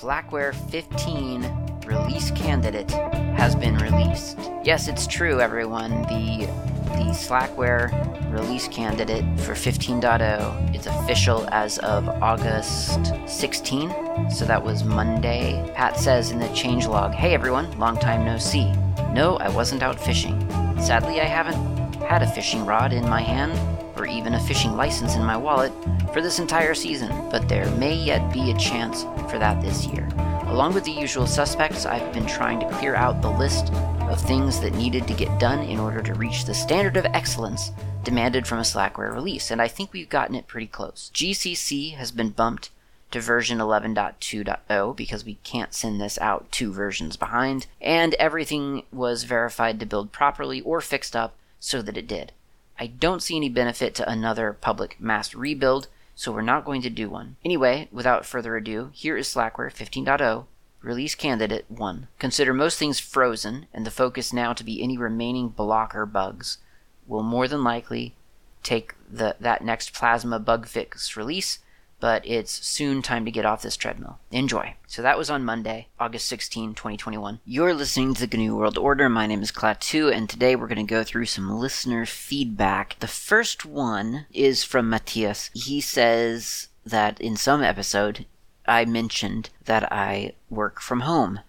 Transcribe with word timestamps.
Slackware 0.00 0.54
15 0.70 1.80
release 1.84 2.30
candidate 2.30 2.88
has 3.36 3.56
been 3.56 3.76
released. 3.78 4.38
Yes, 4.62 4.86
it's 4.86 5.08
true, 5.08 5.40
everyone. 5.40 6.02
The 6.02 6.46
the 6.94 7.10
Slackware 7.10 7.90
release 8.32 8.68
candidate 8.68 9.24
for 9.40 9.54
15.0. 9.54 10.72
It's 10.72 10.86
official 10.86 11.48
as 11.50 11.78
of 11.78 12.08
August 12.22 13.12
16, 13.26 14.30
so 14.30 14.44
that 14.44 14.62
was 14.62 14.84
Monday. 14.84 15.68
Pat 15.74 15.96
says 15.96 16.30
in 16.30 16.38
the 16.38 16.46
changelog, 16.50 17.12
"Hey 17.12 17.34
everyone, 17.34 17.76
long 17.76 17.96
time 17.96 18.24
no 18.24 18.38
see. 18.38 18.70
No, 19.12 19.36
I 19.38 19.48
wasn't 19.48 19.82
out 19.82 19.98
fishing. 19.98 20.38
Sadly, 20.80 21.20
I 21.20 21.24
haven't 21.24 21.58
had 22.04 22.22
a 22.22 22.30
fishing 22.30 22.64
rod 22.64 22.92
in 22.92 23.08
my 23.08 23.20
hand 23.20 23.77
even 24.08 24.34
a 24.34 24.40
fishing 24.40 24.76
license 24.76 25.14
in 25.14 25.22
my 25.22 25.36
wallet 25.36 25.72
for 26.12 26.20
this 26.20 26.38
entire 26.38 26.74
season, 26.74 27.08
but 27.30 27.48
there 27.48 27.70
may 27.72 27.94
yet 27.94 28.32
be 28.32 28.50
a 28.50 28.58
chance 28.58 29.02
for 29.30 29.38
that 29.38 29.62
this 29.62 29.86
year. 29.86 30.08
Along 30.48 30.72
with 30.72 30.84
the 30.84 30.90
usual 30.90 31.26
suspects, 31.26 31.84
I've 31.84 32.12
been 32.12 32.26
trying 32.26 32.60
to 32.60 32.70
clear 32.78 32.94
out 32.94 33.20
the 33.20 33.30
list 33.30 33.72
of 33.72 34.20
things 34.20 34.60
that 34.60 34.74
needed 34.74 35.06
to 35.06 35.14
get 35.14 35.38
done 35.38 35.60
in 35.60 35.78
order 35.78 36.02
to 36.02 36.14
reach 36.14 36.44
the 36.44 36.54
standard 36.54 36.96
of 36.96 37.04
excellence 37.06 37.70
demanded 38.02 38.46
from 38.46 38.58
a 38.58 38.62
Slackware 38.62 39.12
release, 39.12 39.50
and 39.50 39.60
I 39.60 39.68
think 39.68 39.92
we've 39.92 40.08
gotten 40.08 40.34
it 40.34 40.46
pretty 40.46 40.66
close. 40.66 41.10
GCC 41.12 41.94
has 41.96 42.10
been 42.10 42.30
bumped 42.30 42.70
to 43.10 43.20
version 43.20 43.58
11.2.0 43.58 44.96
because 44.96 45.24
we 45.24 45.34
can't 45.44 45.74
send 45.74 46.00
this 46.00 46.18
out 46.18 46.50
two 46.50 46.72
versions 46.72 47.16
behind, 47.16 47.66
and 47.80 48.14
everything 48.14 48.84
was 48.92 49.24
verified 49.24 49.78
to 49.80 49.86
build 49.86 50.12
properly 50.12 50.60
or 50.62 50.80
fixed 50.80 51.14
up 51.14 51.34
so 51.60 51.82
that 51.82 51.96
it 51.96 52.06
did. 52.06 52.32
I 52.78 52.86
don't 52.86 53.22
see 53.22 53.36
any 53.36 53.48
benefit 53.48 53.94
to 53.96 54.08
another 54.08 54.52
public 54.52 55.00
mass 55.00 55.34
rebuild, 55.34 55.88
so 56.14 56.30
we're 56.30 56.42
not 56.42 56.64
going 56.64 56.82
to 56.82 56.90
do 56.90 57.10
one. 57.10 57.36
Anyway, 57.44 57.88
without 57.90 58.24
further 58.24 58.56
ado, 58.56 58.90
here 58.92 59.16
is 59.16 59.26
Slackware 59.26 59.72
15.0 59.72 60.46
Release 60.80 61.16
Candidate 61.16 61.64
1. 61.68 62.06
Consider 62.20 62.54
most 62.54 62.78
things 62.78 63.00
frozen, 63.00 63.66
and 63.74 63.84
the 63.84 63.90
focus 63.90 64.32
now 64.32 64.52
to 64.52 64.62
be 64.62 64.82
any 64.82 64.96
remaining 64.96 65.48
blocker 65.48 66.06
bugs. 66.06 66.58
We'll 67.06 67.24
more 67.24 67.48
than 67.48 67.64
likely 67.64 68.14
take 68.62 68.94
the, 69.10 69.34
that 69.40 69.64
next 69.64 69.92
Plasma 69.92 70.38
bug 70.38 70.66
fix 70.68 71.16
release, 71.16 71.58
but 72.00 72.26
it's 72.26 72.66
soon 72.66 73.02
time 73.02 73.24
to 73.24 73.30
get 73.30 73.44
off 73.44 73.62
this 73.62 73.76
treadmill. 73.76 74.18
Enjoy. 74.30 74.74
So 74.86 75.02
that 75.02 75.18
was 75.18 75.30
on 75.30 75.44
Monday, 75.44 75.88
August 75.98 76.26
16, 76.26 76.74
2021. 76.74 77.40
You're 77.44 77.74
listening 77.74 78.14
to 78.14 78.26
the 78.26 78.36
GNU 78.36 78.56
World 78.56 78.78
Order. 78.78 79.08
My 79.08 79.26
name 79.26 79.42
is 79.42 79.52
Klaatu, 79.52 80.12
and 80.12 80.28
today 80.28 80.54
we're 80.56 80.68
going 80.68 80.86
to 80.86 80.94
go 80.94 81.02
through 81.02 81.26
some 81.26 81.50
listener 81.50 82.06
feedback. 82.06 82.96
The 83.00 83.06
first 83.06 83.64
one 83.64 84.26
is 84.32 84.64
from 84.64 84.88
Matthias. 84.88 85.50
He 85.54 85.80
says 85.80 86.68
that 86.84 87.20
in 87.20 87.36
some 87.36 87.62
episode, 87.62 88.26
I 88.66 88.84
mentioned 88.84 89.50
that 89.64 89.90
I 89.92 90.32
work 90.50 90.80
from 90.80 91.00
home. 91.00 91.40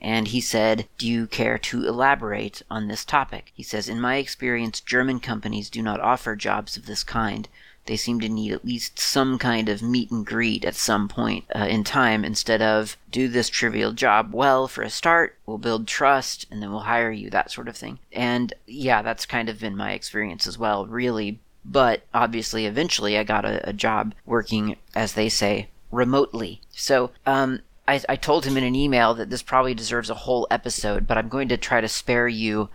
And 0.00 0.28
he 0.28 0.42
said, 0.42 0.86
Do 0.98 1.08
you 1.08 1.26
care 1.26 1.58
to 1.58 1.86
elaborate 1.86 2.62
on 2.70 2.86
this 2.86 3.04
topic? 3.04 3.50
He 3.54 3.62
says, 3.62 3.88
In 3.88 4.00
my 4.00 4.16
experience, 4.16 4.80
German 4.80 5.20
companies 5.20 5.70
do 5.70 5.82
not 5.82 6.00
offer 6.00 6.36
jobs 6.36 6.76
of 6.76 6.86
this 6.86 7.02
kind. 7.02 7.48
They 7.86 7.96
seem 7.96 8.20
to 8.20 8.28
need 8.28 8.52
at 8.52 8.64
least 8.64 8.98
some 8.98 9.38
kind 9.38 9.68
of 9.68 9.82
meet 9.82 10.10
and 10.10 10.26
greet 10.26 10.64
at 10.64 10.74
some 10.74 11.08
point 11.08 11.44
uh, 11.54 11.66
in 11.66 11.84
time 11.84 12.24
instead 12.24 12.62
of 12.62 12.96
do 13.10 13.28
this 13.28 13.48
trivial 13.48 13.92
job 13.92 14.34
well 14.34 14.68
for 14.68 14.82
a 14.82 14.90
start, 14.90 15.36
we'll 15.46 15.58
build 15.58 15.86
trust, 15.86 16.46
and 16.50 16.62
then 16.62 16.70
we'll 16.70 16.80
hire 16.80 17.10
you, 17.10 17.30
that 17.30 17.50
sort 17.50 17.68
of 17.68 17.76
thing. 17.76 17.98
And 18.12 18.52
yeah, 18.66 19.02
that's 19.02 19.26
kind 19.26 19.48
of 19.48 19.60
been 19.60 19.76
my 19.76 19.92
experience 19.92 20.46
as 20.46 20.58
well, 20.58 20.86
really. 20.86 21.40
But 21.64 22.02
obviously, 22.14 22.66
eventually, 22.66 23.18
I 23.18 23.24
got 23.24 23.44
a, 23.44 23.68
a 23.68 23.72
job 23.72 24.14
working, 24.24 24.76
as 24.94 25.14
they 25.14 25.28
say, 25.28 25.68
remotely. 25.90 26.60
So, 26.70 27.10
um, 27.24 27.60
I, 27.88 28.00
I 28.08 28.16
told 28.16 28.44
him 28.44 28.56
in 28.56 28.64
an 28.64 28.74
email 28.74 29.14
that 29.14 29.30
this 29.30 29.42
probably 29.42 29.74
deserves 29.74 30.10
a 30.10 30.14
whole 30.14 30.46
episode, 30.50 31.06
but 31.06 31.18
I'm 31.18 31.28
going 31.28 31.48
to 31.48 31.56
try 31.56 31.80
to 31.80 31.88
spare 31.88 32.28
you 32.28 32.68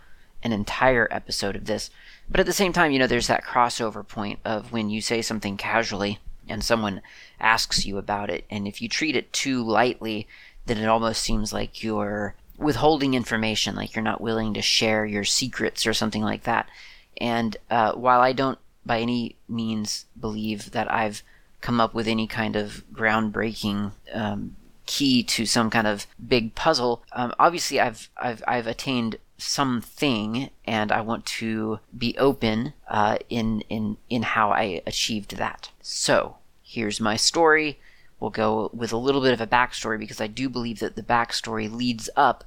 an 0.44 0.52
entire 0.52 1.08
episode 1.12 1.56
of 1.56 1.66
this. 1.66 1.90
But 2.32 2.40
at 2.40 2.46
the 2.46 2.54
same 2.54 2.72
time, 2.72 2.92
you 2.92 3.00
know, 3.00 3.08
there's 3.08 3.28
that 3.28 3.44
crossover 3.44 4.08
point 4.08 4.40
of 4.46 4.72
when 4.72 4.90
you 4.90 5.02
say 5.02 5.22
something 5.22 5.58
casually 5.58 6.20
and 6.48 6.64
someone 6.64 7.02
asks 7.42 7.86
you 7.86 7.98
about 7.98 8.30
it, 8.30 8.46
and 8.50 8.68
if 8.68 8.82
you 8.82 8.88
treat 8.88 9.18
it 9.18 9.34
too 9.34 9.62
lightly, 9.62 10.28
then 10.66 10.78
it 10.78 10.88
almost 10.88 11.22
seems 11.22 11.52
like 11.52 11.84
you're 11.84 12.36
withholding 12.58 13.16
information, 13.16 13.76
like 13.76 13.96
you're 13.96 14.04
not 14.04 14.22
willing 14.22 14.54
to 14.54 14.62
share 14.62 15.06
your 15.06 15.26
secrets 15.26 15.86
or 15.86 15.94
something 15.94 16.22
like 16.22 16.44
that. 16.44 16.70
And 17.18 17.58
uh, 17.70 17.94
while 17.94 18.22
I 18.22 18.32
don't 18.32 18.60
by 18.86 19.00
any 19.00 19.36
means 19.48 20.06
believe 20.20 20.72
that 20.72 20.92
I've 20.92 21.24
come 21.60 21.80
up 21.80 21.94
with 21.94 22.08
any 22.08 22.28
kind 22.28 22.56
of 22.56 22.84
groundbreaking 22.94 23.92
um, 24.14 24.56
key 24.86 25.24
to 25.24 25.46
some 25.46 25.70
kind 25.70 25.88
of 25.88 26.08
big 26.26 26.56
puzzle. 26.56 27.04
Um, 27.12 27.34
obviously, 27.38 27.80
I've 27.80 28.10
I've 28.18 28.44
I've 28.48 28.68
attained 28.68 29.18
something, 29.42 30.50
and 30.66 30.92
I 30.92 31.02
want 31.02 31.26
to 31.26 31.80
be 31.98 32.16
open 32.18 32.74
uh, 32.88 33.18
in 33.30 33.62
in 33.62 33.98
in 34.10 34.24
how 34.24 34.52
I 34.52 34.82
achieved 34.86 35.38
that. 35.38 35.70
So 35.82 36.38
here's 36.64 37.00
my 37.00 37.16
story. 37.16 37.80
We'll 38.20 38.30
go 38.30 38.70
with 38.74 38.94
a 38.94 38.98
little 38.98 39.22
bit 39.22 39.34
of 39.34 39.42
a 39.42 39.48
backstory 39.48 39.98
because 39.98 40.22
I 40.22 40.28
do 40.28 40.48
believe 40.48 40.80
that 40.80 40.96
the 40.96 41.04
backstory 41.04 41.72
leads 41.72 42.10
up 42.16 42.44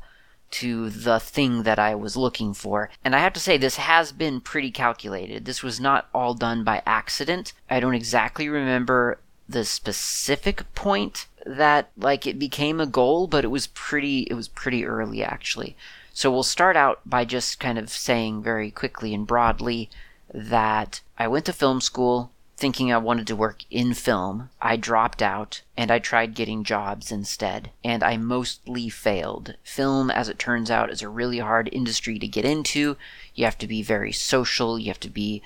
to 0.53 0.89
the 0.89 1.19
thing 1.19 1.65
that 1.65 1.81
I 1.81 1.97
was 1.97 2.17
looking 2.17 2.55
for. 2.55 2.89
And 3.05 3.17
I 3.17 3.19
have 3.19 3.33
to 3.33 3.41
say, 3.41 3.57
this 3.57 3.77
has 3.77 4.13
been 4.13 4.41
pretty 4.41 4.71
calculated. 4.71 5.45
This 5.45 5.65
was 5.65 5.81
not 5.81 6.09
all 6.15 6.33
done 6.35 6.63
by 6.63 6.81
accident. 6.87 7.53
I 7.69 7.81
don't 7.81 7.95
exactly 7.95 8.49
remember 8.49 9.19
the 9.49 9.65
specific 9.65 10.73
point 10.75 11.27
that 11.45 11.91
like 11.97 12.27
it 12.27 12.39
became 12.39 12.81
a 12.81 12.87
goal, 12.87 13.27
but 13.27 13.45
it 13.45 13.49
was 13.49 13.67
pretty 13.69 14.23
it 14.31 14.35
was 14.35 14.49
pretty 14.49 14.87
early 14.87 15.23
actually. 15.23 15.77
So 16.15 16.31
we'll 16.31 16.45
start 16.45 16.77
out 16.77 17.01
by 17.05 17.25
just 17.25 17.61
kind 17.61 17.77
of 17.77 17.91
saying 17.91 18.43
very 18.43 18.71
quickly 18.71 19.13
and 19.13 19.27
broadly 19.27 19.91
that 20.33 21.01
I 21.19 21.29
went 21.29 21.45
to 21.47 21.53
film 21.53 21.81
school 21.81 22.31
thinking 22.57 22.93
I 22.93 22.99
wanted 22.99 23.27
to 23.27 23.37
work 23.37 23.65
in 23.69 23.95
film. 23.95 24.49
I 24.63 24.77
dropped 24.77 25.21
out 25.21 25.63
and 25.77 25.91
I 25.91 25.99
tried 25.99 26.35
getting 26.35 26.63
jobs 26.63 27.11
instead, 27.11 27.71
and 27.83 28.03
I 28.05 28.17
mostly 28.17 28.89
failed. 28.89 29.57
Film, 29.65 30.09
as 30.11 30.29
it 30.29 30.39
turns 30.39 30.71
out, 30.71 30.89
is 30.89 31.03
a 31.03 31.09
really 31.09 31.41
hard 31.41 31.69
industry 31.73 32.19
to 32.19 32.29
get 32.29 32.45
into. 32.45 32.97
You 33.35 33.45
have 33.45 33.59
to 33.59 33.67
be 33.67 33.83
very 33.83 34.13
social, 34.13 34.79
you 34.79 34.87
have 34.87 35.01
to 35.01 35.11
be 35.11 35.43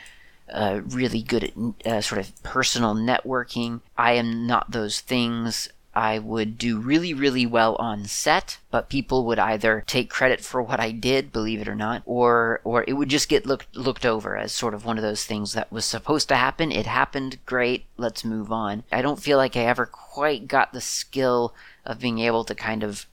uh, 0.53 0.81
really 0.87 1.23
good 1.23 1.45
at 1.45 1.87
uh, 1.87 2.01
sort 2.03 2.21
of 2.21 2.43
personal 2.43 2.95
networking. 2.95 3.81
I 3.97 4.13
am 4.13 4.47
not 4.47 4.71
those 4.71 5.01
things. 5.01 5.69
I 5.99 6.21
would 6.21 6.59
do 6.59 6.79
really, 6.79 7.13
really 7.13 7.45
well 7.45 7.75
on 7.81 8.05
set, 8.05 8.59
but 8.71 8.89
people 8.89 9.25
would 9.25 9.41
either 9.41 9.83
take 9.85 10.09
credit 10.09 10.41
for 10.41 10.63
what 10.63 10.79
I 10.79 10.93
did, 10.93 11.33
believe 11.33 11.61
it 11.61 11.67
or 11.67 11.75
not, 11.75 12.03
or 12.07 12.61
or 12.63 12.85
it 12.87 12.93
would 12.93 13.09
just 13.09 13.29
get 13.29 13.47
looked 13.47 13.75
looked 13.75 14.07
over 14.07 14.37
as 14.37 14.53
sort 14.53 14.75
of 14.75 14.85
one 14.85 14.97
of 14.97 15.03
those 15.03 15.25
things 15.25 15.55
that 15.55 15.73
was 15.73 15.85
supposed 15.85 16.29
to 16.29 16.37
happen. 16.37 16.71
It 16.71 16.87
happened, 16.87 17.45
great, 17.47 17.87
let's 17.97 18.25
move 18.25 18.53
on. 18.53 18.85
I 18.93 19.03
don't 19.03 19.21
feel 19.21 19.39
like 19.39 19.57
I 19.57 19.65
ever 19.65 19.87
quite 19.87 20.47
got 20.47 20.73
the 20.73 20.81
skill 20.81 21.53
of 21.85 21.99
being 21.99 22.21
able 22.21 22.45
to 22.45 22.55
kind 22.55 22.85
of, 22.85 23.07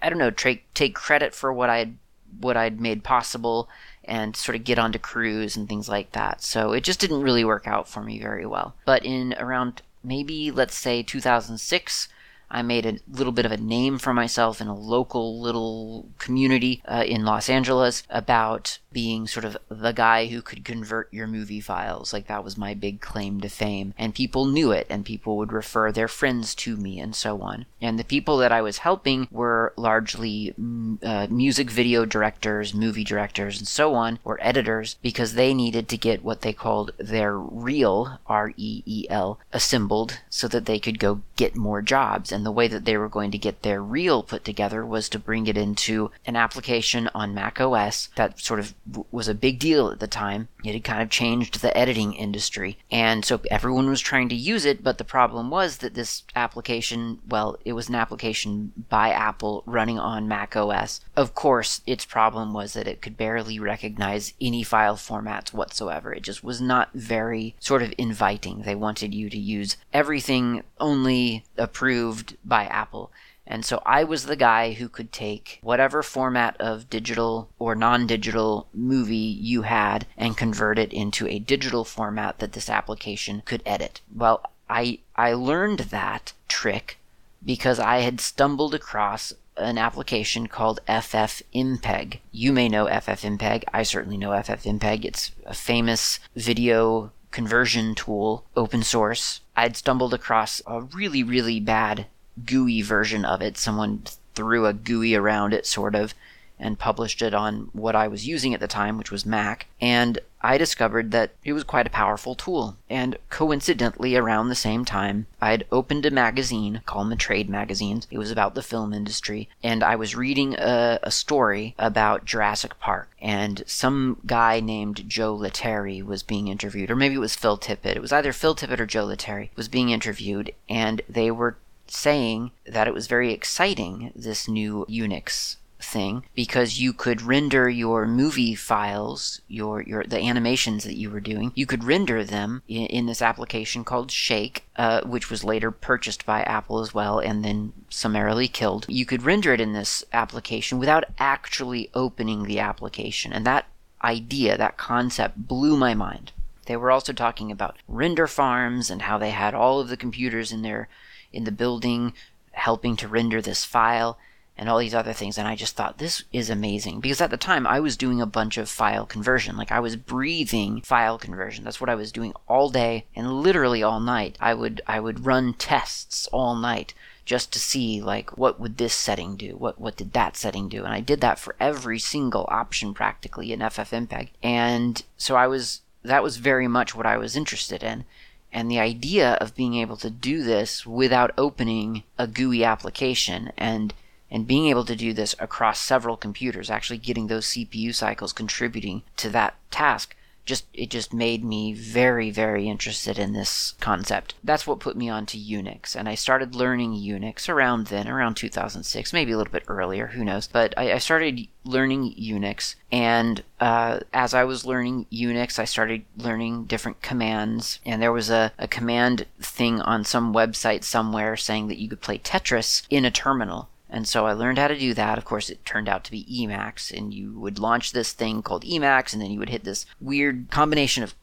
I 0.00 0.08
don't 0.08 0.18
know, 0.18 0.30
take 0.30 0.72
take 0.72 0.94
credit 0.94 1.34
for 1.34 1.52
what 1.52 1.68
I 1.68 1.92
what 2.40 2.56
I'd 2.56 2.80
made 2.80 3.04
possible 3.04 3.68
and 4.04 4.34
sort 4.34 4.56
of 4.56 4.64
get 4.64 4.78
onto 4.78 4.98
crews 4.98 5.54
and 5.54 5.68
things 5.68 5.86
like 5.86 6.12
that. 6.12 6.42
So 6.42 6.72
it 6.72 6.82
just 6.82 6.98
didn't 6.98 7.20
really 7.20 7.44
work 7.44 7.68
out 7.68 7.88
for 7.88 8.02
me 8.02 8.18
very 8.18 8.46
well. 8.46 8.74
But 8.86 9.04
in 9.04 9.34
around 9.34 9.82
maybe 10.02 10.50
let's 10.50 10.74
say 10.74 11.02
2006 11.02 12.08
I 12.52 12.60
made 12.60 12.84
a 12.84 12.98
little 13.10 13.32
bit 13.32 13.46
of 13.46 13.50
a 13.50 13.56
name 13.56 13.98
for 13.98 14.12
myself 14.12 14.60
in 14.60 14.68
a 14.68 14.76
local 14.76 15.40
little 15.40 16.10
community 16.18 16.82
uh, 16.84 17.02
in 17.06 17.24
Los 17.24 17.48
Angeles 17.48 18.02
about 18.10 18.78
being 18.92 19.26
sort 19.26 19.44
of 19.44 19.56
the 19.68 19.92
guy 19.92 20.26
who 20.26 20.42
could 20.42 20.64
convert 20.64 21.12
your 21.12 21.26
movie 21.26 21.60
files. 21.60 22.12
Like 22.12 22.26
that 22.26 22.44
was 22.44 22.56
my 22.56 22.74
big 22.74 23.00
claim 23.00 23.40
to 23.40 23.48
fame. 23.48 23.94
And 23.98 24.14
people 24.14 24.46
knew 24.46 24.72
it, 24.72 24.86
and 24.90 25.04
people 25.04 25.36
would 25.36 25.52
refer 25.52 25.92
their 25.92 26.08
friends 26.08 26.54
to 26.56 26.76
me, 26.76 27.00
and 27.00 27.14
so 27.14 27.40
on. 27.42 27.66
And 27.80 27.98
the 27.98 28.04
people 28.04 28.36
that 28.38 28.52
I 28.52 28.62
was 28.62 28.78
helping 28.78 29.28
were 29.30 29.72
largely 29.76 30.54
mm, 30.60 30.98
uh, 31.02 31.26
music 31.30 31.70
video 31.70 32.04
directors, 32.04 32.74
movie 32.74 33.04
directors, 33.04 33.58
and 33.58 33.68
so 33.68 33.94
on, 33.94 34.18
or 34.24 34.38
editors, 34.40 34.96
because 35.02 35.34
they 35.34 35.54
needed 35.54 35.88
to 35.88 35.96
get 35.96 36.24
what 36.24 36.42
they 36.42 36.52
called 36.52 36.92
their 36.98 37.38
reel, 37.38 38.18
R 38.26 38.52
E 38.56 38.82
E 38.86 39.06
L, 39.08 39.38
assembled 39.52 40.20
so 40.28 40.48
that 40.48 40.66
they 40.66 40.78
could 40.78 40.98
go 40.98 41.22
get 41.36 41.56
more 41.56 41.82
jobs. 41.82 42.32
And 42.32 42.44
the 42.44 42.52
way 42.52 42.68
that 42.68 42.84
they 42.84 42.96
were 42.96 43.08
going 43.08 43.30
to 43.30 43.38
get 43.38 43.62
their 43.62 43.82
reel 43.82 44.22
put 44.22 44.44
together 44.44 44.84
was 44.84 45.08
to 45.10 45.18
bring 45.18 45.46
it 45.46 45.56
into 45.56 46.10
an 46.26 46.36
application 46.36 47.08
on 47.14 47.34
Mac 47.34 47.60
OS 47.60 48.08
that 48.16 48.40
sort 48.40 48.60
of 48.60 48.74
was 49.10 49.28
a 49.28 49.34
big 49.34 49.58
deal 49.58 49.88
at 49.88 50.00
the 50.00 50.06
time. 50.06 50.48
It 50.64 50.72
had 50.72 50.84
kind 50.84 51.02
of 51.02 51.10
changed 51.10 51.60
the 51.60 51.76
editing 51.76 52.14
industry. 52.14 52.78
And 52.90 53.24
so 53.24 53.40
everyone 53.50 53.88
was 53.88 54.00
trying 54.00 54.28
to 54.30 54.34
use 54.34 54.64
it, 54.64 54.82
but 54.82 54.98
the 54.98 55.04
problem 55.04 55.50
was 55.50 55.78
that 55.78 55.94
this 55.94 56.24
application, 56.34 57.20
well, 57.28 57.56
it 57.64 57.72
was 57.72 57.88
an 57.88 57.94
application 57.94 58.72
by 58.88 59.10
Apple 59.10 59.62
running 59.66 59.98
on 59.98 60.28
Mac 60.28 60.56
OS. 60.56 61.00
Of 61.16 61.34
course, 61.34 61.80
its 61.86 62.04
problem 62.04 62.52
was 62.52 62.72
that 62.72 62.88
it 62.88 63.02
could 63.02 63.16
barely 63.16 63.58
recognize 63.58 64.34
any 64.40 64.62
file 64.62 64.96
formats 64.96 65.52
whatsoever. 65.52 66.12
It 66.12 66.22
just 66.22 66.42
was 66.42 66.60
not 66.60 66.90
very 66.92 67.54
sort 67.60 67.82
of 67.82 67.94
inviting. 67.98 68.62
They 68.62 68.74
wanted 68.74 69.14
you 69.14 69.30
to 69.30 69.38
use 69.38 69.76
everything 69.92 70.62
only 70.80 71.44
approved 71.56 72.36
by 72.44 72.64
Apple. 72.64 73.10
And 73.46 73.64
so 73.64 73.82
I 73.84 74.04
was 74.04 74.26
the 74.26 74.36
guy 74.36 74.72
who 74.74 74.88
could 74.88 75.12
take 75.12 75.58
whatever 75.62 76.02
format 76.02 76.56
of 76.60 76.88
digital 76.88 77.50
or 77.58 77.74
non 77.74 78.06
digital 78.06 78.68
movie 78.72 79.16
you 79.16 79.62
had 79.62 80.06
and 80.16 80.36
convert 80.36 80.78
it 80.78 80.92
into 80.92 81.26
a 81.26 81.38
digital 81.38 81.84
format 81.84 82.38
that 82.38 82.52
this 82.52 82.70
application 82.70 83.42
could 83.44 83.62
edit. 83.66 84.00
Well, 84.14 84.44
I, 84.70 85.00
I 85.16 85.32
learned 85.32 85.80
that 85.90 86.32
trick 86.48 86.98
because 87.44 87.78
I 87.78 87.98
had 87.98 88.20
stumbled 88.20 88.74
across 88.74 89.32
an 89.56 89.76
application 89.76 90.46
called 90.46 90.80
FFmpeg. 90.88 92.20
You 92.30 92.52
may 92.52 92.68
know 92.68 92.86
FFmpeg. 92.86 93.64
I 93.72 93.82
certainly 93.82 94.16
know 94.16 94.30
FFmpeg. 94.30 95.04
It's 95.04 95.32
a 95.44 95.54
famous 95.54 96.20
video 96.34 97.12
conversion 97.30 97.94
tool, 97.94 98.44
open 98.56 98.82
source. 98.82 99.40
I'd 99.56 99.76
stumbled 99.76 100.14
across 100.14 100.62
a 100.66 100.82
really, 100.82 101.22
really 101.22 101.60
bad 101.60 102.06
GUI 102.44 102.82
version 102.82 103.24
of 103.24 103.42
it. 103.42 103.56
Someone 103.56 104.02
threw 104.34 104.66
a 104.66 104.72
GUI 104.72 105.14
around 105.14 105.52
it, 105.52 105.66
sort 105.66 105.94
of, 105.94 106.14
and 106.58 106.78
published 106.78 107.20
it 107.22 107.34
on 107.34 107.68
what 107.72 107.96
I 107.96 108.08
was 108.08 108.26
using 108.26 108.54
at 108.54 108.60
the 108.60 108.68
time, 108.68 108.96
which 108.96 109.10
was 109.10 109.26
Mac. 109.26 109.66
And 109.80 110.18
I 110.40 110.58
discovered 110.58 111.10
that 111.10 111.32
it 111.44 111.52
was 111.52 111.64
quite 111.64 111.86
a 111.86 111.90
powerful 111.90 112.34
tool. 112.34 112.76
And 112.88 113.16
coincidentally, 113.30 114.16
around 114.16 114.48
the 114.48 114.54
same 114.54 114.84
time, 114.84 115.26
I'd 115.40 115.66
opened 115.70 116.06
a 116.06 116.10
magazine 116.10 116.82
called 116.86 117.10
the 117.10 117.16
Trade 117.16 117.48
Magazines. 117.48 118.06
It 118.10 118.18
was 118.18 118.30
about 118.30 118.54
the 118.54 118.62
film 118.62 118.92
industry. 118.92 119.48
And 119.62 119.82
I 119.82 119.96
was 119.96 120.16
reading 120.16 120.54
a, 120.54 120.98
a 121.02 121.10
story 121.10 121.74
about 121.78 122.24
Jurassic 122.24 122.78
Park. 122.80 123.10
And 123.20 123.62
some 123.66 124.18
guy 124.26 124.60
named 124.60 125.08
Joe 125.08 125.36
Letteri 125.36 126.04
was 126.04 126.22
being 126.22 126.48
interviewed, 126.48 126.90
or 126.90 126.96
maybe 126.96 127.14
it 127.16 127.18
was 127.18 127.36
Phil 127.36 127.58
Tippett. 127.58 127.96
It 127.96 128.02
was 128.02 128.12
either 128.12 128.32
Phil 128.32 128.56
Tippett 128.56 128.80
or 128.80 128.86
Joe 128.86 129.06
Letteri 129.06 129.50
was 129.56 129.68
being 129.68 129.90
interviewed, 129.90 130.52
and 130.68 131.02
they 131.08 131.30
were 131.30 131.56
saying 131.92 132.50
that 132.66 132.88
it 132.88 132.94
was 132.94 133.06
very 133.06 133.32
exciting, 133.32 134.12
this 134.14 134.48
new 134.48 134.86
Unix 134.88 135.56
thing 135.82 136.24
because 136.34 136.78
you 136.78 136.92
could 136.92 137.20
render 137.20 137.68
your 137.68 138.06
movie 138.06 138.54
files, 138.54 139.40
your 139.48 139.82
your 139.82 140.04
the 140.04 140.20
animations 140.20 140.84
that 140.84 140.96
you 140.96 141.10
were 141.10 141.20
doing. 141.20 141.52
You 141.54 141.66
could 141.66 141.84
render 141.84 142.24
them 142.24 142.62
in, 142.68 142.86
in 142.86 143.06
this 143.06 143.20
application 143.20 143.84
called 143.84 144.10
Shake, 144.10 144.64
uh, 144.76 145.02
which 145.02 145.28
was 145.30 145.44
later 145.44 145.70
purchased 145.70 146.24
by 146.24 146.42
Apple 146.42 146.80
as 146.80 146.94
well, 146.94 147.18
and 147.18 147.44
then 147.44 147.72
summarily 147.88 148.48
killed. 148.48 148.86
You 148.88 149.04
could 149.04 149.22
render 149.22 149.52
it 149.52 149.60
in 149.60 149.72
this 149.72 150.04
application 150.12 150.78
without 150.78 151.04
actually 151.18 151.90
opening 151.94 152.44
the 152.44 152.60
application, 152.60 153.32
and 153.32 153.46
that 153.46 153.66
idea, 154.02 154.56
that 154.56 154.76
concept, 154.76 155.48
blew 155.48 155.76
my 155.76 155.94
mind. 155.94 156.32
They 156.66 156.76
were 156.76 156.90
also 156.92 157.12
talking 157.12 157.50
about 157.50 157.76
render 157.88 158.26
farms 158.26 158.88
and 158.88 159.02
how 159.02 159.18
they 159.18 159.30
had 159.30 159.52
all 159.52 159.80
of 159.80 159.88
the 159.88 159.96
computers 159.96 160.52
in 160.52 160.62
their 160.62 160.88
in 161.32 161.44
the 161.44 161.52
building 161.52 162.12
helping 162.52 162.96
to 162.96 163.08
render 163.08 163.40
this 163.40 163.64
file 163.64 164.18
and 164.56 164.68
all 164.68 164.78
these 164.78 164.94
other 164.94 165.12
things 165.12 165.38
and 165.38 165.48
I 165.48 165.56
just 165.56 165.76
thought 165.76 165.98
this 165.98 166.24
is 166.32 166.50
amazing. 166.50 167.00
Because 167.00 167.20
at 167.20 167.30
the 167.30 167.36
time 167.36 167.66
I 167.66 167.80
was 167.80 167.96
doing 167.96 168.20
a 168.20 168.26
bunch 168.26 168.58
of 168.58 168.68
file 168.68 169.06
conversion. 169.06 169.56
Like 169.56 169.72
I 169.72 169.80
was 169.80 169.96
breathing 169.96 170.82
file 170.82 171.18
conversion. 171.18 171.64
That's 171.64 171.80
what 171.80 171.90
I 171.90 171.94
was 171.94 172.12
doing 172.12 172.34
all 172.46 172.68
day 172.68 173.06
and 173.16 173.42
literally 173.42 173.82
all 173.82 174.00
night. 174.00 174.36
I 174.40 174.54
would 174.54 174.80
I 174.86 175.00
would 175.00 175.24
run 175.24 175.54
tests 175.54 176.26
all 176.28 176.54
night 176.54 176.94
just 177.24 177.52
to 177.52 177.58
see 177.58 178.02
like 178.02 178.36
what 178.36 178.60
would 178.60 178.76
this 178.76 178.94
setting 178.94 179.36
do? 179.36 179.56
What 179.56 179.80
what 179.80 179.96
did 179.96 180.12
that 180.12 180.36
setting 180.36 180.68
do? 180.68 180.84
And 180.84 180.92
I 180.92 181.00
did 181.00 181.20
that 181.22 181.38
for 181.38 181.56
every 181.58 181.98
single 181.98 182.46
option 182.48 182.92
practically 182.92 183.52
in 183.52 183.60
FFmpeg 183.60 184.28
and 184.42 185.02
so 185.16 185.34
I 185.34 185.46
was 185.46 185.80
that 186.04 186.22
was 186.22 186.36
very 186.36 186.68
much 186.68 186.94
what 186.94 187.06
I 187.06 187.16
was 187.16 187.36
interested 187.36 187.82
in 187.82 188.04
and 188.52 188.70
the 188.70 188.78
idea 188.78 189.34
of 189.34 189.54
being 189.54 189.74
able 189.74 189.96
to 189.96 190.10
do 190.10 190.42
this 190.42 190.86
without 190.86 191.32
opening 191.38 192.04
a 192.18 192.26
GUI 192.26 192.64
application 192.64 193.52
and 193.56 193.94
and 194.30 194.46
being 194.46 194.68
able 194.68 194.84
to 194.86 194.96
do 194.96 195.12
this 195.12 195.34
across 195.38 195.78
several 195.78 196.16
computers, 196.16 196.70
actually 196.70 196.96
getting 196.96 197.26
those 197.26 197.48
CPU 197.48 197.94
cycles 197.94 198.32
contributing 198.32 199.02
to 199.18 199.28
that 199.28 199.54
task, 199.70 200.16
just 200.44 200.66
it 200.72 200.90
just 200.90 201.12
made 201.12 201.44
me 201.44 201.72
very 201.72 202.30
very 202.30 202.68
interested 202.68 203.18
in 203.18 203.32
this 203.32 203.74
concept. 203.80 204.34
That's 204.42 204.66
what 204.66 204.80
put 204.80 204.96
me 204.96 205.08
onto 205.08 205.38
unix 205.38 205.94
and 205.94 206.08
i 206.08 206.14
started 206.14 206.54
learning 206.54 206.92
unix 206.92 207.48
around 207.48 207.86
then 207.86 208.08
around 208.08 208.34
2006 208.34 209.12
maybe 209.12 209.32
a 209.32 209.36
little 209.36 209.52
bit 209.52 209.64
earlier 209.68 210.08
who 210.08 210.24
knows 210.24 210.48
but 210.48 210.74
i, 210.76 210.92
I 210.92 210.98
started 210.98 211.46
learning 211.64 212.14
unix 212.20 212.74
and 212.90 213.42
uh, 213.60 214.00
as 214.12 214.34
i 214.34 214.44
was 214.44 214.66
learning 214.66 215.06
unix 215.12 215.58
i 215.58 215.64
started 215.64 216.04
learning 216.16 216.64
different 216.64 217.02
commands 217.02 217.78
and 217.84 218.00
there 218.00 218.12
was 218.12 218.30
a, 218.30 218.52
a 218.58 218.66
command 218.66 219.26
thing 219.40 219.80
on 219.80 220.04
some 220.04 220.34
website 220.34 220.84
somewhere 220.84 221.36
saying 221.36 221.68
that 221.68 221.78
you 221.78 221.88
could 221.88 222.00
play 222.00 222.18
tetris 222.18 222.82
in 222.90 223.04
a 223.04 223.10
terminal 223.10 223.68
and 223.92 224.08
so 224.08 224.26
I 224.26 224.32
learned 224.32 224.56
how 224.56 224.68
to 224.68 224.78
do 224.78 224.94
that. 224.94 225.18
Of 225.18 225.26
course, 225.26 225.50
it 225.50 225.66
turned 225.66 225.86
out 225.86 226.02
to 226.04 226.10
be 226.10 226.24
Emacs, 226.24 226.90
and 226.90 227.12
you 227.12 227.38
would 227.38 227.58
launch 227.58 227.92
this 227.92 228.12
thing 228.12 228.42
called 228.42 228.64
Emacs, 228.64 229.12
and 229.12 229.20
then 229.20 229.30
you 229.30 229.38
would 229.38 229.50
hit 229.50 229.64
this 229.64 229.84
weird 230.00 230.50
combination 230.50 231.04
of 231.04 231.14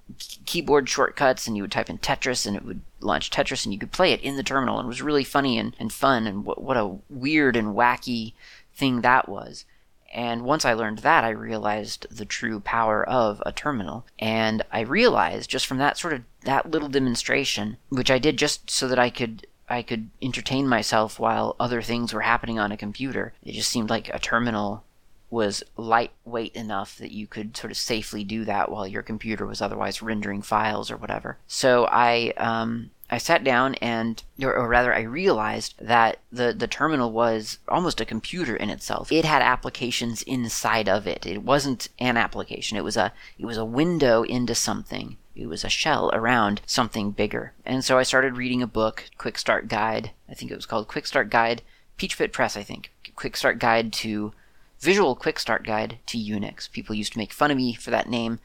keyboard 0.45 0.87
shortcuts, 0.87 1.47
and 1.47 1.57
you 1.57 1.63
would 1.63 1.71
type 1.71 1.89
in 1.89 1.97
Tetris, 1.97 2.45
and 2.45 2.55
it 2.55 2.63
would 2.63 2.81
launch 2.99 3.31
Tetris, 3.31 3.65
and 3.65 3.73
you 3.73 3.79
could 3.79 3.91
play 3.91 4.13
it 4.13 4.21
in 4.21 4.37
the 4.37 4.43
terminal. 4.43 4.77
And 4.77 4.85
it 4.85 4.87
was 4.87 5.01
really 5.01 5.23
funny 5.23 5.57
and, 5.57 5.75
and 5.79 5.91
fun, 5.91 6.27
and 6.27 6.45
what, 6.45 6.61
what 6.61 6.77
a 6.77 6.97
weird 7.09 7.55
and 7.55 7.75
wacky 7.75 8.33
thing 8.75 9.01
that 9.01 9.27
was. 9.27 9.65
And 10.11 10.43
once 10.43 10.63
I 10.63 10.73
learned 10.73 10.99
that, 10.99 11.23
I 11.23 11.29
realized 11.29 12.07
the 12.09 12.25
true 12.25 12.59
power 12.59 13.07
of 13.07 13.41
a 13.45 13.51
terminal. 13.51 14.05
And 14.17 14.63
I 14.71 14.81
realized 14.81 15.49
just 15.49 15.67
from 15.67 15.77
that 15.79 15.97
sort 15.97 16.13
of 16.13 16.23
that 16.43 16.71
little 16.71 16.89
demonstration, 16.89 17.77
which 17.89 18.09
I 18.09 18.17
did 18.17 18.37
just 18.37 18.69
so 18.69 18.87
that 18.87 18.99
I 18.99 19.09
could 19.09 19.45
I 19.69 19.81
could 19.81 20.09
entertain 20.21 20.67
myself 20.67 21.19
while 21.19 21.55
other 21.59 21.81
things 21.81 22.13
were 22.13 22.21
happening 22.21 22.59
on 22.59 22.71
a 22.71 22.77
computer. 22.77 23.33
It 23.43 23.53
just 23.53 23.69
seemed 23.69 23.89
like 23.89 24.09
a 24.13 24.19
terminal 24.19 24.83
was 25.29 25.63
lightweight 25.77 26.55
enough 26.55 26.97
that 26.97 27.11
you 27.11 27.27
could 27.27 27.55
sort 27.55 27.71
of 27.71 27.77
safely 27.77 28.23
do 28.23 28.45
that 28.45 28.71
while 28.71 28.87
your 28.87 29.03
computer 29.03 29.45
was 29.45 29.61
otherwise 29.61 30.01
rendering 30.01 30.41
files 30.41 30.89
or 30.89 30.97
whatever. 30.97 31.37
So 31.47 31.85
I 31.85 32.33
um, 32.37 32.89
I 33.11 33.17
sat 33.17 33.43
down 33.43 33.75
and, 33.75 34.21
or, 34.41 34.55
or, 34.55 34.67
rather, 34.67 34.93
I 34.93 35.01
realized 35.01 35.73
that 35.79 36.19
the, 36.31 36.53
the 36.53 36.67
terminal 36.67 37.11
was 37.11 37.57
almost 37.67 37.99
a 37.99 38.05
computer 38.05 38.55
in 38.55 38.69
itself. 38.69 39.11
It 39.11 39.25
had 39.25 39.41
applications 39.41 40.21
inside 40.23 40.87
of 40.87 41.07
it. 41.07 41.25
It 41.25 41.41
wasn't 41.41 41.89
an 41.97 42.17
application. 42.17 42.77
It 42.77 42.83
was 42.83 42.97
a 42.97 43.11
it 43.39 43.45
was 43.45 43.57
a 43.57 43.65
window 43.65 44.23
into 44.23 44.53
something 44.53 45.17
it 45.39 45.47
was 45.47 45.63
a 45.63 45.69
shell 45.69 46.09
around 46.13 46.61
something 46.65 47.11
bigger. 47.11 47.53
And 47.65 47.83
so 47.83 47.97
I 47.97 48.03
started 48.03 48.37
reading 48.37 48.61
a 48.61 48.67
book, 48.67 49.05
Quick 49.17 49.37
Start 49.37 49.67
Guide. 49.67 50.11
I 50.29 50.33
think 50.33 50.51
it 50.51 50.55
was 50.55 50.65
called 50.65 50.87
Quick 50.87 51.07
Start 51.07 51.29
Guide, 51.29 51.61
Peach 51.97 52.17
Pit 52.17 52.33
Press, 52.33 52.57
I 52.57 52.63
think. 52.63 52.91
Quick 53.15 53.37
Start 53.37 53.59
Guide 53.59 53.93
to 53.93 54.33
Visual 54.79 55.15
Quick 55.15 55.39
Start 55.39 55.65
Guide 55.65 55.99
to 56.07 56.17
Unix. 56.17 56.71
People 56.71 56.95
used 56.95 57.13
to 57.13 57.17
make 57.17 57.33
fun 57.33 57.51
of 57.51 57.57
me 57.57 57.73
for 57.73 57.91
that 57.91 58.09
name, 58.09 58.39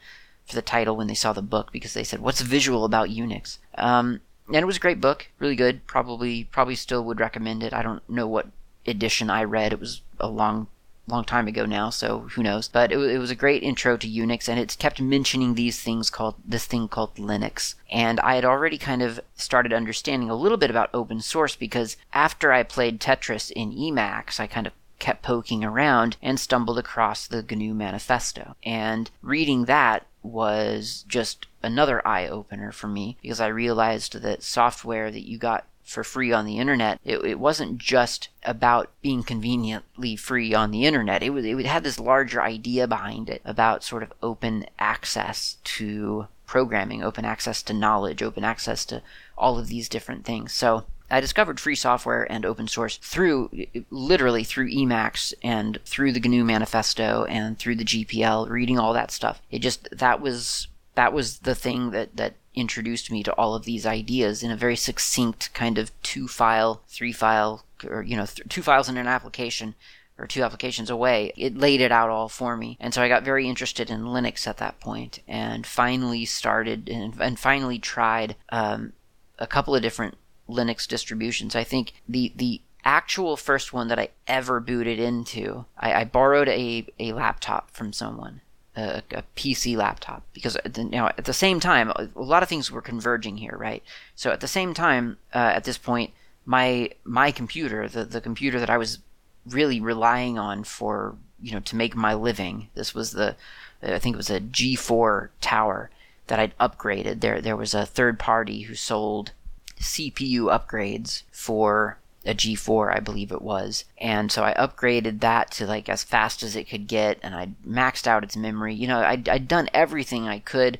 for 0.45 0.55
the 0.55 0.61
title 0.61 0.95
when 0.95 1.07
they 1.07 1.13
saw 1.13 1.33
the 1.33 1.41
book 1.41 1.71
because 1.71 1.93
they 1.93 2.03
said, 2.03 2.19
"What's 2.19 2.41
visual 2.41 2.85
about 2.85 3.09
Unix?" 3.09 3.57
Um, 3.75 4.21
and 4.47 4.57
it 4.57 4.65
was 4.65 4.77
a 4.77 4.81
great 4.81 5.01
book, 5.01 5.29
really 5.39 5.55
good. 5.55 5.87
Probably, 5.87 6.43
probably 6.45 6.75
still 6.75 7.03
would 7.05 7.19
recommend 7.19 7.63
it. 7.63 7.73
I 7.73 7.81
don't 7.81 8.07
know 8.09 8.27
what 8.27 8.47
edition 8.85 9.29
I 9.29 9.43
read. 9.43 9.73
It 9.73 9.79
was 9.79 10.01
a 10.19 10.27
long 10.27 10.67
long 11.07 11.23
time 11.23 11.47
ago 11.47 11.65
now, 11.65 11.89
so 11.89 12.21
who 12.31 12.43
knows? 12.43 12.67
But 12.67 12.91
it, 12.91 12.97
it 12.97 13.17
was 13.17 13.31
a 13.31 13.35
great 13.35 13.63
intro 13.63 13.97
to 13.97 14.07
Unix, 14.07 14.49
and 14.49 14.59
it's 14.59 14.75
kept 14.75 15.01
mentioning 15.01 15.55
these 15.55 15.81
things 15.81 16.09
called 16.09 16.35
this 16.45 16.65
thing 16.65 16.87
called 16.87 17.15
Linux. 17.15 17.75
And 17.91 18.19
I 18.21 18.35
had 18.35 18.45
already 18.45 18.77
kind 18.77 19.01
of 19.01 19.19
started 19.35 19.73
understanding 19.73 20.29
a 20.29 20.35
little 20.35 20.57
bit 20.57 20.69
about 20.69 20.89
open 20.93 21.21
source 21.21 21.55
because 21.55 21.97
after 22.13 22.51
I 22.51 22.63
played 22.63 22.99
Tetris 22.99 23.51
in 23.51 23.71
Emacs, 23.71 24.39
I 24.39 24.47
kind 24.47 24.67
of 24.67 24.73
kept 24.97 25.23
poking 25.23 25.63
around 25.63 26.17
and 26.21 26.39
stumbled 26.39 26.79
across 26.79 27.27
the 27.27 27.43
GNU 27.43 27.73
Manifesto. 27.73 28.55
And 28.63 29.11
reading 29.21 29.65
that 29.65 30.05
was 30.23 31.05
just 31.07 31.45
another 31.61 32.05
eye 32.07 32.27
opener 32.27 32.71
for 32.71 32.87
me 32.87 33.17
because 33.21 33.39
I 33.39 33.47
realized 33.47 34.21
that 34.21 34.43
software 34.43 35.11
that 35.11 35.27
you 35.27 35.37
got 35.37 35.65
for 35.85 36.03
free 36.03 36.33
on 36.33 36.45
the 36.45 36.57
internet, 36.57 36.99
it, 37.05 37.23
it 37.23 37.39
wasn't 37.39 37.77
just 37.77 38.29
about 38.43 38.89
being 39.01 39.23
conveniently 39.23 40.15
free 40.15 40.53
on 40.53 40.71
the 40.71 40.85
internet. 40.85 41.23
It 41.23 41.29
was 41.29 41.45
it 41.45 41.65
had 41.65 41.83
this 41.83 41.99
larger 41.99 42.41
idea 42.41 42.87
behind 42.87 43.29
it 43.29 43.41
about 43.45 43.83
sort 43.83 44.03
of 44.03 44.11
open 44.21 44.65
access 44.79 45.57
to 45.63 46.27
programming, 46.47 47.03
open 47.03 47.23
access 47.23 47.61
to 47.63 47.73
knowledge, 47.73 48.23
open 48.23 48.43
access 48.43 48.83
to 48.85 49.01
all 49.37 49.59
of 49.59 49.67
these 49.67 49.87
different 49.87 50.25
things. 50.25 50.53
So 50.53 50.85
I 51.09 51.19
discovered 51.21 51.59
free 51.59 51.75
software 51.75 52.29
and 52.31 52.45
open 52.45 52.67
source 52.67 52.97
through 52.97 53.51
literally 53.91 54.43
through 54.43 54.71
Emacs 54.71 55.33
and 55.43 55.79
through 55.85 56.13
the 56.13 56.19
GNU 56.19 56.43
Manifesto 56.43 57.25
and 57.25 57.59
through 57.59 57.75
the 57.75 57.85
GPL, 57.85 58.49
reading 58.49 58.79
all 58.79 58.93
that 58.93 59.11
stuff. 59.11 59.41
It 59.51 59.59
just 59.59 59.87
that 59.91 60.19
was 60.19 60.67
that 60.95 61.13
was 61.13 61.39
the 61.39 61.55
thing 61.55 61.91
that 61.91 62.17
that 62.17 62.33
introduced 62.55 63.11
me 63.11 63.23
to 63.23 63.33
all 63.33 63.55
of 63.55 63.65
these 63.65 63.85
ideas 63.85 64.43
in 64.43 64.51
a 64.51 64.57
very 64.57 64.75
succinct 64.75 65.53
kind 65.53 65.77
of 65.77 65.91
two 66.01 66.27
file, 66.27 66.81
three 66.87 67.11
file, 67.11 67.65
or, 67.87 68.01
you 68.03 68.15
know, 68.15 68.25
th- 68.25 68.47
two 68.49 68.61
files 68.61 68.89
in 68.89 68.97
an 68.97 69.07
application 69.07 69.75
or 70.17 70.27
two 70.27 70.43
applications 70.43 70.89
away. 70.89 71.33
It 71.35 71.57
laid 71.57 71.81
it 71.81 71.91
out 71.91 72.09
all 72.09 72.29
for 72.29 72.55
me. 72.55 72.77
And 72.79 72.93
so 72.93 73.01
I 73.01 73.09
got 73.09 73.23
very 73.23 73.49
interested 73.49 73.89
in 73.89 74.03
Linux 74.03 74.47
at 74.47 74.57
that 74.57 74.79
point 74.79 75.19
and 75.27 75.67
finally 75.67 76.25
started 76.25 76.89
and, 76.89 77.13
and 77.19 77.37
finally 77.37 77.79
tried 77.79 78.35
um, 78.49 78.93
a 79.37 79.47
couple 79.47 79.75
of 79.75 79.81
different 79.81 80.15
Linux 80.49 80.87
distributions. 80.87 81.55
I 81.55 81.63
think 81.63 81.93
the, 82.07 82.31
the 82.35 82.61
actual 82.85 83.35
first 83.35 83.73
one 83.73 83.87
that 83.89 83.99
I 83.99 84.09
ever 84.27 84.59
booted 84.59 84.99
into, 84.99 85.65
I, 85.77 85.93
I 85.93 86.03
borrowed 86.05 86.47
a, 86.47 86.85
a 86.99 87.11
laptop 87.13 87.71
from 87.71 87.91
someone, 87.91 88.41
a, 88.75 89.01
a, 89.11 89.23
PC 89.35 89.75
laptop, 89.75 90.23
because 90.33 90.57
now 90.77 91.07
at 91.07 91.25
the 91.25 91.33
same 91.33 91.59
time, 91.59 91.91
a 91.91 92.09
lot 92.15 92.43
of 92.43 92.49
things 92.49 92.71
were 92.71 92.81
converging 92.81 93.37
here, 93.37 93.55
right? 93.57 93.83
So 94.15 94.31
at 94.31 94.41
the 94.41 94.47
same 94.47 94.73
time, 94.73 95.17
uh, 95.33 95.53
at 95.55 95.63
this 95.63 95.77
point, 95.77 96.11
my 96.45 96.91
my 97.03 97.31
computer, 97.31 97.87
the 97.87 98.05
the 98.05 98.21
computer 98.21 98.59
that 98.59 98.69
I 98.69 98.77
was 98.77 98.99
really 99.45 99.79
relying 99.79 100.37
on 100.37 100.63
for 100.63 101.15
you 101.41 101.53
know 101.53 101.59
to 101.61 101.75
make 101.75 101.95
my 101.95 102.13
living, 102.13 102.69
this 102.75 102.93
was 102.93 103.11
the 103.11 103.35
I 103.81 103.99
think 103.99 104.15
it 104.15 104.17
was 104.17 104.29
a 104.29 104.39
G4 104.39 105.29
tower 105.41 105.89
that 106.27 106.39
I'd 106.39 106.57
upgraded. 106.57 107.21
There 107.21 107.41
there 107.41 107.57
was 107.57 107.73
a 107.73 107.85
third 107.85 108.19
party 108.19 108.61
who 108.61 108.75
sold 108.75 109.31
CPU 109.79 110.45
upgrades 110.45 111.23
for 111.31 111.97
a 112.25 112.33
G4, 112.33 112.95
I 112.95 112.99
believe 112.99 113.31
it 113.31 113.41
was. 113.41 113.85
And 113.97 114.31
so 114.31 114.43
I 114.43 114.53
upgraded 114.53 115.19
that 115.19 115.51
to 115.51 115.67
like 115.67 115.89
as 115.89 116.03
fast 116.03 116.43
as 116.43 116.55
it 116.55 116.69
could 116.69 116.87
get, 116.87 117.19
and 117.21 117.35
I 117.35 117.49
maxed 117.67 118.07
out 118.07 118.23
its 118.23 118.35
memory. 118.35 118.73
You 118.73 118.87
know, 118.87 118.99
I'd, 118.99 119.29
I'd 119.29 119.47
done 119.47 119.69
everything 119.73 120.27
I 120.27 120.39
could. 120.39 120.79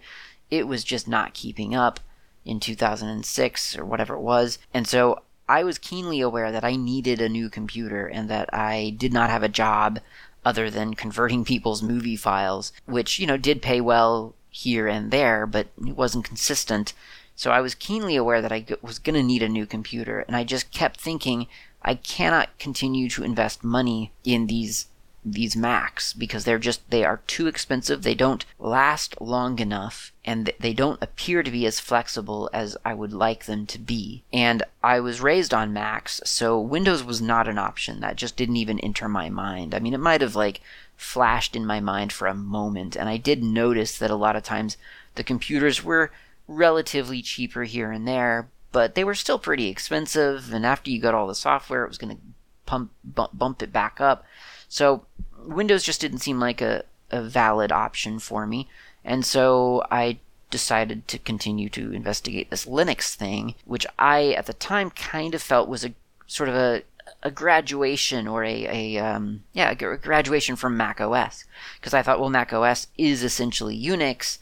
It 0.49 0.67
was 0.67 0.83
just 0.83 1.07
not 1.07 1.33
keeping 1.33 1.75
up 1.75 1.99
in 2.45 2.59
2006 2.59 3.77
or 3.77 3.85
whatever 3.85 4.15
it 4.15 4.21
was. 4.21 4.59
And 4.73 4.87
so 4.87 5.21
I 5.47 5.63
was 5.63 5.77
keenly 5.77 6.21
aware 6.21 6.51
that 6.51 6.63
I 6.63 6.75
needed 6.75 7.21
a 7.21 7.29
new 7.29 7.49
computer 7.49 8.07
and 8.07 8.29
that 8.29 8.51
I 8.53 8.95
did 8.97 9.13
not 9.13 9.29
have 9.29 9.43
a 9.43 9.49
job 9.49 9.99
other 10.43 10.69
than 10.69 10.93
converting 10.93 11.43
people's 11.45 11.81
movie 11.81 12.15
files, 12.15 12.71
which, 12.85 13.19
you 13.19 13.27
know, 13.27 13.37
did 13.37 13.61
pay 13.61 13.81
well 13.81 14.35
here 14.49 14.87
and 14.87 15.11
there, 15.11 15.45
but 15.45 15.67
it 15.85 15.95
wasn't 15.95 16.25
consistent. 16.25 16.93
So 17.35 17.51
I 17.51 17.61
was 17.61 17.75
keenly 17.75 18.15
aware 18.15 18.41
that 18.41 18.51
I 18.51 18.65
was 18.81 18.99
going 18.99 19.15
to 19.15 19.23
need 19.23 19.43
a 19.43 19.49
new 19.49 19.65
computer, 19.65 20.19
and 20.21 20.35
I 20.35 20.43
just 20.43 20.71
kept 20.71 20.99
thinking 20.99 21.47
I 21.81 21.95
cannot 21.95 22.57
continue 22.57 23.09
to 23.09 23.23
invest 23.23 23.63
money 23.63 24.11
in 24.23 24.47
these 24.47 24.87
these 25.27 25.55
Macs 25.55 26.13
because 26.13 26.45
they're 26.45 26.59
just 26.59 26.87
they 26.91 27.03
are 27.03 27.21
too 27.25 27.47
expensive. 27.47 28.03
They 28.03 28.13
don't 28.13 28.45
last 28.59 29.19
long 29.19 29.57
enough 29.59 30.13
and 30.23 30.51
they 30.59 30.73
don't 30.73 31.01
appear 31.01 31.41
to 31.41 31.49
be 31.49 31.65
as 31.65 31.79
flexible 31.79 32.49
as 32.53 32.77
I 32.85 32.93
would 32.93 33.11
like 33.11 33.45
them 33.45 33.65
to 33.67 33.79
be. 33.79 34.23
And 34.31 34.63
I 34.83 34.99
was 34.99 35.21
raised 35.21 35.53
on 35.53 35.73
Macs, 35.73 36.21
so 36.25 36.59
Windows 36.59 37.03
was 37.03 37.21
not 37.21 37.47
an 37.47 37.57
option. 37.57 38.01
That 38.01 38.17
just 38.17 38.35
didn't 38.35 38.57
even 38.57 38.79
enter 38.79 39.09
my 39.09 39.29
mind. 39.29 39.73
I 39.73 39.79
mean, 39.79 39.95
it 39.95 39.99
might 39.99 40.21
have 40.21 40.35
like 40.35 40.61
flashed 40.95 41.55
in 41.55 41.65
my 41.65 41.79
mind 41.79 42.13
for 42.13 42.27
a 42.27 42.35
moment 42.35 42.95
and 42.95 43.09
I 43.09 43.17
did 43.17 43.43
notice 43.43 43.97
that 43.97 44.11
a 44.11 44.15
lot 44.15 44.35
of 44.35 44.43
times 44.43 44.77
the 45.15 45.23
computers 45.23 45.83
were 45.83 46.11
relatively 46.47 47.21
cheaper 47.21 47.63
here 47.63 47.91
and 47.91 48.07
there, 48.07 48.49
but 48.71 48.95
they 48.95 49.03
were 49.03 49.15
still 49.15 49.39
pretty 49.39 49.67
expensive. 49.67 50.53
And 50.53 50.65
after 50.65 50.89
you 50.89 50.99
got 50.99 51.13
all 51.13 51.27
the 51.27 51.35
software, 51.35 51.83
it 51.83 51.89
was 51.89 51.97
going 51.97 52.15
to 52.15 52.21
pump 52.65 52.91
bump, 53.03 53.37
bump 53.37 53.63
it 53.63 53.71
back 53.71 53.99
up. 53.99 54.25
So 54.67 55.05
Windows 55.45 55.83
just 55.83 56.01
didn't 56.01 56.19
seem 56.19 56.39
like 56.39 56.61
a, 56.61 56.83
a 57.11 57.21
valid 57.21 57.71
option 57.71 58.19
for 58.19 58.45
me. 58.45 58.67
And 59.03 59.25
so 59.25 59.83
I 59.91 60.19
decided 60.49 61.07
to 61.07 61.19
continue 61.19 61.69
to 61.69 61.93
investigate 61.93 62.49
this 62.49 62.65
Linux 62.65 63.13
thing, 63.15 63.55
which 63.65 63.85
I 63.99 64.31
at 64.31 64.45
the 64.45 64.53
time 64.53 64.89
kind 64.89 65.35
of 65.35 65.41
felt 65.41 65.69
was 65.69 65.85
a 65.85 65.93
sort 66.27 66.49
of 66.49 66.55
a 66.55 66.83
a 67.21 67.31
graduation 67.31 68.27
or 68.27 68.43
a, 68.43 68.65
a 68.95 68.97
um, 69.03 69.43
yeah 69.53 69.71
a 69.71 69.75
graduation 69.75 70.55
from 70.55 70.77
Mac 70.77 70.99
OS 71.01 71.45
because 71.79 71.93
I 71.93 72.01
thought 72.01 72.19
well 72.19 72.29
Mac 72.29 72.53
OS 72.53 72.87
is 72.97 73.23
essentially 73.23 73.79
Unix 73.79 74.37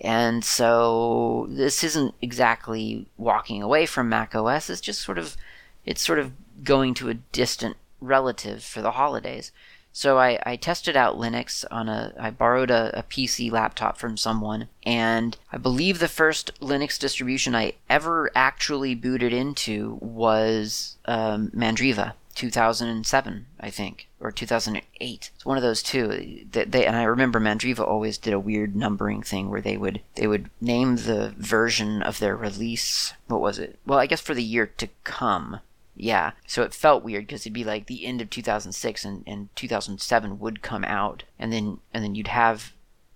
and 0.00 0.44
so 0.44 1.46
this 1.50 1.82
isn't 1.82 2.14
exactly 2.22 3.06
walking 3.16 3.62
away 3.62 3.86
from 3.86 4.08
Mac 4.08 4.34
OS. 4.34 4.70
It's 4.70 4.80
just 4.80 5.02
sort 5.02 5.18
of 5.18 5.36
it's 5.84 6.02
sort 6.02 6.18
of 6.18 6.32
going 6.62 6.94
to 6.94 7.08
a 7.08 7.14
distant 7.14 7.76
relative 8.00 8.62
for 8.62 8.82
the 8.82 8.92
holidays. 8.92 9.52
So 9.92 10.18
I, 10.18 10.38
I 10.44 10.56
tested 10.56 10.96
out 10.96 11.18
Linux 11.18 11.64
on 11.70 11.88
a 11.88 12.12
I 12.18 12.30
borrowed 12.30 12.70
a, 12.70 12.96
a 12.98 13.02
PC 13.02 13.50
laptop 13.50 13.98
from 13.98 14.16
someone, 14.16 14.68
and 14.84 15.36
I 15.52 15.56
believe 15.56 15.98
the 15.98 16.08
first 16.08 16.60
Linux 16.60 16.98
distribution 16.98 17.54
I 17.54 17.72
ever 17.90 18.30
actually 18.34 18.94
booted 18.94 19.32
into 19.32 19.98
was 20.00 20.96
um, 21.06 21.50
Mandriva. 21.50 22.12
2007, 22.38 23.46
I 23.58 23.70
think, 23.70 24.07
or 24.20 24.32
2008. 24.32 25.30
It's 25.34 25.44
one 25.44 25.56
of 25.56 25.62
those 25.62 25.82
two. 25.82 26.44
That 26.52 26.72
they 26.72 26.86
and 26.86 26.96
I 26.96 27.04
remember 27.04 27.40
Mandriva 27.40 27.86
always 27.86 28.18
did 28.18 28.32
a 28.32 28.40
weird 28.40 28.74
numbering 28.74 29.22
thing 29.22 29.50
where 29.50 29.60
they 29.60 29.76
would 29.76 30.00
they 30.16 30.26
would 30.26 30.50
name 30.60 30.96
the 30.96 31.34
version 31.36 32.02
of 32.02 32.18
their 32.18 32.36
release. 32.36 33.12
What 33.26 33.40
was 33.40 33.58
it? 33.58 33.78
Well, 33.86 33.98
I 33.98 34.06
guess 34.06 34.20
for 34.20 34.34
the 34.34 34.42
year 34.42 34.66
to 34.78 34.88
come. 35.04 35.60
Yeah, 36.00 36.32
so 36.46 36.62
it 36.62 36.74
felt 36.74 37.02
weird 37.02 37.26
because 37.26 37.42
it'd 37.42 37.52
be 37.52 37.64
like 37.64 37.86
the 37.86 38.06
end 38.06 38.20
of 38.20 38.30
2006 38.30 39.04
and, 39.04 39.24
and 39.26 39.48
2007 39.56 40.38
would 40.38 40.62
come 40.62 40.84
out, 40.84 41.24
and 41.40 41.52
then 41.52 41.78
and 41.92 42.04
then 42.04 42.14
you'd 42.14 42.28
have 42.28 42.72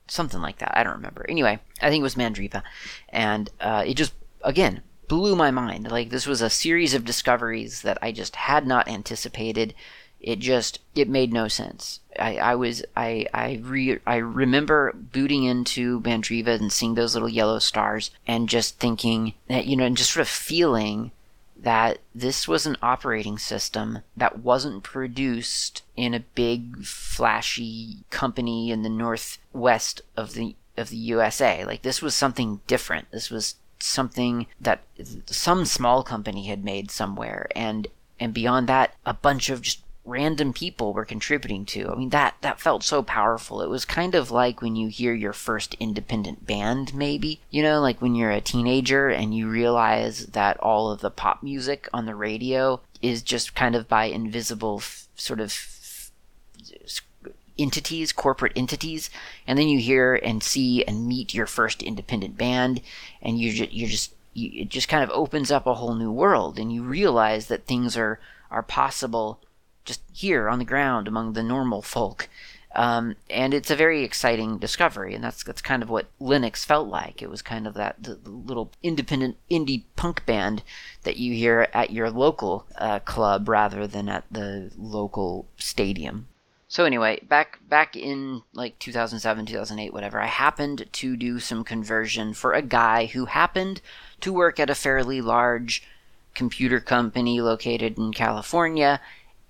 something 0.08 0.40
like 0.40 0.58
that. 0.58 0.76
I 0.76 0.82
don't 0.82 0.94
remember. 0.96 1.24
Anyway, 1.28 1.60
I 1.80 1.90
think 1.90 2.00
it 2.00 2.02
was 2.02 2.16
Mandriva, 2.16 2.62
and 3.08 3.50
uh, 3.60 3.84
it 3.86 3.94
just 3.94 4.14
again 4.42 4.82
blew 5.08 5.36
my 5.36 5.50
mind. 5.50 5.90
Like 5.90 6.10
this 6.10 6.26
was 6.26 6.40
a 6.40 6.50
series 6.50 6.94
of 6.94 7.04
discoveries 7.04 7.82
that 7.82 7.98
I 8.00 8.12
just 8.12 8.34
had 8.34 8.66
not 8.66 8.88
anticipated. 8.88 9.74
It 10.22 10.38
just 10.38 10.78
it 10.94 11.08
made 11.08 11.32
no 11.32 11.48
sense. 11.48 12.00
I, 12.18 12.36
I 12.36 12.54
was 12.54 12.84
I 12.96 13.26
I 13.34 13.60
re, 13.62 13.98
I 14.06 14.16
remember 14.16 14.92
booting 14.94 15.42
into 15.44 16.00
Mandriva 16.00 16.60
and 16.60 16.72
seeing 16.72 16.94
those 16.94 17.14
little 17.14 17.28
yellow 17.28 17.58
stars 17.58 18.10
and 18.26 18.48
just 18.48 18.78
thinking 18.78 19.34
that 19.48 19.66
you 19.66 19.76
know 19.76 19.84
and 19.84 19.96
just 19.96 20.12
sort 20.12 20.22
of 20.22 20.28
feeling 20.28 21.10
that 21.56 21.98
this 22.14 22.48
was 22.48 22.66
an 22.66 22.76
operating 22.82 23.38
system 23.38 24.00
that 24.16 24.40
wasn't 24.40 24.82
produced 24.82 25.82
in 25.96 26.12
a 26.14 26.20
big 26.20 26.84
flashy 26.84 27.98
company 28.10 28.70
in 28.70 28.82
the 28.82 28.88
northwest 28.88 30.02
of 30.16 30.34
the 30.34 30.54
of 30.76 30.90
the 30.90 30.96
USA. 30.96 31.64
Like 31.64 31.82
this 31.82 32.02
was 32.02 32.14
something 32.14 32.60
different. 32.66 33.10
This 33.10 33.30
was 33.30 33.56
something 33.78 34.46
that 34.60 34.82
some 35.26 35.64
small 35.64 36.02
company 36.02 36.46
had 36.46 36.64
made 36.64 36.90
somewhere 36.90 37.48
and 37.54 37.88
and 38.20 38.32
beyond 38.32 38.68
that 38.68 38.94
a 39.04 39.14
bunch 39.14 39.50
of 39.50 39.62
just 39.62 39.81
random 40.04 40.52
people 40.52 40.92
were 40.92 41.04
contributing 41.04 41.64
to. 41.64 41.88
I 41.88 41.94
mean 41.94 42.08
that 42.10 42.34
that 42.40 42.60
felt 42.60 42.82
so 42.82 43.02
powerful. 43.02 43.62
It 43.62 43.70
was 43.70 43.84
kind 43.84 44.14
of 44.14 44.30
like 44.30 44.60
when 44.60 44.74
you 44.74 44.88
hear 44.88 45.14
your 45.14 45.32
first 45.32 45.74
independent 45.74 46.46
band 46.46 46.94
maybe. 46.94 47.40
You 47.50 47.62
know, 47.62 47.80
like 47.80 48.02
when 48.02 48.14
you're 48.14 48.30
a 48.30 48.40
teenager 48.40 49.08
and 49.08 49.34
you 49.34 49.48
realize 49.48 50.26
that 50.26 50.58
all 50.58 50.90
of 50.90 51.00
the 51.00 51.10
pop 51.10 51.42
music 51.42 51.88
on 51.92 52.06
the 52.06 52.14
radio 52.14 52.80
is 53.00 53.22
just 53.22 53.54
kind 53.54 53.74
of 53.74 53.88
by 53.88 54.06
invisible 54.06 54.78
f- 54.78 55.08
sort 55.14 55.40
of 55.40 55.52
entities, 57.58 58.12
corporate 58.12 58.52
entities, 58.56 59.10
and 59.46 59.58
then 59.58 59.68
you 59.68 59.78
hear 59.78 60.14
and 60.14 60.42
see 60.42 60.84
and 60.84 61.06
meet 61.06 61.34
your 61.34 61.46
first 61.46 61.82
independent 61.82 62.36
band, 62.36 62.80
and 63.20 63.38
you 63.38 63.52
ju- 63.52 63.68
you 63.70 63.86
just 63.86 64.14
you, 64.34 64.62
it 64.62 64.68
just 64.68 64.88
kind 64.88 65.04
of 65.04 65.10
opens 65.10 65.50
up 65.50 65.66
a 65.66 65.74
whole 65.74 65.94
new 65.94 66.10
world, 66.10 66.58
and 66.58 66.72
you 66.72 66.82
realize 66.82 67.46
that 67.46 67.66
things 67.66 67.96
are 67.96 68.18
are 68.50 68.62
possible 68.62 69.38
just 69.84 70.02
here 70.12 70.48
on 70.48 70.58
the 70.58 70.64
ground 70.64 71.08
among 71.08 71.32
the 71.32 71.42
normal 71.42 71.82
folk. 71.82 72.28
Um, 72.74 73.16
and 73.28 73.52
it's 73.52 73.70
a 73.70 73.76
very 73.76 74.02
exciting 74.02 74.56
discovery, 74.58 75.14
and 75.14 75.22
that's 75.22 75.44
that's 75.44 75.60
kind 75.60 75.82
of 75.82 75.90
what 75.90 76.06
Linux 76.18 76.64
felt 76.64 76.88
like. 76.88 77.20
It 77.20 77.28
was 77.28 77.42
kind 77.42 77.66
of 77.66 77.74
that 77.74 77.96
little 78.26 78.70
independent 78.82 79.36
indie 79.50 79.84
punk 79.94 80.24
band 80.24 80.62
that 81.02 81.18
you 81.18 81.34
hear 81.34 81.68
at 81.74 81.90
your 81.90 82.10
local 82.10 82.66
uh, 82.78 83.00
club 83.00 83.48
rather 83.48 83.86
than 83.86 84.08
at 84.08 84.24
the 84.30 84.70
local 84.78 85.46
stadium. 85.58 86.28
So 86.72 86.86
anyway, 86.86 87.20
back 87.28 87.58
back 87.68 87.94
in 87.94 88.40
like 88.54 88.78
2007, 88.78 89.44
2008, 89.44 89.92
whatever, 89.92 90.18
I 90.18 90.26
happened 90.26 90.88
to 90.90 91.16
do 91.18 91.38
some 91.38 91.64
conversion 91.64 92.32
for 92.32 92.54
a 92.54 92.62
guy 92.62 93.04
who 93.04 93.26
happened 93.26 93.82
to 94.22 94.32
work 94.32 94.58
at 94.58 94.70
a 94.70 94.74
fairly 94.74 95.20
large 95.20 95.82
computer 96.34 96.80
company 96.80 97.42
located 97.42 97.98
in 97.98 98.14
California, 98.14 99.02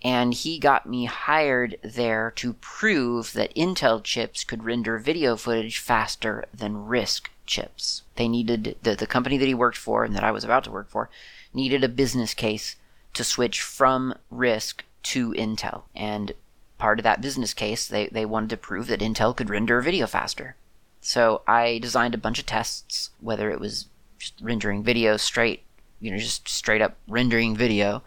and 0.03 0.35
he 0.35 0.59
got 0.59 0.89
me 0.89 1.05
hired 1.05 1.79
there 1.83 2.33
to 2.33 2.55
prove 2.55 3.33
that 3.35 3.55
Intel 3.55 4.03
chips 4.03 4.43
could 4.43 4.65
render 4.65 4.99
video 4.99 5.37
footage 5.37 5.79
faster 5.79 6.45
than 6.53 6.87
RISC 6.87 7.29
chips. 7.47 8.03
They 8.17 8.29
needed 8.29 8.77
the, 8.83 8.97
the 8.97 9.07
company 9.07 9.39
that 9.39 9.47
he 9.47 9.55
worked 9.55 9.77
for 9.79 10.05
and 10.05 10.15
that 10.17 10.25
I 10.25 10.33
was 10.33 10.43
about 10.45 10.65
to 10.65 10.73
work 10.73 10.89
for 10.89 11.09
needed 11.55 11.85
a 11.85 11.89
business 11.89 12.35
case 12.35 12.77
to 13.15 13.23
switch 13.23 13.61
from 13.61 14.15
RISC 14.33 14.81
to 15.05 15.33
Intel. 15.33 15.83
And 15.95 16.33
part 16.79 16.99
of 16.99 17.05
that 17.05 17.21
business 17.21 17.55
case, 17.55 17.87
they, 17.87 18.09
they 18.09 18.27
wanted 18.27 18.51
to 18.51 18.57
prove 18.57 18.89
that 18.89 19.01
Intel 19.01 19.37
could 19.37 19.51
render 19.51 19.81
video 19.81 20.09
faster. 20.09 20.57
So 21.01 21.43
I 21.47 21.79
designed 21.79 22.15
a 22.15 22.19
bunch 22.19 22.41
of 22.41 22.47
tests, 22.47 23.11
whether 23.21 23.51
it 23.51 23.61
was 23.61 23.87
just 24.19 24.35
rendering 24.41 24.83
video 24.83 25.17
straight, 25.17 25.63
you 26.01 26.11
know, 26.11 26.19
just 26.19 26.49
straight 26.49 26.83
up 26.83 26.97
rendering 27.07 27.57
video, 27.57 28.03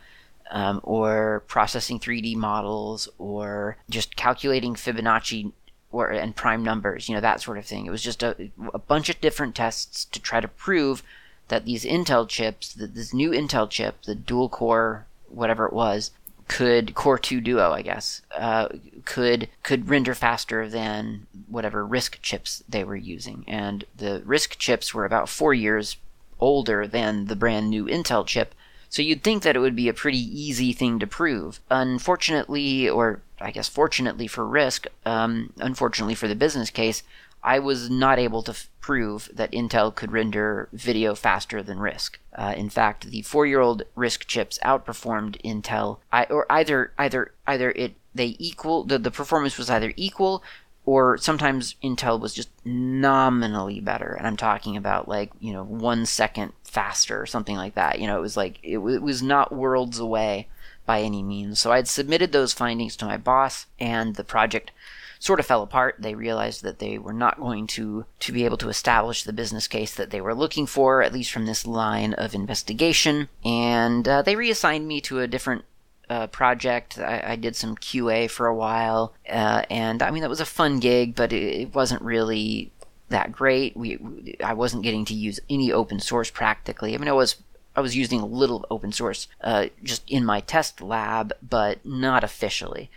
um, 0.52 0.80
or 0.84 1.44
processing 1.48 2.00
3D 2.00 2.36
models, 2.36 3.08
or 3.18 3.78
just 3.90 4.16
calculating 4.16 4.76
Fibonacci 4.76 5.52
or 5.92 6.10
and 6.10 6.36
prime 6.36 6.64
numbers, 6.64 7.08
you 7.08 7.16
know, 7.16 7.22
that 7.22 7.42
sort 7.42 7.58
of 7.58 7.66
thing. 7.66 7.86
It 7.86 7.92
was 7.92 8.04
just 8.04 8.22
a, 8.22 8.52
a 8.74 8.80
bunch 8.80 9.10
of 9.10 9.22
different 9.22 9.56
tests 9.56 10.06
to 10.06 10.20
try 10.20 10.42
to 10.42 10.48
prove 10.48 11.04
that 11.48 11.66
these 11.66 11.86
Intel 11.86 12.28
chips, 12.28 12.74
that 12.74 12.96
this 12.96 13.14
new 13.14 13.32
Intel 13.32 13.70
chip, 13.70 14.02
the 14.04 14.16
dual 14.16 14.50
core, 14.50 15.06
whatever 15.30 15.66
it 15.66 15.74
was, 15.74 16.12
could 16.48 16.94
Core 16.94 17.18
2 17.18 17.42
Duo, 17.42 17.72
I 17.72 17.82
guess, 17.82 18.22
uh, 18.36 18.70
could 19.04 19.50
could 19.64 19.90
render 19.90 20.14
faster 20.14 20.70
than 20.70 21.26
whatever 21.48 21.88
RISC 21.88 22.22
chips 22.22 22.64
they 22.70 22.84
were 22.84 22.96
using, 22.96 23.44
and 23.48 23.86
the 23.96 24.22
RISC 24.26 24.58
chips 24.58 24.94
were 24.94 25.06
about 25.06 25.30
four 25.30 25.54
years 25.54 25.98
older 26.40 26.86
than 26.86 27.26
the 27.26 27.36
brand 27.36 27.70
new 27.70 27.86
Intel 27.86 28.26
chip. 28.26 28.54
So 28.96 29.02
you'd 29.02 29.24
think 29.24 29.44
that 29.44 29.58
it 29.58 29.60
would 29.60 29.76
be 29.76 29.90
a 29.90 29.94
pretty 29.94 30.18
easy 30.18 30.72
thing 30.72 31.00
to 31.00 31.06
prove. 31.06 31.60
Unfortunately, 31.70 32.88
or 32.88 33.20
I 33.42 33.52
guess 33.52 33.68
fortunately 33.68 34.26
for 34.26 34.46
RISC, 34.46 34.88
um, 35.06 35.52
unfortunately 35.58 36.16
for 36.16 36.30
the 36.30 36.34
business 36.34 36.70
case, 36.70 37.04
I 37.44 37.60
was 37.60 37.90
not 37.90 38.20
able 38.20 38.42
to 38.44 38.52
f- 38.52 38.70
prove 38.80 39.30
that 39.34 39.52
Intel 39.52 39.94
could 39.94 40.14
render 40.14 40.70
video 40.72 41.14
faster 41.14 41.62
than 41.62 41.80
RISC. 41.80 42.12
Uh, 42.34 42.54
in 42.56 42.70
fact, 42.70 43.08
the 43.12 43.24
four-year-old 43.24 43.84
RISC 43.98 44.28
chips 44.28 44.60
outperformed 44.64 45.42
Intel, 45.44 45.98
I, 46.14 46.24
or 46.30 46.50
either 46.50 46.94
either 46.98 47.34
either 47.46 47.72
it 47.72 47.96
they 48.14 48.38
equal 48.40 48.86
the, 48.86 48.98
the 48.98 49.12
performance 49.12 49.58
was 49.58 49.70
either 49.70 49.92
equal 49.98 50.42
or 50.86 51.18
sometimes 51.18 51.76
Intel 51.84 52.20
was 52.20 52.34
just 52.34 52.50
nominally 52.64 53.80
better. 53.80 54.14
And 54.14 54.28
I'm 54.28 54.38
talking 54.38 54.78
about 54.78 55.08
like, 55.08 55.32
you 55.40 55.52
know, 55.52 55.64
one 55.64 56.06
second 56.06 56.54
faster 56.76 57.20
or 57.20 57.26
something 57.26 57.56
like 57.56 57.76
that. 57.76 58.00
You 58.00 58.08
know, 58.08 58.18
it 58.18 58.22
was 58.22 58.38
like, 58.38 58.60
it, 58.62 58.78
it 58.78 59.02
was 59.02 59.24
not 59.24 59.56
worlds 59.56 59.98
away 59.98 60.50
by 60.86 61.02
any 61.02 61.24
means. 61.24 61.60
So 61.60 61.72
I'd 61.72 61.88
submitted 61.88 62.32
those 62.32 62.54
findings 62.54 62.96
to 62.98 63.06
my 63.06 63.18
boss, 63.18 63.66
and 63.80 64.16
the 64.16 64.24
project 64.24 64.72
sort 65.18 65.40
of 65.40 65.46
fell 65.46 65.64
apart. 65.64 65.96
They 66.00 66.14
realized 66.14 66.62
that 66.64 66.80
they 66.80 66.98
were 66.98 67.14
not 67.14 67.40
going 67.40 67.66
to 67.68 68.06
to 68.20 68.32
be 68.32 68.46
able 68.46 68.58
to 68.58 68.70
establish 68.70 69.24
the 69.24 69.34
business 69.34 69.68
case 69.68 69.96
that 69.96 70.12
they 70.12 70.22
were 70.22 70.36
looking 70.36 70.68
for, 70.68 71.02
at 71.02 71.14
least 71.14 71.32
from 71.32 71.46
this 71.46 71.66
line 71.66 72.14
of 72.14 72.36
investigation, 72.36 73.30
and 73.44 74.08
uh, 74.08 74.22
they 74.22 74.36
reassigned 74.36 74.88
me 74.88 75.02
to 75.02 75.22
a 75.22 75.28
different 75.28 75.64
uh, 76.10 76.28
project. 76.28 77.00
I, 77.00 77.24
I, 77.30 77.36
did 77.36 77.56
some 77.56 77.76
QA 77.76 78.30
for 78.30 78.46
a 78.46 78.56
while, 78.56 79.16
uh, 79.28 79.64
and 79.72 80.04
I 80.04 80.12
mean 80.12 80.22
that 80.22 80.30
was 80.30 80.42
a 80.42 80.46
fun 80.46 80.80
gig, 80.80 81.16
but 81.16 81.34
it, 81.34 81.44
it 81.62 81.74
wasn't 81.74 82.04
really 82.04 82.72
that 83.10 83.32
great. 83.32 83.76
We, 83.78 84.38
I 84.44 84.54
wasn't 84.54 84.84
getting 84.84 85.06
to 85.06 85.14
use 85.14 85.40
any 85.50 85.72
open 85.72 86.00
source 86.00 86.30
practically. 86.30 86.94
I 86.94 86.98
mean, 86.98 87.08
I 87.08 87.14
was 87.14 87.38
I 87.76 87.82
was 87.82 87.96
using 87.96 88.22
a 88.22 88.26
little 88.26 88.66
open 88.72 88.92
source 88.92 89.28
uh, 89.42 89.68
just 89.84 90.10
in 90.10 90.26
my 90.26 90.40
test 90.40 90.82
lab, 90.82 91.34
but 91.42 91.86
not 91.86 92.24
officially. 92.24 92.90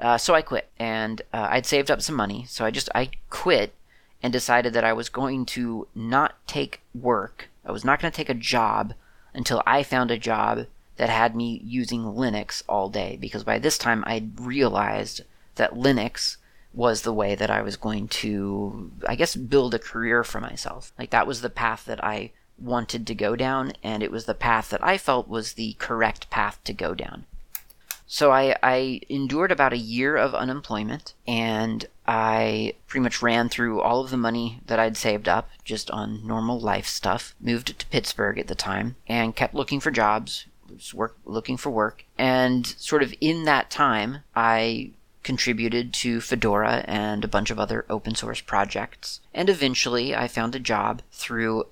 Uh, 0.00 0.16
so 0.18 0.34
I 0.34 0.42
quit, 0.42 0.68
and 0.78 1.20
uh, 1.32 1.48
I'd 1.50 1.66
saved 1.66 1.90
up 1.90 2.00
some 2.02 2.16
money, 2.16 2.44
so 2.48 2.64
I 2.64 2.70
just 2.70 2.88
I 2.94 3.10
quit 3.30 3.74
and 4.22 4.32
decided 4.32 4.72
that 4.72 4.84
I 4.84 4.92
was 4.92 5.08
going 5.08 5.44
to 5.46 5.86
not 5.94 6.34
take 6.46 6.80
work. 6.94 7.50
I 7.64 7.72
was 7.72 7.84
not 7.84 8.00
going 8.00 8.10
to 8.10 8.16
take 8.16 8.30
a 8.30 8.34
job 8.34 8.94
until 9.34 9.62
I 9.66 9.82
found 9.82 10.10
a 10.10 10.18
job 10.18 10.66
that 10.96 11.08
had 11.08 11.36
me 11.36 11.60
using 11.64 12.02
Linux 12.02 12.62
all 12.68 12.88
day, 12.88 13.16
because 13.20 13.44
by 13.44 13.58
this 13.58 13.78
time 13.78 14.02
I'd 14.06 14.40
realized 14.40 15.22
that 15.56 15.74
Linux 15.74 16.36
was 16.74 17.02
the 17.02 17.12
way 17.12 17.34
that 17.34 17.50
I 17.50 17.62
was 17.62 17.76
going 17.76 18.08
to, 18.08 18.90
I 19.06 19.14
guess, 19.14 19.36
build 19.36 19.74
a 19.74 19.78
career 19.78 20.24
for 20.24 20.40
myself. 20.40 20.92
Like 20.98 21.10
that 21.10 21.26
was 21.26 21.40
the 21.40 21.50
path 21.50 21.84
that 21.86 22.02
I 22.02 22.32
wanted 22.58 23.06
to 23.06 23.14
go 23.14 23.36
down, 23.36 23.72
and 23.82 24.02
it 24.02 24.10
was 24.10 24.24
the 24.24 24.34
path 24.34 24.70
that 24.70 24.84
I 24.84 24.98
felt 24.98 25.28
was 25.28 25.54
the 25.54 25.74
correct 25.78 26.30
path 26.30 26.60
to 26.64 26.72
go 26.72 26.94
down. 26.94 27.26
So 28.06 28.30
I, 28.30 28.56
I 28.62 29.00
endured 29.08 29.50
about 29.50 29.72
a 29.72 29.78
year 29.78 30.16
of 30.16 30.34
unemployment, 30.34 31.14
and 31.26 31.86
I 32.06 32.74
pretty 32.86 33.02
much 33.02 33.22
ran 33.22 33.48
through 33.48 33.80
all 33.80 34.02
of 34.02 34.10
the 34.10 34.18
money 34.18 34.60
that 34.66 34.78
I'd 34.78 34.98
saved 34.98 35.28
up 35.28 35.48
just 35.64 35.90
on 35.90 36.26
normal 36.26 36.60
life 36.60 36.86
stuff. 36.86 37.34
Moved 37.40 37.78
to 37.78 37.86
Pittsburgh 37.86 38.38
at 38.38 38.48
the 38.48 38.54
time, 38.54 38.96
and 39.08 39.34
kept 39.34 39.54
looking 39.54 39.80
for 39.80 39.90
jobs, 39.90 40.46
was 40.70 40.92
work 40.92 41.16
looking 41.24 41.56
for 41.56 41.70
work, 41.70 42.04
and 42.18 42.66
sort 42.66 43.02
of 43.02 43.14
in 43.20 43.44
that 43.44 43.70
time, 43.70 44.18
I 44.36 44.90
contributed 45.22 45.92
to 45.94 46.20
Fedora 46.20 46.84
and 46.86 47.24
a 47.24 47.28
bunch 47.28 47.50
of 47.50 47.58
other 47.58 47.84
open 47.88 48.14
source 48.14 48.40
projects. 48.40 49.20
And 49.32 49.48
eventually 49.48 50.14
I 50.14 50.28
found 50.28 50.54
a 50.54 50.60
job 50.60 51.02
through 51.10 51.66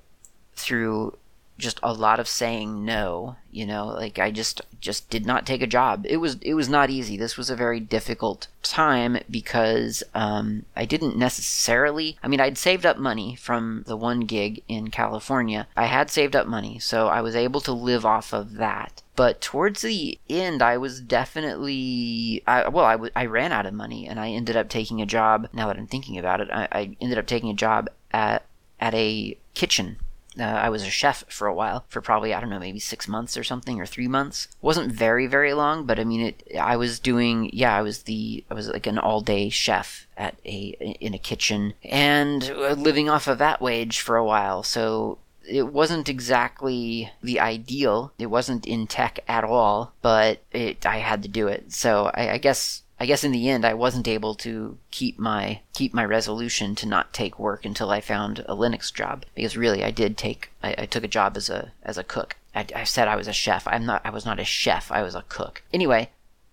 through 0.54 1.16
just 1.60 1.78
a 1.82 1.92
lot 1.92 2.18
of 2.18 2.28
saying 2.28 2.84
no 2.84 3.36
you 3.50 3.66
know 3.66 3.86
like 3.86 4.18
i 4.18 4.30
just 4.30 4.62
just 4.80 5.10
did 5.10 5.26
not 5.26 5.46
take 5.46 5.62
a 5.62 5.66
job. 5.66 6.06
It 6.08 6.16
was 6.16 6.36
it 6.40 6.54
was 6.54 6.68
not 6.68 6.90
easy. 6.90 7.16
This 7.16 7.36
was 7.36 7.50
a 7.50 7.56
very 7.56 7.80
difficult 7.80 8.48
time 8.62 9.18
because 9.30 10.02
um, 10.14 10.64
i 10.76 10.84
didn't 10.84 11.16
necessarily 11.16 12.18
i 12.22 12.28
mean 12.28 12.40
i'd 12.40 12.58
saved 12.58 12.84
up 12.84 12.98
money 12.98 13.34
from 13.34 13.84
the 13.86 13.96
one 13.96 14.20
gig 14.20 14.62
in 14.68 14.88
california. 14.90 15.66
I 15.76 15.86
had 15.86 16.10
saved 16.10 16.36
up 16.36 16.46
money 16.46 16.78
so 16.78 17.08
i 17.08 17.20
was 17.20 17.34
able 17.34 17.60
to 17.62 17.72
live 17.72 18.04
off 18.04 18.32
of 18.32 18.54
that. 18.54 19.02
But 19.16 19.40
towards 19.40 19.82
the 19.82 20.18
end 20.28 20.62
i 20.62 20.76
was 20.76 21.00
definitely 21.00 22.42
I, 22.46 22.68
well 22.68 22.84
I, 22.84 22.92
w- 22.92 23.12
I 23.16 23.26
ran 23.26 23.52
out 23.52 23.66
of 23.66 23.74
money 23.74 24.06
and 24.06 24.20
i 24.20 24.28
ended 24.30 24.56
up 24.56 24.68
taking 24.68 25.00
a 25.00 25.06
job. 25.06 25.48
Now 25.52 25.66
that 25.68 25.78
i'm 25.78 25.86
thinking 25.86 26.18
about 26.18 26.40
it 26.40 26.48
I, 26.52 26.68
I 26.70 26.96
ended 27.00 27.18
up 27.18 27.26
taking 27.26 27.50
a 27.50 27.54
job 27.54 27.88
at 28.12 28.44
at 28.78 28.94
a 28.94 29.36
kitchen 29.54 29.96
uh, 30.38 30.42
I 30.42 30.68
was 30.68 30.82
a 30.82 30.90
chef 30.90 31.24
for 31.28 31.46
a 31.46 31.54
while, 31.54 31.84
for 31.88 32.00
probably 32.00 32.32
I 32.32 32.40
don't 32.40 32.50
know, 32.50 32.58
maybe 32.58 32.78
six 32.78 33.08
months 33.08 33.36
or 33.36 33.44
something, 33.44 33.80
or 33.80 33.86
three 33.86 34.08
months. 34.08 34.48
Wasn't 34.60 34.92
very 34.92 35.26
very 35.26 35.52
long, 35.54 35.86
but 35.86 35.98
I 35.98 36.04
mean, 36.04 36.20
it. 36.20 36.42
I 36.58 36.76
was 36.76 37.00
doing, 37.00 37.50
yeah, 37.52 37.76
I 37.76 37.82
was 37.82 38.04
the, 38.04 38.44
I 38.50 38.54
was 38.54 38.68
like 38.68 38.86
an 38.86 38.98
all 38.98 39.20
day 39.20 39.48
chef 39.48 40.06
at 40.16 40.36
a 40.44 40.76
in 41.00 41.14
a 41.14 41.18
kitchen, 41.18 41.74
and 41.84 42.44
uh, 42.50 42.72
living 42.74 43.08
off 43.08 43.26
of 43.26 43.38
that 43.38 43.60
wage 43.60 44.00
for 44.00 44.16
a 44.16 44.24
while. 44.24 44.62
So 44.62 45.18
it 45.48 45.72
wasn't 45.72 46.08
exactly 46.08 47.10
the 47.22 47.40
ideal. 47.40 48.12
It 48.18 48.26
wasn't 48.26 48.66
in 48.66 48.86
tech 48.86 49.20
at 49.26 49.42
all, 49.42 49.92
but 50.00 50.42
it, 50.52 50.86
I 50.86 50.98
had 50.98 51.22
to 51.22 51.28
do 51.28 51.48
it. 51.48 51.72
So 51.72 52.10
I, 52.14 52.32
I 52.34 52.38
guess 52.38 52.82
I 53.00 53.06
guess 53.06 53.24
in 53.24 53.32
the 53.32 53.48
end 53.48 53.64
I 53.64 53.72
wasn't 53.72 54.06
able 54.06 54.34
to 54.36 54.76
keep 54.90 55.18
my 55.18 55.60
keep 55.72 55.94
my 55.94 56.04
resolution 56.04 56.74
to 56.76 56.86
not 56.86 57.14
take 57.14 57.38
work 57.38 57.64
until 57.64 57.90
I 57.90 58.02
found 58.02 58.40
a 58.40 58.54
Linux 58.54 58.92
job 58.92 59.24
because 59.34 59.56
really 59.56 59.82
I 59.82 59.90
did 59.90 60.18
take 60.18 60.50
I, 60.62 60.74
I 60.76 60.86
took 60.86 61.02
a 61.02 61.08
job 61.08 61.36
as 61.36 61.48
a 61.48 61.72
as 61.82 61.96
a 61.96 62.04
cook. 62.04 62.36
I, 62.54 62.66
I 62.76 62.84
said 62.84 63.08
I 63.08 63.16
was 63.16 63.26
a 63.26 63.32
chef. 63.32 63.66
I'm 63.66 63.86
not. 63.86 64.02
I 64.04 64.10
was 64.10 64.26
not 64.26 64.38
a 64.38 64.44
chef. 64.44 64.92
I 64.92 65.02
was 65.02 65.14
a 65.14 65.24
cook. 65.28 65.62
Anyway, 65.72 66.10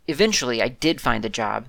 eventually 0.07 0.62
I 0.62 0.69
did 0.69 1.01
find 1.01 1.25
a 1.25 1.29
job 1.29 1.65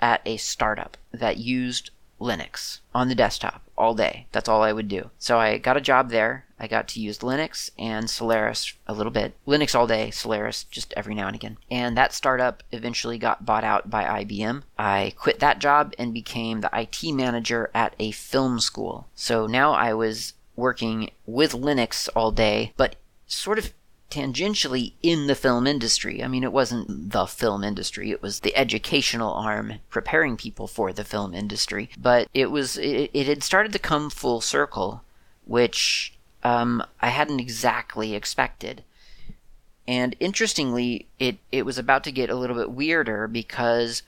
at 0.00 0.22
a 0.24 0.38
startup 0.38 0.96
that 1.12 1.36
used 1.36 1.90
Linux 2.20 2.80
on 2.94 3.08
the 3.08 3.14
desktop 3.14 3.62
all 3.76 3.94
day. 3.94 4.26
That's 4.32 4.48
all 4.48 4.62
I 4.62 4.72
would 4.72 4.88
do. 4.88 5.10
So 5.18 5.38
I 5.38 5.58
got 5.58 5.76
a 5.76 5.80
job 5.80 6.10
there. 6.10 6.46
I 6.62 6.68
got 6.68 6.86
to 6.88 7.00
use 7.00 7.18
Linux 7.18 7.70
and 7.76 8.08
Solaris 8.08 8.74
a 8.86 8.94
little 8.94 9.12
bit. 9.12 9.34
Linux 9.46 9.74
all 9.74 9.88
day, 9.88 10.10
Solaris 10.10 10.64
just 10.64 10.94
every 10.96 11.14
now 11.14 11.26
and 11.26 11.34
again. 11.34 11.58
And 11.70 11.96
that 11.96 12.14
startup 12.14 12.62
eventually 12.70 13.18
got 13.18 13.44
bought 13.44 13.64
out 13.64 13.90
by 13.90 14.24
IBM. 14.24 14.62
I 14.78 15.12
quit 15.16 15.40
that 15.40 15.58
job 15.58 15.92
and 15.98 16.14
became 16.14 16.60
the 16.60 16.70
IT 16.72 17.12
manager 17.12 17.70
at 17.74 17.94
a 17.98 18.12
film 18.12 18.60
school. 18.60 19.08
So 19.14 19.46
now 19.46 19.72
I 19.72 19.92
was 19.92 20.34
working 20.54 21.10
with 21.26 21.52
Linux 21.52 22.08
all 22.14 22.30
day, 22.30 22.72
but 22.76 22.96
sort 23.26 23.58
of 23.58 23.72
tangentially 24.12 24.92
in 25.02 25.26
the 25.26 25.34
film 25.34 25.66
industry. 25.66 26.22
I 26.22 26.28
mean, 26.28 26.44
it 26.44 26.52
wasn't 26.52 27.10
the 27.10 27.26
film 27.26 27.64
industry, 27.64 28.10
it 28.10 28.22
was 28.22 28.40
the 28.40 28.54
educational 28.54 29.32
arm 29.32 29.74
preparing 29.88 30.36
people 30.36 30.66
for 30.66 30.92
the 30.92 31.02
film 31.02 31.34
industry. 31.34 31.88
But 31.98 32.28
it 32.34 32.50
was, 32.50 32.76
it, 32.76 33.10
it 33.14 33.26
had 33.26 33.42
started 33.42 33.72
to 33.72 33.78
come 33.78 34.10
full 34.10 34.42
circle, 34.42 35.02
which 35.44 36.14
um, 36.42 36.82
I 37.00 37.08
hadn't 37.08 37.40
exactly 37.40 38.14
expected. 38.14 38.84
And 39.86 40.14
interestingly, 40.20 41.08
it, 41.18 41.38
it 41.50 41.66
was 41.66 41.78
about 41.78 42.04
to 42.04 42.12
get 42.12 42.30
a 42.30 42.36
little 42.36 42.56
bit 42.56 42.70
weirder 42.70 43.26
because 43.26 44.02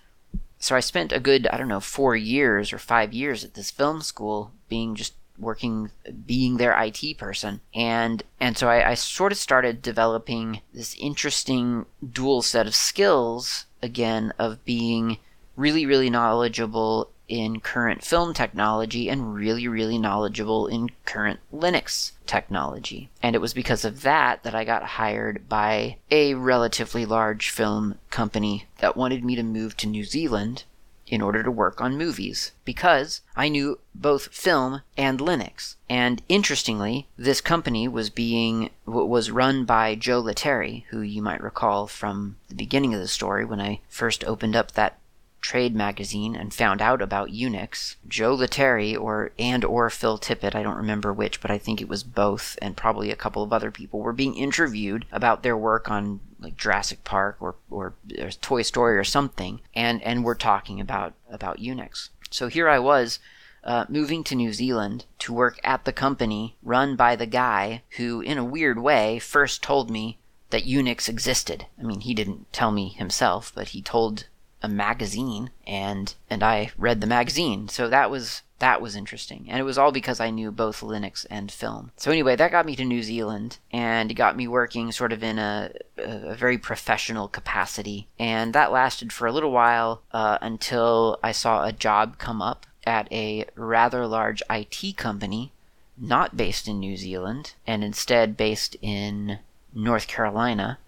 so 0.58 0.74
I 0.74 0.80
spent 0.80 1.12
a 1.12 1.20
good, 1.20 1.46
I 1.48 1.58
don't 1.58 1.68
know, 1.68 1.80
four 1.80 2.16
years 2.16 2.72
or 2.72 2.78
five 2.78 3.12
years 3.12 3.44
at 3.44 3.52
this 3.52 3.70
film 3.70 4.00
school 4.00 4.52
being 4.68 4.94
just 4.94 5.14
working 5.38 5.90
being 6.24 6.56
their 6.56 6.80
IT 6.80 7.18
person 7.18 7.60
and 7.74 8.22
and 8.38 8.56
so 8.56 8.68
I, 8.68 8.90
I, 8.90 8.94
sort 8.94 9.32
of 9.32 9.38
started 9.38 9.82
developing 9.82 10.60
this 10.72 10.94
interesting 10.94 11.86
dual 12.08 12.40
set 12.40 12.68
of 12.68 12.74
skills 12.74 13.66
again 13.82 14.32
of 14.38 14.64
being 14.64 15.18
really 15.56 15.86
really 15.86 16.08
knowledgeable 16.08 17.10
in 17.28 17.60
current 17.60 18.04
film 18.04 18.34
technology 18.34 19.08
and 19.08 19.34
really 19.34 19.66
really 19.66 19.98
knowledgeable 19.98 20.66
in 20.66 20.90
current 21.04 21.40
Linux 21.52 22.12
technology 22.26 23.08
and 23.22 23.34
it 23.34 23.40
was 23.40 23.54
because 23.54 23.84
of 23.84 24.02
that 24.02 24.42
that 24.42 24.54
I 24.54 24.64
got 24.64 24.82
hired 24.82 25.48
by 25.48 25.96
a 26.10 26.34
relatively 26.34 27.06
large 27.06 27.50
film 27.50 27.98
company 28.10 28.66
that 28.78 28.96
wanted 28.96 29.24
me 29.24 29.36
to 29.36 29.42
move 29.42 29.76
to 29.78 29.86
New 29.86 30.04
Zealand 30.04 30.64
in 31.06 31.20
order 31.20 31.42
to 31.42 31.50
work 31.50 31.80
on 31.80 31.98
movies 31.98 32.52
because 32.64 33.20
I 33.36 33.48
knew 33.48 33.78
both 33.94 34.28
film 34.28 34.82
and 34.96 35.20
Linux. 35.20 35.76
And 35.88 36.22
interestingly, 36.28 37.08
this 37.16 37.40
company 37.40 37.86
was 37.86 38.10
being 38.10 38.70
was 38.86 39.30
run 39.30 39.64
by 39.64 39.94
Joe 39.94 40.22
Letteri, 40.22 40.84
who 40.88 41.00
you 41.00 41.22
might 41.22 41.42
recall 41.42 41.86
from 41.86 42.36
the 42.48 42.54
beginning 42.54 42.94
of 42.94 43.00
the 43.00 43.08
story 43.08 43.44
when 43.44 43.60
I 43.60 43.80
first 43.88 44.24
opened 44.24 44.56
up 44.56 44.72
that 44.72 44.98
trade 45.44 45.76
magazine 45.76 46.34
and 46.34 46.54
found 46.54 46.80
out 46.80 47.02
about 47.02 47.28
Unix. 47.28 47.96
Joe 48.08 48.34
Letteri 48.34 48.98
or 48.98 49.30
and 49.38 49.62
or 49.62 49.90
Phil 49.90 50.18
Tippett, 50.18 50.54
I 50.54 50.62
don't 50.62 50.78
remember 50.78 51.12
which, 51.12 51.42
but 51.42 51.50
I 51.50 51.58
think 51.58 51.82
it 51.82 51.88
was 51.88 52.02
both 52.02 52.58
and 52.62 52.78
probably 52.78 53.10
a 53.10 53.16
couple 53.16 53.42
of 53.42 53.52
other 53.52 53.70
people 53.70 54.00
were 54.00 54.14
being 54.14 54.36
interviewed 54.36 55.04
about 55.12 55.42
their 55.42 55.56
work 55.56 55.90
on 55.90 56.20
like 56.40 56.56
Jurassic 56.56 57.04
Park 57.04 57.36
or, 57.40 57.56
or, 57.70 57.92
or 58.18 58.30
Toy 58.30 58.62
Story 58.62 58.96
or 58.96 59.04
something, 59.04 59.60
and 59.74 60.02
and 60.02 60.24
we're 60.24 60.34
talking 60.34 60.80
about 60.80 61.12
about 61.30 61.58
Unix. 61.58 62.08
So 62.30 62.48
here 62.48 62.68
I 62.68 62.78
was. 62.78 63.18
Uh, 63.62 63.86
moving 63.88 64.22
to 64.22 64.34
New 64.34 64.52
Zealand 64.52 65.06
to 65.18 65.32
work 65.32 65.58
at 65.64 65.86
the 65.86 65.92
company 65.92 66.54
run 66.62 66.96
by 66.96 67.16
the 67.16 67.24
guy 67.24 67.82
who, 67.96 68.20
in 68.20 68.36
a 68.36 68.44
weird 68.44 68.78
way, 68.78 69.18
first 69.18 69.62
told 69.62 69.90
me 69.90 70.18
that 70.50 70.66
Unix 70.66 71.08
existed. 71.08 71.64
I 71.80 71.82
mean, 71.82 72.00
he 72.00 72.12
didn't 72.12 72.52
tell 72.52 72.70
me 72.70 72.90
himself, 72.90 73.52
but 73.54 73.68
he 73.68 73.80
told 73.80 74.26
a 74.64 74.68
magazine 74.68 75.50
and 75.66 76.14
and 76.30 76.42
I 76.42 76.70
read 76.78 77.00
the 77.00 77.06
magazine. 77.06 77.68
So 77.68 77.88
that 77.88 78.10
was 78.10 78.42
that 78.60 78.80
was 78.80 78.96
interesting. 78.96 79.46
And 79.48 79.58
it 79.58 79.64
was 79.64 79.76
all 79.76 79.92
because 79.92 80.20
I 80.20 80.30
knew 80.30 80.50
both 80.50 80.80
Linux 80.80 81.26
and 81.28 81.52
film. 81.52 81.90
So 81.96 82.10
anyway, 82.10 82.34
that 82.36 82.50
got 82.50 82.64
me 82.64 82.74
to 82.76 82.84
New 82.84 83.02
Zealand 83.02 83.58
and 83.70 84.10
it 84.10 84.14
got 84.14 84.36
me 84.36 84.48
working 84.48 84.90
sort 84.90 85.12
of 85.12 85.22
in 85.22 85.38
a, 85.38 85.70
a 85.98 86.34
very 86.34 86.56
professional 86.56 87.28
capacity. 87.28 88.08
And 88.18 88.54
that 88.54 88.72
lasted 88.72 89.12
for 89.12 89.26
a 89.26 89.32
little 89.32 89.50
while 89.50 90.02
uh, 90.12 90.38
until 90.40 91.18
I 91.22 91.32
saw 91.32 91.64
a 91.64 91.72
job 91.72 92.16
come 92.16 92.40
up 92.40 92.64
at 92.86 93.10
a 93.12 93.44
rather 93.54 94.06
large 94.06 94.42
IT 94.48 94.96
company, 94.96 95.52
not 95.98 96.36
based 96.36 96.66
in 96.66 96.80
New 96.80 96.96
Zealand, 96.96 97.54
and 97.66 97.84
instead 97.84 98.36
based 98.36 98.76
in 98.80 99.40
North 99.74 100.06
Carolina 100.06 100.78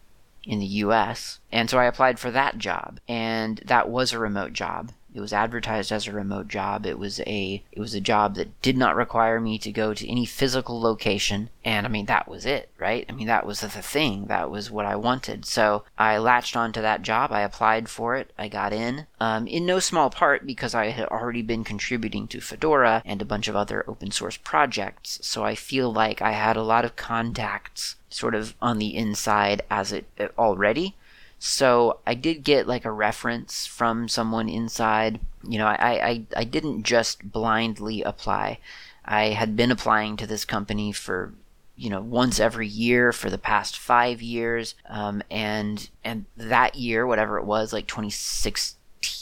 in 0.47 0.61
the 0.61 0.67
US. 0.67 1.41
And 1.53 1.69
so 1.69 1.79
I 1.79 1.85
applied 1.85 2.19
for 2.19 2.31
that 2.31 2.59
job, 2.59 3.01
and 3.09 3.61
that 3.67 3.89
was 3.89 4.13
a 4.13 4.19
remote 4.19 4.53
job. 4.53 4.93
It 5.17 5.21
was 5.21 5.33
advertised 5.33 5.91
as 5.93 6.07
a 6.07 6.13
remote 6.13 6.47
job. 6.47 6.85
It 6.85 6.99
was 6.99 7.21
a 7.21 7.65
it 7.73 7.81
was 7.81 7.95
a 7.95 8.01
job 8.01 8.35
that 8.35 8.61
did 8.61 8.77
not 8.77 8.95
require 8.95 9.41
me 9.41 9.59
to 9.61 9.73
go 9.73 9.95
to 9.95 10.07
any 10.07 10.27
physical 10.27 10.79
location. 10.79 11.49
And 11.65 11.87
I 11.87 11.89
mean 11.89 12.05
that 12.05 12.29
was 12.29 12.45
it, 12.45 12.69
right? 12.79 13.07
I 13.09 13.13
mean 13.13 13.27
that 13.27 13.47
was 13.47 13.61
the 13.61 13.71
thing. 13.71 14.27
That 14.27 14.51
was 14.51 14.71
what 14.71 14.85
I 14.85 14.95
wanted. 14.95 15.47
So 15.47 15.85
I 15.97 16.19
latched 16.19 16.55
onto 16.55 16.83
that 16.83 17.01
job. 17.01 17.33
I 17.33 17.41
applied 17.41 17.89
for 17.89 18.15
it. 18.17 18.31
I 18.37 18.49
got 18.49 18.75
in. 18.75 19.07
Um, 19.19 19.47
in 19.47 19.65
no 19.65 19.79
small 19.79 20.11
part 20.11 20.47
because 20.47 20.75
I 20.75 20.89
had 20.89 21.09
already 21.09 21.43
been 21.43 21.65
contributing 21.65 22.29
to 22.29 22.41
Fedora 22.43 23.03
and 23.07 23.23
a 23.23 23.25
bunch 23.25 23.49
of 23.49 23.57
other 23.57 23.85
open 23.89 24.11
source 24.11 24.37
projects. 24.37 25.19
So 25.23 25.45
I 25.45 25.55
feel 25.55 25.91
like 25.91 26.21
I 26.21 26.33
had 26.33 26.59
a 26.59 26.63
lot 26.63 26.85
of 26.85 26.95
contacts 26.95 27.97
sort 28.11 28.35
of 28.35 28.55
on 28.61 28.79
the 28.79 28.95
inside 28.95 29.63
as 29.71 29.93
it, 29.93 30.05
it 30.19 30.35
already. 30.39 30.95
So 31.39 32.01
I 32.07 32.15
did 32.15 32.45
get 32.45 32.67
like 32.67 32.85
a 32.85 32.91
reference 32.91 33.67
from 33.67 34.09
someone 34.09 34.49
inside. 34.49 35.21
You 35.47 35.59
know, 35.59 35.67
I, 35.67 36.09
I, 36.09 36.23
I 36.37 36.45
didn't 36.45 36.83
just 36.83 37.31
blindly 37.31 38.03
apply. 38.03 38.59
I 39.05 39.27
had 39.27 39.57
been 39.57 39.71
applying 39.71 40.17
to 40.17 40.27
this 40.27 40.45
company 40.45 40.93
for 40.93 41.33
you 41.77 41.91
know 41.91 42.01
once 42.01 42.41
every 42.41 42.67
year 42.67 43.13
for 43.13 43.29
the 43.31 43.39
past 43.39 43.79
five 43.79 44.23
years 44.23 44.75
um, 44.89 45.23
and 45.31 45.91
and 46.03 46.25
that 46.37 46.75
year 46.75 47.07
whatever 47.07 47.39
it 47.39 47.45
was 47.45 47.73
like 47.73 47.87
2016 47.87 48.79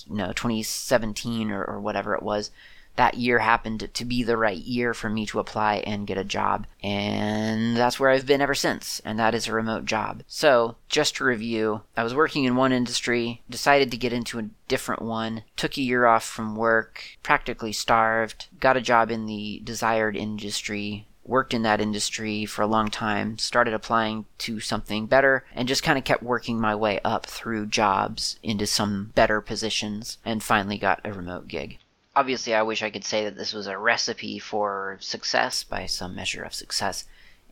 no 0.08 0.28
2017 0.28 1.50
or, 1.50 1.64
or 1.64 1.80
whatever 1.80 2.14
it 2.14 2.22
was 2.22 2.50
that 2.96 3.14
year 3.14 3.40
happened 3.40 3.88
to 3.92 4.04
be 4.04 4.22
the 4.22 4.36
right 4.36 4.56
year 4.56 4.94
for 4.94 5.10
me 5.10 5.26
to 5.26 5.40
apply 5.40 5.76
and 5.86 6.06
get 6.06 6.18
a 6.18 6.24
job. 6.24 6.66
And 6.82 7.76
that's 7.76 7.98
where 7.98 8.10
I've 8.10 8.26
been 8.26 8.40
ever 8.40 8.54
since, 8.54 9.00
and 9.04 9.18
that 9.18 9.34
is 9.34 9.48
a 9.48 9.52
remote 9.52 9.84
job. 9.84 10.22
So, 10.26 10.76
just 10.88 11.16
to 11.16 11.24
review, 11.24 11.82
I 11.96 12.04
was 12.04 12.14
working 12.14 12.44
in 12.44 12.56
one 12.56 12.72
industry, 12.72 13.42
decided 13.48 13.90
to 13.90 13.96
get 13.96 14.12
into 14.12 14.38
a 14.38 14.48
different 14.68 15.02
one, 15.02 15.42
took 15.56 15.76
a 15.76 15.82
year 15.82 16.06
off 16.06 16.24
from 16.24 16.56
work, 16.56 17.02
practically 17.22 17.72
starved, 17.72 18.46
got 18.60 18.76
a 18.76 18.82
job 18.82 19.10
in 19.10 19.26
the 19.26 19.60
desired 19.64 20.16
industry, 20.16 21.06
worked 21.24 21.54
in 21.54 21.62
that 21.62 21.80
industry 21.80 22.44
for 22.44 22.62
a 22.62 22.66
long 22.66 22.90
time, 22.90 23.38
started 23.38 23.72
applying 23.72 24.26
to 24.38 24.60
something 24.60 25.06
better, 25.06 25.44
and 25.54 25.66
just 25.66 25.82
kind 25.82 25.98
of 25.98 26.04
kept 26.04 26.22
working 26.22 26.60
my 26.60 26.74
way 26.74 27.00
up 27.04 27.26
through 27.26 27.66
jobs 27.66 28.38
into 28.42 28.66
some 28.66 29.10
better 29.14 29.40
positions, 29.40 30.18
and 30.24 30.42
finally 30.42 30.76
got 30.76 31.00
a 31.04 31.12
remote 31.12 31.48
gig 31.48 31.78
obviously, 32.16 32.54
I 32.54 32.62
wish 32.62 32.82
I 32.82 32.90
could 32.90 33.04
say 33.04 33.24
that 33.24 33.36
this 33.36 33.52
was 33.52 33.66
a 33.66 33.78
recipe 33.78 34.38
for 34.38 34.96
success 35.00 35.64
by 35.64 35.86
some 35.86 36.14
measure 36.14 36.42
of 36.42 36.54
success. 36.54 37.04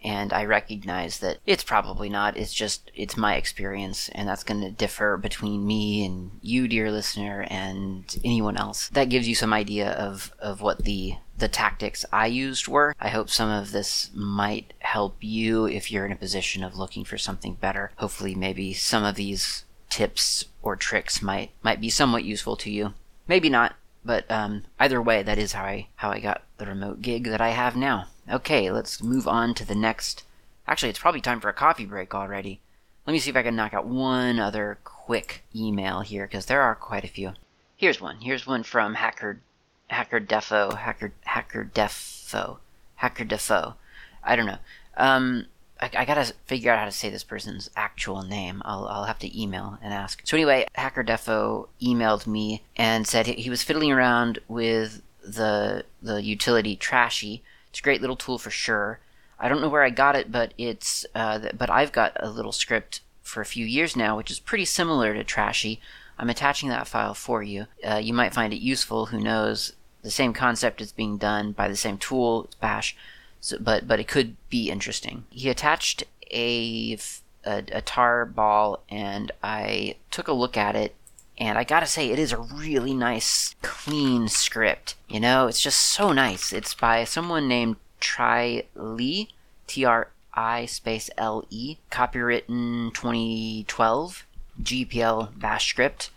And 0.05 0.33
I 0.33 0.45
recognize 0.47 1.21
that 1.21 1.39
it's 1.47 1.63
probably 1.63 2.09
not. 2.09 2.37
It's 2.37 2.53
just, 2.53 2.91
it's 2.93 3.17
my 3.17 3.37
experience, 3.37 4.09
and 4.09 4.29
that's 4.29 4.43
going 4.43 4.61
to 4.63 4.71
differ 4.71 5.17
between 5.17 5.65
me 5.65 6.05
and 6.05 6.33
you, 6.41 6.67
dear 6.67 6.91
listener, 6.91 7.47
and 7.49 8.05
anyone 8.25 8.57
else. 8.57 8.89
That 8.89 9.11
gives 9.11 9.29
you 9.29 9.37
some 9.37 9.53
idea 9.53 9.93
of, 9.93 10.33
of 10.41 10.61
what 10.61 10.83
the, 10.85 11.15
the 11.39 11.47
tactics 11.47 12.05
I 12.13 12.27
used 12.27 12.67
were. 12.67 12.97
I 12.99 13.11
hope 13.11 13.31
some 13.31 13.49
of 13.49 13.71
this 13.71 14.11
might 14.13 14.75
help 14.81 15.19
you 15.21 15.67
if 15.67 15.93
you're 15.93 16.07
in 16.07 16.13
a 16.13 16.17
position 16.17 16.65
of 16.65 16.77
looking 16.77 17.05
for 17.05 17.17
something 17.17 17.55
better. 17.55 17.93
Hopefully, 17.97 18.35
maybe 18.35 18.73
some 18.73 19.05
of 19.05 19.15
these 19.15 19.65
tips 19.89 20.47
or 20.63 20.75
tricks 20.75 21.23
might, 21.23 21.53
might 21.63 21.81
be 21.81 21.91
somewhat 21.91 22.25
useful 22.25 22.57
to 22.57 22.73
you. 22.73 22.95
Maybe 23.29 23.49
not. 23.49 23.77
But 24.05 24.31
um, 24.31 24.65
either 24.81 25.01
way, 25.01 25.23
that 25.23 25.39
is 25.39 25.53
how 25.53 25.65
I 25.65 25.89
how 25.97 26.11
I 26.11 26.21
got 26.21 26.43
the 26.59 26.67
remote 26.67 27.03
gig 27.03 27.25
that 27.25 27.41
I 27.41 27.51
have 27.51 27.77
now. 27.77 28.07
Okay, 28.31 28.71
let's 28.71 29.03
move 29.03 29.29
on 29.29 29.55
to 29.55 29.65
the 29.65 29.75
next. 29.75 30.25
Actually, 30.67 30.91
it's 30.91 30.99
probably 30.99 31.21
time 31.21 31.41
for 31.41 31.49
a 31.49 31.55
coffee 31.55 31.87
break 31.87 32.15
already. 32.15 32.61
Let 33.07 33.13
me 33.13 33.19
see 33.19 33.31
if 33.31 33.37
I 33.37 33.43
can 33.43 33.57
knock 33.57 33.75
out 33.75 33.87
one 33.87 34.39
other 34.39 34.79
quick 34.85 35.43
email 35.55 36.01
here 36.01 36.25
because 36.25 36.47
there 36.47 36.63
are 36.63 36.75
quite 36.75 37.05
a 37.05 37.09
few. 37.09 37.33
Here's 37.77 38.01
one. 38.01 38.21
Here's 38.21 38.47
one 38.47 38.63
from 38.63 38.95
Hacker 38.95 39.41
Hacker 39.89 40.21
Defo 40.21 40.77
Hacker 40.77 41.13
Hacker 41.23 41.71
Defo 41.73 42.59
Hacker 42.97 43.25
Defo. 43.25 43.75
I 44.23 44.37
don't 44.37 44.47
know. 44.47 44.59
Um, 44.97 45.47
I, 45.83 45.91
I, 45.99 46.05
gotta 46.05 46.33
figure 46.47 46.71
out 46.71 46.79
how 46.79 46.85
to 46.85 46.93
say 46.93 47.11
this 47.11 47.25
person's 47.25 47.69
actual 47.75 48.23
name. 48.23 48.63
I'll, 48.65 48.87
I'll 48.87 49.05
have 49.05 49.19
to 49.19 49.41
email 49.41 49.79
and 49.83 49.93
ask. 49.93 50.23
So 50.25 50.37
anyway, 50.37 50.67
Hacker 50.75 51.03
Defo 51.03 51.69
emailed 51.83 52.27
me 52.27 52.63
and 52.77 53.07
said 53.07 53.27
he 53.27 53.51
was 53.51 53.65
fiddling 53.65 53.91
around 53.91 54.39
with 54.47 55.03
the 55.25 55.85
the 56.01 56.23
utility 56.23 56.77
Trashy. 56.77 57.43
It's 57.71 57.81
a 57.81 57.83
great 57.83 58.01
little 58.01 58.17
tool 58.17 58.39
for 58.39 58.51
sure. 58.51 59.01
I 59.41 59.49
don't 59.49 59.61
know 59.61 59.69
where 59.69 59.83
I 59.83 59.91
got 59.91 60.15
it, 60.15 60.31
but 60.31 60.55
it's 60.57 61.05
uh, 61.17 61.41
but 61.59 61.69
I've 61.69 61.93
got 61.93 62.17
a 62.21 62.31
little 62.31 62.53
script 62.53 63.01
for 63.23 63.41
a 63.41 63.47
few 63.47 63.67
years 63.67 63.97
now, 63.97 64.17
which 64.17 64.31
is 64.31 64.39
pretty 64.39 64.65
similar 64.65 65.15
to 65.15 65.25
Trashy. 65.25 65.81
I'm 66.19 66.31
attaching 66.31 66.69
that 66.69 66.87
file 66.87 67.15
for 67.15 67.43
you. 67.43 67.67
Uh, 67.85 67.97
you 67.97 68.13
might 68.13 68.35
find 68.35 68.53
it 68.53 68.61
useful. 68.61 69.07
Who 69.07 69.21
knows? 69.21 69.73
The 70.03 70.11
same 70.11 70.33
concept 70.33 70.81
is 70.81 70.93
being 70.93 71.17
done 71.17 71.53
by 71.53 71.69
the 71.69 71.77
same 71.77 71.99
tool, 71.99 72.49
Bash. 72.61 72.97
So, 73.43 73.59
but 73.61 73.87
but 73.89 74.01
it 74.01 74.07
could 74.09 74.37
be 74.49 74.71
interesting. 74.71 75.25
He 75.29 75.51
attached 75.51 76.05
a, 76.31 76.97
a, 77.45 77.65
a 77.73 77.83
tar 77.83 78.25
ball, 78.25 78.85
and 78.89 79.33
I 79.43 79.97
took 80.13 80.29
a 80.29 80.33
look 80.33 80.57
at 80.57 80.77
it, 80.77 80.95
and 81.37 81.59
I 81.59 81.65
gotta 81.65 81.87
say, 81.87 82.09
it 82.11 82.21
is 82.21 82.33
a 82.33 82.39
really 82.39 82.95
nice, 82.95 83.57
clean 83.61 84.29
script. 84.29 84.95
You 85.09 85.19
know, 85.19 85.49
it's 85.49 85.61
just 85.61 85.81
so 85.81 86.13
nice. 86.13 86.53
It's 86.53 86.73
by 86.73 87.03
someone 87.03 87.49
named 87.49 87.77
Tri 87.99 88.63
Lee, 88.77 89.29
T 89.67 89.85
R 89.85 90.09
I 90.33 90.65
space 90.67 91.11
L 91.19 91.45
E, 91.51 91.79
copywritten 91.91 92.95
2012, 92.95 94.25
GPL 94.63 95.39
bash 95.39 95.69
script, 95.69 96.11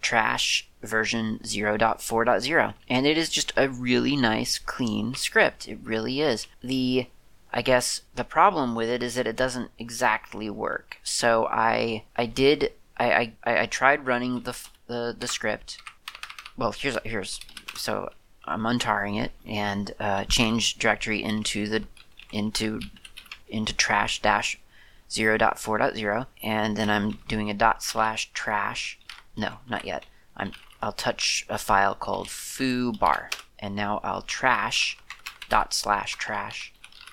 trash 0.00 0.68
version 0.82 1.40
0.4.0. 1.42 2.74
And 2.88 3.06
it 3.06 3.16
is 3.16 3.28
just 3.28 3.52
a 3.56 3.68
really 3.68 4.16
nice, 4.16 4.58
clean 4.58 5.14
script. 5.14 5.68
It 5.68 5.78
really 5.82 6.20
is. 6.20 6.46
The 6.62 7.06
I 7.54 7.60
guess 7.60 8.02
the 8.14 8.24
problem 8.24 8.74
with 8.74 8.88
it 8.88 9.02
is 9.02 9.14
that 9.16 9.26
it 9.26 9.36
doesn't 9.36 9.70
exactly 9.78 10.48
work. 10.48 10.98
So 11.02 11.46
I 11.46 12.04
I 12.16 12.26
did 12.26 12.72
I 12.96 13.34
I, 13.44 13.62
I 13.62 13.66
tried 13.66 14.06
running 14.06 14.42
the, 14.42 14.56
the 14.86 15.14
the 15.18 15.28
script. 15.28 15.78
Well, 16.56 16.72
here's 16.72 16.96
here's 17.04 17.40
so 17.74 18.10
I'm 18.44 18.62
untarring 18.62 19.22
it 19.22 19.32
and 19.46 19.94
uh, 20.00 20.24
change 20.24 20.78
directory 20.78 21.22
into 21.22 21.68
the 21.68 21.84
into 22.32 22.80
into 23.48 23.74
trash 23.74 24.22
dash 24.22 24.58
0.4.0 25.10 26.26
and 26.42 26.76
then 26.76 26.88
I'm 26.88 27.18
doing 27.28 27.50
a 27.50 27.54
dot 27.54 27.82
slash 27.82 28.30
trash. 28.32 28.98
No, 29.36 29.58
not 29.68 29.84
yet. 29.84 30.06
I'm 30.36 30.52
I'll 30.82 30.92
touch 30.92 31.46
a 31.48 31.58
file 31.58 31.94
called 31.94 32.28
foo 32.28 32.92
bar, 32.92 33.30
and 33.58 33.76
now 33.76 34.00
I'll 34.02 34.22
trash 34.22 34.98
dot 35.48 35.72
slash 35.72 36.16
trash 36.16 36.72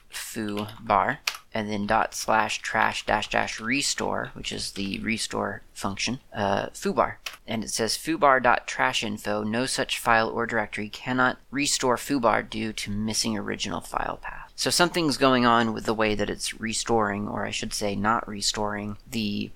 foo 0.10 0.65
bar, 0.82 1.19
and 1.53 1.69
then 1.69 1.86
dot 1.86 2.15
slash 2.15 2.60
trash 2.60 3.05
dash 3.05 3.29
dash 3.29 3.60
restore, 3.60 4.32
which 4.34 4.51
is 4.51 4.71
the 4.71 4.99
restore 4.99 5.62
function, 5.73 6.19
uh, 6.34 6.67
foobar. 6.73 7.15
And 7.47 7.63
it 7.63 7.69
says 7.69 7.97
foobar 7.97 8.41
dot 8.41 8.67
trash 8.67 9.03
info, 9.03 9.43
no 9.43 9.65
such 9.65 9.99
file 9.99 10.29
or 10.29 10.45
directory 10.45 10.89
cannot 10.89 11.38
restore 11.51 11.95
foobar 11.95 12.47
due 12.47 12.73
to 12.73 12.91
missing 12.91 13.38
original 13.38 13.82
file 13.82 14.19
path. 14.21 14.51
So 14.55 14.69
something's 14.69 15.17
going 15.17 15.45
on 15.45 15.73
with 15.73 15.86
the 15.86 15.93
way 15.93 16.15
that 16.15 16.29
it's 16.29 16.60
restoring, 16.60 17.27
or 17.27 17.45
I 17.45 17.51
should 17.51 17.73
say 17.73 17.95
not 17.95 18.27
restoring, 18.27 18.97
the 19.10 19.51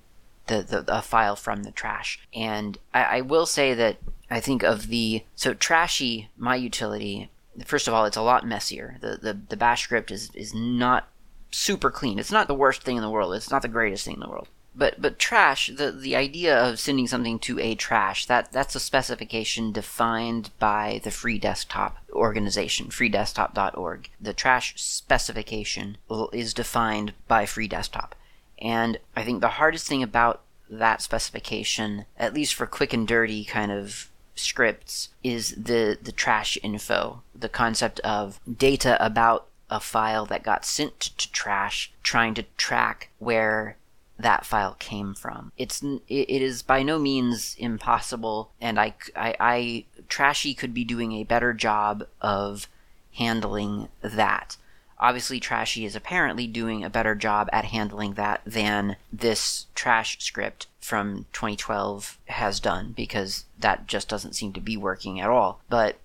the, 0.46 0.82
the, 0.86 1.02
file 1.02 1.36
from 1.36 1.62
the 1.62 1.70
trash. 1.70 2.20
And 2.34 2.78
I, 2.92 3.02
I 3.02 3.20
will 3.20 3.46
say 3.46 3.74
that 3.74 3.96
I 4.30 4.40
think 4.40 4.62
of 4.62 4.88
the 4.88 5.24
so 5.34 5.54
trashy 5.54 6.30
my 6.36 6.56
utility. 6.56 7.30
First 7.64 7.88
of 7.88 7.94
all, 7.94 8.04
it's 8.04 8.16
a 8.16 8.22
lot 8.22 8.46
messier. 8.46 8.96
The 9.00 9.18
the, 9.20 9.38
the 9.48 9.56
bash 9.56 9.84
script 9.84 10.10
is 10.10 10.30
is 10.34 10.54
not 10.54 11.08
super 11.50 11.90
clean. 11.90 12.18
It's 12.18 12.32
not 12.32 12.48
the 12.48 12.54
worst 12.54 12.82
thing 12.82 12.96
in 12.96 13.02
the 13.02 13.10
world. 13.10 13.34
It's 13.34 13.50
not 13.50 13.62
the 13.62 13.68
greatest 13.68 14.04
thing 14.04 14.14
in 14.14 14.20
the 14.20 14.28
world. 14.28 14.48
but 14.74 15.00
but 15.00 15.18
trash 15.18 15.70
the 15.74 15.92
the 15.92 16.16
idea 16.16 16.56
of 16.56 16.80
sending 16.80 17.06
something 17.06 17.38
to 17.38 17.58
a 17.60 17.74
trash 17.74 18.26
that 18.26 18.50
that's 18.52 18.74
a 18.74 18.80
specification 18.80 19.72
defined 19.72 20.50
by 20.58 21.00
the 21.04 21.10
free 21.10 21.38
desktop 21.38 21.98
organization 22.12 22.88
freedesktop.org 22.88 24.10
the 24.20 24.32
trash 24.32 24.74
specification 24.76 25.96
is 26.32 26.52
defined 26.54 27.12
by 27.28 27.46
free 27.46 27.68
desktop 27.68 28.14
and 28.58 28.98
i 29.16 29.22
think 29.22 29.40
the 29.40 29.48
hardest 29.48 29.86
thing 29.86 30.02
about 30.02 30.42
that 30.70 31.02
specification 31.02 32.06
at 32.16 32.34
least 32.34 32.54
for 32.54 32.66
quick 32.66 32.92
and 32.92 33.06
dirty 33.06 33.44
kind 33.44 33.70
of 33.70 34.10
scripts 34.34 35.10
is 35.22 35.50
the 35.50 35.96
the 36.02 36.12
trash 36.12 36.58
info 36.62 37.22
the 37.34 37.48
concept 37.48 38.00
of 38.00 38.40
data 38.58 39.02
about 39.04 39.46
a 39.70 39.80
file 39.80 40.26
that 40.26 40.42
got 40.42 40.64
sent 40.64 41.00
to 41.00 41.30
trash 41.32 41.92
trying 42.02 42.34
to 42.34 42.44
track 42.56 43.10
where 43.18 43.76
that 44.18 44.46
file 44.46 44.76
came 44.78 45.14
from. 45.14 45.52
It's 45.56 45.82
it 45.82 46.42
is 46.42 46.62
by 46.62 46.82
no 46.82 46.98
means 46.98 47.56
impossible, 47.58 48.52
and 48.60 48.78
I, 48.78 48.94
I, 49.16 49.34
I 49.40 49.84
Trashy 50.08 50.54
could 50.54 50.72
be 50.72 50.84
doing 50.84 51.12
a 51.12 51.24
better 51.24 51.52
job 51.52 52.06
of 52.20 52.68
handling 53.14 53.88
that. 54.02 54.56
Obviously, 55.04 55.38
Trashy 55.38 55.84
is 55.84 55.94
apparently 55.94 56.46
doing 56.46 56.82
a 56.82 56.88
better 56.88 57.14
job 57.14 57.50
at 57.52 57.66
handling 57.66 58.14
that 58.14 58.40
than 58.46 58.96
this 59.12 59.66
trash 59.74 60.16
script 60.18 60.66
from 60.80 61.26
2012 61.34 62.18
has 62.28 62.58
done 62.58 62.94
because 62.96 63.44
that 63.58 63.86
just 63.86 64.08
doesn't 64.08 64.32
seem 64.32 64.54
to 64.54 64.62
be 64.62 64.78
working 64.78 65.20
at 65.20 65.28
all. 65.28 65.60
But 65.68 65.98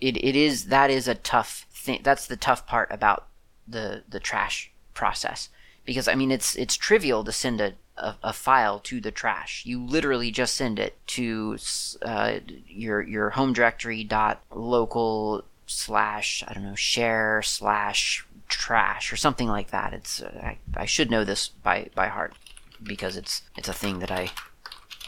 it, 0.00 0.16
it 0.16 0.34
is 0.34 0.64
that 0.64 0.90
is 0.90 1.06
a 1.06 1.14
tough 1.14 1.66
thing. 1.70 2.00
That's 2.02 2.26
the 2.26 2.36
tough 2.36 2.66
part 2.66 2.90
about 2.90 3.28
the 3.68 4.02
the 4.08 4.18
trash 4.18 4.72
process 4.92 5.48
because 5.84 6.08
I 6.08 6.16
mean 6.16 6.32
it's 6.32 6.56
it's 6.56 6.74
trivial 6.74 7.22
to 7.22 7.30
send 7.30 7.60
a, 7.60 7.74
a, 7.96 8.16
a 8.24 8.32
file 8.32 8.80
to 8.80 9.00
the 9.00 9.12
trash. 9.12 9.62
You 9.64 9.80
literally 9.80 10.32
just 10.32 10.56
send 10.56 10.80
it 10.80 10.96
to 11.18 11.58
uh, 12.02 12.40
your 12.66 13.02
your 13.02 13.30
home 13.30 13.52
directory 13.52 14.02
dot 14.02 14.42
local 14.50 15.44
slash 15.66 16.42
I 16.46 16.54
don't 16.54 16.64
know 16.64 16.74
share 16.74 17.42
slash 17.42 18.26
trash 18.48 19.12
or 19.12 19.16
something 19.16 19.48
like 19.48 19.70
that. 19.70 19.92
It's 19.92 20.22
I, 20.22 20.58
I 20.74 20.86
should 20.86 21.10
know 21.10 21.24
this 21.24 21.48
by 21.48 21.90
by 21.94 22.08
heart 22.08 22.34
because 22.82 23.16
it's 23.16 23.42
it's 23.56 23.68
a 23.68 23.74
thing 23.74 23.98
that 23.98 24.10
I 24.10 24.30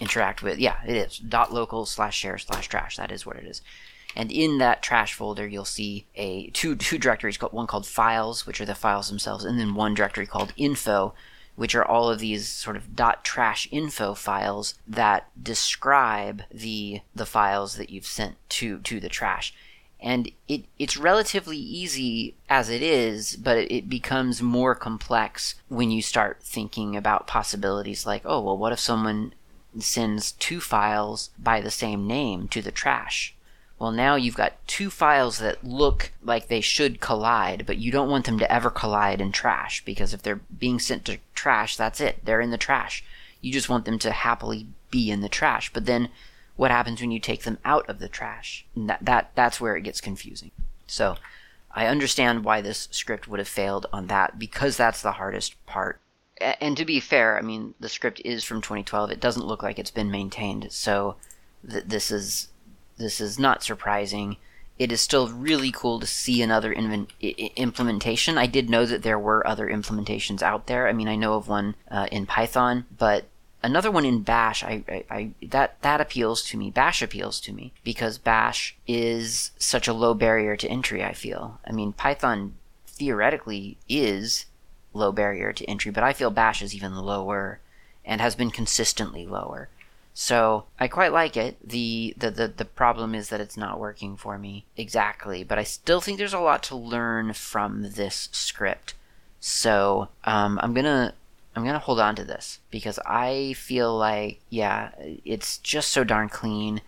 interact 0.01 0.42
with. 0.42 0.59
Yeah, 0.59 0.79
it 0.87 0.97
is 0.97 1.18
dot 1.18 1.53
local 1.53 1.87
slash 1.87 2.16
share 2.16 2.38
slash 2.38 2.68
trash. 2.68 2.97
That 2.97 3.12
is 3.12 3.25
what 3.25 3.37
it 3.37 3.44
is. 3.47 3.62
And 4.16 4.33
in 4.33 4.59
that 4.59 4.83
trash 4.83 5.14
folder, 5.14 5.47
you'll 5.47 5.64
see 5.64 6.07
a 6.14 6.49
two 6.51 6.77
two 6.77 6.99
directories. 6.99 7.40
One 7.40 7.66
called 7.66 7.87
files, 7.87 8.47
which 8.47 8.61
are 8.61 8.66
the 8.66 8.75
files 8.75 9.09
themselves, 9.09 9.44
and 9.44 9.59
then 9.59 9.75
one 9.75 9.94
directory 9.94 10.27
called 10.27 10.53
info, 10.57 11.14
which 11.57 11.75
are 11.75 11.85
all 11.85 12.11
of 12.11 12.18
these 12.18 12.49
sort 12.49 12.77
of 12.77 12.97
dot 12.97 13.25
trash 13.25 13.68
info 13.71 14.14
files 14.14 14.75
that 14.87 15.29
describe 15.40 16.42
the 16.51 17.01
the 17.14 17.27
files 17.27 17.77
that 17.77 17.90
you've 17.90 18.07
sent 18.07 18.37
to 18.51 18.79
to 18.81 18.99
the 18.99 19.09
trash. 19.09 19.55
And 20.00 20.30
it, 20.46 20.64
it's 20.78 20.96
relatively 20.96 21.56
easy 21.56 22.34
as 22.48 22.70
it 22.70 22.82
is, 22.82 23.37
but 23.37 23.58
it 23.58 23.88
becomes 23.88 24.40
more 24.40 24.74
complex 24.74 25.56
when 25.68 25.90
you 25.90 26.02
start 26.02 26.38
thinking 26.40 26.96
about 26.96 27.26
possibilities 27.26 28.06
like, 28.06 28.22
oh, 28.24 28.40
well, 28.40 28.56
what 28.56 28.72
if 28.72 28.78
someone 28.78 29.34
sends 29.78 30.32
two 30.32 30.61
files 30.61 31.30
by 31.38 31.61
the 31.61 31.70
same 31.70 32.06
name 32.06 32.46
to 32.48 32.62
the 32.62 32.70
trash? 32.70 33.34
Well, 33.78 33.92
now 33.92 34.16
you've 34.16 34.37
got 34.37 34.54
two 34.66 34.90
files 34.90 35.38
that 35.38 35.64
look 35.64 36.12
like 36.22 36.48
they 36.48 36.61
should 36.61 37.00
collide, 37.00 37.64
but 37.64 37.78
you 37.78 37.92
don't 37.92 38.11
want 38.11 38.26
them 38.26 38.38
to 38.40 38.52
ever 38.52 38.70
collide 38.70 39.20
in 39.20 39.30
trash 39.30 39.84
because 39.84 40.12
if 40.12 40.22
they're 40.22 40.40
being 40.58 40.80
sent 40.80 41.04
to 41.04 41.18
trash, 41.34 41.76
that's 41.76 42.00
it. 42.00 42.24
They're 42.24 42.40
in 42.40 42.50
the 42.50 42.58
trash. 42.58 43.04
You 43.40 43.52
just 43.52 43.68
want 43.68 43.84
them 43.84 43.98
to 44.00 44.11
happily 44.11 44.66
be 44.90 45.11
in 45.11 45.20
the 45.20 45.28
trash. 45.28 45.72
But 45.72 45.87
then 45.87 46.08
what 46.59 46.73
happens 46.73 47.01
when 47.01 47.12
you 47.12 47.21
take 47.21 47.44
them 47.44 47.59
out 47.64 47.88
of 47.88 48.01
the 48.01 48.09
trash? 48.09 48.66
that, 48.77 48.99
that 49.01 49.31
that's 49.37 49.61
where 49.61 49.77
it 49.77 49.83
gets 49.83 50.01
confusing. 50.01 50.51
So, 50.88 51.16
I 51.71 51.87
understand 51.87 52.44
why 52.44 52.61
this 52.61 52.88
script 52.90 53.29
would 53.29 53.38
have 53.38 53.47
failed 53.47 53.87
on 53.92 54.09
that 54.09 54.40
because 54.40 54.77
that's 54.77 55.01
the 55.01 55.12
hardest 55.12 55.64
part. 55.66 56.01
And 56.40 56.77
to 56.77 56.85
be 56.85 56.99
fair, 56.99 57.38
I 57.38 57.42
mean, 57.42 57.75
the 57.79 57.88
script 57.88 58.21
is 58.25 58.42
from 58.42 58.61
2012. 58.61 59.12
It 59.12 59.21
doesn't 59.21 59.47
look 59.47 59.62
like 59.62 59.79
it's 59.79 59.92
been 59.92 60.11
maintained. 60.11 60.73
So, 60.73 61.14
th- 61.68 61.85
this 61.85 62.11
is 62.11 62.49
this 62.97 63.21
is 63.21 63.38
not 63.38 63.62
surprising. 63.62 64.37
It 64.81 64.90
is 64.90 65.01
still 65.01 65.29
really 65.29 65.71
cool 65.71 66.01
to 66.01 66.07
see 66.07 66.42
another 66.42 66.73
implementation. 66.73 68.37
I 68.37 68.47
did 68.47 68.68
know 68.68 68.85
that 68.85 69.05
there 69.05 69.18
were 69.18 69.47
other 69.47 69.68
implementations 69.68 70.42
out 70.42 70.66
there. 70.66 70.88
I 70.88 70.92
mean, 70.92 71.07
I 71.07 71.14
know 71.14 71.35
of 71.35 71.47
one 71.47 71.77
uh, 71.88 72.09
in 72.11 72.27
Python, 72.27 72.87
but 72.97 73.27
another 73.62 73.90
one 73.90 74.05
in 74.05 74.23
Bash. 74.23 74.62
I, 74.62 74.85
I, 74.88 75.05
I, 75.11 75.31
that 75.49 75.81
that 75.83 76.01
appeals 76.01 76.42
to 76.44 76.57
me. 76.57 76.71
Bash 76.71 77.03
appeals 77.03 77.40
to 77.40 77.53
me 77.53 77.73
because 77.85 78.18
Bash 78.18 78.77
is 78.87 79.51
such 79.59 79.88
a 79.88 79.92
low 79.92 80.14
barrier 80.14 80.57
to 80.57 80.68
entry. 80.68 81.03
I 81.05 81.12
feel. 81.12 81.61
I 81.66 81.73
mean, 81.73 81.92
Python 81.92 82.55
theoretically 82.87 83.79
is 83.88 84.47
low 84.92 85.12
barrier 85.12 85.53
to 85.53 85.64
entry, 85.66 85.90
but 85.90 86.05
I 86.05 86.12
feel 86.12 86.31
Bash 86.31 86.62
is 86.62 86.75
even 86.75 86.94
lower 86.94 87.61
and 88.05 88.21
has 88.21 88.35
been 88.35 88.51
consistently 88.51 89.27
lower. 89.27 89.68
So 90.14 90.64
I 90.81 90.88
quite 90.88 91.12
like 91.12 91.37
it. 91.37 91.57
The, 91.62 92.12
the 92.16 92.31
the 92.31 92.49
the 92.49 92.64
problem 92.64 93.14
is 93.14 93.29
that 93.29 93.40
it's 93.40 93.57
not 93.57 93.79
working 93.79 94.16
for 94.16 94.37
me 94.37 94.64
exactly, 94.77 95.44
but 95.44 95.59
I 95.59 95.62
still 95.62 96.01
think 96.01 96.18
there's 96.18 96.35
a 96.35 96.40
lot 96.40 96.64
to 96.64 96.77
learn 96.77 97.35
from 97.35 97.92
this 97.92 98.29
script. 98.33 98.94
So 99.38 100.09
um, 100.25 100.59
I'm 100.61 100.75
gonna 100.75 101.14
I'm 101.54 101.64
gonna 101.64 101.78
hold 101.78 102.00
on 102.00 102.14
to 102.16 102.24
this 102.24 102.61
because 102.70 102.98
I 103.04 103.54
feel 103.54 103.96
like 103.96 104.40
yeah, 104.50 104.90
it's 105.24 105.58
just 105.58 105.88
so 105.88 106.04
darn 106.04 106.28
clean. 106.28 106.80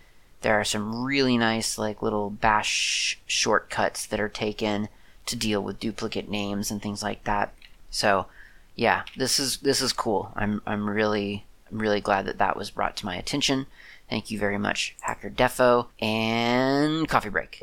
There 0.42 0.58
are 0.58 0.64
some 0.64 1.04
really 1.04 1.36
nice 1.36 1.76
like 1.76 2.02
little 2.02 2.30
bash 2.30 3.18
shortcuts 3.26 4.06
that 4.06 4.20
are 4.20 4.28
taken 4.28 4.88
to 5.26 5.36
deal 5.36 5.62
with 5.62 5.80
duplicate 5.80 6.28
names 6.28 6.70
and 6.70 6.80
things 6.80 7.02
like 7.02 7.24
that. 7.24 7.52
So 7.90 8.26
yeah, 8.76 9.02
this 9.16 9.38
is 9.38 9.58
this 9.58 9.82
is 9.82 9.92
cool. 9.92 10.32
I'm 10.36 10.62
I'm 10.66 10.88
really 10.88 11.44
I'm 11.70 11.78
really 11.78 12.00
glad 12.00 12.26
that 12.26 12.38
that 12.38 12.56
was 12.56 12.70
brought 12.70 12.96
to 12.96 13.06
my 13.06 13.16
attention. 13.16 13.66
Thank 14.08 14.30
you 14.30 14.38
very 14.38 14.58
much, 14.58 14.96
Hacker 15.00 15.30
Defo, 15.30 15.86
and 16.00 17.08
coffee 17.08 17.28
break. 17.28 17.60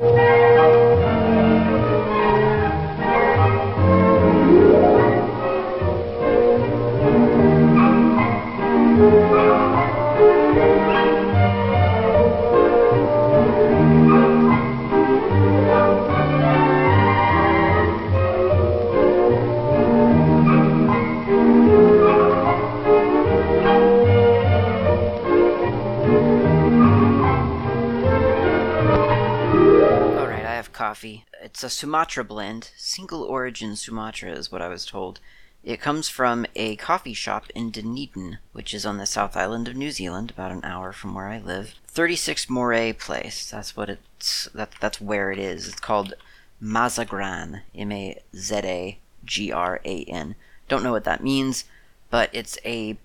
It's 31.58 31.64
a 31.64 31.70
Sumatra 31.70 32.22
blend. 32.22 32.70
Single 32.76 33.24
origin 33.24 33.74
Sumatra 33.74 34.30
is 34.30 34.52
what 34.52 34.62
I 34.62 34.68
was 34.68 34.86
told. 34.86 35.18
It 35.64 35.80
comes 35.80 36.08
from 36.08 36.46
a 36.54 36.76
coffee 36.76 37.14
shop 37.14 37.50
in 37.52 37.72
Dunedin, 37.72 38.38
which 38.52 38.72
is 38.72 38.86
on 38.86 38.98
the 38.98 39.06
South 39.06 39.36
Island 39.36 39.66
of 39.66 39.74
New 39.74 39.90
Zealand, 39.90 40.30
about 40.30 40.52
an 40.52 40.64
hour 40.64 40.92
from 40.92 41.16
where 41.16 41.26
I 41.26 41.38
live. 41.38 41.74
36 41.88 42.48
Moray 42.48 42.92
Place. 42.92 43.50
That's 43.50 43.76
what 43.76 43.90
it's. 43.90 44.48
That, 44.54 44.70
that's 44.78 45.00
where 45.00 45.32
it 45.32 45.40
is. 45.40 45.66
It's 45.66 45.80
called 45.80 46.14
Mazagran. 46.62 47.62
M 47.74 47.90
A 47.90 48.20
Z 48.36 48.54
A 48.62 48.98
G 49.24 49.50
R 49.50 49.80
A 49.84 50.04
N. 50.04 50.36
Don't 50.68 50.84
know 50.84 50.92
what 50.92 51.02
that 51.02 51.24
means, 51.24 51.64
but 52.08 52.30
it's 52.32 52.56
a 52.64 52.98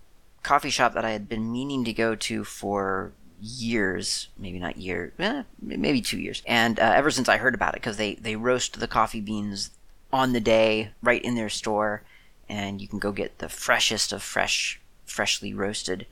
coffee 0.43 0.69
shop 0.69 0.93
that 0.93 1.05
I 1.05 1.09
had 1.09 1.27
been 1.27 1.51
meaning 1.51 1.83
to 1.85 1.91
go 1.91 2.13
to 2.13 2.43
for 2.43 3.13
years, 3.43 4.29
maybe 4.37 4.57
not 4.57 4.77
year, 4.77 5.11
eh, 5.19 5.43
maybe 5.61 6.01
two 6.01 6.19
years. 6.19 6.41
And 6.47 6.79
uh, 6.79 6.93
ever 6.95 7.11
since 7.11 7.27
I 7.27 7.37
heard 7.37 7.53
about 7.53 7.73
it, 7.73 7.81
because 7.81 7.97
they 7.97 8.15
they 8.15 8.35
roast 8.35 8.79
the 8.79 8.87
coffee 8.87 9.21
beans 9.21 9.71
on 10.11 10.31
the 10.31 10.39
day 10.39 10.91
right 11.01 11.23
in 11.23 11.35
their 11.35 11.49
store, 11.49 12.03
and 12.47 12.81
you 12.81 12.87
can 12.87 12.99
go 12.99 13.11
get 13.11 13.39
the 13.39 13.49
freshest 13.49 14.13
of 14.13 14.23
fresh, 14.23 14.79
freshly 15.05 15.53
roasted 15.53 16.05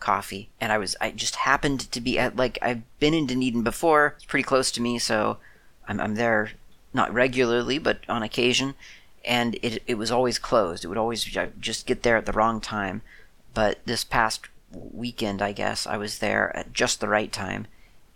coffee. 0.00 0.48
And 0.60 0.72
I 0.72 0.78
was 0.78 0.96
I 1.00 1.10
just 1.10 1.36
happened 1.36 1.92
to 1.92 2.00
be 2.00 2.18
at 2.18 2.36
like 2.36 2.58
I've 2.62 2.82
been 2.98 3.14
in 3.14 3.26
Dunedin 3.26 3.62
before. 3.62 4.14
It's 4.16 4.24
pretty 4.24 4.44
close 4.44 4.70
to 4.72 4.82
me, 4.82 4.98
so 4.98 5.38
I'm 5.86 6.00
I'm 6.00 6.14
there 6.14 6.52
not 6.94 7.12
regularly, 7.12 7.78
but 7.78 8.00
on 8.08 8.22
occasion. 8.22 8.74
And 9.24 9.56
it 9.62 9.82
it 9.86 9.96
was 9.96 10.10
always 10.10 10.38
closed. 10.38 10.84
It 10.84 10.88
would 10.88 10.96
always 10.96 11.22
just 11.60 11.86
get 11.86 12.02
there 12.02 12.16
at 12.16 12.24
the 12.24 12.32
wrong 12.32 12.60
time. 12.60 13.02
But 13.52 13.80
this 13.84 14.04
past 14.04 14.48
weekend, 14.72 15.42
I 15.42 15.52
guess, 15.52 15.86
I 15.86 15.96
was 15.96 16.18
there 16.18 16.54
at 16.56 16.72
just 16.72 17.00
the 17.00 17.08
right 17.08 17.32
time, 17.32 17.66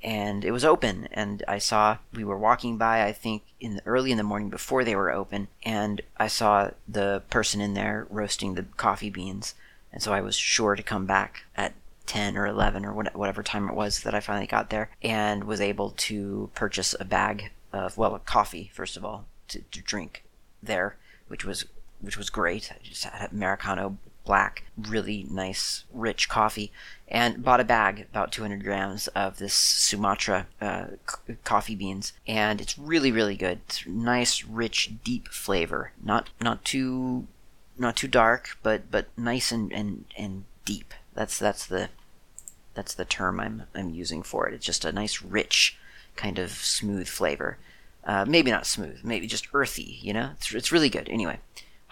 and 0.02 0.44
it 0.44 0.50
was 0.50 0.64
open. 0.64 1.08
And 1.12 1.42
I 1.46 1.58
saw 1.58 1.98
we 2.12 2.24
were 2.24 2.38
walking 2.38 2.76
by, 2.76 3.04
I 3.04 3.12
think, 3.12 3.42
in 3.60 3.76
the, 3.76 3.86
early 3.86 4.10
in 4.10 4.18
the 4.18 4.24
morning 4.24 4.50
before 4.50 4.84
they 4.84 4.96
were 4.96 5.12
open, 5.12 5.48
and 5.62 6.00
I 6.16 6.28
saw 6.28 6.70
the 6.88 7.22
person 7.30 7.60
in 7.60 7.74
there 7.74 8.06
roasting 8.10 8.54
the 8.54 8.64
coffee 8.76 9.10
beans. 9.10 9.54
And 9.92 10.02
so 10.02 10.12
I 10.12 10.20
was 10.20 10.36
sure 10.36 10.74
to 10.74 10.82
come 10.82 11.06
back 11.06 11.44
at 11.54 11.74
10 12.06 12.36
or 12.36 12.46
11 12.46 12.84
or 12.84 12.92
whatever 12.92 13.42
time 13.42 13.68
it 13.68 13.74
was 13.74 14.02
that 14.02 14.14
I 14.14 14.20
finally 14.20 14.46
got 14.46 14.70
there 14.70 14.90
and 15.02 15.44
was 15.44 15.60
able 15.60 15.90
to 15.90 16.50
purchase 16.54 16.94
a 16.98 17.04
bag 17.04 17.50
of, 17.72 17.96
well, 17.96 18.18
coffee, 18.24 18.70
first 18.74 18.96
of 18.96 19.04
all, 19.04 19.26
to, 19.48 19.60
to 19.60 19.80
drink 19.80 20.24
there, 20.62 20.96
which 21.28 21.44
was 21.44 21.66
which 22.00 22.18
was 22.18 22.30
great. 22.30 22.72
I 22.72 22.78
just 22.82 23.04
had 23.04 23.30
Americano 23.30 23.96
black, 24.24 24.64
really 24.76 25.26
nice, 25.30 25.84
rich 25.92 26.28
coffee, 26.28 26.72
and 27.08 27.44
bought 27.44 27.60
a 27.60 27.64
bag, 27.64 28.06
about 28.10 28.32
200 28.32 28.62
grams 28.62 29.08
of 29.08 29.38
this 29.38 29.54
Sumatra 29.54 30.46
uh, 30.60 30.86
c- 31.08 31.36
coffee 31.44 31.74
beans, 31.74 32.12
and 32.26 32.60
it's 32.60 32.78
really, 32.78 33.12
really 33.12 33.36
good. 33.36 33.60
It's 33.66 33.86
nice, 33.86 34.44
rich, 34.44 34.92
deep 35.04 35.28
flavor. 35.28 35.92
Not 36.02 36.30
not 36.40 36.64
too 36.64 37.26
not 37.78 37.96
too 37.96 38.08
dark, 38.08 38.58
but 38.62 38.90
but 38.90 39.06
nice 39.16 39.52
and 39.52 39.72
and, 39.72 40.04
and 40.16 40.44
deep. 40.64 40.94
That's 41.14 41.38
that's 41.38 41.66
the 41.66 41.90
that's 42.74 42.94
the 42.94 43.04
term 43.04 43.40
I'm 43.40 43.64
I'm 43.74 43.90
using 43.90 44.22
for 44.22 44.48
it. 44.48 44.54
It's 44.54 44.66
just 44.66 44.84
a 44.84 44.92
nice, 44.92 45.22
rich, 45.22 45.76
kind 46.16 46.38
of 46.38 46.50
smooth 46.50 47.08
flavor. 47.08 47.58
Uh, 48.04 48.24
maybe 48.26 48.50
not 48.50 48.66
smooth, 48.66 49.00
maybe 49.04 49.26
just 49.26 49.46
earthy. 49.54 49.98
You 50.00 50.12
know, 50.12 50.30
it's 50.36 50.54
it's 50.54 50.72
really 50.72 50.88
good. 50.88 51.08
Anyway, 51.08 51.38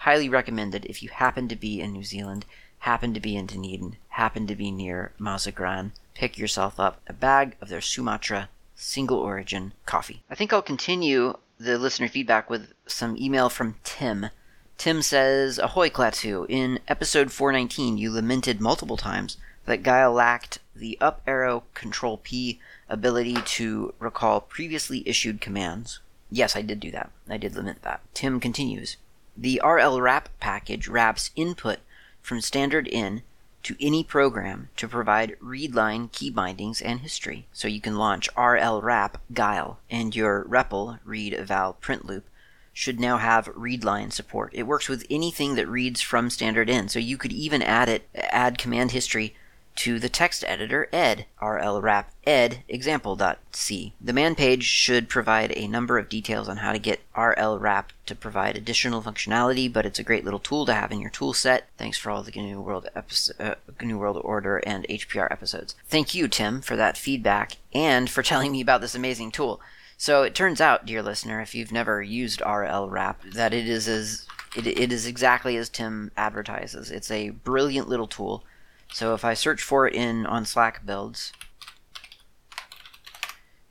highly 0.01 0.27
recommended 0.27 0.83
if 0.85 1.03
you 1.03 1.09
happen 1.09 1.47
to 1.47 1.55
be 1.55 1.79
in 1.79 1.93
New 1.93 2.03
Zealand, 2.03 2.43
happen 2.79 3.13
to 3.13 3.19
be 3.19 3.35
in 3.35 3.45
Dunedin, 3.45 3.97
happen 4.09 4.47
to 4.47 4.55
be 4.55 4.71
near 4.71 5.11
Mazagran. 5.19 5.91
Pick 6.15 6.39
yourself 6.39 6.79
up 6.79 6.99
a 7.05 7.13
bag 7.13 7.55
of 7.61 7.69
their 7.69 7.81
Sumatra 7.81 8.49
single 8.75 9.19
origin 9.19 9.73
coffee. 9.85 10.23
I 10.27 10.33
think 10.33 10.51
I'll 10.51 10.63
continue 10.63 11.37
the 11.59 11.77
listener 11.77 12.07
feedback 12.07 12.49
with 12.49 12.73
some 12.87 13.15
email 13.15 13.47
from 13.47 13.75
Tim. 13.83 14.31
Tim 14.79 15.03
says, 15.03 15.59
Ahoy 15.59 15.91
Klaatu, 15.91 16.47
in 16.49 16.79
episode 16.87 17.31
419 17.31 17.99
you 17.99 18.11
lamented 18.11 18.59
multiple 18.59 18.97
times 18.97 19.37
that 19.65 19.83
Guile 19.83 20.13
lacked 20.13 20.57
the 20.75 20.97
up 20.99 21.21
arrow 21.27 21.63
control 21.75 22.17
P 22.17 22.59
ability 22.89 23.35
to 23.35 23.93
recall 23.99 24.41
previously 24.41 25.07
issued 25.07 25.41
commands. 25.41 25.99
Yes, 26.31 26.55
I 26.55 26.63
did 26.63 26.79
do 26.79 26.89
that. 26.89 27.11
I 27.29 27.37
did 27.37 27.55
lament 27.55 27.83
that. 27.83 28.01
Tim 28.15 28.39
continues, 28.39 28.97
the 29.37 29.61
RL 29.63 30.01
wrap 30.01 30.29
package 30.39 30.87
wraps 30.87 31.31
input 31.35 31.79
from 32.21 32.41
standard 32.41 32.87
in 32.87 33.23
to 33.63 33.75
any 33.79 34.03
program 34.03 34.69
to 34.75 34.87
provide 34.87 35.37
read 35.39 35.75
line 35.75 36.09
key 36.11 36.29
bindings 36.29 36.81
and 36.81 37.01
history. 37.01 37.47
So 37.53 37.67
you 37.67 37.81
can 37.81 37.97
launch 37.97 38.29
RL 38.37 38.81
wrap 38.81 39.21
Guile, 39.33 39.79
and 39.89 40.15
your 40.15 40.43
REPL 40.45 40.99
read 41.05 41.33
eval 41.33 41.73
print 41.73 42.05
loop 42.05 42.25
should 42.73 42.99
now 42.99 43.17
have 43.17 43.49
read 43.53 43.83
line 43.83 44.11
support. 44.11 44.51
It 44.53 44.63
works 44.63 44.87
with 44.87 45.05
anything 45.09 45.55
that 45.55 45.67
reads 45.67 46.01
from 46.01 46.29
standard 46.29 46.69
in. 46.69 46.87
So 46.87 46.99
you 46.99 47.17
could 47.17 47.33
even 47.33 47.61
add 47.61 47.89
it 47.89 48.07
add 48.15 48.57
command 48.57 48.91
history 48.91 49.35
to 49.77 49.99
the 49.99 50.09
text 50.09 50.43
editor 50.47 50.87
ed, 50.91 51.25
rlwrap 51.41 52.05
ed 52.25 52.63
example.c. 52.67 53.93
The 53.99 54.13
man 54.13 54.35
page 54.35 54.63
should 54.63 55.09
provide 55.09 55.53
a 55.55 55.67
number 55.67 55.97
of 55.97 56.09
details 56.09 56.47
on 56.47 56.57
how 56.57 56.71
to 56.71 56.79
get 56.79 57.01
rlwrap 57.15 57.85
to 58.05 58.15
provide 58.15 58.57
additional 58.57 59.01
functionality, 59.01 59.71
but 59.71 59.85
it's 59.85 59.99
a 59.99 60.03
great 60.03 60.23
little 60.23 60.39
tool 60.39 60.65
to 60.65 60.73
have 60.73 60.91
in 60.91 60.99
your 60.99 61.09
tool 61.09 61.33
set. 61.33 61.67
Thanks 61.77 61.97
for 61.97 62.09
all 62.09 62.23
the 62.23 62.31
GNU 62.31 62.61
World, 62.61 62.89
episode, 62.95 63.35
uh, 63.39 63.55
GNU 63.79 63.97
World 63.97 64.21
Order 64.23 64.57
and 64.57 64.85
HPR 64.87 65.31
episodes. 65.31 65.75
Thank 65.87 66.13
you, 66.13 66.27
Tim, 66.27 66.61
for 66.61 66.75
that 66.75 66.97
feedback 66.97 67.53
and 67.73 68.09
for 68.09 68.23
telling 68.23 68.51
me 68.51 68.61
about 68.61 68.81
this 68.81 68.95
amazing 68.95 69.31
tool. 69.31 69.61
So 69.97 70.23
it 70.23 70.33
turns 70.33 70.59
out, 70.59 70.85
dear 70.85 71.03
listener, 71.03 71.41
if 71.41 71.53
you've 71.53 71.71
never 71.71 72.01
used 72.01 72.39
rlwrap, 72.41 73.33
that 73.33 73.53
it 73.53 73.67
is 73.67 73.87
as 73.87 74.25
it, 74.55 74.67
it 74.67 74.91
is 74.91 75.05
exactly 75.05 75.55
as 75.57 75.69
Tim 75.69 76.11
advertises. 76.17 76.91
It's 76.91 77.11
a 77.11 77.29
brilliant 77.29 77.87
little 77.87 78.07
tool 78.07 78.43
so 78.91 79.13
if 79.13 79.23
I 79.23 79.33
search 79.33 79.61
for 79.61 79.87
it 79.87 79.95
in 79.95 80.25
on 80.25 80.45
Slack 80.45 80.85
builds, 80.85 81.31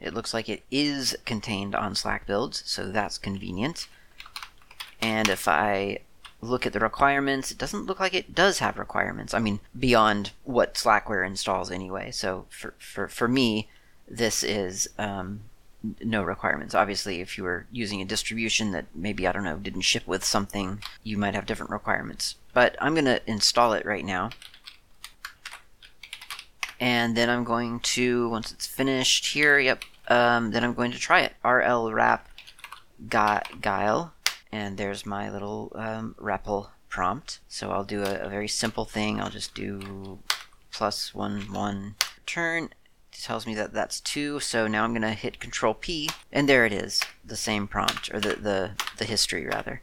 it 0.01 0.15
looks 0.15 0.33
like 0.33 0.49
it 0.49 0.63
is 0.71 1.17
contained 1.27 1.75
on 1.75 1.95
Slack 1.95 2.27
builds, 2.27 2.63
so 2.67 2.91
that's 2.91 3.19
convenient. 3.19 3.87
And 5.01 5.29
if 5.29 5.47
I 5.47 5.99
look 6.41 6.65
at 6.65 6.73
the 6.73 6.81
requirements, 6.81 7.51
it 7.51 7.59
doesn't 7.59 7.85
look 7.85 8.01
like 8.01 8.15
it 8.15 8.35
does 8.35 8.61
have 8.61 8.79
requirements. 8.79 9.35
I 9.35 9.41
mean, 9.41 9.61
beyond 9.79 10.33
what 10.45 10.75
Slackware 10.75 11.27
installs 11.27 11.71
anyway. 11.71 12.11
So 12.13 12.47
for, 12.49 12.75
for, 12.79 13.09
for 13.09 13.29
me, 13.29 13.69
this 14.09 14.43
is 14.43 14.89
um, 14.99 15.43
no 16.03 16.23
requirements. 16.23 16.75
Obviously, 16.75 17.21
if 17.21 17.37
you 17.37 17.45
were 17.45 17.67
using 17.71 18.01
a 18.01 18.07
distribution 18.07 18.73
that 18.73 18.87
maybe, 18.95 19.27
I 19.27 19.33
don't 19.33 19.45
know, 19.45 19.57
didn't 19.57 19.83
ship 19.83 20.07
with 20.07 20.25
something, 20.25 20.83
you 21.03 21.19
might 21.19 21.35
have 21.35 21.45
different 21.45 21.73
requirements. 21.73 22.37
But 22.55 22.75
I'm 22.81 22.95
to 22.95 23.21
install 23.31 23.75
it 23.75 23.85
right 23.85 24.05
now 24.05 24.31
and 26.81 27.17
then 27.17 27.31
I'm 27.31 27.45
going 27.45 27.81
to 27.81 28.29
once 28.31 28.51
it's 28.51 28.67
finished 28.67 29.27
here 29.27 29.59
yep 29.59 29.85
um, 30.11 30.51
then 30.51 30.65
I'm 30.65 30.75
going 30.75 30.91
to 30.91 30.99
try 30.99 31.21
it. 31.21 31.35
RL 31.45 31.93
wrap 31.93 32.29
guile. 33.09 34.13
And 34.53 34.77
there's 34.77 35.07
my 35.07 35.31
little 35.31 35.73
um, 35.77 36.17
REPL 36.21 36.71
prompt. 36.89 37.39
So 37.49 37.71
I'll 37.71 37.85
do 37.85 38.03
a, 38.03 38.17
a, 38.17 38.29
very 38.29 38.49
simple 38.49 38.85
thing. 38.85 39.21
I'll 39.21 39.31
just 39.31 39.55
do 39.55 40.19
plus 40.73 41.15
one 41.15 41.43
one 41.53 41.95
return 42.17 42.71
it 43.13 43.23
tells 43.23 43.47
me 43.47 43.55
that 43.55 43.73
that's 43.73 44.01
two. 44.01 44.41
So 44.41 44.67
now 44.67 44.83
I'm 44.83 44.93
gonna 44.93 45.15
hit 45.15 45.39
control 45.39 45.75
P. 45.75 46.11
And 46.33 46.49
there 46.49 46.67
it 46.67 46.73
is 46.73 47.01
the 47.25 47.37
same 47.37 47.69
prompt 47.69 48.13
or 48.13 48.19
the 48.19 48.35
the, 48.35 48.73
the 48.99 49.05
history 49.05 49.47
rather. 49.47 49.83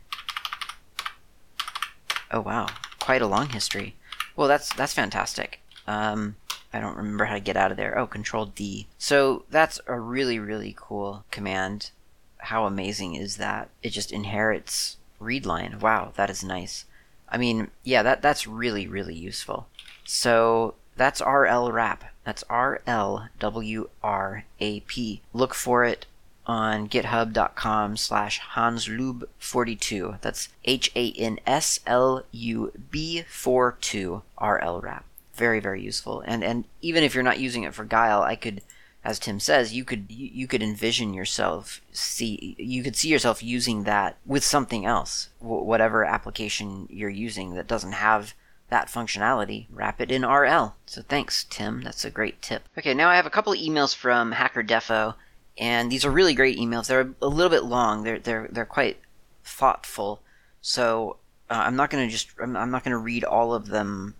Oh 2.29 2.41
wow. 2.41 2.67
Quite 2.99 3.21
a 3.21 3.27
long 3.27 3.49
history. 3.49 3.95
Well 4.35 4.49
that's 4.49 4.73
that's 4.73 4.93
fantastic. 4.93 5.61
Um, 5.87 6.35
I 6.77 6.79
don't 6.79 6.95
remember 6.95 7.25
how 7.25 7.33
to 7.33 7.39
get 7.39 7.57
out 7.57 7.71
of 7.71 7.77
there. 7.77 7.97
Oh, 7.97 8.05
Control 8.05 8.45
D. 8.45 8.85
So 8.99 9.45
that's 9.49 9.79
a 9.87 9.99
really, 9.99 10.37
really 10.37 10.75
cool 10.77 11.25
command. 11.31 11.89
How 12.37 12.67
amazing 12.67 13.15
is 13.15 13.37
that? 13.37 13.69
It 13.81 13.89
just 13.89 14.11
inherits 14.11 14.97
read 15.19 15.47
line. 15.47 15.79
Wow, 15.79 16.11
that 16.17 16.29
is 16.29 16.43
nice. 16.43 16.85
I 17.29 17.37
mean, 17.37 17.71
yeah, 17.83 18.03
that 18.03 18.21
that's 18.21 18.45
really, 18.45 18.87
really 18.87 19.15
useful. 19.15 19.67
So 20.05 20.75
that's 20.95 21.19
RL 21.19 21.71
wrap. 21.71 22.03
That's 22.23 22.43
R 22.47 22.81
L 22.85 23.27
W 23.39 23.89
R 24.03 24.45
A 24.59 24.81
P. 24.81 25.21
Look 25.33 25.55
for 25.55 25.83
it 25.83 26.05
on 26.45 26.87
github.com 26.87 27.97
slash 27.97 28.39
hanslub42. 28.53 30.21
That's 30.21 30.49
H 30.63 30.91
A 30.95 31.11
N 31.13 31.39
S 31.47 31.79
L 31.87 32.21
U 32.31 32.71
B 32.91 33.23
42 33.27 34.21
RL 34.39 34.79
wrap 34.79 35.06
very 35.37 35.59
very 35.59 35.81
useful. 35.81 36.21
And 36.25 36.43
and 36.43 36.65
even 36.81 37.03
if 37.03 37.13
you're 37.13 37.23
not 37.23 37.39
using 37.39 37.63
it 37.63 37.73
for 37.73 37.85
guile, 37.85 38.21
I 38.21 38.35
could 38.35 38.61
as 39.03 39.19
Tim 39.19 39.39
says, 39.39 39.73
you 39.73 39.85
could 39.85 40.07
you 40.09 40.47
could 40.47 40.61
envision 40.61 41.13
yourself 41.13 41.81
see 41.91 42.55
you 42.57 42.83
could 42.83 42.95
see 42.95 43.09
yourself 43.09 43.41
using 43.41 43.83
that 43.83 44.17
with 44.25 44.43
something 44.43 44.85
else, 44.85 45.29
whatever 45.39 46.03
application 46.03 46.87
you're 46.89 47.09
using 47.09 47.55
that 47.55 47.67
doesn't 47.67 47.93
have 47.93 48.33
that 48.69 48.89
functionality. 48.89 49.67
Wrap 49.71 50.01
it 50.01 50.11
in 50.11 50.25
RL. 50.25 50.75
So 50.85 51.01
thanks, 51.01 51.45
Tim. 51.49 51.83
That's 51.83 52.03
a 52.03 52.09
great 52.09 52.41
tip. 52.41 52.67
Okay, 52.77 52.93
now 52.93 53.09
I 53.09 53.15
have 53.15 53.25
a 53.25 53.31
couple 53.31 53.53
of 53.53 53.59
emails 53.59 53.95
from 53.95 54.33
Hacker 54.33 54.63
Defo, 54.63 55.15
and 55.57 55.91
these 55.91 56.03
are 56.03 56.11
really 56.11 56.33
great 56.33 56.57
emails. 56.57 56.87
They're 56.87 57.13
a 57.21 57.27
little 57.27 57.49
bit 57.49 57.63
long. 57.63 58.03
They're 58.03 58.19
they're 58.19 58.49
they're 58.51 58.65
quite 58.65 58.97
thoughtful. 59.43 60.21
So 60.61 61.17
uh, 61.49 61.63
I'm 61.65 61.75
not 61.75 61.89
going 61.89 62.05
to 62.05 62.11
just 62.11 62.31
I'm, 62.41 62.57
I'm 62.57 62.71
not 62.71 62.83
going 62.83 62.91
to 62.91 62.97
read 62.97 63.23
all 63.23 63.53
of 63.53 63.67
them 63.67 64.15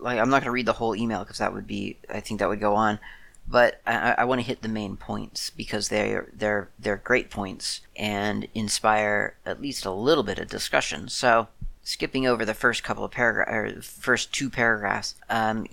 like 0.00 0.18
I'm 0.18 0.30
not 0.30 0.42
going 0.42 0.46
to 0.46 0.52
read 0.52 0.66
the 0.66 0.74
whole 0.74 0.94
email 0.94 1.20
because 1.20 1.38
that 1.38 1.52
would 1.52 1.66
be 1.66 1.96
I 2.08 2.20
think 2.20 2.40
that 2.40 2.48
would 2.48 2.60
go 2.60 2.74
on, 2.74 2.98
but 3.46 3.80
I, 3.86 4.14
I 4.18 4.24
want 4.24 4.40
to 4.40 4.46
hit 4.46 4.62
the 4.62 4.68
main 4.68 4.96
points 4.96 5.50
because 5.50 5.88
they're 5.88 6.28
they're 6.32 6.68
they're 6.78 6.96
great 6.96 7.30
points 7.30 7.80
and 7.96 8.46
inspire 8.54 9.34
at 9.44 9.60
least 9.60 9.84
a 9.84 9.90
little 9.90 10.24
bit 10.24 10.38
of 10.38 10.48
discussion. 10.48 11.08
So 11.08 11.48
skipping 11.82 12.26
over 12.26 12.44
the 12.44 12.54
first 12.54 12.84
couple 12.84 13.04
of 13.04 13.10
paragraphs 13.10 13.50
or 13.50 13.82
first 13.82 14.32
two 14.32 14.50
paragraphs, 14.50 15.14
um, 15.28 15.66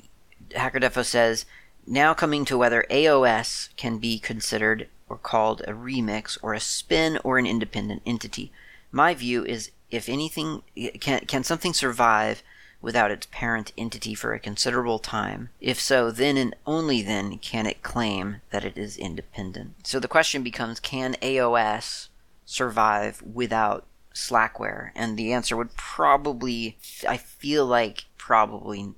Hacker 0.56 0.80
Defo 0.80 1.06
says 1.06 1.46
now 1.86 2.14
coming 2.14 2.46
to 2.46 2.58
whether 2.58 2.86
AOS 2.89 3.70
can 3.78 3.98
be 3.98 4.20
considered 4.20 4.88
or 5.10 5.18
called 5.18 5.62
a 5.62 5.74
remix 5.74 6.38
or 6.41 6.54
a 6.54 6.60
spin 6.60 7.18
or 7.24 7.38
an 7.38 7.46
independent 7.46 8.02
entity. 8.06 8.52
My 8.91 9.14
view 9.14 9.46
is 9.46 9.72
if 9.89 10.10
anything 10.10 10.64
can 11.00 11.22
can 11.22 11.44
something 11.44 11.74
survive 11.74 12.44
without 12.88 13.12
its 13.12 13.28
parent 13.32 13.74
entity 13.78 14.16
for 14.16 14.34
a 14.34 14.40
considerable 14.40 14.98
time? 14.98 15.50
If 15.60 15.78
so, 15.78 16.10
then 16.10 16.38
and 16.38 16.56
only 16.66 17.02
then 17.02 17.38
can 17.38 17.66
it 17.66 17.84
claim 17.84 18.38
that 18.52 18.64
it 18.64 18.78
is 18.78 18.96
independent. 18.96 19.86
So 19.86 20.00
the 20.00 20.08
question 20.08 20.42
becomes 20.42 20.80
can 20.80 21.16
AOS 21.16 22.08
survive 22.46 23.22
without 23.22 23.86
Slackware? 24.14 24.92
And 24.96 25.18
the 25.18 25.34
answer 25.34 25.58
would 25.58 25.76
probably, 25.76 26.78
I 27.06 27.18
feel 27.18 27.66
like 27.66 28.06
probably 28.18 28.94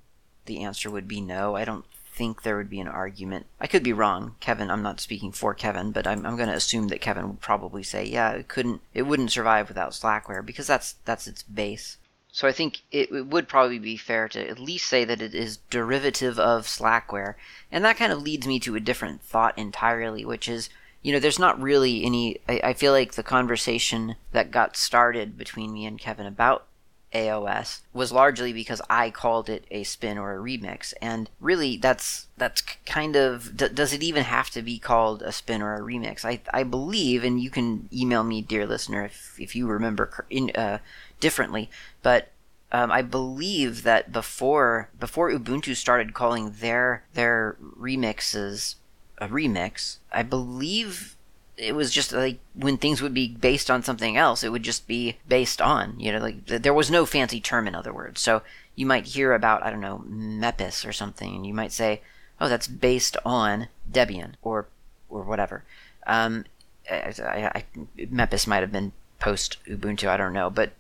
the 0.46 0.60
answer 0.60 0.92
would 0.92 1.08
be 1.08 1.20
no. 1.20 1.56
I 1.56 1.66
don't 1.66 1.86
think 2.14 2.44
there 2.44 2.58
would 2.58 2.70
be 2.70 2.82
an 2.82 2.88
argument. 2.88 3.48
I 3.60 3.66
could 3.66 3.82
be 3.82 3.92
wrong, 3.92 4.36
Kevin. 4.40 4.70
I'm 4.70 4.84
not 4.84 5.00
speaking 5.00 5.32
for 5.32 5.56
Kevin, 5.56 5.92
but 5.92 6.06
I'm, 6.06 6.28
I'm 6.28 6.36
going 6.36 6.50
to 6.50 6.56
assume 6.56 6.90
that 6.90 7.02
Kevin 7.02 7.28
would 7.28 7.42
probably 7.42 7.82
say, 7.82 8.06
yeah, 8.06 8.32
it 8.34 8.48
couldn't, 8.48 8.82
it 8.94 9.04
wouldn't 9.04 9.32
survive 9.32 9.68
without 9.68 9.94
Slackware 9.94 10.46
because 10.46 10.68
that's 10.68 10.94
that's 11.06 11.26
its 11.26 11.42
base. 11.42 11.98
So 12.32 12.48
I 12.48 12.52
think 12.52 12.82
it, 12.92 13.12
it 13.12 13.28
would 13.28 13.48
probably 13.48 13.80
be 13.80 13.98
fair 13.98 14.28
to 14.30 14.50
at 14.50 14.60
least 14.60 14.88
say 14.88 15.04
that 15.04 15.22
it 15.22 15.34
is 15.34 15.58
derivative 15.70 16.40
of 16.40 16.68
Slackware. 16.68 17.36
And 17.72 17.84
that 17.84 17.98
kind 17.98 18.12
of 18.12 18.22
leads 18.22 18.46
me 18.46 18.60
to 18.62 18.76
a 18.76 18.80
different 18.80 19.22
thought 19.22 19.58
entirely, 19.58 20.24
which 20.24 20.48
is, 20.48 20.70
you 21.02 21.12
know, 21.12 21.20
there's 21.20 21.40
not 21.40 21.62
really 21.62 22.04
any. 22.06 22.40
I, 22.48 22.62
I 22.66 22.74
feel 22.74 22.92
like 22.92 23.14
the 23.14 23.24
conversation 23.24 24.16
that 24.32 24.52
got 24.52 24.78
started 24.78 25.38
between 25.38 25.74
me 25.74 25.86
and 25.86 25.98
Kevin 26.00 26.28
about 26.28 26.68
AOS 27.14 27.82
was 27.94 28.12
largely 28.12 28.54
because 28.54 28.82
I 28.90 29.10
called 29.10 29.50
it 29.50 29.66
a 29.72 29.84
spin 29.84 30.18
or 30.18 30.36
a 30.36 30.40
remix, 30.40 30.94
and 31.02 31.30
really 31.40 31.78
that's 31.78 32.28
that's 32.38 32.62
kind 32.86 33.16
of 33.16 33.58
d- 33.58 33.70
does 33.70 33.94
it 33.94 34.04
even 34.04 34.24
have 34.24 34.50
to 34.52 34.62
be 34.62 34.78
called 34.78 35.22
a 35.24 35.32
spin 35.32 35.62
or 35.62 35.76
a 35.76 35.82
remix? 35.82 36.24
I 36.24 36.42
I 36.54 36.64
believe, 36.64 37.24
and 37.24 37.42
you 37.42 37.50
can 37.50 37.90
email 37.92 38.24
me, 38.24 38.42
dear 38.42 38.68
listener, 38.68 39.06
if 39.06 39.40
if 39.40 39.56
you 39.56 39.68
remember 39.68 40.26
in, 40.30 40.52
uh, 40.52 40.80
differently, 41.20 41.70
but 42.02 42.32
um, 42.72 42.92
I 42.92 43.02
believe 43.02 43.84
that 43.84 44.12
before 44.12 44.90
before 45.00 45.32
Ubuntu 45.32 45.76
started 45.76 46.14
calling 46.14 46.56
their 46.60 47.04
their 47.14 47.58
remixes 47.80 48.76
a 49.18 49.28
remix, 49.28 49.98
I 50.12 50.24
believe 50.24 51.16
it 51.58 51.76
was 51.76 51.92
just 51.92 52.14
like 52.14 52.40
when 52.54 52.78
things 52.78 53.02
would 53.02 53.14
be 53.14 53.28
based 53.28 53.70
on 53.70 53.84
something 53.84 54.16
else, 54.16 54.44
it 54.44 54.52
would 54.52 54.64
just 54.64 54.88
be 54.88 55.18
based 55.28 55.62
on, 55.62 56.00
you 56.00 56.12
know, 56.12 56.20
like 56.20 56.46
there 56.46 56.74
was 56.74 56.90
no 56.90 57.06
fancy 57.06 57.42
term, 57.42 57.68
in 57.68 57.76
other 57.76 57.94
words. 57.94 58.22
So 58.22 58.44
you 58.76 58.86
might 58.86 59.08
hear 59.08 59.34
about, 59.34 59.64
I 59.64 59.70
don't 59.70 59.82
know, 59.82 60.04
Mepis 60.08 60.88
or 60.88 60.94
something, 60.94 61.36
and 61.36 61.46
you 61.46 61.54
might 61.54 61.74
say, 61.74 62.02
oh, 62.40 62.48
that's 62.48 62.68
based 62.68 63.18
on 63.26 63.68
Debian 63.92 64.34
or 64.42 64.68
or 65.10 65.24
whatever. 65.24 65.64
Um, 66.08 66.46
I, 66.90 67.14
I, 67.20 67.52
I, 67.56 67.66
Mepis 67.98 68.48
might 68.48 68.62
have 68.62 68.72
been 68.72 68.94
post 69.20 69.58
Ubuntu, 69.66 70.08
I 70.08 70.18
don't 70.18 70.34
know, 70.34 70.50
but 70.50 70.72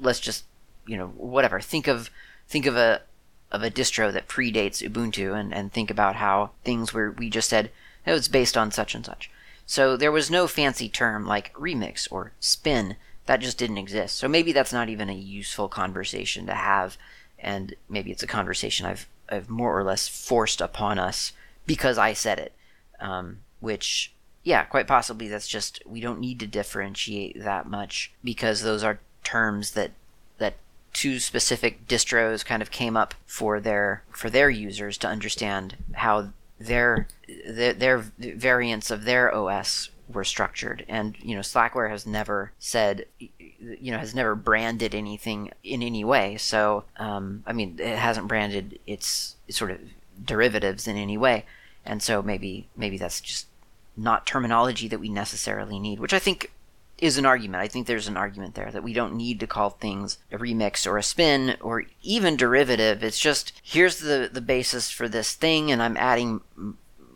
let's 0.00 0.20
just, 0.20 0.44
you 0.86 0.96
know, 0.96 1.08
whatever. 1.08 1.60
Think 1.60 1.86
of 1.86 2.10
think 2.48 2.66
of 2.66 2.76
a 2.76 3.02
of 3.50 3.62
a 3.62 3.70
distro 3.70 4.12
that 4.12 4.28
predates 4.28 4.86
Ubuntu, 4.86 5.38
and 5.38 5.54
and 5.54 5.72
think 5.72 5.90
about 5.90 6.16
how 6.16 6.50
things 6.64 6.92
were. 6.92 7.10
We 7.10 7.30
just 7.30 7.48
said 7.48 7.70
oh, 8.06 8.14
it's 8.14 8.28
based 8.28 8.56
on 8.56 8.70
such 8.70 8.94
and 8.94 9.04
such 9.04 9.30
so 9.70 9.98
there 9.98 10.10
was 10.10 10.30
no 10.30 10.46
fancy 10.46 10.88
term 10.88 11.26
like 11.26 11.52
remix 11.52 12.08
or 12.10 12.32
spin. 12.40 12.96
That 13.26 13.42
just 13.42 13.58
didn't 13.58 13.76
exist. 13.76 14.16
So 14.16 14.26
maybe 14.26 14.50
that's 14.50 14.72
not 14.72 14.88
even 14.88 15.10
a 15.10 15.14
useful 15.14 15.68
conversation 15.68 16.46
to 16.46 16.54
have, 16.54 16.96
and 17.38 17.74
maybe 17.86 18.10
it's 18.10 18.22
a 18.22 18.26
conversation 18.26 18.86
I've 18.86 19.06
I've 19.28 19.50
more 19.50 19.78
or 19.78 19.84
less 19.84 20.08
forced 20.08 20.62
upon 20.62 20.98
us 20.98 21.32
because 21.66 21.98
I 21.98 22.14
said 22.14 22.38
it. 22.38 22.54
Um, 22.98 23.40
which, 23.60 24.14
yeah, 24.42 24.64
quite 24.64 24.86
possibly 24.86 25.28
that's 25.28 25.46
just 25.46 25.82
we 25.84 26.00
don't 26.00 26.18
need 26.18 26.40
to 26.40 26.46
differentiate 26.46 27.38
that 27.44 27.68
much 27.68 28.10
because 28.24 28.62
those 28.62 28.82
are 28.82 29.00
terms 29.28 29.72
that 29.72 29.90
that 30.38 30.54
two 30.94 31.18
specific 31.18 31.86
distros 31.86 32.44
kind 32.44 32.62
of 32.62 32.70
came 32.70 32.96
up 32.96 33.14
for 33.26 33.60
their 33.60 34.02
for 34.10 34.30
their 34.30 34.48
users 34.48 34.96
to 34.98 35.06
understand 35.06 35.76
how 35.92 36.30
their 36.58 37.06
their, 37.46 37.74
their 37.74 37.98
variants 38.18 38.90
of 38.90 39.04
their 39.04 39.32
OS 39.34 39.90
were 40.08 40.24
structured. 40.24 40.84
And 40.88 41.14
you 41.20 41.34
know, 41.34 41.42
Slackware 41.42 41.90
has 41.90 42.06
never 42.06 42.52
said, 42.58 43.04
you 43.18 43.92
know, 43.92 43.98
has 43.98 44.14
never 44.14 44.34
branded 44.34 44.94
anything 44.94 45.50
in 45.62 45.82
any 45.82 46.04
way. 46.04 46.38
So, 46.38 46.84
um, 46.96 47.42
I 47.46 47.52
mean, 47.52 47.76
it 47.78 47.98
hasn't 47.98 48.28
branded 48.28 48.78
its 48.86 49.36
sort 49.50 49.70
of 49.70 49.80
derivatives 50.24 50.88
in 50.88 50.96
any 50.96 51.18
way. 51.18 51.44
And 51.84 52.02
so 52.02 52.22
maybe 52.22 52.66
maybe 52.76 52.96
that's 52.96 53.20
just 53.20 53.46
not 53.94 54.26
terminology 54.26 54.88
that 54.88 55.00
we 55.00 55.10
necessarily 55.10 55.78
need, 55.78 56.00
which 56.00 56.14
I 56.14 56.18
think 56.18 56.50
is 56.98 57.18
an 57.18 57.26
argument. 57.26 57.62
I 57.62 57.68
think 57.68 57.86
there's 57.86 58.08
an 58.08 58.16
argument 58.16 58.54
there 58.54 58.70
that 58.70 58.82
we 58.82 58.92
don't 58.92 59.16
need 59.16 59.40
to 59.40 59.46
call 59.46 59.70
things 59.70 60.18
a 60.32 60.38
remix 60.38 60.86
or 60.86 60.98
a 60.98 61.02
spin 61.02 61.56
or 61.60 61.84
even 62.02 62.36
derivative. 62.36 63.02
It's 63.02 63.20
just 63.20 63.52
here's 63.62 63.98
the 64.00 64.28
the 64.32 64.40
basis 64.40 64.90
for 64.90 65.08
this 65.08 65.34
thing, 65.34 65.70
and 65.70 65.82
I'm 65.82 65.96
adding 65.96 66.40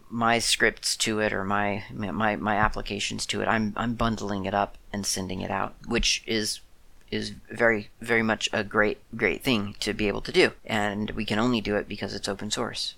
my 0.08 0.38
scripts 0.38 0.96
to 0.98 1.20
it 1.20 1.32
or 1.32 1.44
my 1.44 1.84
my 1.90 2.36
my 2.36 2.56
applications 2.56 3.26
to 3.26 3.40
it. 3.42 3.48
I'm 3.48 3.72
I'm 3.76 3.94
bundling 3.94 4.44
it 4.44 4.54
up 4.54 4.78
and 4.92 5.06
sending 5.06 5.40
it 5.40 5.50
out, 5.50 5.74
which 5.86 6.22
is 6.26 6.60
is 7.10 7.32
very 7.50 7.90
very 8.00 8.22
much 8.22 8.48
a 8.52 8.64
great 8.64 8.98
great 9.16 9.42
thing 9.42 9.74
to 9.80 9.92
be 9.92 10.08
able 10.08 10.22
to 10.22 10.32
do, 10.32 10.52
and 10.64 11.10
we 11.12 11.24
can 11.24 11.38
only 11.38 11.60
do 11.60 11.76
it 11.76 11.88
because 11.88 12.14
it's 12.14 12.28
open 12.28 12.50
source. 12.50 12.94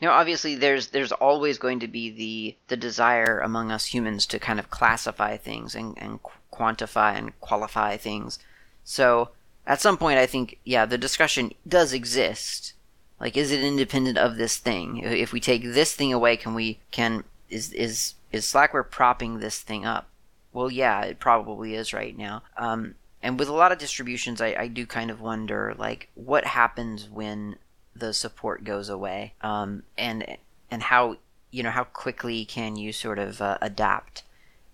Know, 0.00 0.10
obviously, 0.10 0.56
there's 0.56 0.88
there's 0.88 1.12
always 1.12 1.58
going 1.58 1.80
to 1.80 1.88
be 1.88 2.10
the 2.10 2.56
the 2.68 2.76
desire 2.76 3.40
among 3.40 3.72
us 3.72 3.86
humans 3.86 4.26
to 4.26 4.38
kind 4.38 4.58
of 4.58 4.70
classify 4.70 5.36
things 5.36 5.74
and, 5.74 5.96
and 5.96 6.20
quantify 6.52 7.16
and 7.16 7.38
qualify 7.40 7.96
things. 7.96 8.38
So 8.84 9.30
at 9.66 9.80
some 9.80 9.96
point, 9.96 10.18
I 10.18 10.26
think, 10.26 10.58
yeah, 10.64 10.86
the 10.86 10.98
discussion 10.98 11.52
does 11.66 11.92
exist. 11.92 12.74
Like, 13.18 13.36
is 13.36 13.50
it 13.50 13.64
independent 13.64 14.18
of 14.18 14.36
this 14.36 14.58
thing? 14.58 14.98
If 14.98 15.32
we 15.32 15.40
take 15.40 15.62
this 15.62 15.94
thing 15.94 16.12
away, 16.12 16.36
can 16.36 16.54
we 16.54 16.78
can 16.90 17.24
is 17.48 17.72
is 17.72 18.14
is 18.32 18.44
Slackware 18.44 18.88
propping 18.88 19.40
this 19.40 19.60
thing 19.60 19.86
up? 19.86 20.08
Well, 20.52 20.70
yeah, 20.70 21.02
it 21.02 21.18
probably 21.18 21.74
is 21.74 21.92
right 21.92 22.16
now. 22.16 22.42
Um, 22.56 22.94
and 23.22 23.38
with 23.38 23.48
a 23.48 23.54
lot 23.54 23.72
of 23.72 23.78
distributions, 23.78 24.40
I, 24.40 24.54
I 24.58 24.68
do 24.68 24.86
kind 24.86 25.10
of 25.10 25.20
wonder, 25.20 25.74
like, 25.76 26.08
what 26.14 26.44
happens 26.44 27.08
when 27.08 27.56
the 27.98 28.12
support 28.12 28.64
goes 28.64 28.88
away, 28.88 29.34
um, 29.40 29.82
and 29.96 30.36
and 30.70 30.82
how 30.84 31.16
you 31.50 31.62
know 31.62 31.70
how 31.70 31.84
quickly 31.84 32.44
can 32.44 32.76
you 32.76 32.92
sort 32.92 33.18
of 33.18 33.40
uh, 33.40 33.58
adapt. 33.60 34.22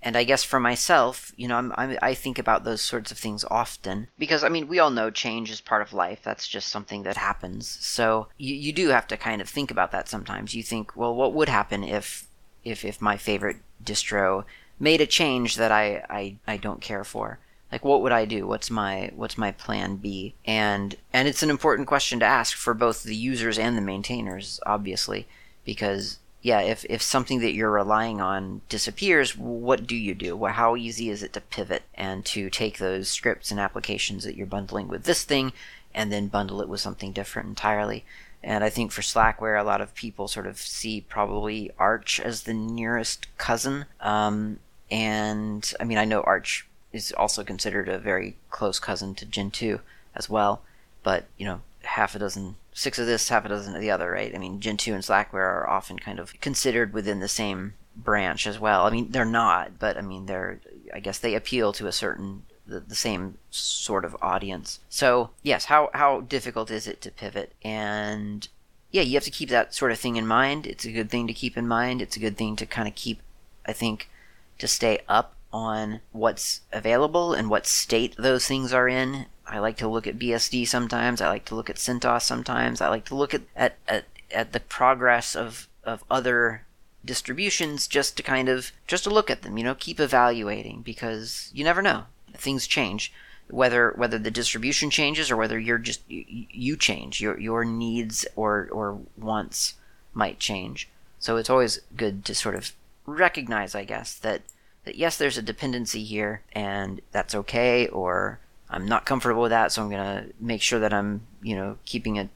And 0.05 0.17
I 0.17 0.25
guess 0.25 0.43
for 0.43 0.59
myself, 0.59 1.33
you 1.37 1.47
know, 1.47 1.57
I'm, 1.57 1.73
I'm, 1.77 1.97
i 2.03 2.13
think 2.13 2.37
about 2.37 2.65
those 2.65 2.83
sorts 2.83 3.13
of 3.13 3.19
things 3.19 3.45
often 3.49 4.09
because 4.19 4.43
I 4.43 4.49
mean, 4.49 4.67
we 4.67 4.81
all 4.81 4.91
know 4.91 5.11
change 5.11 5.51
is 5.51 5.61
part 5.61 5.83
of 5.83 5.93
life. 5.93 6.21
That's 6.25 6.49
just 6.49 6.69
something 6.69 7.05
that 7.05 7.17
happens. 7.17 7.69
So 7.81 8.27
you, 8.37 8.55
you 8.55 8.73
do 8.73 8.89
have 8.89 9.07
to 9.09 9.17
kind 9.17 9.41
of 9.41 9.49
think 9.49 9.71
about 9.71 9.93
that 9.93 10.09
sometimes. 10.09 10.55
You 10.55 10.65
think, 10.65 10.97
well, 10.97 11.15
what 11.15 11.33
would 11.35 11.49
happen 11.49 11.85
if 11.85 12.27
if 12.65 12.85
if 12.85 13.01
my 13.01 13.17
favorite 13.17 13.59
distro 13.85 14.45
made 14.81 15.01
a 15.01 15.07
change 15.07 15.57
that 15.57 15.71
I 15.71 16.05
I, 16.11 16.37
I 16.47 16.57
don't 16.57 16.81
care 16.81 17.05
for? 17.05 17.39
Like 17.73 17.85
what 17.85 18.03
would 18.03 18.13
i 18.13 18.27
do? 18.27 18.47
What's 18.47 18.71
my 18.71 19.11
what's 19.17 19.39
my 19.39 19.51
plan 19.51 19.97
b? 19.97 20.35
And 20.45 20.95
and 21.13 21.27
it's 21.27 21.43
an 21.43 21.51
important 21.51 21.89
question 21.89 22.21
to 22.21 22.27
ask 22.27 22.55
for 22.55 22.75
both 22.75 23.03
the 23.03 23.17
users 23.17 23.59
and 23.59 23.77
the 23.77 23.83
maintainers 23.83 24.61
obviously 24.67 25.27
because 25.65 26.19
yeah 26.43 26.61
if 26.61 26.85
if 26.91 27.01
something 27.01 27.41
that 27.41 27.55
you're 27.55 27.71
relying 27.71 28.21
on 28.21 28.61
disappears 28.69 29.37
what 29.37 29.87
do 29.87 29.97
you 29.97 30.15
do? 30.15 30.37
Well, 30.37 30.53
how 30.53 30.77
easy 30.77 31.09
is 31.09 31.23
it 31.23 31.33
to 31.33 31.41
pivot 31.41 31.85
and 31.95 32.25
to 32.27 32.51
take 32.51 32.77
those 32.79 33.09
scripts 33.09 33.51
and 33.51 33.59
applications 33.59 34.25
that 34.25 34.37
you're 34.37 34.47
bundling 34.47 34.89
with 34.89 35.05
this 35.05 35.25
thing 35.25 35.53
and 35.95 36.13
then 36.13 36.29
bundle 36.29 36.61
it 36.61 36.69
with 36.69 36.81
something 36.81 37.13
different 37.13 37.49
entirely? 37.49 38.05
And 38.45 38.65
I 38.65 38.71
think 38.71 38.91
for 38.91 39.03
Slackware, 39.03 39.59
a 39.59 39.65
lot 39.65 39.81
of 39.81 39.95
people 39.95 40.27
sort 40.27 40.49
of 40.49 40.59
see 40.59 41.01
probably 41.01 41.71
Arch 41.79 42.19
as 42.19 42.43
the 42.43 42.55
nearest 42.55 43.29
cousin. 43.39 43.85
Um, 44.01 44.59
and 44.91 45.73
I 45.79 45.85
mean, 45.85 45.97
I 45.97 46.05
know 46.05 46.23
Arch 46.23 46.67
is 46.93 47.13
also 47.13 47.45
considered 47.45 47.89
a 47.89 47.99
very 47.99 48.37
close 48.51 48.79
cousin 48.79 49.15
to 49.17 49.27
Gentoo 49.27 49.79
as 50.15 50.29
well. 50.29 50.63
But 51.03 51.27
you 51.37 51.47
know, 51.47 51.63
half 51.83 52.15
a 52.15 52.19
dozen, 52.19 52.57
six 52.73 52.99
of 52.99 53.07
this, 53.07 53.29
half 53.29 53.45
a 53.45 53.49
dozen 53.49 53.75
of 53.75 53.81
the 53.81 53.91
other, 53.91 54.11
right? 54.11 54.35
I 54.35 54.39
mean, 54.39 54.61
Gentoo 54.61 54.95
and 54.95 55.03
Slackware 55.03 55.35
are 55.35 55.69
often 55.69 55.99
kind 55.99 56.19
of 56.19 56.39
considered 56.41 56.93
within 56.93 57.21
the 57.21 57.29
same 57.29 57.75
branch 57.97 58.47
as 58.47 58.59
well. 58.59 58.87
I 58.87 58.91
mean, 58.91 59.11
they're 59.11 59.25
not, 59.25 59.79
but 59.79 59.97
I 59.97 60.03
mean, 60.03 60.27
they're. 60.27 60.61
I 60.95 61.01
guess 61.01 61.19
they 61.19 61.35
appeal 61.35 61.73
to 61.75 61.87
a 61.87 61.93
certain 61.93 62.43
the, 62.67 62.81
the 62.81 62.95
same 62.95 63.39
sort 63.51 64.05
of 64.05 64.17
audience. 64.21 64.81
So 64.89 65.31
yes, 65.43 65.67
how 65.67 65.91
how 65.95 66.21
difficult 66.21 66.71
is 66.71 66.87
it 66.87 67.01
to 67.03 67.11
pivot? 67.11 67.53
And 67.63 68.47
yeah, 68.91 69.03
you 69.03 69.15
have 69.15 69.25
to 69.25 69.31
keep 69.31 69.49
that 69.49 69.75
sort 69.75 69.93
of 69.93 69.99
thing 69.99 70.17
in 70.17 70.27
mind. 70.27 70.67
It's 70.67 70.85
a 70.85 70.93
good 70.93 71.11
thing 71.11 71.27
to 71.27 71.33
keep 71.33 71.57
in 71.57 71.67
mind. 71.67 72.03
It's 72.03 72.17
a 72.17 72.21
good 72.21 72.37
thing 72.37 72.57
to 72.57 72.67
kind 72.67 72.87
of 72.87 72.95
keep, 72.95 73.21
I 73.67 73.73
think, 73.73 74.11
to 74.59 74.69
stay 74.69 75.01
up 75.09 75.35
on 75.53 76.01
what's 76.13 76.63
available 76.73 77.35
and 77.35 77.51
what 77.51 77.67
state 77.67 78.15
those 78.17 78.47
things 78.47 78.73
are 78.73 78.89
in. 78.89 79.27
I 79.47 79.59
like 79.59 79.77
to 79.79 79.89
look 79.89 80.07
at 80.07 80.19
BSD 80.19 80.67
sometimes. 80.67 81.21
I 81.21 81.29
like 81.29 81.45
to 81.47 81.55
look 81.55 81.69
at 81.69 81.77
CentOS 81.77 82.23
sometimes. 82.23 82.81
I 82.81 82.89
like 82.89 83.05
to 83.07 83.15
look 83.15 83.35
at, 83.35 83.43
at, 83.55 83.77
at, 83.87 84.05
at 84.31 84.53
the 84.53 84.61
progress 84.61 85.37
of, 85.37 85.69
of 85.85 86.05
other 86.11 86.65
distributions 87.05 87.87
just 87.87 88.17
to 88.17 88.23
kind 88.23 88.49
of 88.49 88.73
just 88.87 89.05
to 89.05 89.11
look 89.11 89.29
at 89.29 89.43
them 89.43 89.59
you 89.59 89.65
know 89.65 89.75
keep 89.75 89.99
evaluating 89.99 90.83
because 90.83 91.51
you 91.53 91.65
never 91.65 91.83
know 91.83 92.05
things 92.35 92.67
change 92.67 93.13
whether 93.49 93.93
whether 93.97 94.19
the 94.19 94.31
distribution 94.31 94.89
changes 94.89 95.31
or 95.31 95.37
whether 95.37 95.59
you're 95.59 95.79
just 95.79 96.01
you, 96.09 96.47
you 96.51 96.77
change 96.77 97.21
your 97.21 97.39
your 97.41 97.65
needs 97.65 98.25
or 98.37 98.69
or 98.71 99.01
wants 99.17 99.75
might 100.15 100.39
change 100.39 100.89
so 101.19 101.37
it's 101.37 101.51
always 101.51 101.81
good 101.97 102.25
to 102.25 102.35
sort 102.35 102.55
of 102.55 102.73
recognize 103.05 103.75
i 103.75 103.85
guess 103.85 104.15
that 104.15 104.43
that 104.85 104.97
yes, 104.97 105.17
there's 105.17 105.39
a 105.39 105.43
dependency 105.43 106.03
here, 106.05 106.43
and 106.53 107.01
that's 107.13 107.35
okay, 107.35 107.87
or 107.89 108.41
I'm 108.69 108.87
not 108.87 109.07
comfortable 109.07 109.43
with 109.43 109.51
that, 109.51 109.73
so 109.73 109.83
I'm 109.83 109.91
gonna 109.91 110.27
make 110.41 110.63
sure 110.63 110.81
that 110.81 110.93
I'm, 110.93 111.27
you 111.43 111.55
know, 111.55 111.79
keeping 111.85 112.17
it, 112.17 112.29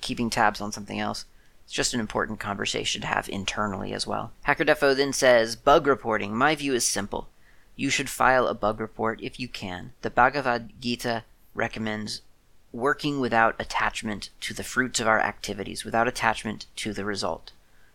keeping 0.00 0.30
tabs 0.30 0.60
on 0.60 0.72
something 0.72 0.98
else. 1.00 1.24
It's 1.64 1.74
just 1.74 1.94
an 1.94 2.00
important 2.00 2.40
conversation 2.40 3.00
to 3.02 3.06
have 3.06 3.28
internally 3.28 3.92
as 3.92 4.06
well. 4.06 4.32
HackerDefo 4.46 4.96
then 4.96 5.12
says, 5.12 5.54
bug 5.56 5.86
reporting. 5.86 6.34
My 6.36 6.54
view 6.54 6.74
is 6.74 6.84
simple. 6.84 7.28
You 7.76 7.90
should 7.90 8.10
file 8.10 8.46
a 8.46 8.54
bug 8.54 8.80
report 8.80 9.20
if 9.22 9.38
you 9.38 9.48
can. 9.48 9.92
The 10.02 10.10
Bhagavad 10.10 10.80
Gita 10.80 11.24
recommends 11.54 12.22
working 12.72 13.20
without 13.20 13.56
attachment 13.58 14.30
to 14.40 14.54
the 14.54 14.64
fruits 14.64 15.00
of 15.00 15.06
our 15.06 15.20
activities, 15.20 15.84
without 15.84 16.08
attachment 16.08 16.66
to 16.76 16.92
the 16.92 17.04
result. 17.04 17.52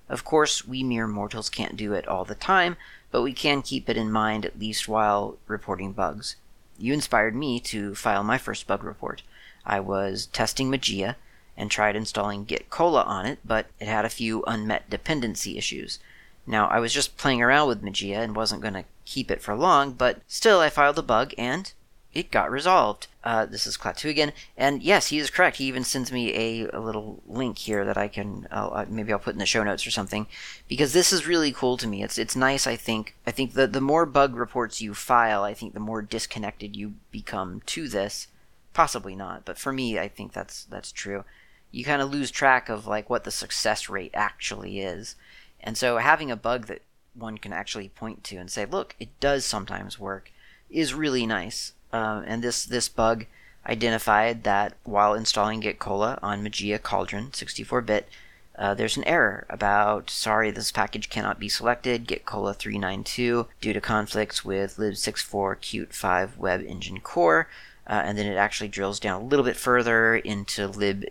Of 0.08 0.24
course, 0.24 0.68
we 0.68 0.84
mere 0.84 1.08
mortals 1.08 1.50
can't 1.50 1.78
do 1.78 1.94
it 1.94 2.08
all 2.08 2.26
the 2.26 2.36
time, 2.36 2.78
but 3.16 3.22
we 3.22 3.32
can 3.32 3.62
keep 3.62 3.88
it 3.88 3.96
in 3.96 4.12
mind 4.12 4.46
at 4.46 4.60
least 4.60 4.90
while 4.90 5.38
reporting 5.48 5.94
bugs. 5.94 6.36
You 6.78 6.94
inspired 6.94 7.34
me 7.34 7.62
to 7.62 7.96
file 7.96 8.26
my 8.26 8.38
first 8.38 8.68
bug 8.68 8.84
report. 8.84 9.22
I 9.66 9.80
was 9.80 10.26
testing 10.26 10.70
Mageia 10.70 11.16
and 11.56 11.72
tried 11.72 11.96
installing 11.96 12.44
Git 12.44 12.70
Cola 12.70 13.04
on 13.04 13.26
it, 13.26 13.40
but 13.46 13.68
it 13.80 13.88
had 13.88 14.04
a 14.04 14.10
few 14.10 14.44
unmet 14.48 14.90
dependency 14.90 15.58
issues. 15.58 15.98
Now, 16.46 16.68
I 16.68 16.82
was 16.82 16.92
just 16.92 17.16
playing 17.16 17.42
around 17.42 17.70
with 17.70 17.82
Mageia 17.82 18.18
and 18.18 18.36
wasn't 18.36 18.62
going 18.62 18.74
to 18.74 18.84
keep 19.06 19.32
it 19.32 19.42
for 19.42 19.56
long, 19.56 19.94
but 19.94 20.20
still 20.28 20.60
I 20.60 20.68
filed 20.70 21.00
a 21.00 21.02
bug 21.02 21.34
and 21.38 21.72
it 22.16 22.32
got 22.32 22.50
resolved. 22.50 23.08
Uh, 23.24 23.46
this 23.46 23.68
is 23.68 23.78
Klaatu 23.78 24.10
again, 24.10 24.32
and 24.56 24.82
yes, 24.82 25.08
he 25.08 25.20
is 25.20 25.30
correct. 25.30 25.58
He 25.58 25.66
even 25.66 25.84
sends 25.84 26.12
me 26.12 26.34
a, 26.34 26.70
a 26.70 26.80
little 26.80 27.22
link 27.28 27.58
here 27.58 27.84
that 27.84 27.98
I 27.98 28.08
can 28.08 28.48
uh, 28.50 28.86
maybe 28.88 29.12
I'll 29.12 29.20
put 29.20 29.34
in 29.34 29.40
the 29.40 29.46
show 29.46 29.64
notes 29.64 29.86
or 29.86 29.92
something, 29.92 30.28
because 30.68 30.94
this 30.94 31.12
is 31.12 31.28
really 31.28 31.52
cool 31.52 31.76
to 31.78 31.88
me. 31.88 32.02
It's 32.02 32.18
it's 32.18 32.36
nice. 32.36 32.66
I 32.66 32.78
think 32.78 33.16
I 33.28 33.32
think 33.32 33.54
the 33.54 33.68
the 33.68 33.82
more 33.82 34.06
bug 34.06 34.36
reports 34.36 34.82
you 34.82 34.94
file, 34.94 35.44
I 35.44 35.54
think 35.54 35.74
the 35.74 35.80
more 35.80 36.02
disconnected 36.02 36.76
you 36.76 36.94
become 37.12 37.62
to 37.68 37.88
this. 37.88 38.28
Possibly 38.74 39.16
not, 39.16 39.44
but 39.44 39.58
for 39.58 39.74
me, 39.74 40.00
I 40.00 40.08
think 40.08 40.32
that's 40.32 40.64
that's 40.66 40.92
true. 40.92 41.26
You 41.72 41.84
kind 41.84 42.02
of 42.02 42.12
lose 42.12 42.32
track 42.32 42.70
of 42.70 42.88
like 42.88 43.10
what 43.10 43.26
the 43.26 43.32
success 43.32 43.90
rate 43.90 44.12
actually 44.14 44.80
is, 44.80 45.16
and 45.62 45.78
so 45.78 45.98
having 45.98 46.32
a 46.32 46.38
bug 46.38 46.68
that 46.68 46.82
one 47.14 47.38
can 47.38 47.54
actually 47.54 47.90
point 47.90 48.24
to 48.26 48.36
and 48.38 48.52
say, 48.52 48.66
look, 48.66 48.96
it 49.00 49.20
does 49.20 49.46
sometimes 49.46 50.00
work, 50.00 50.32
is 50.70 50.94
really 50.94 51.26
nice. 51.26 51.74
Um, 51.96 52.26
and 52.28 52.44
this 52.44 52.66
this 52.66 52.90
bug 52.90 53.26
identified 53.66 54.44
that 54.44 54.74
while 54.84 55.14
installing 55.14 55.62
Git 55.62 55.80
Cola 55.80 56.20
on 56.22 56.44
Mageia 56.44 56.80
Cauldron 56.82 57.32
64-bit, 57.32 58.10
uh, 58.58 58.74
there's 58.74 58.98
an 58.98 59.06
error 59.06 59.46
about 59.50 60.10
sorry 60.10 60.52
this 60.52 60.74
package 60.74 61.10
cannot 61.10 61.40
be 61.40 61.48
selected 61.48 62.06
Git 62.06 62.26
Cola 62.26 62.54
392 62.54 63.48
due 63.62 63.74
to 63.74 63.80
conflicts 63.80 64.44
with 64.44 64.76
lib64 64.76 65.58
Qt 65.58 65.94
5 65.94 66.38
Web 66.38 66.66
Engine 66.68 67.00
Core, 67.00 67.48
uh, 67.88 68.02
and 68.04 68.18
then 68.18 68.26
it 68.26 68.36
actually 68.36 68.68
drills 68.68 69.00
down 69.00 69.22
a 69.22 69.26
little 69.26 69.46
bit 69.46 69.56
further 69.56 70.18
into 70.18 70.68
lib 70.68 71.06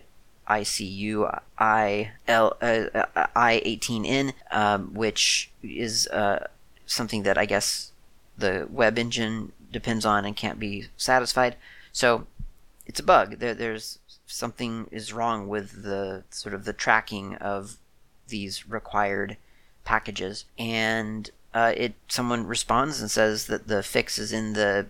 ICU 0.47 1.41
I 1.57 2.11
L 2.27 2.57
uh, 2.61 3.05
I 3.35 3.59
18N, 3.65 4.33
um, 4.51 4.93
which 4.93 5.49
is 5.63 6.07
uh, 6.09 6.45
something 6.85 7.23
that 7.23 7.39
I 7.39 7.47
guess 7.47 7.91
the 8.37 8.67
web 8.69 8.99
engine 8.99 9.51
depends 9.75 10.05
on 10.05 10.23
and 10.23 10.37
can't 10.37 10.57
be 10.57 10.87
satisfied. 10.95 11.57
So 11.91 12.27
it's 12.85 13.01
a 13.01 13.03
bug. 13.03 13.39
There, 13.39 13.53
there's 13.53 13.99
something 14.25 14.87
is 14.89 15.11
wrong 15.11 15.49
with 15.49 15.83
the 15.83 16.23
sort 16.29 16.55
of 16.55 16.63
the 16.63 16.71
tracking 16.71 17.35
of 17.35 17.75
these 18.29 18.69
required 18.69 19.35
packages, 19.83 20.45
and 20.57 21.29
uh, 21.53 21.73
it 21.75 21.93
someone 22.07 22.47
responds 22.47 23.01
and 23.01 23.11
says 23.11 23.47
that 23.47 23.67
the 23.67 23.83
fix 23.83 24.17
is 24.17 24.31
in 24.31 24.53
the 24.53 24.87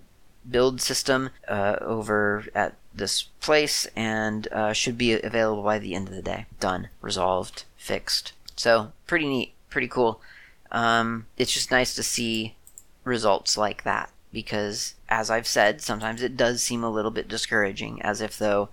build 0.47 0.79
system 0.79 1.31
uh, 1.47 1.77
over 1.81 2.45
at 2.53 2.75
this 2.93 3.23
place 3.41 3.88
and 3.95 4.47
uh, 4.51 4.71
should 4.71 4.99
be 4.99 5.19
available 5.19 5.63
by 5.63 5.79
the 5.79 5.95
end 5.95 6.07
of 6.07 6.13
the 6.13 6.21
day. 6.21 6.45
Done, 6.59 6.89
resolved, 7.01 7.63
fixed. 7.75 8.33
So 8.55 8.91
pretty 9.07 9.27
neat, 9.27 9.53
pretty 9.71 9.88
cool. 9.88 10.21
Um, 10.71 11.25
it's 11.38 11.53
just 11.53 11.71
nice 11.71 11.95
to 11.95 12.03
see 12.03 12.53
results 13.03 13.57
like 13.57 13.83
that 13.83 14.11
because, 14.36 14.95
as 15.07 15.31
I've 15.31 15.47
said, 15.47 15.79
sometimes 15.79 16.21
it 16.21 16.36
does 16.36 16.61
seem 16.61 16.83
a 16.83 16.91
little 16.91 17.09
bit 17.09 17.29
discouraging, 17.29 18.01
as 18.01 18.19
if 18.19 18.38
though 18.38 18.67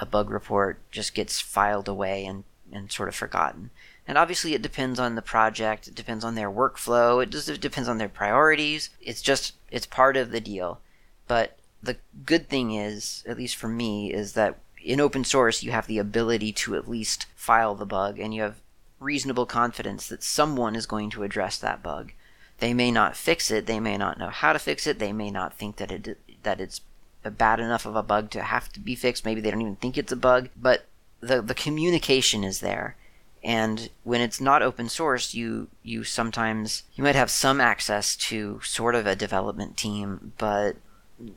a 0.00 0.06
bug 0.06 0.30
report 0.30 0.78
just 0.92 1.12
gets 1.12 1.40
filed 1.40 1.88
away 1.88 2.24
and, 2.24 2.44
and 2.72 2.92
sort 2.92 3.08
of 3.08 3.16
forgotten. 3.16 3.70
And 4.06 4.16
obviously, 4.16 4.54
it 4.54 4.62
depends 4.62 5.00
on 5.00 5.16
the 5.16 5.20
project, 5.20 5.88
it 5.88 5.96
depends 5.96 6.24
on 6.24 6.36
their 6.36 6.52
workflow, 6.52 7.20
it 7.20 7.30
just 7.30 7.48
it 7.48 7.60
depends 7.60 7.88
on 7.88 7.98
their 7.98 8.08
priorities. 8.08 8.90
It's 9.00 9.20
just, 9.20 9.54
it's 9.72 9.86
part 9.86 10.16
of 10.16 10.30
the 10.30 10.40
deal. 10.40 10.78
But 11.26 11.58
the 11.82 11.96
good 12.24 12.48
thing 12.48 12.70
is, 12.72 13.24
at 13.26 13.36
least 13.36 13.56
for 13.56 13.68
me, 13.68 14.12
is 14.12 14.34
that 14.34 14.60
in 14.84 15.00
open 15.00 15.24
source, 15.24 15.64
you 15.64 15.72
have 15.72 15.88
the 15.88 15.98
ability 15.98 16.52
to 16.52 16.76
at 16.76 16.88
least 16.88 17.26
file 17.34 17.74
the 17.74 17.84
bug, 17.84 18.20
and 18.20 18.32
you 18.32 18.42
have 18.42 18.60
reasonable 19.00 19.46
confidence 19.46 20.06
that 20.06 20.22
someone 20.22 20.76
is 20.76 20.86
going 20.86 21.10
to 21.10 21.24
address 21.24 21.58
that 21.58 21.82
bug. 21.82 22.12
They 22.58 22.74
may 22.74 22.90
not 22.90 23.16
fix 23.16 23.50
it. 23.50 23.66
They 23.66 23.80
may 23.80 23.96
not 23.96 24.18
know 24.18 24.30
how 24.30 24.52
to 24.52 24.58
fix 24.58 24.86
it. 24.86 24.98
They 24.98 25.12
may 25.12 25.30
not 25.30 25.54
think 25.54 25.76
that 25.76 25.92
it 25.92 26.18
that 26.42 26.60
it's 26.60 26.80
bad 27.22 27.60
enough 27.60 27.84
of 27.84 27.94
a 27.94 28.02
bug 28.02 28.30
to 28.30 28.42
have 28.42 28.72
to 28.72 28.80
be 28.80 28.94
fixed. 28.94 29.24
Maybe 29.24 29.40
they 29.40 29.50
don't 29.50 29.60
even 29.60 29.76
think 29.76 29.98
it's 29.98 30.12
a 30.12 30.16
bug. 30.16 30.48
But 30.56 30.86
the 31.20 31.40
the 31.40 31.54
communication 31.54 32.44
is 32.44 32.60
there. 32.60 32.96
And 33.44 33.88
when 34.02 34.20
it's 34.20 34.40
not 34.40 34.62
open 34.62 34.88
source, 34.88 35.34
you 35.34 35.68
you 35.82 36.02
sometimes 36.02 36.82
you 36.94 37.04
might 37.04 37.14
have 37.14 37.30
some 37.30 37.60
access 37.60 38.16
to 38.16 38.60
sort 38.64 38.94
of 38.94 39.06
a 39.06 39.14
development 39.14 39.76
team, 39.76 40.32
but 40.38 40.76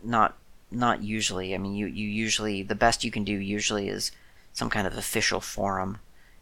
not 0.03 0.35
not 0.71 1.03
usually. 1.03 1.53
I 1.53 1.59
mean, 1.59 1.75
you 1.75 1.85
you 1.85 2.07
usually 2.07 2.63
the 2.63 2.75
best 2.75 3.03
you 3.03 3.11
can 3.11 3.23
do 3.23 3.33
usually 3.33 3.89
is 3.89 4.11
some 4.53 4.69
kind 4.69 4.87
of 4.87 4.97
official 4.97 5.39
forum 5.39 5.99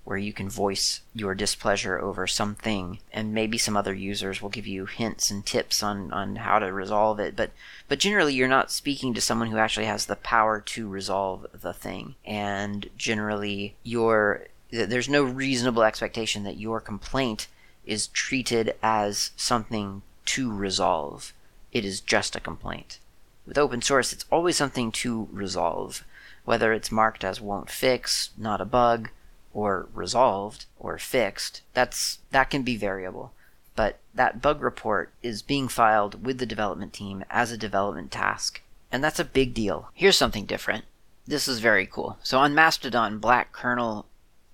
where 0.09 0.17
you 0.17 0.33
can 0.33 0.49
voice 0.49 1.01
your 1.13 1.35
displeasure 1.35 1.99
over 1.99 2.25
something 2.25 2.97
and 3.13 3.31
maybe 3.31 3.59
some 3.59 3.77
other 3.77 3.93
users 3.93 4.41
will 4.41 4.49
give 4.49 4.65
you 4.65 4.87
hints 4.87 5.29
and 5.29 5.45
tips 5.45 5.83
on, 5.83 6.11
on 6.11 6.37
how 6.37 6.57
to 6.57 6.73
resolve 6.73 7.19
it. 7.19 7.35
But 7.35 7.51
but 7.87 7.99
generally 7.99 8.33
you're 8.33 8.47
not 8.47 8.71
speaking 8.71 9.13
to 9.13 9.21
someone 9.21 9.51
who 9.51 9.59
actually 9.59 9.85
has 9.85 10.07
the 10.07 10.15
power 10.15 10.61
to 10.61 10.89
resolve 10.89 11.45
the 11.53 11.73
thing. 11.73 12.15
And 12.25 12.89
generally 12.97 13.75
your 13.83 14.47
there's 14.71 15.07
no 15.07 15.21
reasonable 15.21 15.83
expectation 15.83 16.41
that 16.43 16.57
your 16.57 16.81
complaint 16.81 17.47
is 17.85 18.07
treated 18.07 18.73
as 18.81 19.29
something 19.35 20.01
to 20.25 20.51
resolve. 20.51 21.33
It 21.71 21.85
is 21.85 22.01
just 22.01 22.35
a 22.35 22.39
complaint. 22.39 22.97
With 23.45 23.59
open 23.59 23.83
source 23.83 24.11
it's 24.11 24.25
always 24.31 24.57
something 24.57 24.91
to 24.91 25.29
resolve. 25.31 26.03
Whether 26.45 26.73
it's 26.73 26.91
marked 26.91 27.23
as 27.23 27.39
won't 27.39 27.69
fix 27.69 28.31
not 28.39 28.59
a 28.59 28.65
bug 28.65 29.11
or 29.53 29.87
resolved 29.93 30.65
or 30.77 30.97
fixed, 30.97 31.61
that's 31.73 32.19
that 32.31 32.49
can 32.49 32.63
be 32.63 32.77
variable. 32.77 33.33
But 33.75 33.99
that 34.13 34.41
bug 34.41 34.61
report 34.61 35.11
is 35.23 35.41
being 35.41 35.67
filed 35.67 36.25
with 36.25 36.37
the 36.37 36.45
development 36.45 36.93
team 36.93 37.23
as 37.29 37.51
a 37.51 37.57
development 37.57 38.11
task, 38.11 38.61
and 38.91 39.03
that's 39.03 39.19
a 39.19 39.25
big 39.25 39.53
deal. 39.53 39.89
Here's 39.93 40.17
something 40.17 40.45
different. 40.45 40.85
This 41.25 41.47
is 41.47 41.59
very 41.59 41.85
cool. 41.85 42.17
So 42.23 42.39
on 42.39 42.55
Mastodon, 42.55 43.19
Black 43.19 43.51
Kernel 43.51 44.05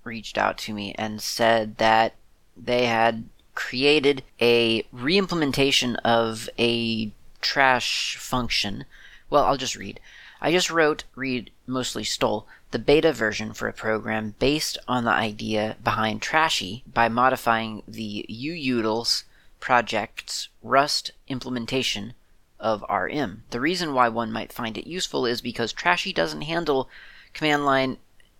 reached 0.04 0.38
out 0.38 0.58
to 0.58 0.72
me 0.74 0.94
and 0.96 1.20
said 1.20 1.78
that 1.78 2.14
they 2.56 2.86
had 2.86 3.24
created 3.54 4.22
a 4.40 4.82
reimplementation 4.94 5.96
of 6.04 6.48
a 6.58 7.10
trash 7.40 8.16
function. 8.16 8.84
Well, 9.30 9.44
I'll 9.44 9.56
just 9.56 9.76
read. 9.76 9.98
I 10.40 10.52
just 10.52 10.70
wrote, 10.70 11.04
read, 11.14 11.50
mostly 11.66 12.04
stole, 12.04 12.46
the 12.76 12.82
beta 12.82 13.10
version 13.10 13.54
for 13.54 13.68
a 13.68 13.72
program 13.72 14.34
based 14.38 14.76
on 14.86 15.04
the 15.04 15.10
idea 15.10 15.78
behind 15.82 16.20
Trashy 16.20 16.84
by 16.86 17.08
modifying 17.08 17.82
the 17.88 18.26
UUtils 18.28 19.24
project's 19.60 20.50
Rust 20.62 21.12
implementation 21.26 22.12
of 22.60 22.84
RM. 22.90 23.44
The 23.48 23.62
reason 23.62 23.94
why 23.94 24.10
one 24.10 24.30
might 24.30 24.52
find 24.52 24.76
it 24.76 24.86
useful 24.86 25.24
is 25.24 25.40
because 25.40 25.72
Trashy 25.72 26.12
doesn't 26.12 26.42
handle 26.42 26.90
command 27.32 27.64
line 27.64 27.96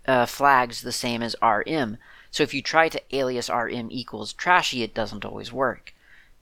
uh, 0.06 0.26
flags 0.26 0.82
the 0.82 0.92
same 0.92 1.22
as 1.22 1.34
RM. 1.40 1.96
So 2.30 2.42
if 2.42 2.52
you 2.52 2.60
try 2.60 2.90
to 2.90 3.16
alias 3.16 3.48
RM 3.48 3.88
equals 3.90 4.34
Trashy, 4.34 4.82
it 4.82 4.92
doesn't 4.92 5.24
always 5.24 5.50
work. 5.50 5.94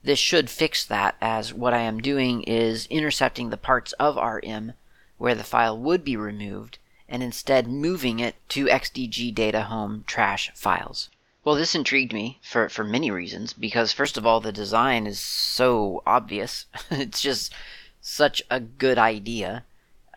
This 0.03 0.19
should 0.19 0.49
fix 0.49 0.83
that, 0.83 1.15
as 1.21 1.53
what 1.53 1.73
I 1.73 1.79
am 1.79 2.01
doing 2.01 2.43
is 2.43 2.87
intercepting 2.87 3.51
the 3.51 3.55
parts 3.55 3.93
of 3.93 4.17
RM 4.17 4.73
where 5.17 5.33
the 5.33 5.45
file 5.45 5.77
would 5.77 6.03
be 6.03 6.17
removed 6.17 6.77
and 7.07 7.21
instead 7.21 7.67
moving 7.67 8.19
it 8.19 8.35
to 8.49 8.65
XDG 8.65 9.33
data 9.33 9.63
home 9.63 10.03
trash 10.07 10.51
files. 10.55 11.09
Well, 11.43 11.55
this 11.55 11.75
intrigued 11.75 12.11
me 12.11 12.39
for, 12.41 12.69
for 12.69 12.83
many 12.83 13.11
reasons 13.11 13.53
because, 13.53 13.91
first 13.91 14.17
of 14.17 14.25
all, 14.25 14.39
the 14.39 14.51
design 14.51 15.05
is 15.05 15.19
so 15.19 16.01
obvious. 16.05 16.65
it's 16.89 17.21
just 17.21 17.53
such 18.01 18.41
a 18.49 18.59
good 18.59 18.97
idea. 18.97 19.63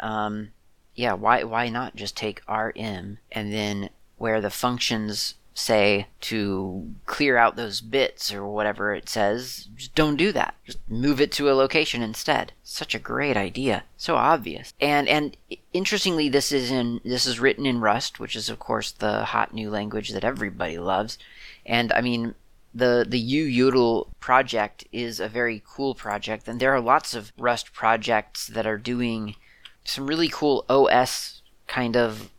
Um, 0.01 0.53
yeah, 0.95 1.13
why, 1.13 1.43
why 1.45 1.69
not 1.69 1.97
just 1.97 2.17
take 2.17 2.41
RM 2.49 3.19
and 3.31 3.53
then 3.53 3.91
where 4.17 4.41
the 4.41 4.51
functions 4.51 5.35
say 5.59 6.07
to 6.21 6.95
clear 7.07 7.37
out 7.37 7.57
those 7.57 7.81
bits 7.81 8.33
or 8.33 8.47
whatever 8.47 8.95
it 8.95 9.09
says, 9.09 9.69
just 9.75 9.95
don't 9.95 10.17
do 10.17 10.31
that. 10.33 10.55
Just 10.65 10.79
move 10.89 11.21
it 11.21 11.33
to 11.33 11.51
a 11.51 11.55
location 11.55 12.01
instead. 12.01 12.53
Such 12.63 12.95
a 12.95 13.01
great 13.01 13.37
idea. 13.37 13.85
So 13.97 14.17
obvious. 14.17 14.73
And 14.81 15.09
and 15.09 15.37
interestingly 15.73 16.29
this 16.29 16.53
is 16.53 16.71
in 16.71 17.01
this 17.05 17.27
is 17.27 17.41
written 17.41 17.67
in 17.67 17.81
Rust, 17.81 18.21
which 18.21 18.37
is 18.37 18.49
of 18.49 18.59
course 18.59 18.93
the 18.93 19.25
hot 19.25 19.53
new 19.53 19.69
language 19.69 20.11
that 20.11 20.25
everybody 20.25 20.79
loves. 20.79 21.19
And 21.67 21.93
I 21.93 22.01
mean 22.01 22.35
the 22.73 23.05
the 23.09 23.21
UUtil 23.21 24.09
project 24.21 24.85
is 24.93 25.19
a 25.19 25.29
very 25.29 25.63
cool 25.67 25.95
project 25.95 26.47
and 26.47 26.61
there 26.61 26.73
are 26.73 26.81
lots 26.81 27.15
of 27.15 27.33
Rust 27.37 27.73
projects 27.73 28.47
that 28.47 28.67
are 28.67 28.79
doing 28.79 29.35
some 29.85 30.07
really 30.07 30.29
cool 30.29 30.65
OS 30.69 31.43
kind 31.67 31.97
of 31.97 32.31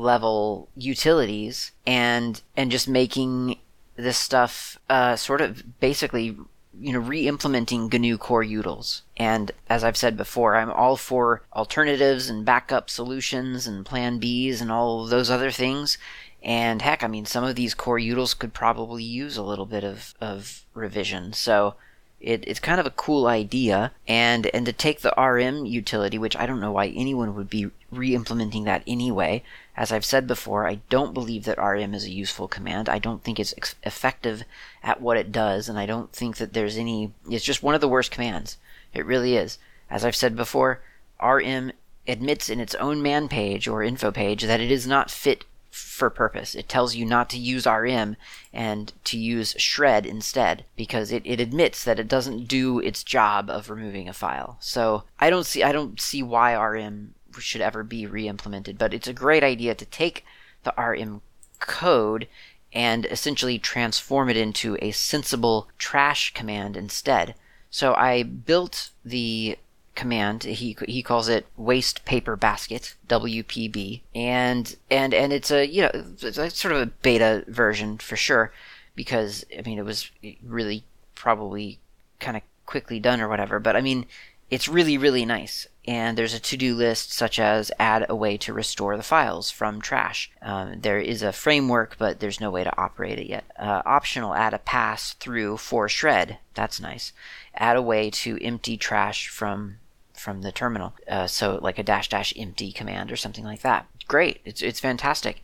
level 0.00 0.68
utilities 0.76 1.72
and 1.86 2.42
and 2.56 2.70
just 2.70 2.88
making 2.88 3.58
this 3.96 4.18
stuff 4.18 4.78
uh, 4.90 5.16
sort 5.16 5.40
of 5.40 5.80
basically 5.80 6.36
you 6.78 6.92
know 6.92 6.98
re-implementing 6.98 7.88
GNU 7.88 8.18
core 8.18 8.44
utils. 8.44 9.02
And 9.16 9.52
as 9.68 9.82
I've 9.82 9.96
said 9.96 10.16
before, 10.16 10.56
I'm 10.56 10.70
all 10.70 10.96
for 10.96 11.42
alternatives 11.54 12.28
and 12.28 12.44
backup 12.44 12.90
solutions 12.90 13.66
and 13.66 13.86
plan 13.86 14.20
Bs 14.20 14.60
and 14.60 14.70
all 14.70 15.06
those 15.06 15.30
other 15.30 15.50
things. 15.50 15.98
And 16.42 16.82
heck, 16.82 17.02
I 17.02 17.08
mean, 17.08 17.24
some 17.26 17.44
of 17.44 17.56
these 17.56 17.74
core 17.74 17.98
utils 17.98 18.38
could 18.38 18.52
probably 18.52 19.02
use 19.02 19.36
a 19.36 19.42
little 19.42 19.66
bit 19.66 19.82
of, 19.82 20.14
of 20.20 20.64
revision. 20.74 21.32
So 21.32 21.74
it, 22.20 22.44
it's 22.46 22.60
kind 22.60 22.80
of 22.80 22.86
a 22.86 22.90
cool 22.90 23.26
idea, 23.26 23.92
and 24.08 24.46
and 24.54 24.64
to 24.66 24.72
take 24.72 25.00
the 25.00 25.14
RM 25.18 25.66
utility, 25.66 26.18
which 26.18 26.36
I 26.36 26.46
don't 26.46 26.60
know 26.60 26.72
why 26.72 26.86
anyone 26.88 27.34
would 27.34 27.50
be 27.50 27.70
re-implementing 27.96 28.64
that 28.64 28.82
anyway. 28.86 29.42
As 29.76 29.92
I've 29.92 30.04
said 30.04 30.26
before, 30.26 30.66
I 30.66 30.80
don't 30.88 31.14
believe 31.14 31.44
that 31.44 31.58
RM 31.58 31.94
is 31.94 32.04
a 32.04 32.10
useful 32.10 32.48
command. 32.48 32.88
I 32.88 32.98
don't 32.98 33.22
think 33.22 33.38
it's 33.38 33.54
ex- 33.56 33.74
effective 33.82 34.44
at 34.82 35.00
what 35.00 35.16
it 35.16 35.32
does, 35.32 35.68
and 35.68 35.78
I 35.78 35.86
don't 35.86 36.12
think 36.12 36.36
that 36.36 36.52
there's 36.52 36.76
any. 36.76 37.12
It's 37.30 37.44
just 37.44 37.62
one 37.62 37.74
of 37.74 37.80
the 37.80 37.88
worst 37.88 38.10
commands. 38.10 38.58
It 38.94 39.06
really 39.06 39.36
is. 39.36 39.58
As 39.90 40.04
I've 40.04 40.16
said 40.16 40.36
before, 40.36 40.80
RM 41.22 41.72
admits 42.08 42.48
in 42.48 42.60
its 42.60 42.74
own 42.76 43.02
man 43.02 43.28
page 43.28 43.68
or 43.68 43.82
info 43.82 44.10
page 44.10 44.42
that 44.42 44.60
it 44.60 44.70
is 44.70 44.86
not 44.86 45.10
fit 45.10 45.44
for 45.76 46.08
purpose. 46.08 46.54
It 46.54 46.68
tells 46.68 46.94
you 46.94 47.04
not 47.04 47.28
to 47.30 47.38
use 47.38 47.66
RM 47.66 48.16
and 48.52 48.92
to 49.04 49.18
use 49.18 49.54
shred 49.58 50.06
instead 50.06 50.64
because 50.74 51.12
it, 51.12 51.22
it 51.24 51.40
admits 51.40 51.84
that 51.84 51.98
it 51.98 52.08
doesn't 52.08 52.48
do 52.48 52.78
its 52.80 53.04
job 53.04 53.50
of 53.50 53.68
removing 53.68 54.08
a 54.08 54.12
file. 54.12 54.56
So 54.60 55.04
I 55.20 55.28
don't 55.28 55.44
see 55.44 55.62
I 55.62 55.72
don't 55.72 56.00
see 56.00 56.22
why 56.22 56.54
RM 56.54 57.14
should 57.40 57.60
ever 57.60 57.82
be 57.82 58.06
re-implemented, 58.06 58.78
but 58.78 58.94
it's 58.94 59.08
a 59.08 59.12
great 59.12 59.44
idea 59.44 59.74
to 59.74 59.84
take 59.84 60.24
the 60.64 60.74
RM 60.76 61.22
code 61.58 62.28
and 62.72 63.06
essentially 63.06 63.58
transform 63.58 64.28
it 64.28 64.36
into 64.36 64.76
a 64.82 64.90
sensible 64.90 65.68
trash 65.78 66.34
command 66.34 66.76
instead. 66.76 67.34
So 67.70 67.94
I 67.94 68.22
built 68.22 68.90
the 69.04 69.58
command. 69.94 70.44
He 70.44 70.76
he 70.86 71.02
calls 71.02 71.28
it 71.28 71.46
waste 71.56 72.04
paper 72.04 72.36
basket 72.36 72.94
WPB, 73.08 74.02
and 74.14 74.76
and 74.90 75.14
and 75.14 75.32
it's 75.32 75.50
a 75.50 75.66
you 75.66 75.82
know 75.82 75.90
it's 75.94 76.58
sort 76.58 76.74
of 76.74 76.82
a 76.82 76.86
beta 76.86 77.44
version 77.48 77.98
for 77.98 78.16
sure, 78.16 78.52
because 78.94 79.44
I 79.58 79.62
mean 79.62 79.78
it 79.78 79.84
was 79.84 80.10
really 80.42 80.84
probably 81.14 81.80
kind 82.20 82.36
of 82.36 82.42
quickly 82.66 83.00
done 83.00 83.20
or 83.20 83.28
whatever. 83.28 83.58
But 83.58 83.74
I 83.74 83.80
mean 83.80 84.06
it's 84.50 84.68
really 84.68 84.98
really 84.98 85.24
nice. 85.24 85.66
And 85.88 86.18
there's 86.18 86.34
a 86.34 86.40
to-do 86.40 86.74
list 86.74 87.12
such 87.12 87.38
as 87.38 87.70
add 87.78 88.06
a 88.08 88.16
way 88.16 88.36
to 88.38 88.52
restore 88.52 88.96
the 88.96 89.04
files 89.04 89.52
from 89.52 89.80
trash. 89.80 90.32
Um, 90.42 90.80
there 90.80 90.98
is 90.98 91.22
a 91.22 91.32
framework, 91.32 91.96
but 91.96 92.18
there's 92.18 92.40
no 92.40 92.50
way 92.50 92.64
to 92.64 92.76
operate 92.76 93.20
it 93.20 93.28
yet. 93.28 93.44
Uh, 93.56 93.82
optional, 93.86 94.34
add 94.34 94.52
a 94.52 94.58
pass 94.58 95.12
through 95.14 95.58
for 95.58 95.88
shred. 95.88 96.38
That's 96.54 96.80
nice. 96.80 97.12
Add 97.54 97.76
a 97.76 97.82
way 97.82 98.10
to 98.10 98.42
empty 98.42 98.76
trash 98.76 99.28
from 99.28 99.76
from 100.12 100.42
the 100.42 100.50
terminal. 100.50 100.94
Uh, 101.06 101.26
so 101.26 101.60
like 101.62 101.78
a 101.78 101.84
dash 101.84 102.08
dash 102.08 102.32
empty 102.36 102.72
command 102.72 103.12
or 103.12 103.16
something 103.16 103.44
like 103.44 103.62
that. 103.62 103.86
Great. 104.08 104.40
It's 104.44 104.62
it's 104.62 104.80
fantastic. 104.80 105.40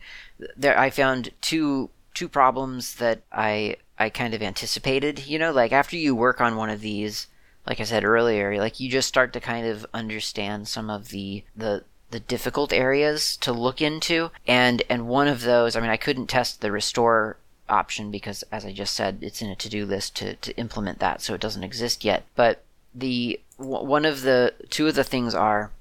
There 0.57 0.77
I 0.77 0.89
found 0.89 1.29
two 1.41 1.89
two 2.13 2.27
problems 2.27 2.95
that 2.95 3.21
I 3.31 3.77
I 3.97 4.09
kind 4.09 4.33
of 4.33 4.41
anticipated. 4.41 5.25
You 5.25 5.39
know, 5.39 5.51
like 5.51 5.71
after 5.71 5.95
you 5.95 6.15
work 6.15 6.41
on 6.41 6.57
one 6.57 6.69
of 6.69 6.81
these, 6.81 7.27
like 7.65 7.79
I 7.79 7.83
said 7.83 8.03
earlier, 8.03 8.57
like 8.57 8.79
you 8.79 8.89
just 8.89 9.07
start 9.07 9.33
to 9.33 9.39
kind 9.39 9.65
of 9.65 9.85
understand 9.93 10.67
some 10.67 10.89
of 10.89 11.09
the 11.09 11.43
the 11.55 11.83
the 12.11 12.19
difficult 12.19 12.71
areas 12.71 13.37
to 13.37 13.51
look 13.51 13.81
into. 13.81 14.31
And 14.45 14.83
and 14.89 15.07
one 15.07 15.27
of 15.27 15.41
those 15.41 15.75
i 15.75 15.79
mean 15.79 15.89
i 15.89 15.97
couldn't 15.97 16.27
test 16.27 16.61
the 16.61 16.71
restore 16.71 17.37
option 17.69 18.11
because 18.11 18.43
as 18.51 18.65
i 18.65 18.73
just 18.73 18.93
said 18.93 19.19
it's 19.21 19.41
in 19.41 19.49
a 19.49 19.55
to-do 19.55 19.85
list 19.85 20.15
to, 20.17 20.35
to 20.35 20.55
implement 20.57 20.99
that 20.99 21.21
so 21.21 21.33
it 21.33 21.41
doesn't 21.41 21.63
exist 21.63 22.03
yet. 22.03 22.23
But 22.35 22.63
the 22.93 23.39
one 23.57 24.05
of 24.05 24.21
the 24.21 24.53
two 24.69 24.87
of 24.87 24.95
the 24.95 25.03
things 25.03 25.33
are 25.33 25.71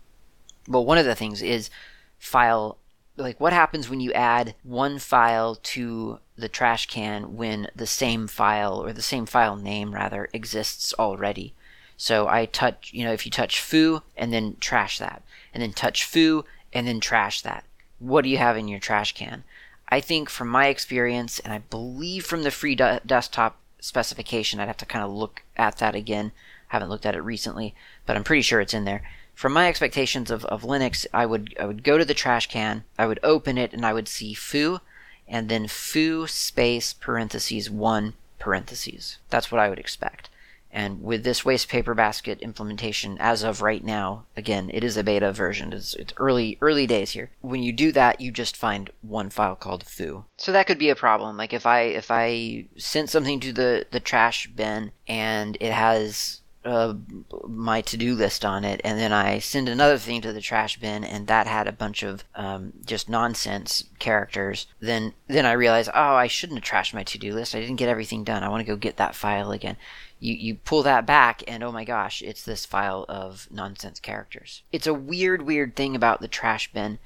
well 0.69 0.85
one 0.85 0.99
of 0.99 1.05
the 1.05 1.15
things 1.15 1.43
is 1.43 1.69
file 2.19 2.79
like 3.17 3.41
what 3.41 3.53
happens 3.53 3.91
when 3.91 4.01
you 4.01 4.13
add 4.13 4.55
one 4.63 4.99
file 4.99 5.57
to 5.57 6.19
the 6.37 6.49
trash 6.49 6.87
can 6.87 7.37
when 7.37 7.69
the 7.75 7.87
same 7.87 8.27
file 8.27 8.83
or 8.83 8.93
the 8.93 9.03
same 9.03 9.27
file 9.27 9.57
name 9.57 9.93
rather 9.93 10.29
exists 10.33 10.95
already 10.99 11.53
so 12.03 12.27
i 12.29 12.47
touch 12.47 12.91
you 12.93 13.05
know 13.05 13.13
if 13.13 13.25
you 13.25 13.31
touch 13.31 13.61
foo 13.61 14.03
and 14.17 14.33
then 14.33 14.57
trash 14.61 14.99
that 14.99 15.23
and 15.55 15.63
then 15.63 15.73
touch 15.73 16.05
foo 16.05 16.45
and 16.73 16.87
then 16.87 17.01
trash 17.01 17.41
that 17.43 17.65
what 17.99 18.23
do 18.23 18.31
you 18.31 18.39
have 18.39 18.57
in 18.57 18.69
your 18.69 18.81
trash 18.81 19.13
can 19.13 19.45
i 19.89 20.01
think 20.01 20.29
from 20.29 20.49
my 20.49 20.67
experience 20.67 21.39
and 21.41 21.53
i 21.53 21.59
believe 21.59 22.25
from 22.25 22.43
the 22.43 22.51
free 22.51 22.75
de- 22.75 23.01
desktop 23.07 23.57
specification 23.79 24.59
i'd 24.59 24.67
have 24.67 24.77
to 24.77 24.87
kind 24.87 25.05
of 25.05 25.11
look 25.11 25.43
at 25.57 25.77
that 25.79 25.95
again 25.95 26.33
I 26.73 26.77
haven't 26.77 26.89
looked 26.89 27.05
at 27.05 27.15
it 27.15 27.21
recently, 27.21 27.75
but 28.07 28.17
I'm 28.17 28.25
pretty 28.25 28.41
sure 28.41 28.59
it's 28.59 28.73
in 28.73 28.87
there. 28.87 29.03
From 29.35 29.53
my 29.53 29.69
expectations 29.69 30.31
of, 30.31 30.47
of 30.47 30.63
Linux, 30.63 31.07
I 31.13 31.27
would 31.27 31.55
I 31.61 31.67
would 31.67 31.85
go 31.85 31.99
to 31.99 32.05
the 32.05 32.15
trash 32.15 32.49
can, 32.49 32.85
I 32.99 33.07
would 33.07 33.21
open 33.23 33.59
it, 33.59 33.75
and 33.75 33.85
I 33.85 33.93
would 33.93 34.09
see 34.09 34.33
foo, 34.33 34.81
and 35.29 35.51
then 35.51 35.69
foo 35.69 36.27
space 36.27 36.95
parentheses 36.95 37.69
one 37.69 38.15
parentheses. 38.39 39.19
That's 39.29 39.53
what 39.53 39.61
I 39.61 39.69
would 39.69 39.79
expect. 39.79 40.31
And 40.73 41.03
with 41.03 41.23
this 41.23 41.45
waste 41.45 41.69
paper 41.69 41.95
basket 41.95 42.41
implementation, 42.41 43.19
as 43.21 43.43
of 43.43 43.61
right 43.61 43.85
now, 43.85 44.25
again, 44.37 44.71
it 44.73 44.83
is 44.83 44.97
a 44.97 45.05
beta 45.05 45.31
version. 45.31 45.73
It's, 45.73 45.95
it's, 45.95 46.15
early 46.17 46.57
early 46.63 46.87
days 46.87 47.11
here. 47.11 47.31
When 47.43 47.63
you 47.63 47.73
do 47.73 47.93
that, 47.93 48.21
you 48.21 48.31
just 48.31 48.57
find 48.57 48.91
one 49.03 49.29
file 49.29 49.55
called 49.55 49.85
foo. 49.85 50.25
So 50.39 50.51
that 50.53 50.67
could 50.67 50.79
be 50.79 50.89
a 50.89 50.97
problem. 50.97 51.37
Like 51.37 51.53
if 51.53 51.67
I 51.67 51.83
if 51.83 52.11
I 52.11 52.67
sent 52.79 53.11
something 53.11 53.39
to 53.41 53.53
the 53.53 53.87
the 53.91 54.01
trash 54.01 54.47
bin 54.47 54.93
and 55.07 55.59
it 55.61 55.73
has 55.73 56.41
uh, 56.65 56.95
my 57.49 57.81
to-do 57.81 58.15
list 58.15 58.45
on 58.45 58.65
it 58.65 58.81
and 58.85 58.97
then 58.97 59.13
i 59.13 59.41
send 59.41 59.69
another 59.69 59.99
thing 59.99 60.21
to 60.21 60.33
the 60.33 60.41
trash 60.41 60.79
bin 60.79 61.03
and 61.03 61.27
that 61.27 61.47
had 61.49 61.67
a 61.67 61.73
bunch 61.73 62.05
of 62.05 62.23
um, 62.37 62.73
just 62.87 63.09
nonsense 63.09 63.85
characters 63.99 64.69
then 64.79 65.13
then 65.27 65.45
i 65.45 65.51
realize 65.51 65.89
oh 65.89 66.15
i 66.15 66.29
shouldn't 66.29 66.65
have 66.65 66.65
trashed 66.65 66.95
my 66.95 67.03
to-do 67.03 67.35
list 67.35 67.55
i 67.55 67.61
didn't 67.61 67.77
get 67.77 67.89
everything 67.89 68.23
done 68.23 68.45
i 68.45 68.49
want 68.49 68.61
to 68.61 68.73
go 68.73 68.77
get 68.77 68.97
that 68.97 69.17
file 69.17 69.51
again 69.51 69.77
you, 70.23 70.35
you 70.35 70.55
pull 70.55 70.83
that 70.83 71.07
back 71.07 71.43
and 71.47 71.63
oh 71.63 71.73
my 71.73 71.85
gosh 71.85 72.23
it's 72.23 72.45
this 72.45 72.65
file 72.65 73.05
of 73.09 73.49
nonsense 73.51 74.01
characters 74.01 74.63
it's 74.73 74.87
a 74.87 74.95
weird 74.95 75.43
weird 75.43 75.75
thing 75.75 75.97
about 75.97 76.21
the 76.21 76.29
trash 76.29 76.73
bin 76.73 76.99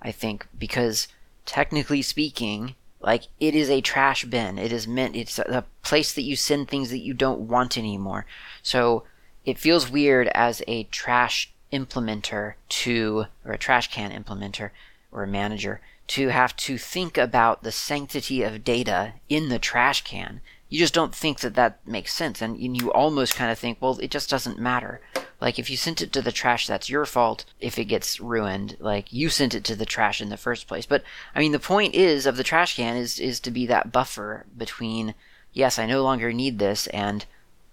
i 0.00 0.10
think 0.10 0.46
because 0.58 1.08
technically 1.44 2.02
speaking 2.02 2.74
like 3.02 3.24
it 3.40 3.54
is 3.54 3.68
a 3.68 3.80
trash 3.80 4.24
bin. 4.24 4.58
It 4.58 4.72
is 4.72 4.86
meant. 4.86 5.16
It's 5.16 5.38
a 5.38 5.64
place 5.82 6.12
that 6.12 6.22
you 6.22 6.36
send 6.36 6.68
things 6.68 6.90
that 6.90 7.00
you 7.00 7.14
don't 7.14 7.40
want 7.40 7.76
anymore. 7.76 8.26
So 8.62 9.04
it 9.44 9.58
feels 9.58 9.90
weird 9.90 10.28
as 10.28 10.62
a 10.68 10.84
trash 10.84 11.52
implementer 11.72 12.54
to, 12.68 13.26
or 13.44 13.52
a 13.52 13.58
trash 13.58 13.90
can 13.90 14.12
implementer, 14.12 14.70
or 15.10 15.24
a 15.24 15.28
manager 15.28 15.80
to 16.08 16.28
have 16.28 16.54
to 16.56 16.78
think 16.78 17.16
about 17.16 17.62
the 17.62 17.72
sanctity 17.72 18.42
of 18.42 18.64
data 18.64 19.14
in 19.28 19.48
the 19.48 19.58
trash 19.58 20.04
can. 20.04 20.40
You 20.72 20.78
just 20.78 20.94
don't 20.94 21.14
think 21.14 21.40
that 21.40 21.54
that 21.56 21.86
makes 21.86 22.14
sense, 22.14 22.40
and 22.40 22.58
you 22.58 22.90
almost 22.94 23.34
kind 23.34 23.52
of 23.52 23.58
think, 23.58 23.76
well, 23.78 23.98
it 23.98 24.10
just 24.10 24.30
doesn't 24.30 24.58
matter. 24.58 25.02
Like 25.38 25.58
if 25.58 25.68
you 25.68 25.76
sent 25.76 26.00
it 26.00 26.14
to 26.14 26.22
the 26.22 26.32
trash, 26.32 26.66
that's 26.66 26.88
your 26.88 27.04
fault 27.04 27.44
if 27.60 27.78
it 27.78 27.84
gets 27.84 28.18
ruined. 28.20 28.78
Like 28.80 29.12
you 29.12 29.28
sent 29.28 29.54
it 29.54 29.64
to 29.64 29.76
the 29.76 29.84
trash 29.84 30.22
in 30.22 30.30
the 30.30 30.38
first 30.38 30.66
place. 30.66 30.86
But 30.86 31.04
I 31.34 31.40
mean, 31.40 31.52
the 31.52 31.58
point 31.58 31.94
is 31.94 32.24
of 32.24 32.38
the 32.38 32.42
trash 32.42 32.76
can 32.76 32.96
is 32.96 33.20
is 33.20 33.38
to 33.40 33.50
be 33.50 33.66
that 33.66 33.92
buffer 33.92 34.46
between 34.56 35.14
yes, 35.52 35.78
I 35.78 35.84
no 35.84 36.02
longer 36.02 36.32
need 36.32 36.58
this 36.58 36.86
and 36.86 37.26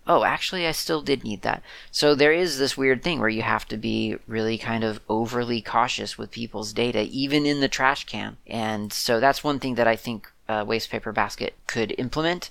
oh, 0.05 0.25
actually, 0.25 0.67
I 0.67 0.73
still 0.73 1.01
did 1.01 1.23
need 1.23 1.41
that. 1.43 1.63
So 1.91 2.15
there 2.15 2.33
is 2.33 2.59
this 2.59 2.75
weird 2.75 3.01
thing 3.01 3.21
where 3.21 3.29
you 3.29 3.43
have 3.43 3.65
to 3.69 3.77
be 3.77 4.17
really 4.27 4.57
kind 4.57 4.83
of 4.83 4.99
overly 5.07 5.61
cautious 5.61 6.17
with 6.17 6.31
people's 6.31 6.73
data, 6.73 7.07
even 7.09 7.45
in 7.45 7.61
the 7.61 7.69
trash 7.69 8.05
can. 8.05 8.35
And 8.45 8.91
so 8.91 9.21
that's 9.21 9.41
one 9.41 9.61
thing 9.61 9.75
that 9.75 9.87
I 9.87 9.95
think 9.95 10.29
uh, 10.49 10.65
Waste 10.67 10.89
Paper 10.89 11.13
Basket 11.13 11.53
could 11.65 11.95
implement 11.97 12.49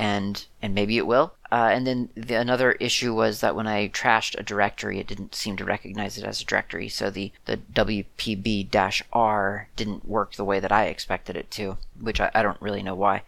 and 0.00 0.46
and 0.62 0.74
maybe 0.74 0.96
it 0.96 1.06
will. 1.06 1.34
Uh, 1.52 1.68
and 1.72 1.86
then 1.86 2.08
the, 2.14 2.34
another 2.34 2.72
issue 2.72 3.12
was 3.12 3.40
that 3.40 3.54
when 3.54 3.66
I 3.66 3.88
trashed 3.88 4.38
a 4.38 4.42
directory, 4.42 4.98
it 4.98 5.06
didn't 5.06 5.34
seem 5.34 5.56
to 5.58 5.64
recognize 5.64 6.16
it 6.16 6.24
as 6.24 6.40
a 6.40 6.44
directory. 6.44 6.88
So 6.88 7.10
the 7.10 7.32
the 7.44 7.58
WPB-R 7.74 9.68
didn't 9.76 10.08
work 10.08 10.34
the 10.34 10.44
way 10.44 10.58
that 10.58 10.72
I 10.72 10.86
expected 10.86 11.36
it 11.36 11.50
to, 11.52 11.76
which 12.00 12.18
I, 12.18 12.30
I 12.34 12.42
don't 12.42 12.62
really 12.62 12.82
know 12.82 12.94
why. 12.94 13.24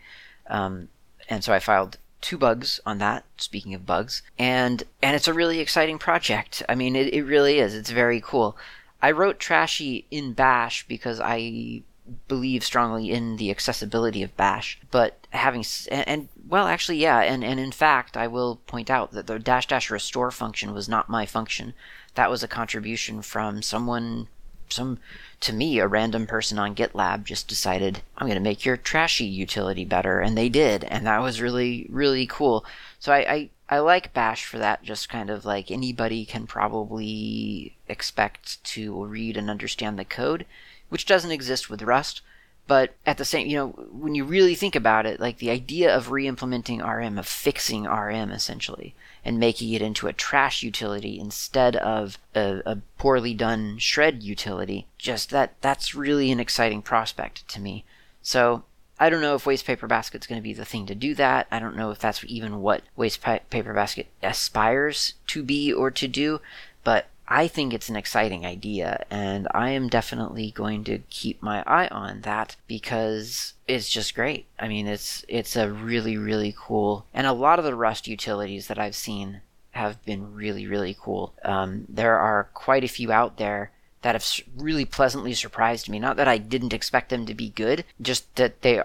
Um, 0.47 0.89
and 1.29 1.45
so 1.45 1.53
I 1.53 1.59
filed 1.59 1.99
two 2.23 2.39
bugs 2.39 2.81
on 2.87 2.97
that. 2.99 3.25
Speaking 3.37 3.75
of 3.75 3.85
bugs, 3.85 4.23
and 4.39 4.83
and 5.03 5.15
it's 5.15 5.29
a 5.29 5.35
really 5.35 5.61
exciting 5.61 5.99
project. 5.99 6.63
I 6.71 6.75
mean, 6.75 6.97
it, 6.97 7.13
it 7.13 7.25
really 7.25 7.59
is. 7.59 7.75
It's 7.75 7.91
very 7.91 8.23
cool. 8.23 8.57
I 9.03 9.11
wrote 9.11 9.39
Trashy 9.39 10.07
in 10.11 10.33
Bash 10.33 10.87
because 10.89 11.21
I 11.21 11.83
believe 12.29 12.65
strongly 12.65 13.11
in 13.11 13.37
the 13.37 13.51
accessibility 13.51 14.23
of 14.23 14.37
Bash, 14.37 14.79
but 14.91 15.27
having 15.31 15.65
and, 15.91 16.29
well, 16.53 16.67
actually, 16.67 16.99
yeah, 16.99 17.21
and 17.21 17.43
and 17.43 17.59
in 17.59 17.73
fact, 17.73 18.15
I 18.15 18.27
will 18.27 18.57
point 18.67 18.91
out 18.91 19.13
that 19.13 19.27
the 19.27 19.39
dash 19.39 19.69
dash 19.69 19.91
restore 19.91 20.31
function 20.31 20.75
was 20.75 20.87
not 20.87 21.09
my 21.09 21.25
function. 21.25 21.73
That 22.13 22.31
was 22.31 22.43
a 22.43 22.49
contribution 22.49 23.23
from 23.23 23.63
someone 23.63 24.29
some 24.69 24.99
to 25.41 25.55
me 25.55 25.79
a 25.79 25.87
random 25.87 26.27
person 26.27 26.59
on 26.59 26.75
GitLab 26.75 27.25
just 27.25 27.49
decided 27.49 28.03
I'm 28.19 28.27
going 28.27 28.37
to 28.37 28.51
make 28.51 28.67
your 28.67 28.77
trashy 28.77 29.25
utility 29.25 29.87
better, 29.87 30.21
and 30.21 30.37
they 30.37 30.51
did, 30.51 30.85
and 30.85 31.07
that 31.07 31.23
was 31.23 31.41
really 31.41 31.87
really 31.89 32.27
cool. 32.27 32.67
So 32.99 33.15
I, 33.15 33.33
I 33.33 33.51
I 33.71 33.79
like 33.79 34.13
Bash 34.13 34.45
for 34.45 34.59
that. 34.59 34.83
Just 34.83 35.09
kind 35.09 35.31
of 35.31 35.47
like 35.47 35.71
anybody 35.71 36.27
can 36.27 36.47
probably 36.47 37.79
expect 37.89 38.63
to 38.65 39.07
read 39.07 39.39
and 39.39 39.49
understand 39.49 39.99
the 39.99 40.05
code, 40.05 40.45
which 40.91 41.07
doesn't 41.07 41.31
exist 41.31 41.71
with 41.71 41.81
Rust. 41.81 42.21
But 42.67 42.95
at 43.05 43.19
the 43.19 43.25
same, 43.25 43.49
you 43.49 43.57
know, 43.57 43.69
when 43.91 44.15
you 44.15 44.25
really 44.25 44.55
think 44.55 44.77
about 44.77 45.05
it, 45.05 45.21
like 45.21 45.39
the 45.39 45.51
idea 45.51 45.95
of 45.95 46.11
re-implementing 46.11 46.81
RM, 46.81 47.19
of 47.19 47.27
fixing 47.27 47.85
RM 47.85 48.31
essentially, 48.31 48.95
and 49.25 49.39
making 49.39 49.73
it 49.73 49.83
into 49.83 50.07
a 50.07 50.13
trash 50.13 50.63
utility 50.63 51.19
instead 51.19 51.77
of 51.77 52.19
a, 52.35 52.63
a 52.65 52.77
poorly 52.99 53.35
done 53.35 53.79
shred 53.79 54.23
utility, 54.23 54.87
just 54.97 55.31
that 55.31 55.55
that's 55.61 55.95
really 55.95 56.31
an 56.31 56.41
exciting 56.41 56.83
prospect 56.83 57.47
to 57.49 57.61
me. 57.61 57.85
So 58.23 58.65
I 58.99 59.11
don't 59.11 59.21
know 59.21 59.35
if 59.35 59.47
Waste 59.47 59.67
Paper 59.67 59.89
Basket's 59.89 60.29
going 60.29 60.39
to 60.39 60.43
be 60.43 60.55
the 60.55 60.65
thing 60.65 60.87
to 60.87 60.95
do 60.95 61.15
that. 61.17 61.49
I 61.51 61.59
don't 61.59 61.77
know 61.77 61.91
if 61.91 61.99
that's 61.99 62.25
even 62.29 62.61
what 62.61 62.83
Waste 62.95 63.21
Paper 63.21 63.75
Basket 63.75 64.07
aspires 64.23 65.15
to 65.27 65.43
be 65.43 65.73
or 65.73 65.91
to 65.91 66.07
do, 66.07 66.41
but 66.85 67.07
I 67.35 67.49
think 67.49 67.73
it's 67.73 67.89
an 67.89 67.97
exciting 67.97 68.45
idea, 68.45 69.07
and 69.11 69.49
I 69.55 69.71
am 69.71 69.89
definitely 69.89 70.51
going 70.51 70.85
to 70.85 70.99
keep 71.09 71.43
my 71.43 71.63
eye 71.67 71.89
on 71.89 72.21
that 72.21 72.57
because 72.67 73.55
it's 73.67 73.89
just 73.89 74.15
great. 74.15 74.45
I 74.59 74.69
mean, 74.69 74.87
it's 74.87 75.25
it's 75.29 75.57
a 75.57 75.73
really 75.73 76.19
really 76.19 76.55
cool, 76.55 77.07
and 77.15 77.27
a 77.27 77.33
lot 77.33 77.59
of 77.59 77.65
the 77.65 77.75
Rust 77.75 78.07
utilities 78.07 78.67
that 78.67 78.79
I've 78.79 78.95
seen 78.95 79.41
have 79.71 80.05
been 80.05 80.35
really 80.35 80.67
really 80.67 80.95
cool. 81.01 81.33
Um, 81.43 81.87
there 81.89 82.19
are 82.19 82.51
quite 82.53 82.85
a 82.85 82.97
few 82.99 83.11
out 83.11 83.39
there 83.39 83.71
that 84.03 84.15
have 84.15 84.27
really 84.55 84.85
pleasantly 84.85 85.33
surprised 85.33 85.89
me. 85.89 85.99
Not 85.99 86.19
that 86.19 86.29
I 86.29 86.37
didn't 86.37 86.75
expect 86.75 87.09
them 87.09 87.25
to 87.25 87.35
be 87.35 87.49
good, 87.49 87.87
just 87.99 88.37
that 88.37 88.61
they 88.61 88.83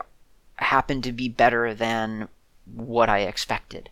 happen 0.55 1.01
to 1.01 1.11
be 1.11 1.27
better 1.27 1.73
than 1.73 2.29
what 2.73 3.09
I 3.09 3.19
expected. 3.23 3.89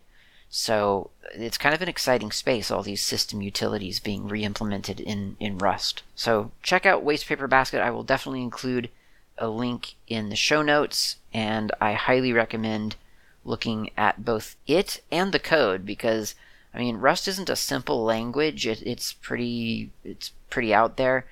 So 0.48 1.10
it's 1.34 1.58
kind 1.58 1.74
of 1.74 1.82
an 1.82 1.88
exciting 1.88 2.30
space, 2.30 2.70
all 2.70 2.82
these 2.82 3.02
system 3.02 3.42
utilities 3.42 4.00
being 4.00 4.28
re-implemented 4.28 5.00
in, 5.00 5.36
in 5.40 5.58
Rust. 5.58 6.02
So 6.14 6.52
check 6.62 6.86
out 6.86 7.02
Waste 7.02 7.26
Paper 7.26 7.46
Basket. 7.48 7.80
I 7.80 7.90
will 7.90 8.04
definitely 8.04 8.42
include 8.42 8.90
a 9.38 9.48
link 9.48 9.94
in 10.06 10.28
the 10.28 10.36
show 10.36 10.62
notes, 10.62 11.16
and 11.32 11.72
I 11.80 11.92
highly 11.92 12.32
recommend 12.32 12.96
looking 13.44 13.90
at 13.96 14.24
both 14.24 14.56
it 14.66 15.02
and 15.10 15.32
the 15.32 15.38
code 15.38 15.86
because 15.86 16.34
I 16.74 16.78
mean 16.78 16.96
Rust 16.96 17.28
isn't 17.28 17.50
a 17.50 17.56
simple 17.56 18.02
language. 18.04 18.66
It, 18.66 18.82
it's 18.82 19.12
pretty 19.12 19.90
it's 20.04 20.32
pretty 20.50 20.74
out 20.74 20.96
there, 20.96 21.26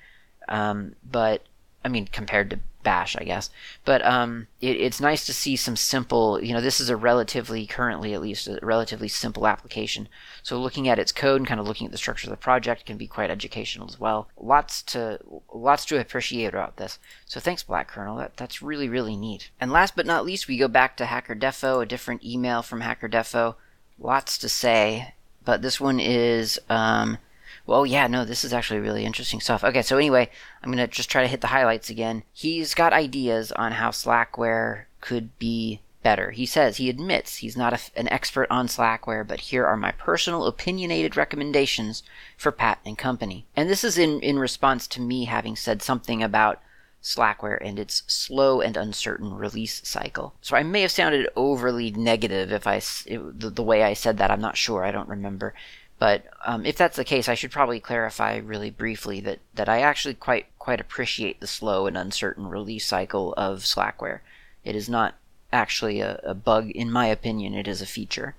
um, 0.47 0.95
but 1.09 1.43
I 1.83 1.89
mean 1.89 2.07
compared 2.11 2.49
to 2.51 2.59
bash, 2.85 3.17
I 3.17 3.25
guess. 3.25 3.49
But 3.83 4.05
um, 4.05 4.47
it, 4.61 4.77
it's 4.77 5.01
nice 5.01 5.25
to 5.25 5.33
see 5.33 5.57
some 5.57 5.75
simple, 5.75 6.41
you 6.41 6.53
know, 6.53 6.61
this 6.61 6.79
is 6.79 6.89
a 6.89 6.95
relatively, 6.95 7.67
currently 7.67 8.13
at 8.13 8.21
least, 8.21 8.47
a 8.47 8.59
relatively 8.61 9.09
simple 9.09 9.45
application. 9.45 10.07
So 10.43 10.57
looking 10.57 10.87
at 10.87 10.99
its 10.99 11.11
code 11.11 11.41
and 11.41 11.47
kind 11.47 11.59
of 11.59 11.67
looking 11.67 11.87
at 11.87 11.91
the 11.91 11.97
structure 11.97 12.27
of 12.27 12.31
the 12.31 12.37
project 12.37 12.85
can 12.85 12.95
be 12.95 13.07
quite 13.07 13.29
educational 13.29 13.89
as 13.89 13.99
well. 13.99 14.29
Lots 14.39 14.81
to 14.83 15.19
lots 15.53 15.83
to 15.85 15.99
appreciate 15.99 16.47
about 16.47 16.77
this. 16.77 16.97
So 17.25 17.41
thanks, 17.41 17.63
Black 17.63 17.89
Kernel. 17.89 18.17
That, 18.17 18.37
that's 18.37 18.61
really, 18.61 18.87
really 18.87 19.17
neat. 19.17 19.49
And 19.59 19.71
last 19.71 19.95
but 19.97 20.05
not 20.05 20.25
least, 20.25 20.47
we 20.47 20.57
go 20.57 20.69
back 20.69 20.95
to 20.97 21.05
Hacker 21.05 21.35
Defo, 21.35 21.83
a 21.83 21.85
different 21.85 22.23
email 22.23 22.61
from 22.61 22.79
Hacker 22.79 23.09
Defo. 23.09 23.55
Lots 23.99 24.37
to 24.37 24.47
say, 24.47 25.15
but 25.43 25.61
this 25.61 25.81
one 25.81 25.99
is 25.99 26.59
um, 26.69 27.17
well, 27.65 27.85
yeah, 27.85 28.07
no, 28.07 28.25
this 28.25 28.43
is 28.43 28.53
actually 28.53 28.79
really 28.79 29.05
interesting 29.05 29.39
stuff. 29.39 29.63
Okay, 29.63 29.81
so 29.81 29.97
anyway, 29.97 30.29
I'm 30.61 30.71
going 30.71 30.85
to 30.85 30.93
just 30.93 31.09
try 31.09 31.21
to 31.21 31.27
hit 31.27 31.41
the 31.41 31.47
highlights 31.47 31.89
again. 31.89 32.23
He's 32.31 32.73
got 32.73 32.93
ideas 32.93 33.51
on 33.51 33.73
how 33.73 33.89
Slackware 33.89 34.85
could 35.01 35.37
be 35.39 35.81
better. 36.03 36.29
He 36.29 36.45
says 36.45 36.77
he 36.77 36.89
admits 36.89 37.37
he's 37.37 37.57
not 37.57 37.73
a, 37.73 37.79
an 37.99 38.07
expert 38.09 38.47
on 38.51 38.67
Slackware, 38.67 39.27
but 39.27 39.39
here 39.39 39.65
are 39.65 39.75
my 39.75 39.91
personal 39.91 40.45
opinionated 40.45 41.17
recommendations 41.17 42.03
for 42.37 42.51
Pat 42.51 42.77
and 42.85 42.95
company. 42.95 43.47
And 43.55 43.67
this 43.67 43.83
is 43.83 43.97
in, 43.97 44.19
in 44.21 44.37
response 44.37 44.85
to 44.89 45.01
me 45.01 45.25
having 45.25 45.55
said 45.55 45.81
something 45.81 46.21
about 46.21 46.61
Slackware 47.01 47.59
and 47.59 47.79
its 47.79 48.03
slow 48.07 48.61
and 48.61 48.77
uncertain 48.77 49.33
release 49.33 49.81
cycle. 49.83 50.35
So 50.41 50.55
I 50.55 50.61
may 50.61 50.81
have 50.81 50.91
sounded 50.91 51.27
overly 51.35 51.91
negative 51.91 52.51
if 52.51 52.67
I 52.67 52.81
it, 53.07 53.39
the, 53.39 53.49
the 53.49 53.63
way 53.63 53.83
I 53.83 53.93
said 53.93 54.17
that. 54.17 54.31
I'm 54.31 54.41
not 54.41 54.57
sure. 54.57 54.83
I 54.83 54.91
don't 54.91 55.09
remember. 55.09 55.53
But 55.97 56.25
um, 56.45 56.65
if 56.65 56.77
that's 56.77 56.97
the 56.97 57.05
case, 57.05 57.29
I 57.29 57.35
should 57.35 57.51
probably 57.51 57.79
clarify 57.79 58.37
really 58.37 58.69
briefly 58.69 59.21
that, 59.21 59.39
that 59.53 59.69
I 59.69 59.81
actually 59.81 60.13
quite 60.13 60.47
quite 60.59 60.81
appreciate 60.81 61.39
the 61.39 61.47
slow 61.47 61.87
and 61.87 61.97
uncertain 61.97 62.47
release 62.47 62.85
cycle 62.85 63.33
of 63.37 63.59
Slackware. 63.59 64.19
It 64.63 64.75
is 64.75 64.89
not 64.89 65.15
actually 65.53 66.01
a, 66.01 66.19
a 66.23 66.33
bug, 66.33 66.71
in 66.71 66.91
my 66.91 67.05
opinion. 67.05 67.53
It 67.53 67.67
is 67.67 67.81
a 67.81 67.85
feature. 67.85 68.35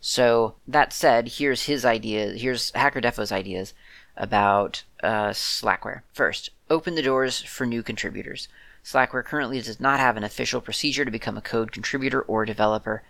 So 0.00 0.54
that 0.68 0.92
said, 0.92 1.28
here's 1.28 1.64
his 1.64 1.84
idea. 1.84 2.32
Here's 2.32 2.70
Hacker 2.72 3.00
Defo's 3.00 3.32
ideas 3.32 3.74
about 4.16 4.84
uh, 5.02 5.30
Slackware. 5.30 6.02
First, 6.12 6.50
open 6.68 6.94
the 6.94 7.02
doors 7.02 7.40
for 7.40 7.66
new 7.66 7.82
contributors. 7.82 8.48
Slackware 8.84 9.24
currently 9.24 9.60
does 9.60 9.80
not 9.80 10.00
have 10.00 10.16
an 10.16 10.24
official 10.24 10.60
procedure 10.60 11.04
to 11.04 11.10
become 11.10 11.36
a 11.36 11.42
code 11.42 11.72
contributor 11.72 12.22
or 12.22 12.44
developer 12.44 13.02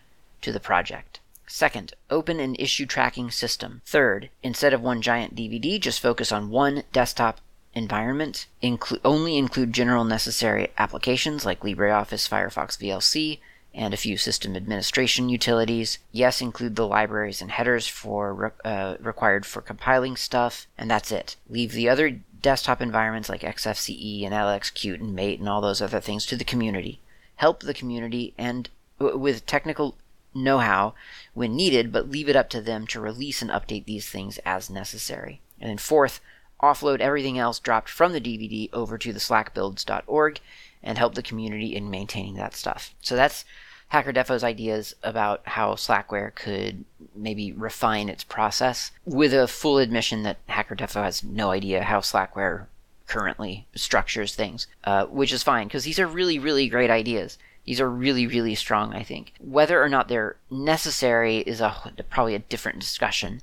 to 0.43 0.53
the 0.53 0.61
project. 0.61 1.20
Second, 1.53 1.95
open 2.11 2.39
an 2.39 2.55
issue 2.61 2.87
tracking 2.87 3.29
system. 3.29 3.83
Third, 3.85 4.31
instead 4.41 4.73
of 4.73 4.83
one 4.83 5.03
giant 5.03 5.35
DVD, 5.35 5.81
just 5.81 5.99
focus 5.99 6.31
on 6.31 6.49
one 6.49 6.85
desktop 6.93 7.41
environment. 7.75 8.47
Inclu- 8.63 9.01
only 9.05 9.37
include 9.37 9.73
general 9.73 10.05
necessary 10.05 10.69
applications 10.79 11.45
like 11.45 11.61
LibreOffice, 11.61 12.29
Firefox 12.29 12.79
VLC, 12.79 13.41
and 13.75 13.93
a 13.93 13.97
few 13.97 14.17
system 14.17 14.55
administration 14.55 15.29
utilities. 15.29 15.99
Yes, 16.13 16.41
include 16.41 16.77
the 16.77 16.87
libraries 16.87 17.43
and 17.43 17.51
headers 17.51 17.89
for 17.89 18.33
re- 18.33 18.51
uh, 18.65 18.95
required 19.01 19.45
for 19.45 19.61
compiling 19.61 20.17
stuff, 20.17 20.69
and 20.79 20.89
that's 20.89 21.11
it. 21.11 21.35
Leave 21.49 21.73
the 21.73 21.89
other 21.89 22.11
desktop 22.11 22.81
environments 22.81 23.29
like 23.29 23.41
XFCE 23.41 24.25
and 24.25 24.33
LXQt 24.33 25.01
and 25.01 25.17
Mate 25.17 25.41
and 25.41 25.49
all 25.49 25.61
those 25.61 25.83
other 25.83 26.01
things 26.01 26.27
to 26.27 26.37
the 26.37 26.45
community. 26.45 27.01
Help 27.37 27.65
the 27.65 27.75
community 27.75 28.35
and 28.39 28.71
w- 29.01 29.19
with 29.19 29.47
technical 29.47 29.97
know 30.35 30.59
how 30.59 30.95
when 31.35 31.57
needed, 31.57 31.93
but 31.93 32.11
leave 32.11 32.29
it 32.29 32.37
up 32.37 32.49
to 32.51 32.61
them 32.61 32.87
to 32.89 33.01
release 33.01 33.43
and 33.43 33.51
update 33.51 33.85
these 33.85 34.09
things 34.09 34.39
as 34.45 34.71
necessary. 34.71 35.41
And 35.61 35.71
then 35.71 35.79
fourth, 35.79 36.21
offload 36.63 37.01
everything 37.01 37.39
else 37.39 37.59
dropped 37.59 37.89
from 37.89 38.13
the 38.13 38.21
DVD 38.21 38.69
over 38.73 38.99
to 38.99 39.13
the 39.13 39.21
slackbuilds.org 39.21 40.41
and 40.83 40.99
help 40.99 41.15
the 41.15 41.23
community 41.23 41.75
in 41.75 41.91
maintaining 41.91 42.35
that 42.35 42.55
stuff. 42.55 42.95
So 43.01 43.17
that's 43.17 43.45
Hacker 43.89 44.13
Defo's 44.13 44.45
ideas 44.45 44.95
about 45.03 45.43
how 45.45 45.75
Slackware 45.75 46.35
could 46.35 46.85
maybe 47.15 47.53
refine 47.53 48.09
its 48.09 48.23
process, 48.23 48.93
with 49.05 49.35
a 49.35 49.49
full 49.49 49.79
admission 49.79 50.23
that 50.23 50.39
Hacker 50.47 50.77
Defo 50.77 51.03
has 51.03 51.25
no 51.25 51.51
idea 51.51 51.83
how 51.83 51.99
Slackware 51.99 52.67
currently 53.09 53.67
structures 53.75 54.37
things, 54.37 54.69
uh, 54.85 55.07
which 55.07 55.33
is 55.33 55.43
fine 55.43 55.67
because 55.67 55.83
these 55.83 55.99
are 55.99 56.07
really, 56.07 56.39
really 56.39 56.69
great 56.69 56.91
ideas. 56.91 57.37
These 57.71 57.81
are 57.81 57.89
really, 57.89 58.27
really 58.27 58.57
strong, 58.57 58.95
I 58.95 59.05
think. 59.05 59.33
Whether 59.39 59.81
or 59.81 59.89
not 59.89 60.09
they're 60.09 60.35
necessary 60.51 61.39
is 61.39 61.61
a 61.61 61.93
probably 62.11 62.35
a 62.35 62.41
different 62.41 62.81
discussion. 62.81 63.43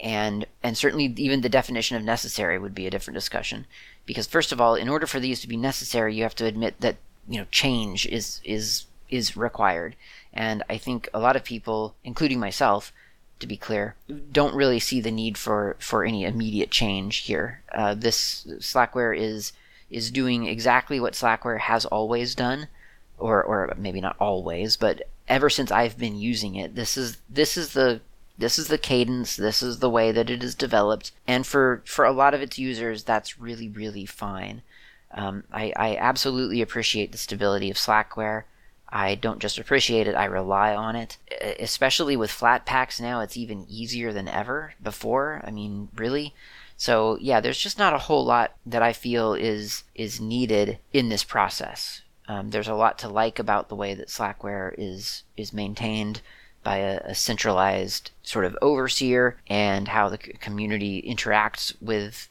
And 0.00 0.46
and 0.64 0.76
certainly 0.76 1.14
even 1.16 1.42
the 1.42 1.48
definition 1.48 1.96
of 1.96 2.02
necessary 2.02 2.58
would 2.58 2.74
be 2.74 2.88
a 2.88 2.90
different 2.90 3.14
discussion. 3.14 3.66
Because 4.04 4.26
first 4.26 4.50
of 4.50 4.60
all, 4.60 4.74
in 4.74 4.88
order 4.88 5.06
for 5.06 5.20
these 5.20 5.40
to 5.42 5.46
be 5.46 5.56
necessary, 5.56 6.12
you 6.12 6.24
have 6.24 6.34
to 6.34 6.44
admit 6.44 6.80
that, 6.80 6.96
you 7.28 7.38
know, 7.38 7.46
change 7.52 8.04
is 8.06 8.40
is 8.42 8.86
is 9.08 9.36
required. 9.36 9.94
And 10.32 10.64
I 10.68 10.76
think 10.76 11.08
a 11.14 11.20
lot 11.20 11.36
of 11.36 11.44
people, 11.44 11.94
including 12.02 12.40
myself, 12.40 12.92
to 13.38 13.46
be 13.46 13.56
clear, 13.56 13.94
don't 14.32 14.56
really 14.56 14.80
see 14.80 15.00
the 15.00 15.12
need 15.12 15.38
for, 15.38 15.76
for 15.78 16.04
any 16.04 16.24
immediate 16.24 16.72
change 16.72 17.18
here. 17.18 17.62
Uh, 17.72 17.94
this 17.94 18.44
Slackware 18.58 19.16
is 19.16 19.52
is 19.88 20.10
doing 20.10 20.46
exactly 20.46 20.98
what 20.98 21.14
Slackware 21.14 21.60
has 21.60 21.84
always 21.86 22.34
done, 22.34 22.66
or 23.18 23.42
or 23.42 23.74
maybe 23.76 24.00
not 24.00 24.16
always, 24.18 24.76
but 24.76 25.02
ever 25.28 25.50
since 25.50 25.70
I've 25.70 25.98
been 25.98 26.16
using 26.16 26.54
it, 26.56 26.74
this 26.74 26.96
is 26.96 27.18
this 27.28 27.56
is 27.56 27.72
the 27.72 28.00
this 28.38 28.58
is 28.58 28.68
the 28.68 28.78
cadence, 28.78 29.36
this 29.36 29.62
is 29.62 29.80
the 29.80 29.90
way 29.90 30.12
that 30.12 30.30
it 30.30 30.44
is 30.44 30.54
developed, 30.54 31.12
and 31.26 31.46
for 31.46 31.82
for 31.84 32.04
a 32.04 32.12
lot 32.12 32.34
of 32.34 32.42
its 32.42 32.58
users, 32.58 33.04
that's 33.04 33.38
really 33.38 33.68
really 33.68 34.06
fine. 34.06 34.62
Um, 35.10 35.44
I, 35.50 35.72
I 35.74 35.96
absolutely 35.96 36.60
appreciate 36.60 37.12
the 37.12 37.18
stability 37.18 37.70
of 37.70 37.76
Slackware. 37.76 38.44
I 38.90 39.14
don't 39.14 39.40
just 39.40 39.58
appreciate 39.58 40.06
it, 40.06 40.14
I 40.14 40.24
rely 40.26 40.74
on 40.74 40.96
it. 40.96 41.16
Especially 41.58 42.16
with 42.16 42.30
Flatpaks 42.30 43.00
now, 43.00 43.20
it's 43.20 43.36
even 43.36 43.66
easier 43.68 44.12
than 44.12 44.28
ever 44.28 44.74
before. 44.82 45.42
I 45.44 45.50
mean, 45.50 45.88
really. 45.94 46.34
So 46.76 47.18
yeah, 47.20 47.40
there's 47.40 47.58
just 47.58 47.78
not 47.78 47.92
a 47.92 47.98
whole 47.98 48.24
lot 48.24 48.52
that 48.64 48.82
I 48.82 48.92
feel 48.92 49.34
is 49.34 49.82
is 49.94 50.20
needed 50.20 50.78
in 50.92 51.08
this 51.08 51.24
process. 51.24 52.02
Um, 52.28 52.50
there's 52.50 52.68
a 52.68 52.74
lot 52.74 52.98
to 52.98 53.08
like 53.08 53.38
about 53.38 53.68
the 53.68 53.74
way 53.74 53.94
that 53.94 54.08
Slackware 54.08 54.74
is 54.76 55.24
is 55.36 55.52
maintained 55.52 56.20
by 56.62 56.76
a, 56.78 57.00
a 57.04 57.14
centralized 57.14 58.10
sort 58.22 58.44
of 58.44 58.56
overseer 58.60 59.38
and 59.48 59.88
how 59.88 60.08
the 60.08 60.18
community 60.18 61.02
interacts 61.02 61.74
with 61.80 62.28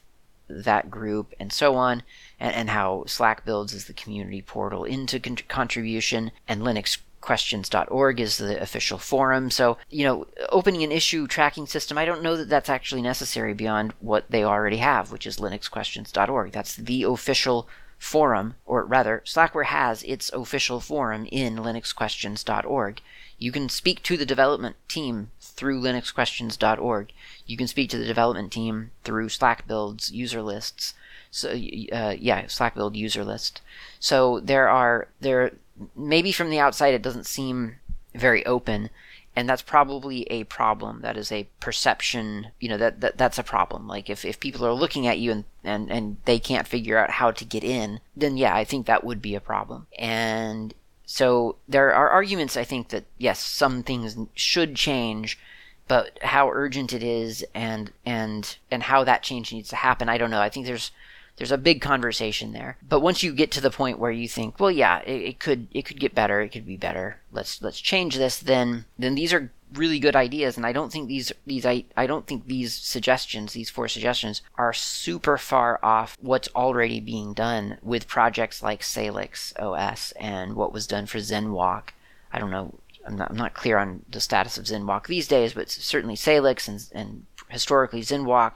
that 0.48 0.90
group 0.90 1.34
and 1.38 1.52
so 1.52 1.74
on, 1.74 2.02
and, 2.40 2.54
and 2.54 2.70
how 2.70 3.04
Slack 3.06 3.44
builds 3.44 3.74
is 3.74 3.86
the 3.86 3.92
community 3.92 4.40
portal 4.40 4.84
into 4.84 5.18
con- 5.18 5.36
contribution, 5.48 6.30
and 6.46 6.62
Linux 6.62 6.98
questions.org 7.20 8.20
is 8.20 8.38
the 8.38 8.60
official 8.62 8.96
forum. 8.96 9.50
So, 9.50 9.76
you 9.90 10.04
know, 10.04 10.26
opening 10.50 10.82
an 10.84 10.92
issue 10.92 11.26
tracking 11.26 11.66
system, 11.66 11.98
I 11.98 12.04
don't 12.04 12.22
know 12.22 12.36
that 12.36 12.48
that's 12.48 12.70
actually 12.70 13.02
necessary 13.02 13.54
beyond 13.54 13.92
what 14.00 14.30
they 14.30 14.44
already 14.44 14.78
have, 14.78 15.10
which 15.10 15.26
is 15.26 15.38
linuxquestions.org. 15.38 16.52
That's 16.52 16.76
the 16.76 17.02
official 17.02 17.68
forum, 17.98 18.54
or 18.64 18.84
rather, 18.84 19.22
Slackware 19.26 19.66
has 19.66 20.02
its 20.04 20.30
official 20.32 20.80
forum 20.80 21.26
in 21.30 21.56
linuxquestions.org. 21.56 23.00
You 23.38 23.52
can 23.52 23.68
speak 23.68 24.02
to 24.04 24.16
the 24.16 24.26
development 24.26 24.76
team 24.88 25.30
through 25.40 25.80
linuxquestions.org. 25.80 27.12
You 27.46 27.56
can 27.56 27.68
speak 27.68 27.90
to 27.90 27.98
the 27.98 28.06
development 28.06 28.52
team 28.52 28.90
through 29.04 29.28
Slack 29.28 29.66
builds, 29.66 30.10
user 30.10 30.42
lists. 30.42 30.94
So 31.30 31.50
uh, 31.50 32.14
yeah, 32.18 32.46
Slack 32.46 32.74
build 32.74 32.96
user 32.96 33.24
list. 33.24 33.60
So 34.00 34.40
there 34.40 34.68
are 34.68 35.08
there 35.20 35.52
maybe 35.94 36.32
from 36.32 36.50
the 36.50 36.58
outside 36.58 36.94
it 36.94 37.02
doesn't 37.02 37.26
seem 37.26 37.76
very 38.14 38.44
open, 38.46 38.90
and 39.38 39.48
that's 39.48 39.62
probably 39.62 40.22
a 40.32 40.42
problem. 40.44 41.02
That 41.02 41.16
is 41.16 41.30
a 41.30 41.46
perception. 41.60 42.48
You 42.58 42.70
know 42.70 42.76
that, 42.78 43.00
that 43.02 43.18
that's 43.18 43.38
a 43.38 43.44
problem. 43.44 43.86
Like 43.86 44.10
if, 44.10 44.24
if 44.24 44.40
people 44.40 44.66
are 44.66 44.72
looking 44.72 45.06
at 45.06 45.20
you 45.20 45.30
and, 45.30 45.44
and 45.62 45.92
and 45.92 46.16
they 46.24 46.40
can't 46.40 46.66
figure 46.66 46.98
out 46.98 47.12
how 47.12 47.30
to 47.30 47.44
get 47.44 47.62
in, 47.62 48.00
then 48.16 48.36
yeah, 48.36 48.52
I 48.52 48.64
think 48.64 48.86
that 48.86 49.04
would 49.04 49.22
be 49.22 49.36
a 49.36 49.40
problem. 49.40 49.86
And 49.96 50.74
so 51.06 51.54
there 51.68 51.94
are 51.94 52.10
arguments, 52.10 52.56
I 52.56 52.64
think, 52.64 52.88
that 52.88 53.04
yes, 53.16 53.38
some 53.38 53.84
things 53.84 54.16
should 54.34 54.74
change, 54.74 55.38
but 55.86 56.18
how 56.20 56.50
urgent 56.50 56.92
it 56.92 57.04
is 57.04 57.46
and 57.54 57.92
and 58.04 58.56
and 58.72 58.82
how 58.82 59.04
that 59.04 59.22
change 59.22 59.52
needs 59.52 59.68
to 59.68 59.76
happen, 59.76 60.08
I 60.08 60.18
don't 60.18 60.32
know. 60.32 60.42
I 60.42 60.48
think 60.48 60.66
there's 60.66 60.90
there's 61.38 61.52
a 61.52 61.58
big 61.58 61.80
conversation 61.80 62.52
there. 62.52 62.76
But 62.86 63.00
once 63.00 63.22
you 63.22 63.32
get 63.32 63.52
to 63.52 63.60
the 63.60 63.70
point 63.70 63.98
where 63.98 64.10
you 64.10 64.28
think, 64.28 64.58
well, 64.58 64.70
yeah, 64.70 64.98
it, 65.00 65.22
it 65.22 65.38
could 65.38 65.68
it 65.72 65.86
could 65.86 66.00
get 66.00 66.14
better, 66.14 66.40
it 66.40 66.50
could 66.50 66.66
be 66.66 66.76
better. 66.76 67.20
Let's 67.32 67.62
let's 67.62 67.80
change 67.80 68.16
this. 68.16 68.38
Then 68.38 68.84
then 68.98 69.14
these 69.14 69.32
are 69.32 69.50
really 69.74 69.98
good 69.98 70.16
ideas 70.16 70.56
and 70.56 70.64
i 70.64 70.72
don't 70.72 70.90
think 70.90 71.08
these 71.08 71.30
these 71.46 71.66
I, 71.66 71.84
I 71.96 72.06
don't 72.06 72.26
think 72.26 72.46
these 72.46 72.74
suggestions 72.74 73.52
these 73.52 73.68
four 73.68 73.86
suggestions 73.88 74.40
are 74.56 74.72
super 74.72 75.36
far 75.36 75.78
off 75.82 76.16
what's 76.20 76.48
already 76.54 77.00
being 77.00 77.34
done 77.34 77.76
with 77.82 78.08
projects 78.08 78.62
like 78.62 78.82
salix 78.82 79.52
os 79.58 80.12
and 80.12 80.54
what 80.54 80.72
was 80.72 80.86
done 80.86 81.04
for 81.04 81.18
zenwalk 81.18 81.90
i 82.32 82.38
don't 82.38 82.50
know 82.50 82.76
i'm 83.06 83.16
not, 83.16 83.30
I'm 83.30 83.36
not 83.36 83.54
clear 83.54 83.76
on 83.78 84.04
the 84.08 84.20
status 84.20 84.56
of 84.56 84.64
zenwalk 84.64 85.06
these 85.06 85.28
days 85.28 85.52
but 85.52 85.70
certainly 85.70 86.16
salix 86.16 86.66
and, 86.66 86.88
and 86.92 87.26
historically 87.48 88.00
zenwalk 88.00 88.54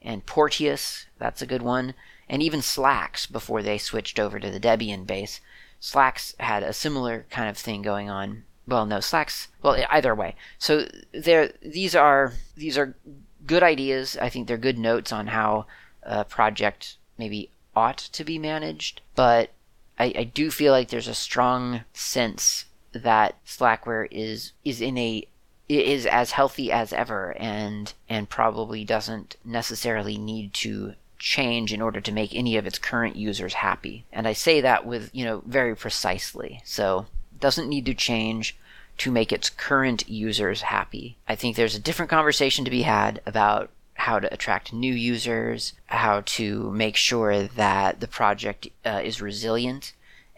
and 0.00 0.24
porteus 0.24 1.06
that's 1.18 1.42
a 1.42 1.46
good 1.46 1.62
one 1.62 1.94
and 2.28 2.42
even 2.42 2.60
Slax 2.60 3.30
before 3.30 3.62
they 3.62 3.78
switched 3.78 4.18
over 4.18 4.38
to 4.38 4.50
the 4.50 4.60
debian 4.60 5.06
base. 5.06 5.40
Slax 5.80 6.38
had 6.40 6.62
a 6.62 6.72
similar 6.72 7.26
kind 7.30 7.48
of 7.48 7.58
thing 7.58 7.82
going 7.82 8.08
on. 8.08 8.44
Well 8.66 8.86
no 8.86 8.98
Slax 8.98 9.48
well 9.62 9.82
either 9.90 10.14
way. 10.14 10.36
So 10.58 10.88
there 11.12 11.52
these 11.62 11.94
are 11.94 12.32
these 12.56 12.78
are 12.78 12.96
good 13.46 13.62
ideas. 13.62 14.16
I 14.16 14.28
think 14.30 14.48
they're 14.48 14.56
good 14.56 14.78
notes 14.78 15.12
on 15.12 15.28
how 15.28 15.66
a 16.02 16.24
project 16.24 16.96
maybe 17.18 17.50
ought 17.76 17.98
to 17.98 18.24
be 18.24 18.38
managed. 18.38 19.02
But 19.14 19.50
i, 19.98 20.12
I 20.16 20.24
do 20.24 20.50
feel 20.50 20.72
like 20.72 20.88
there's 20.88 21.08
a 21.08 21.14
strong 21.14 21.82
sense 21.92 22.64
that 22.92 23.36
slackware 23.44 24.08
is 24.10 24.52
is 24.64 24.80
in 24.80 24.96
a 24.96 25.26
is 25.68 26.06
as 26.06 26.32
healthy 26.32 26.70
as 26.70 26.92
ever 26.92 27.34
and 27.38 27.94
and 28.08 28.28
probably 28.28 28.84
doesn't 28.84 29.36
necessarily 29.44 30.18
need 30.18 30.52
to 30.52 30.94
change 31.24 31.72
in 31.72 31.80
order 31.80 32.02
to 32.02 32.12
make 32.12 32.34
any 32.34 32.58
of 32.58 32.66
its 32.66 32.78
current 32.78 33.16
users 33.16 33.54
happy. 33.54 34.04
And 34.12 34.28
i 34.28 34.34
say 34.34 34.60
that 34.60 34.84
with 34.84 35.08
you 35.14 35.24
know 35.24 35.42
very 35.46 35.74
precisely. 35.74 36.60
So 36.64 37.06
doesn't 37.40 37.68
need 37.68 37.86
to 37.86 37.94
change 37.94 38.56
to 38.98 39.10
make 39.10 39.32
its 39.32 39.48
current 39.48 40.08
users 40.08 40.60
happy. 40.60 41.16
I 41.26 41.34
think 41.34 41.56
there's 41.56 41.74
a 41.74 41.80
different 41.88 42.10
conversation 42.10 42.64
to 42.66 42.70
be 42.70 42.82
had 42.82 43.22
about 43.24 43.70
how 43.94 44.20
to 44.20 44.32
attract 44.32 44.74
new 44.74 44.92
users, 44.92 45.72
how 45.86 46.22
to 46.38 46.70
make 46.72 46.94
sure 46.94 47.44
that 47.44 48.00
the 48.00 48.08
project 48.08 48.68
uh, 48.84 49.00
is 49.02 49.22
resilient 49.22 49.94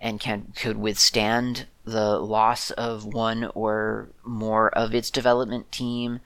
and 0.07 0.21
can 0.21 0.53
could 0.55 0.77
withstand 0.77 1.67
the 1.85 2.17
loss 2.21 2.71
of 2.71 3.05
one 3.05 3.51
or 3.55 4.09
more 4.25 4.69
of 4.71 4.95
its 4.95 5.11
development 5.11 5.73
team. 5.73 6.21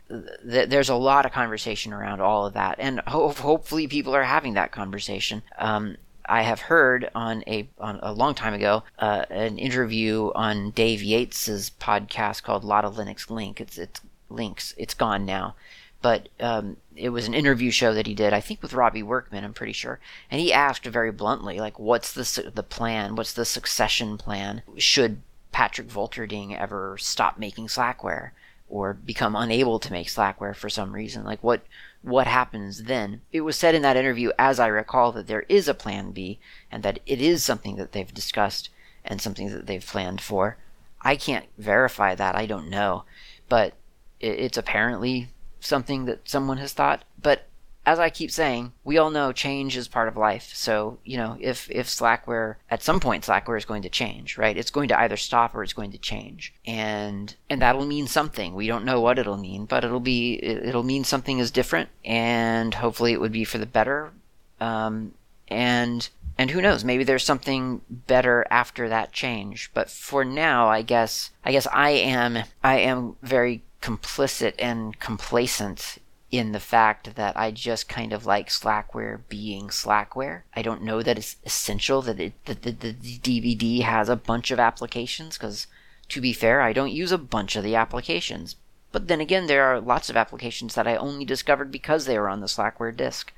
There's 0.45 0.91
a 0.91 0.95
lot 0.95 1.25
of 1.25 1.33
conversation 1.33 1.95
around 1.95 2.21
all 2.21 2.45
of 2.45 2.53
that, 2.53 2.77
and 2.79 3.01
ho- 3.07 3.31
hopefully 3.31 3.89
people 3.89 4.15
are 4.15 4.25
having 4.25 4.53
that 4.55 4.71
conversation. 4.71 5.43
Um, 5.57 5.97
I 6.27 6.43
have 6.43 6.61
heard 6.61 7.09
on 7.15 7.43
a 7.47 7.71
on 7.79 8.01
a 8.03 8.13
long 8.13 8.35
time 8.35 8.53
ago 8.53 8.83
uh, 8.99 9.25
an 9.31 9.59
interview 9.59 10.31
on 10.35 10.73
Dave 10.73 11.01
Yates's 11.01 11.71
podcast 11.81 12.43
called 12.43 12.65
Lotta 12.65 12.91
Linux 12.91 13.31
Link. 13.31 13.63
It's 13.63 13.79
it's 13.79 14.03
links. 14.29 14.75
It's 14.77 14.95
gone 14.95 15.25
now, 15.25 15.55
but 16.03 16.29
um, 16.39 16.77
it 17.01 17.11
was 17.11 17.27
an 17.27 17.35
interview 17.35 17.71
show 17.71 17.95
that 17.95 18.07
he 18.07 18.15
did. 18.15 18.33
I 18.33 18.41
think 18.41 18.63
with 18.63 18.75
Robby 18.75 19.03
Workman. 19.03 19.45
I'm 19.45 19.55
pretty 19.55 19.73
sure, 19.73 20.01
and 20.31 20.41
he 20.41 20.53
asked 20.53 20.85
very 20.85 21.11
bluntly, 21.11 21.59
like, 21.59 21.79
"What's 21.79 22.13
the 22.13 22.51
the 22.51 22.63
plan? 22.63 23.17
What's 23.17 23.33
the 23.33 23.45
succession 23.45 24.19
plan? 24.19 24.63
Should 24.77 25.23
Patrick 25.53 25.89
Volkerding 25.89 26.57
ever 26.57 26.97
stop 26.99 27.39
making 27.39 27.69
Slackware?" 27.69 28.31
or 28.71 28.95
become 28.95 29.35
unable 29.35 29.81
to 29.81 29.93
make 29.93 30.07
Slackware 30.07 30.55
for 30.55 30.71
some 30.71 30.93
reason. 30.93 31.25
Like 31.25 31.43
what 31.43 31.63
what 32.03 32.27
happens 32.27 32.85
then. 32.85 33.21
It 33.33 33.43
was 33.43 33.57
said 33.57 33.75
in 33.75 33.83
that 33.83 33.97
interview, 33.97 34.31
as 34.39 34.59
I 34.59 34.69
recall, 34.69 35.13
that 35.13 35.27
there 35.27 35.45
is 35.49 35.69
a 35.69 35.75
plan 35.75 36.13
B 36.13 36.39
and 36.71 36.83
that 36.83 37.01
it 37.05 37.21
is 37.21 37.45
something 37.45 37.77
that 37.77 37.93
they've 37.93 38.15
discussed 38.15 38.71
and 39.05 39.21
something 39.21 39.51
that 39.51 39.67
they've 39.67 39.85
planned 39.85 40.21
for. 40.21 40.57
I 41.03 41.17
can't 41.17 41.47
verify 41.59 42.15
that, 42.15 42.37
I 42.37 42.47
don't 42.47 42.71
know, 42.71 43.05
but 43.49 43.75
it's 44.21 44.57
apparently 44.57 45.29
something 45.61 46.05
that 46.07 46.29
someone 46.29 46.59
has 46.59 46.73
thought. 46.73 47.05
But 47.21 47.47
as 47.87 47.99
I 47.99 48.11
keep 48.11 48.31
saying, 48.31 48.73
we 48.85 48.99
all 48.99 49.11
know 49.11 49.33
change 49.33 49.77
is 49.77 49.89
part 49.89 50.09
of 50.09 50.17
life. 50.17 50.51
So, 50.55 50.99
you 51.05 51.17
know, 51.17 51.37
if, 51.41 51.71
if 51.71 51.87
Slackware, 51.87 52.57
at 52.71 52.83
some 52.83 53.01
point, 53.01 53.25
Slackware 53.25 53.57
is 53.57 53.65
going 53.65 53.83
to 53.83 53.89
change, 53.89 54.37
right? 54.37 54.57
It's 54.57 54.71
going 54.71 54.89
to 54.89 55.01
either 55.01 55.17
stop 55.17 55.55
or 55.55 55.63
it's 55.63 55.73
going 55.73 55.93
to 55.93 55.99
change. 55.99 56.53
And, 56.67 57.35
and 57.49 57.63
that'll 57.63 57.87
mean 57.87 58.07
something. 58.07 58.55
We 58.55 58.67
don't 58.67 58.85
know 58.85 59.01
what 59.01 59.19
it'll 59.19 59.39
mean, 59.39 59.65
but 59.65 59.83
it'll 59.83 59.99
be, 59.99 60.35
it'll 60.43 60.83
mean 60.83 61.05
something 61.05 61.39
is 61.39 61.51
different 61.51 61.89
and 62.05 62.75
hopefully 62.75 63.13
it 63.13 63.21
would 63.21 63.33
be 63.33 63.45
for 63.45 63.59
the 63.59 63.67
better. 63.67 64.13
Um, 64.61 65.15
and, 65.49 66.09
and 66.37 66.51
who 66.51 66.61
knows, 66.61 66.85
maybe 66.85 67.03
there's 67.03 67.25
something 67.25 67.81
better 67.89 68.47
after 68.51 68.91
that 68.91 69.13
change. 69.13 69.71
But 69.73 69.89
for 69.91 70.23
now, 70.25 70.69
I 70.69 70.83
guess, 70.83 71.31
I 71.45 71.53
guess 71.53 71.67
I 71.73 71.91
am, 71.91 72.45
I 72.63 72.77
am 72.79 73.17
very 73.23 73.63
complicit 73.81 74.55
and 74.59 74.99
complacent 74.99 75.99
in 76.31 76.53
the 76.53 76.61
fact 76.61 77.17
that 77.17 77.37
I 77.37 77.51
just 77.51 77.89
kind 77.89 78.13
of 78.13 78.25
like 78.25 78.49
Slackware 78.49 79.21
being 79.29 79.69
Slackware. 79.69 80.43
I 80.55 80.63
don't 80.63 80.83
know 80.83 81.03
that 81.03 81.19
it's 81.19 81.37
essential 81.45 82.03
that, 82.03 82.21
it, 82.21 82.45
that 82.45 82.63
the, 82.63 82.71
the, 82.71 82.93
DVD 82.93 83.83
has 83.83 84.09
a 84.09 84.17
bunch 84.17 84.51
of 84.51 84.61
applications 84.61 85.37
because, 85.37 85.67
to 86.09 86.21
be 86.21 86.33
fair, 86.33 86.61
I 86.61 86.73
don't 86.73 86.93
use 86.93 87.11
a 87.11 87.19
bunch 87.19 87.57
of 87.57 87.65
the 87.65 87.75
applications. 87.75 88.55
But 88.93 89.09
then 89.09 89.21
again, 89.21 89.47
there 89.47 89.65
are 89.65 89.81
lots 89.81 90.09
of 90.09 90.17
applications 90.17 90.75
that 90.75 90.87
I 90.87 90.97
only 90.97 91.25
discovered 91.25 91.73
because 91.73 92.07
they 92.07 92.19
were 92.19 92.29
on 92.29 92.41
the 92.41 92.47
Slackware 92.47 92.97
disk. 92.97 93.33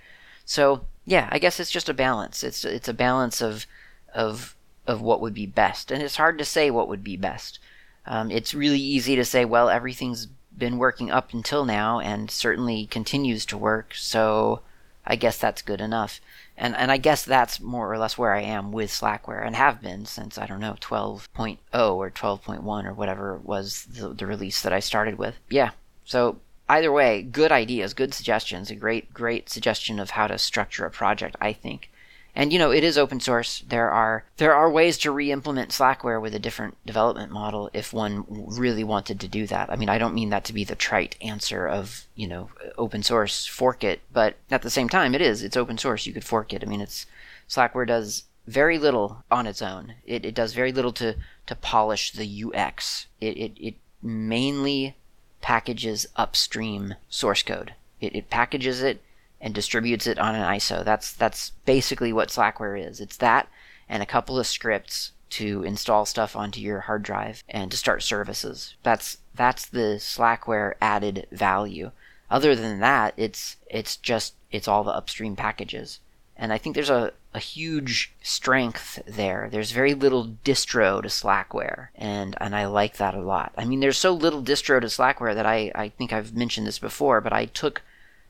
So 0.44 0.84
yeah, 1.04 1.28
I 1.30 1.38
guess 1.38 1.60
it's 1.60 1.70
just 1.70 1.88
a 1.88 1.94
balance. 1.94 2.42
It's 2.42 2.64
it's 2.64 2.88
a 2.88 2.94
balance 2.94 3.40
of 3.40 3.66
of 4.14 4.56
of 4.86 5.00
what 5.00 5.20
would 5.20 5.34
be 5.34 5.46
best, 5.46 5.90
and 5.90 6.02
it's 6.02 6.16
hard 6.16 6.38
to 6.38 6.44
say 6.44 6.70
what 6.70 6.88
would 6.88 7.04
be 7.04 7.16
best. 7.16 7.58
Um, 8.06 8.30
it's 8.30 8.54
really 8.54 8.80
easy 8.80 9.16
to 9.16 9.24
say, 9.24 9.44
well, 9.44 9.68
everything's 9.68 10.26
been 10.56 10.78
working 10.78 11.10
up 11.10 11.32
until 11.32 11.64
now 11.64 11.98
and 12.00 12.30
certainly 12.30 12.86
continues 12.86 13.46
to 13.46 13.58
work, 13.58 13.94
so 13.94 14.60
I 15.04 15.16
guess 15.16 15.38
that's 15.38 15.62
good 15.62 15.80
enough. 15.80 16.20
And 16.56 16.76
and 16.76 16.92
I 16.92 16.98
guess 16.98 17.24
that's 17.24 17.60
more 17.60 17.90
or 17.92 17.98
less 17.98 18.18
where 18.18 18.34
I 18.34 18.42
am 18.42 18.72
with 18.72 18.90
Slackware 18.90 19.44
and 19.44 19.56
have 19.56 19.80
been 19.80 20.04
since 20.04 20.36
I 20.36 20.46
don't 20.46 20.60
know 20.60 20.76
12.0 20.80 21.58
or 21.72 22.10
12.1 22.10 22.84
or 22.84 22.92
whatever 22.92 23.36
was 23.36 23.84
the, 23.86 24.08
the 24.08 24.26
release 24.26 24.60
that 24.62 24.72
I 24.72 24.80
started 24.80 25.16
with. 25.16 25.38
Yeah. 25.48 25.70
So 26.04 26.38
either 26.68 26.92
way, 26.92 27.22
good 27.22 27.50
ideas, 27.50 27.94
good 27.94 28.12
suggestions, 28.12 28.70
a 28.70 28.74
great 28.74 29.14
great 29.14 29.48
suggestion 29.48 29.98
of 29.98 30.10
how 30.10 30.26
to 30.26 30.38
structure 30.38 30.84
a 30.84 30.90
project, 30.90 31.36
I 31.40 31.52
think. 31.52 31.90
And 32.34 32.52
you 32.52 32.58
know, 32.58 32.70
it 32.70 32.82
is 32.82 32.96
open 32.96 33.20
source. 33.20 33.62
There 33.68 33.90
are 33.90 34.24
there 34.38 34.54
are 34.54 34.70
ways 34.70 34.96
to 34.98 35.10
re-implement 35.10 35.70
Slackware 35.70 36.20
with 36.20 36.34
a 36.34 36.38
different 36.38 36.78
development 36.86 37.30
model 37.30 37.68
if 37.74 37.92
one 37.92 38.24
really 38.28 38.84
wanted 38.84 39.20
to 39.20 39.28
do 39.28 39.46
that. 39.48 39.70
I 39.70 39.76
mean, 39.76 39.90
I 39.90 39.98
don't 39.98 40.14
mean 40.14 40.30
that 40.30 40.44
to 40.44 40.54
be 40.54 40.64
the 40.64 40.74
trite 40.74 41.16
answer 41.20 41.66
of, 41.68 42.06
you 42.14 42.26
know, 42.26 42.48
open 42.78 43.02
source 43.02 43.44
fork 43.44 43.84
it, 43.84 44.00
but 44.12 44.36
at 44.50 44.62
the 44.62 44.70
same 44.70 44.88
time 44.88 45.14
it 45.14 45.20
is. 45.20 45.42
It's 45.42 45.58
open 45.58 45.76
source. 45.76 46.06
You 46.06 46.14
could 46.14 46.24
fork 46.24 46.54
it. 46.54 46.62
I 46.62 46.66
mean, 46.66 46.80
it's 46.80 47.04
Slackware 47.48 47.86
does 47.86 48.24
very 48.46 48.78
little 48.78 49.24
on 49.30 49.46
its 49.46 49.60
own. 49.60 49.94
It, 50.06 50.24
it 50.24 50.34
does 50.34 50.54
very 50.54 50.72
little 50.72 50.92
to 50.94 51.16
to 51.46 51.54
polish 51.54 52.12
the 52.12 52.44
UX. 52.44 53.06
It 53.20 53.36
it, 53.36 53.52
it 53.58 53.74
mainly 54.02 54.96
packages 55.42 56.06
upstream 56.16 56.94
source 57.10 57.42
code. 57.42 57.74
It, 58.00 58.14
it 58.16 58.30
packages 58.30 58.82
it 58.82 59.02
and 59.42 59.52
distributes 59.52 60.06
it 60.06 60.18
on 60.18 60.34
an 60.34 60.42
ISO. 60.42 60.84
That's 60.84 61.12
that's 61.12 61.50
basically 61.66 62.12
what 62.12 62.28
Slackware 62.28 62.80
is. 62.88 63.00
It's 63.00 63.16
that 63.18 63.48
and 63.88 64.02
a 64.02 64.06
couple 64.06 64.38
of 64.38 64.46
scripts 64.46 65.12
to 65.30 65.64
install 65.64 66.06
stuff 66.06 66.36
onto 66.36 66.60
your 66.60 66.80
hard 66.80 67.02
drive 67.02 67.42
and 67.48 67.70
to 67.70 67.76
start 67.76 68.02
services. 68.02 68.76
That's 68.82 69.18
that's 69.34 69.66
the 69.66 69.96
Slackware 69.98 70.74
added 70.80 71.26
value. 71.32 71.90
Other 72.30 72.54
than 72.54 72.80
that, 72.80 73.12
it's 73.16 73.56
it's 73.68 73.96
just 73.96 74.34
it's 74.50 74.68
all 74.68 74.84
the 74.84 74.92
upstream 74.92 75.34
packages. 75.34 75.98
And 76.36 76.52
I 76.52 76.58
think 76.58 76.74
there's 76.74 76.90
a, 76.90 77.12
a 77.34 77.38
huge 77.38 78.14
strength 78.22 79.00
there. 79.06 79.48
There's 79.50 79.70
very 79.70 79.94
little 79.94 80.36
distro 80.44 81.02
to 81.02 81.08
Slackware, 81.08 81.88
and, 81.94 82.34
and 82.40 82.56
I 82.56 82.66
like 82.66 82.96
that 82.96 83.14
a 83.14 83.20
lot. 83.20 83.52
I 83.56 83.64
mean, 83.64 83.80
there's 83.80 83.98
so 83.98 84.12
little 84.12 84.42
distro 84.42 84.80
to 84.80 84.86
Slackware 84.86 85.34
that 85.34 85.46
I, 85.46 85.70
I 85.74 85.90
think 85.90 86.12
I've 86.12 86.34
mentioned 86.34 86.66
this 86.66 86.78
before, 86.78 87.20
but 87.20 87.32
I 87.32 87.44
took 87.44 87.82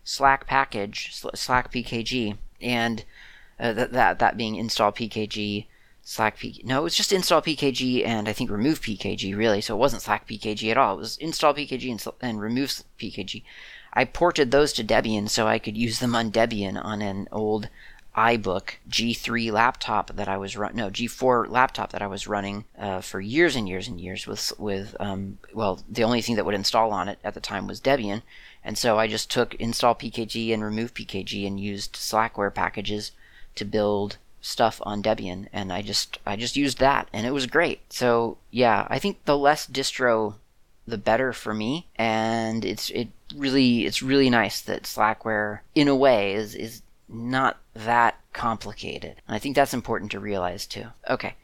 Slack 0.05 0.47
package, 0.47 1.15
Slack 1.35 1.73
PKG, 1.73 2.37
and 2.61 3.05
uh, 3.59 3.73
that, 3.73 3.93
that, 3.93 4.19
that 4.19 4.37
being 4.37 4.57
install 4.57 4.93
PKG, 4.93 5.67
Slack 6.03 6.37
PKG. 6.39 6.65
No, 6.65 6.81
it 6.81 6.85
was 6.85 6.97
just 6.97 7.13
install 7.13 7.43
PKG 7.43 8.05
and 8.05 8.29
I 8.29 8.33
think 8.33 8.51
remove 8.51 8.81
PKG, 8.81 9.37
really. 9.37 9.61
So 9.61 9.77
it 9.77 9.79
wasn't 9.79 10.03
Slack 10.03 10.27
PKG 10.27 10.71
at 10.71 10.77
all. 10.77 10.95
It 10.95 10.99
was 10.99 11.17
install 11.19 11.55
PKG 11.55 11.91
and, 11.91 12.05
and 12.21 12.41
remove 12.41 12.83
PKG. 12.99 13.43
I 13.93 14.05
ported 14.05 14.51
those 14.51 14.73
to 14.75 14.85
Debian 14.85 15.29
so 15.29 15.47
I 15.47 15.59
could 15.59 15.77
use 15.77 15.99
them 15.99 16.15
on 16.17 16.33
Debian 16.33 16.83
on 16.83 17.03
an 17.03 17.29
old 17.31 17.69
iBook 18.17 18.75
G3 18.91 19.53
laptop 19.53 20.17
that 20.17 20.29
I 20.29 20.37
was 20.37 20.57
run 20.57 20.77
no 20.77 20.91
G4 20.91 21.49
laptop 21.49 21.93
that 21.93 22.03
I 22.03 22.07
was 22.07 22.27
running 22.27 22.67
uh, 22.79 23.01
for 23.01 23.21
years 23.21 23.57
and 23.57 23.67
years 23.67 23.89
and 23.89 23.99
years 23.99 24.27
with 24.27 24.53
with 24.59 24.95
um, 25.01 25.39
well 25.55 25.81
the 25.89 26.05
only 26.05 26.21
thing 26.21 26.37
that 26.37 26.45
would 26.45 26.55
install 26.55 26.93
on 26.93 27.09
it 27.09 27.19
at 27.25 27.33
the 27.33 27.41
time 27.41 27.67
was 27.67 27.81
Debian 27.81 28.21
and 28.65 28.79
so 28.79 28.99
I 28.99 29.07
just 29.07 29.31
took 29.31 29.55
install 29.57 29.95
pkg 29.95 30.53
and 30.53 30.63
remove 30.63 30.95
pkg 30.95 31.47
and 31.47 31.59
used 31.59 31.95
Slackware 31.95 32.55
packages 32.55 33.13
to 33.55 33.65
build 33.65 34.17
stuff 34.41 34.81
on 34.85 35.03
Debian 35.03 35.49
and 35.53 35.73
I 35.73 35.83
just 35.83 36.19
I 36.27 36.37
just 36.37 36.57
used 36.57 36.79
that 36.79 37.09
and 37.13 37.27
it 37.27 37.33
was 37.33 37.47
great 37.47 37.81
so 37.93 38.39
yeah 38.51 38.87
I 38.91 38.99
think 38.99 39.25
the 39.25 39.39
less 39.39 39.67
distro 39.67 40.35
the 40.87 40.99
better 40.99 41.33
for 41.33 41.55
me 41.55 41.87
and 41.97 42.65
it's 42.65 42.91
it 42.91 43.09
really 43.37 43.87
it's 43.87 44.03
really 44.03 44.31
nice 44.31 44.61
that 44.61 44.83
Slackware 44.83 45.61
in 45.75 45.89
a 45.89 45.95
way 45.95 46.33
is 46.33 46.55
is 46.55 46.83
not 47.09 47.59
that 47.75 48.19
complicated. 48.33 49.21
And 49.27 49.37
I 49.37 49.39
think 49.39 49.55
that's 49.55 49.75
important 49.75 50.11
to 50.13 50.21
realize 50.21 50.67
too. 50.67 50.87
Okay. 51.09 51.35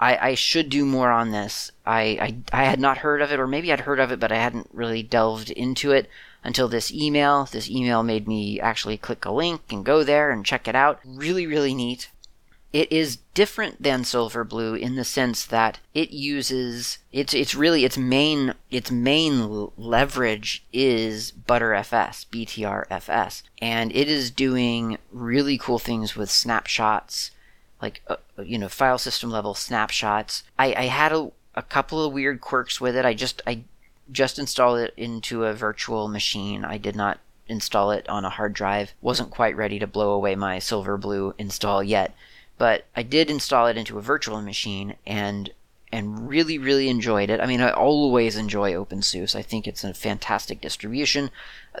I, 0.00 0.28
I 0.28 0.34
should 0.34 0.70
do 0.70 0.84
more 0.84 1.10
on 1.10 1.32
this. 1.32 1.72
I, 1.84 2.40
I, 2.52 2.60
I 2.60 2.64
had 2.64 2.78
not 2.78 2.98
heard 2.98 3.20
of 3.20 3.32
it, 3.32 3.40
or 3.40 3.48
maybe 3.48 3.72
I'd 3.72 3.80
heard 3.80 3.98
of 3.98 4.12
it, 4.12 4.20
but 4.20 4.30
I 4.30 4.36
hadn't 4.36 4.70
really 4.72 5.02
delved 5.02 5.50
into 5.50 5.90
it 5.90 6.08
until 6.44 6.68
this 6.68 6.92
email. 6.92 7.46
This 7.46 7.68
email 7.68 8.04
made 8.04 8.28
me 8.28 8.60
actually 8.60 8.96
click 8.96 9.24
a 9.24 9.32
link 9.32 9.62
and 9.70 9.84
go 9.84 10.04
there 10.04 10.30
and 10.30 10.46
check 10.46 10.68
it 10.68 10.76
out. 10.76 11.00
Really, 11.04 11.46
really 11.46 11.74
neat. 11.74 12.10
It 12.72 12.92
is 12.92 13.18
different 13.32 13.82
than 13.82 14.02
Silverblue 14.02 14.78
in 14.78 14.96
the 14.96 15.04
sense 15.04 15.46
that 15.46 15.78
it 15.94 16.10
uses 16.10 16.98
it's 17.12 17.32
it's 17.32 17.54
really 17.54 17.84
its 17.84 17.96
main 17.96 18.54
its 18.70 18.90
main 18.90 19.70
leverage 19.78 20.64
is 20.72 21.32
Btrfs, 21.32 22.26
BTRFS, 22.26 23.42
and 23.62 23.90
it 23.96 24.08
is 24.08 24.30
doing 24.30 24.98
really 25.10 25.56
cool 25.56 25.78
things 25.78 26.14
with 26.14 26.30
snapshots 26.30 27.30
like 27.80 28.02
uh, 28.08 28.16
uh, 28.38 28.42
you 28.42 28.58
know 28.58 28.68
file 28.68 28.98
system 28.98 29.30
level 29.30 29.54
snapshots. 29.54 30.44
I, 30.58 30.74
I 30.74 30.82
had 30.84 31.12
a, 31.12 31.30
a 31.54 31.62
couple 31.62 32.04
of 32.04 32.12
weird 32.12 32.40
quirks 32.40 32.80
with 32.80 32.96
it. 32.96 33.04
I 33.04 33.14
just 33.14 33.42
I 33.46 33.62
just 34.10 34.38
installed 34.38 34.78
it 34.80 34.94
into 34.96 35.44
a 35.44 35.54
virtual 35.54 36.08
machine. 36.08 36.64
I 36.64 36.78
did 36.78 36.96
not 36.96 37.18
install 37.46 37.90
it 37.90 38.08
on 38.08 38.24
a 38.24 38.30
hard 38.30 38.52
drive. 38.52 38.92
wasn't 39.00 39.30
quite 39.30 39.56
ready 39.56 39.78
to 39.78 39.86
blow 39.86 40.10
away 40.10 40.34
my 40.34 40.58
Silverblue 40.58 41.34
install 41.38 41.82
yet, 41.82 42.14
but 42.58 42.84
I 42.94 43.02
did 43.02 43.30
install 43.30 43.68
it 43.68 43.76
into 43.76 43.98
a 43.98 44.02
virtual 44.02 44.42
machine 44.42 44.96
and 45.06 45.50
and 45.90 46.28
really 46.28 46.58
really 46.58 46.88
enjoyed 46.88 47.30
it. 47.30 47.40
I 47.40 47.46
mean, 47.46 47.62
I 47.62 47.70
always 47.70 48.36
enjoy 48.36 48.72
OpenSUSE. 48.72 49.34
I 49.34 49.42
think 49.42 49.66
it's 49.66 49.84
a 49.84 49.94
fantastic 49.94 50.60
distribution. 50.60 51.30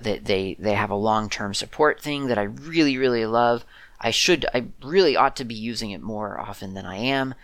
They 0.00 0.18
they 0.18 0.56
they 0.58 0.74
have 0.74 0.90
a 0.90 0.94
long 0.94 1.28
term 1.28 1.52
support 1.52 2.00
thing 2.00 2.28
that 2.28 2.38
I 2.38 2.44
really 2.44 2.96
really 2.96 3.26
love. 3.26 3.64
I 4.00 4.12
should, 4.12 4.46
I 4.54 4.66
really 4.82 5.16
ought 5.16 5.34
to 5.36 5.44
be 5.44 5.56
using 5.56 5.90
it 5.90 6.00
more 6.00 6.38
often 6.38 6.74
than 6.74 6.86
I 6.86 6.96
am. 6.98 7.34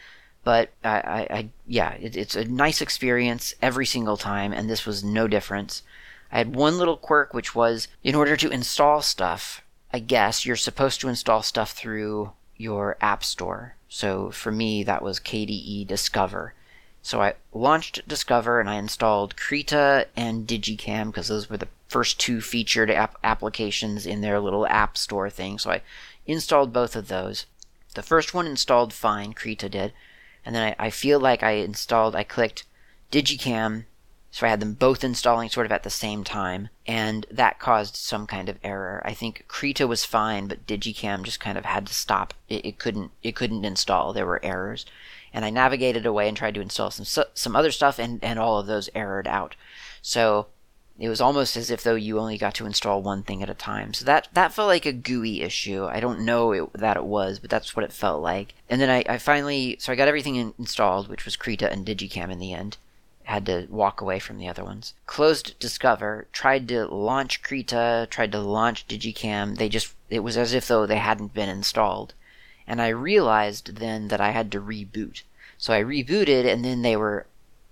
But 0.45 0.71
I, 0.85 1.01
I, 1.01 1.21
I 1.31 1.49
yeah, 1.67 1.95
it, 1.95 2.17
it's 2.17 2.37
a 2.37 2.45
nice 2.45 2.81
experience 2.81 3.55
every 3.61 3.87
single 3.87 4.17
time, 4.17 4.53
and 4.53 4.71
this 4.71 4.87
was 4.87 5.03
no 5.03 5.27
difference. 5.27 5.83
I 6.31 6.39
had 6.39 6.55
one 6.55 6.79
little 6.79 6.97
quirk, 6.97 7.35
which 7.35 7.55
was 7.55 7.89
in 8.03 8.15
order 8.15 8.37
to 8.37 8.51
install 8.51 9.03
stuff, 9.03 9.63
I 9.93 10.01
guess 10.01 10.45
you're 10.45 10.57
supposed 10.57 11.01
to 11.01 11.09
install 11.09 11.43
stuff 11.43 11.73
through 11.73 12.33
your 12.57 12.97
app 13.01 13.25
store. 13.25 13.77
So 13.89 14.31
for 14.31 14.51
me, 14.51 14.83
that 14.85 15.03
was 15.03 15.21
KDE 15.21 15.87
Discover. 15.87 16.55
So 17.03 17.21
I 17.21 17.35
launched 17.53 18.07
Discover 18.09 18.61
and 18.61 18.71
I 18.71 18.77
installed 18.77 19.37
Krita 19.37 20.09
and 20.17 20.47
digiKam 20.47 21.07
because 21.07 21.29
those 21.29 21.51
were 21.51 21.59
the 21.59 21.69
first 21.89 22.19
two 22.19 22.41
featured 22.41 22.91
app- 22.91 23.19
applications 23.23 24.07
in 24.07 24.21
their 24.21 24.41
little 24.41 24.67
app 24.67 24.97
store 24.97 25.31
thing. 25.31 25.59
So 25.59 25.71
I 25.71 25.83
installed 26.27 26.73
both 26.73 26.97
of 26.97 27.09
those. 27.09 27.47
The 27.95 28.03
first 28.03 28.35
one 28.35 28.47
installed 28.47 28.93
fine, 28.93 29.35
Krita 29.35 29.69
did, 29.69 29.93
and 30.45 30.55
then 30.55 30.75
I, 30.79 30.87
I 30.87 30.91
feel 30.91 31.21
like 31.21 31.43
I 31.43 31.53
installed, 31.53 32.17
I 32.17 32.25
clicked 32.25 32.65
digiKam, 33.13 33.85
so 34.35 34.49
I 34.49 34.51
had 34.51 34.59
them 34.59 34.75
both 34.75 35.05
installing 35.05 35.49
sort 35.49 35.65
of 35.65 35.71
at 35.71 35.85
the 35.85 35.91
same 35.91 36.25
time, 36.25 36.69
and 36.89 37.25
that 37.31 37.61
caused 37.61 37.95
some 37.95 38.27
kind 38.27 38.49
of 38.49 38.59
error. 38.65 39.01
I 39.05 39.15
think 39.15 39.45
Krita 39.47 39.87
was 39.87 40.05
fine, 40.05 40.49
but 40.49 40.67
digiKam 40.67 41.23
just 41.23 41.39
kind 41.39 41.57
of 41.57 41.65
had 41.65 41.87
to 41.87 41.95
stop. 41.95 42.35
It, 42.49 42.67
it 42.67 42.79
couldn't, 42.81 43.13
it 43.23 43.37
couldn't 43.37 43.65
install. 43.65 44.13
There 44.13 44.27
were 44.27 44.45
errors, 44.45 44.87
and 45.33 45.45
I 45.45 45.51
navigated 45.51 46.05
away 46.05 46.27
and 46.27 46.37
tried 46.37 46.55
to 46.55 46.61
install 46.61 46.91
some 46.91 47.25
some 47.33 47.55
other 47.55 47.71
stuff, 47.71 48.01
and 48.01 48.19
and 48.25 48.41
all 48.41 48.59
of 48.59 48.67
those 48.67 48.91
errored 48.93 49.29
out. 49.29 49.55
So 50.03 50.49
it 50.99 51.09
was 51.09 51.21
almost 51.21 51.57
as 51.57 51.71
if 51.71 51.85
though 51.85 51.95
you 51.95 52.19
only 52.19 52.37
got 52.37 52.57
to 52.57 52.67
install 52.67 53.03
one 53.03 53.23
thing 53.23 53.41
at 53.41 53.49
a 53.49 53.55
time. 53.55 53.95
So 53.95 54.05
that 54.05 54.27
that 54.33 54.53
felt 54.53 54.67
like 54.67 54.85
a 54.85 54.93
GUI 54.93 55.43
issue. 55.43 55.85
I 55.85 56.01
don't 56.01 56.25
know 56.25 56.51
it, 56.51 56.73
that 56.73 56.97
it 56.97 57.05
was, 57.05 57.39
but 57.39 57.51
that's 57.51 57.77
what 57.77 57.85
it 57.85 57.93
felt 57.93 58.21
like. 58.21 58.55
And 58.69 58.81
then 58.81 58.91
I, 58.91 59.05
I 59.09 59.19
finally, 59.19 59.77
so 59.79 59.93
I 59.93 59.97
got 59.97 60.09
everything 60.09 60.35
in, 60.35 60.55
installed, 60.59 61.07
which 61.07 61.25
was 61.25 61.37
Krita 61.37 61.71
and 61.71 61.87
digiKam 61.87 62.33
in 62.33 62.41
the 62.41 62.53
end. 62.53 62.79
Had 63.25 63.47
to 63.47 63.67
walk 63.71 64.01
away 64.01 64.19
from 64.19 64.39
the 64.39 64.49
other 64.49 64.65
ones. 64.65 64.95
Closed 65.07 65.59
Discover, 65.59 66.29
tried 66.33 66.69
to 66.69 66.87
launch 66.87 67.43
Krita, 67.43 68.07
tried 68.11 68.33
to 68.33 68.41
launch 68.41 68.87
digiKam. 68.87 69.57
They 69.57 69.69
just, 69.69 69.95
it 70.11 70.21
was 70.21 70.37
as 70.37 70.53
if 70.55 70.69
though 70.69 70.87
they 70.87 70.99
hadn't 70.99 71.35
been 71.35 71.49
installed. 71.49 72.15
And 72.67 72.81
I 72.81 72.89
realized 72.89 73.77
then 73.77 74.09
that 74.09 74.21
I 74.21 74.31
had 74.31 74.53
to 74.53 74.61
reboot. 74.61 75.23
So 75.59 75.73
I 75.73 75.83
rebooted, 75.83 76.45
and 76.45 76.65
then 76.65 76.83
they 76.83 76.97
were 76.97 77.27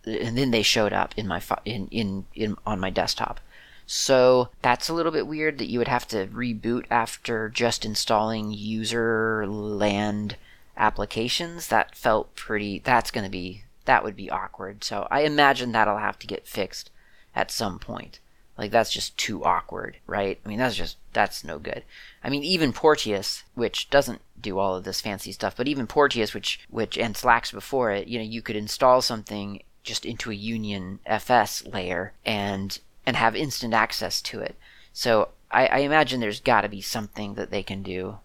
and 0.05 0.36
then 0.36 0.50
they 0.50 0.62
showed 0.62 0.92
up 0.92 1.14
in 1.16 1.26
my 1.26 1.40
in, 1.64 1.88
in 1.88 2.24
in 2.34 2.57
on 2.66 2.80
my 2.80 2.90
desktop. 2.90 3.40
So 3.86 4.48
that's 4.62 4.88
a 4.88 4.94
little 4.94 5.12
bit 5.12 5.26
weird 5.26 5.59
that 5.59 5.68
you 5.68 5.78
would 5.78 5.88
have 5.88 6.07
to 6.09 6.26
reboot 6.26 6.86
after 6.90 7.48
just 7.48 7.84
installing 7.84 8.53
user 8.53 9.46
land 9.46 10.36
applications. 10.76 11.68
That 11.68 11.94
felt 11.94 12.34
pretty 12.34 12.80
that's 12.84 13.11
going 13.11 13.24
to 13.24 13.30
be 13.30 13.64
that 13.85 14.05
would 14.05 14.16
be 14.16 14.30
awkward. 14.30 14.85
So 14.85 15.07
I 15.11 15.22
imagine 15.22 15.72
that'll 15.72 15.99
have 15.99 16.18
to 16.20 16.26
get 16.26 16.47
fixed 16.47 16.91
at 17.35 17.51
some 17.51 17.78
point. 17.78 18.20
Like 18.59 18.70
that's 18.70 18.93
just 18.93 19.16
too 19.16 19.45
awkward, 19.45 19.97
right? 20.07 20.39
I 20.45 20.49
mean, 20.49 20.59
that's 20.59 20.76
just 20.76 20.99
that's 21.12 21.43
no 21.43 21.59
good. 21.59 21.85
I 22.22 22.28
mean, 22.28 22.45
even 22.45 22.72
Porteus, 22.72 23.45
which 23.55 23.89
doesn't 23.91 24.20
do 24.41 24.59
all 24.59 24.76
of 24.76 24.85
this 24.85 25.01
fancy 25.01 25.33
stuff, 25.33 25.57
but 25.57 25.68
even 25.68 25.87
Porteus, 25.87 26.35
which 26.35 26.61
which 26.68 26.99
and 26.99 27.14
Slax 27.14 27.51
before 27.51 27.93
it, 27.93 28.09
you 28.09 28.18
know, 28.18 28.24
you 28.24 28.43
could 28.43 28.57
install 28.57 29.01
something 29.01 29.62
just 29.83 30.05
into 30.05 30.30
a 30.30 30.35
Union 30.35 31.01
FS 31.07 31.64
layer 31.66 32.12
and 32.24 32.78
and 33.07 33.16
have 33.16 33.35
instant 33.35 33.74
access 33.74 34.20
to 34.22 34.41
it. 34.41 34.57
So 34.93 35.30
I, 35.51 35.66
I 35.66 35.78
imagine 35.78 36.20
there's 36.20 36.41
got 36.41 36.61
to 36.61 36.68
be 36.68 36.80
something 36.80 37.35
that 37.35 37.51
they 37.51 37.62
can 37.62 37.83
do 37.83 38.18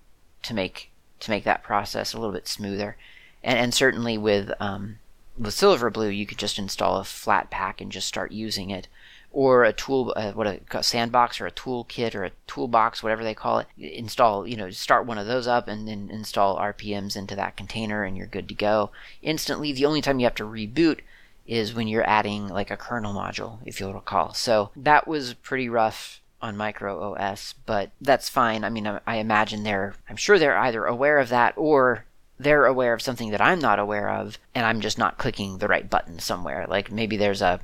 to 0.43 0.53
make 0.53 0.91
to 1.20 1.32
make 1.32 1.45
that 1.45 1.64
process 1.64 2.14
a 2.14 2.20
little 2.20 2.34
bit 2.34 2.47
smoother. 2.47 2.97
And, 3.43 3.58
and 3.58 3.74
certainly 3.74 4.18
with 4.18 4.51
um, 4.60 4.99
with 5.38 5.55
Silverblue, 5.55 6.15
you 6.15 6.25
could 6.25 6.38
just 6.38 6.59
install 6.59 6.97
a 6.97 7.03
Flatpak 7.03 7.79
and 7.81 7.91
just 7.91 8.07
start 8.07 8.31
using 8.31 8.69
it, 8.69 8.88
or 9.31 9.63
a 9.63 9.73
tool, 9.73 10.13
uh, 10.15 10.31
what 10.31 10.47
a, 10.47 10.59
a 10.71 10.83
sandbox 10.83 11.39
or 11.39 11.45
a 11.45 11.51
toolkit 11.51 12.15
or 12.15 12.23
a 12.23 12.31
toolbox, 12.47 13.03
whatever 13.03 13.23
they 13.23 13.33
call 13.33 13.59
it. 13.59 13.67
Install, 13.77 14.47
you 14.47 14.57
know, 14.57 14.71
start 14.71 15.05
one 15.05 15.17
of 15.17 15.27
those 15.27 15.47
up 15.47 15.67
and 15.67 15.88
then 15.88 16.09
install 16.11 16.57
RPMs 16.57 17.15
into 17.15 17.35
that 17.35 17.57
container, 17.57 18.03
and 18.03 18.17
you're 18.17 18.25
good 18.25 18.47
to 18.49 18.55
go 18.55 18.91
instantly. 19.21 19.71
The 19.71 19.85
only 19.85 20.01
time 20.01 20.19
you 20.19 20.25
have 20.25 20.35
to 20.35 20.43
reboot 20.43 20.99
is 21.45 21.73
when 21.73 21.88
you're 21.88 22.07
adding 22.07 22.47
like 22.47 22.71
a 22.71 22.77
kernel 22.77 23.13
module, 23.13 23.59
if 23.65 23.79
you'll 23.79 23.93
recall. 23.93 24.33
So 24.33 24.71
that 24.75 25.07
was 25.07 25.33
pretty 25.35 25.69
rough 25.69 26.19
on 26.41 26.55
MicroOS, 26.57 27.53
but 27.65 27.91
that's 28.01 28.29
fine. 28.29 28.63
I 28.63 28.69
mean, 28.69 28.85
I, 28.85 28.99
I 29.07 29.17
imagine 29.17 29.63
they're, 29.63 29.95
I'm 30.09 30.17
sure 30.17 30.38
they're 30.38 30.57
either 30.57 30.85
aware 30.85 31.19
of 31.19 31.29
that 31.29 31.53
or 31.57 32.05
they're 32.39 32.65
aware 32.65 32.93
of 32.93 33.01
something 33.01 33.31
that 33.31 33.41
I'm 33.41 33.59
not 33.59 33.79
aware 33.79 34.09
of, 34.09 34.38
and 34.53 34.65
I'm 34.65 34.81
just 34.81 34.97
not 34.97 35.17
clicking 35.17 35.57
the 35.57 35.67
right 35.67 35.89
button 35.89 36.19
somewhere. 36.19 36.65
Like 36.67 36.91
maybe 36.91 37.17
there's 37.17 37.41
a 37.41 37.59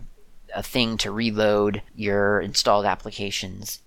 a 0.56 0.64
thing 0.64 0.98
to 0.98 1.12
reload 1.12 1.82
your 1.96 2.40
installed 2.40 2.86
applications 2.86 3.80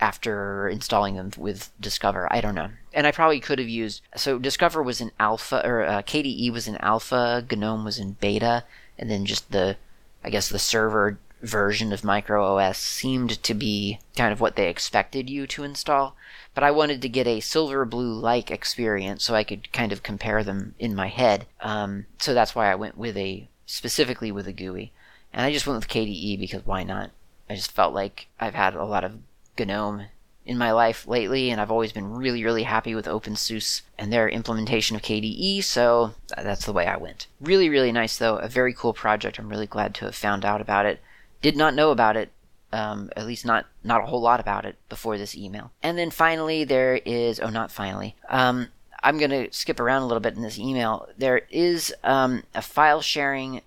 after 0.00 0.68
installing 0.68 1.16
them 1.16 1.30
with 1.36 1.70
Discover. 1.80 2.32
I 2.32 2.40
don't 2.40 2.54
know. 2.54 2.70
And 2.92 3.06
I 3.06 3.12
probably 3.12 3.40
could 3.40 3.58
have 3.58 3.68
used 3.68 4.02
so 4.16 4.38
Discover 4.38 4.82
was 4.82 5.00
in 5.00 5.12
alpha 5.18 5.62
or 5.64 5.84
uh, 5.84 6.02
KDE 6.02 6.52
was 6.52 6.66
in 6.68 6.76
alpha, 6.78 7.44
GNOME 7.50 7.84
was 7.84 7.98
in 7.98 8.12
beta, 8.12 8.64
and 8.98 9.10
then 9.10 9.24
just 9.24 9.52
the 9.52 9.76
I 10.24 10.30
guess 10.30 10.48
the 10.48 10.58
server 10.58 11.18
version 11.42 11.92
of 11.92 12.02
MicroOS 12.02 12.76
seemed 12.76 13.42
to 13.42 13.54
be 13.54 13.98
kind 14.16 14.32
of 14.32 14.40
what 14.40 14.56
they 14.56 14.68
expected 14.68 15.28
you 15.28 15.46
to 15.48 15.64
install. 15.64 16.16
But 16.54 16.64
I 16.64 16.70
wanted 16.70 17.02
to 17.02 17.08
get 17.08 17.26
a 17.26 17.40
Silverblue 17.40 18.20
like 18.20 18.50
experience 18.50 19.24
so 19.24 19.34
I 19.34 19.44
could 19.44 19.72
kind 19.72 19.92
of 19.92 20.02
compare 20.02 20.44
them 20.44 20.74
in 20.78 20.94
my 20.94 21.08
head. 21.08 21.46
Um, 21.60 22.06
so 22.18 22.32
that's 22.32 22.54
why 22.54 22.70
I 22.70 22.74
went 22.74 22.96
with 22.96 23.16
a 23.16 23.48
specifically 23.66 24.30
with 24.30 24.46
a 24.46 24.52
GUI. 24.52 24.92
And 25.32 25.46
I 25.46 25.52
just 25.52 25.66
went 25.66 25.78
with 25.78 25.88
KDE 25.88 26.38
because 26.38 26.64
why 26.66 26.84
not? 26.84 27.10
I 27.48 27.54
just 27.54 27.72
felt 27.72 27.94
like 27.94 28.28
I've 28.38 28.54
had 28.54 28.74
a 28.74 28.84
lot 28.84 29.04
of 29.04 29.18
GNOME 29.58 30.06
in 30.44 30.58
my 30.58 30.72
life 30.72 31.06
lately, 31.06 31.50
and 31.50 31.60
I've 31.60 31.70
always 31.70 31.92
been 31.92 32.14
really, 32.14 32.44
really 32.44 32.64
happy 32.64 32.94
with 32.94 33.06
OpenSUSE 33.06 33.82
and 33.96 34.12
their 34.12 34.28
implementation 34.28 34.96
of 34.96 35.02
KDE, 35.02 35.62
so 35.62 36.14
that's 36.36 36.66
the 36.66 36.72
way 36.72 36.86
I 36.86 36.96
went. 36.96 37.28
Really, 37.40 37.68
really 37.68 37.92
nice, 37.92 38.16
though. 38.16 38.36
A 38.36 38.48
very 38.48 38.74
cool 38.74 38.92
project. 38.92 39.38
I'm 39.38 39.48
really 39.48 39.66
glad 39.66 39.94
to 39.96 40.06
have 40.06 40.14
found 40.16 40.44
out 40.44 40.60
about 40.60 40.86
it. 40.86 41.00
Did 41.42 41.56
not 41.56 41.74
know 41.74 41.90
about 41.90 42.16
it, 42.16 42.30
um, 42.72 43.10
at 43.16 43.26
least 43.26 43.44
not 43.44 43.66
not 43.84 44.02
a 44.02 44.06
whole 44.06 44.20
lot 44.20 44.40
about 44.40 44.64
it 44.64 44.76
before 44.88 45.18
this 45.18 45.36
email. 45.36 45.72
And 45.82 45.98
then 45.98 46.10
finally, 46.10 46.64
there 46.64 46.96
is 47.04 47.40
oh, 47.40 47.50
not 47.50 47.70
finally. 47.70 48.16
Um, 48.28 48.68
I'm 49.02 49.18
gonna 49.18 49.52
skip 49.52 49.80
around 49.80 50.02
a 50.02 50.06
little 50.06 50.20
bit 50.20 50.36
in 50.36 50.42
this 50.42 50.58
email. 50.58 51.08
There 51.18 51.42
is 51.50 51.92
um, 52.04 52.44
a 52.54 52.62
file 52.62 53.02
sharing 53.02 53.62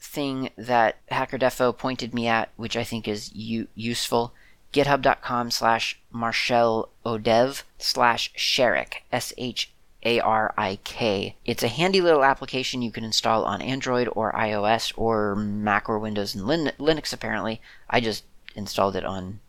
thing 0.00 0.50
that 0.56 0.96
HackerDefo 1.10 1.76
pointed 1.76 2.14
me 2.14 2.26
at, 2.26 2.48
which 2.56 2.76
I 2.76 2.84
think 2.84 3.06
is 3.06 3.32
u- 3.34 3.68
useful. 3.74 4.32
GitHub.com 4.72 5.50
slash 5.50 5.98
Marshall 6.10 6.90
Odev 7.04 7.62
slash 7.78 8.32
Sharik, 8.34 8.96
S 9.10 9.32
H 9.38 9.70
A 10.04 10.20
R 10.20 10.54
I 10.56 10.78
K. 10.84 11.36
It's 11.44 11.62
a 11.62 11.68
handy 11.68 12.00
little 12.00 12.24
application 12.24 12.82
you 12.82 12.92
can 12.92 13.04
install 13.04 13.44
on 13.44 13.60
Android 13.60 14.08
or 14.12 14.32
iOS 14.32 14.92
or 14.96 15.34
Mac 15.34 15.88
or 15.88 15.98
Windows 15.98 16.34
and 16.34 16.46
Lin- 16.46 16.72
Linux. 16.78 17.12
Apparently, 17.12 17.60
I 17.90 18.00
just 18.00 18.24
installed 18.54 18.96
it 18.96 19.04
on 19.04 19.40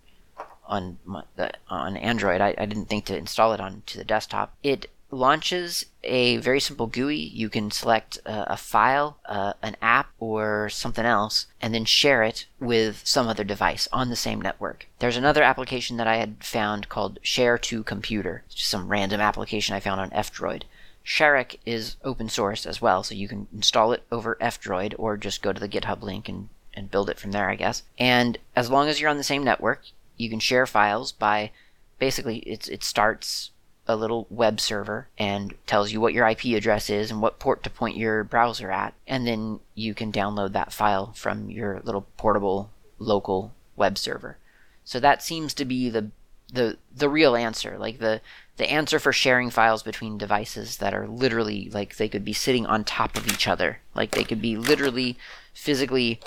on 0.65 0.99
my, 1.03 1.23
on 1.69 1.97
Android. 1.97 2.41
I, 2.41 2.55
I 2.57 2.65
didn't 2.65 2.85
think 2.85 3.05
to 3.05 3.17
install 3.17 3.53
it 3.53 3.59
on 3.59 3.83
to 3.87 3.97
the 3.97 4.03
desktop. 4.03 4.55
It 4.63 4.89
launches 5.11 5.85
a 6.03 6.37
very 6.37 6.59
simple 6.59 6.87
GUI. 6.87 7.15
You 7.15 7.49
can 7.49 7.71
select 7.71 8.19
a 8.25 8.57
file, 8.57 9.17
uh, 9.25 9.53
an 9.61 9.75
app, 9.81 10.11
or 10.19 10.69
something 10.69 11.05
else, 11.05 11.47
and 11.61 11.73
then 11.73 11.85
share 11.85 12.23
it 12.23 12.45
with 12.59 13.01
some 13.05 13.27
other 13.27 13.43
device 13.43 13.87
on 13.91 14.09
the 14.09 14.15
same 14.15 14.41
network. 14.41 14.87
There's 14.99 15.17
another 15.17 15.43
application 15.43 15.97
that 15.97 16.07
I 16.07 16.17
had 16.17 16.43
found 16.43 16.89
called 16.89 17.19
Share 17.21 17.57
to 17.57 17.83
Computer. 17.83 18.43
It's 18.45 18.55
just 18.55 18.69
some 18.69 18.87
random 18.87 19.19
application 19.21 19.75
I 19.75 19.79
found 19.79 19.99
on 19.99 20.13
F-Droid. 20.13 20.63
Sharik 21.05 21.57
is 21.65 21.95
open 22.03 22.29
source 22.29 22.65
as 22.65 22.81
well, 22.81 23.03
so 23.03 23.15
you 23.15 23.27
can 23.27 23.47
install 23.53 23.93
it 23.93 24.03
over 24.11 24.37
F-Droid 24.39 24.93
or 24.97 25.17
just 25.17 25.41
go 25.41 25.51
to 25.51 25.59
the 25.59 25.69
GitHub 25.69 26.01
link 26.03 26.29
and, 26.29 26.49
and 26.73 26.91
build 26.91 27.09
it 27.09 27.19
from 27.19 27.31
there, 27.31 27.49
I 27.49 27.55
guess. 27.55 27.83
And 27.97 28.37
as 28.55 28.69
long 28.69 28.87
as 28.87 29.01
you're 29.01 29.09
on 29.09 29.17
the 29.17 29.23
same 29.23 29.43
network, 29.43 29.81
you 30.17 30.29
can 30.29 30.39
share 30.39 30.67
files 30.67 31.11
by 31.11 31.51
basically 31.97 32.39
it's, 32.39 32.67
it 32.67 32.83
starts 32.83 33.51
a 33.89 33.95
little 33.95 34.27
web 34.29 34.61
server 34.61 35.07
and 35.17 35.55
tells 35.65 35.91
you 35.91 35.99
what 35.99 36.13
your 36.13 36.27
IP 36.27 36.45
address 36.55 36.91
is 36.91 37.09
and 37.09 37.21
what 37.21 37.39
port 37.39 37.63
to 37.63 37.69
point 37.71 37.97
your 37.97 38.23
browser 38.23 38.69
at, 38.71 38.93
and 39.07 39.25
then 39.25 39.59
you 39.73 39.95
can 39.95 40.11
download 40.11 40.53
that 40.53 40.71
file 40.71 41.11
from 41.13 41.49
your 41.49 41.81
little 41.83 42.05
portable 42.15 42.69
local 42.99 43.51
web 43.75 43.97
server. 43.97 44.37
So 44.85 44.99
that 44.99 45.23
seems 45.23 45.53
to 45.55 45.65
be 45.65 45.89
the 45.89 46.11
the 46.53 46.77
the 46.95 47.09
real 47.09 47.35
answer, 47.35 47.77
like 47.79 47.97
the 47.97 48.21
the 48.57 48.69
answer 48.69 48.99
for 48.99 49.11
sharing 49.11 49.49
files 49.49 49.81
between 49.81 50.17
devices 50.17 50.77
that 50.77 50.93
are 50.93 51.07
literally 51.07 51.69
like 51.71 51.97
they 51.97 52.09
could 52.09 52.23
be 52.23 52.33
sitting 52.33 52.67
on 52.67 52.83
top 52.83 53.17
of 53.17 53.27
each 53.27 53.47
other, 53.47 53.79
like 53.95 54.11
they 54.11 54.23
could 54.23 54.41
be 54.41 54.55
literally 54.55 55.17
physically 55.53 56.19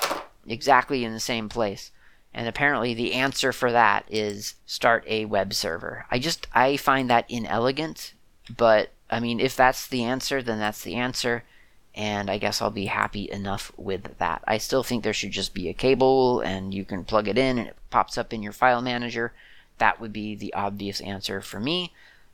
exactly 0.46 1.04
in 1.04 1.12
the 1.12 1.20
same 1.20 1.48
place. 1.48 1.92
And 2.34 2.48
apparently 2.48 2.94
the 2.94 3.12
answer 3.12 3.52
for 3.52 3.70
that 3.72 4.04
is 4.08 4.54
start 4.64 5.04
a 5.06 5.26
web 5.26 5.52
server. 5.52 6.06
I 6.10 6.18
just 6.18 6.46
I 6.54 6.76
find 6.76 7.10
that 7.10 7.30
inelegant, 7.30 8.14
but 8.56 8.90
I 9.10 9.20
mean 9.20 9.38
if 9.38 9.54
that's 9.54 9.86
the 9.86 10.04
answer, 10.04 10.42
then 10.42 10.58
that's 10.58 10.82
the 10.82 10.94
answer. 10.94 11.44
And 11.94 12.30
I 12.30 12.38
guess 12.38 12.62
I'll 12.62 12.70
be 12.70 12.86
happy 12.86 13.30
enough 13.30 13.70
with 13.76 14.16
that. 14.16 14.42
I 14.46 14.56
still 14.56 14.82
think 14.82 15.04
there 15.04 15.12
should 15.12 15.32
just 15.32 15.52
be 15.52 15.68
a 15.68 15.74
cable 15.74 16.40
and 16.40 16.72
you 16.72 16.86
can 16.86 17.04
plug 17.04 17.28
it 17.28 17.36
in 17.36 17.58
and 17.58 17.68
it 17.68 17.76
pops 17.90 18.16
up 18.16 18.32
in 18.32 18.42
your 18.42 18.52
file 18.52 18.80
manager. 18.80 19.34
That 19.76 20.00
would 20.00 20.12
be 20.12 20.34
the 20.34 20.54
obvious 20.54 21.02
answer 21.02 21.42
for 21.42 21.60
me. 21.60 21.92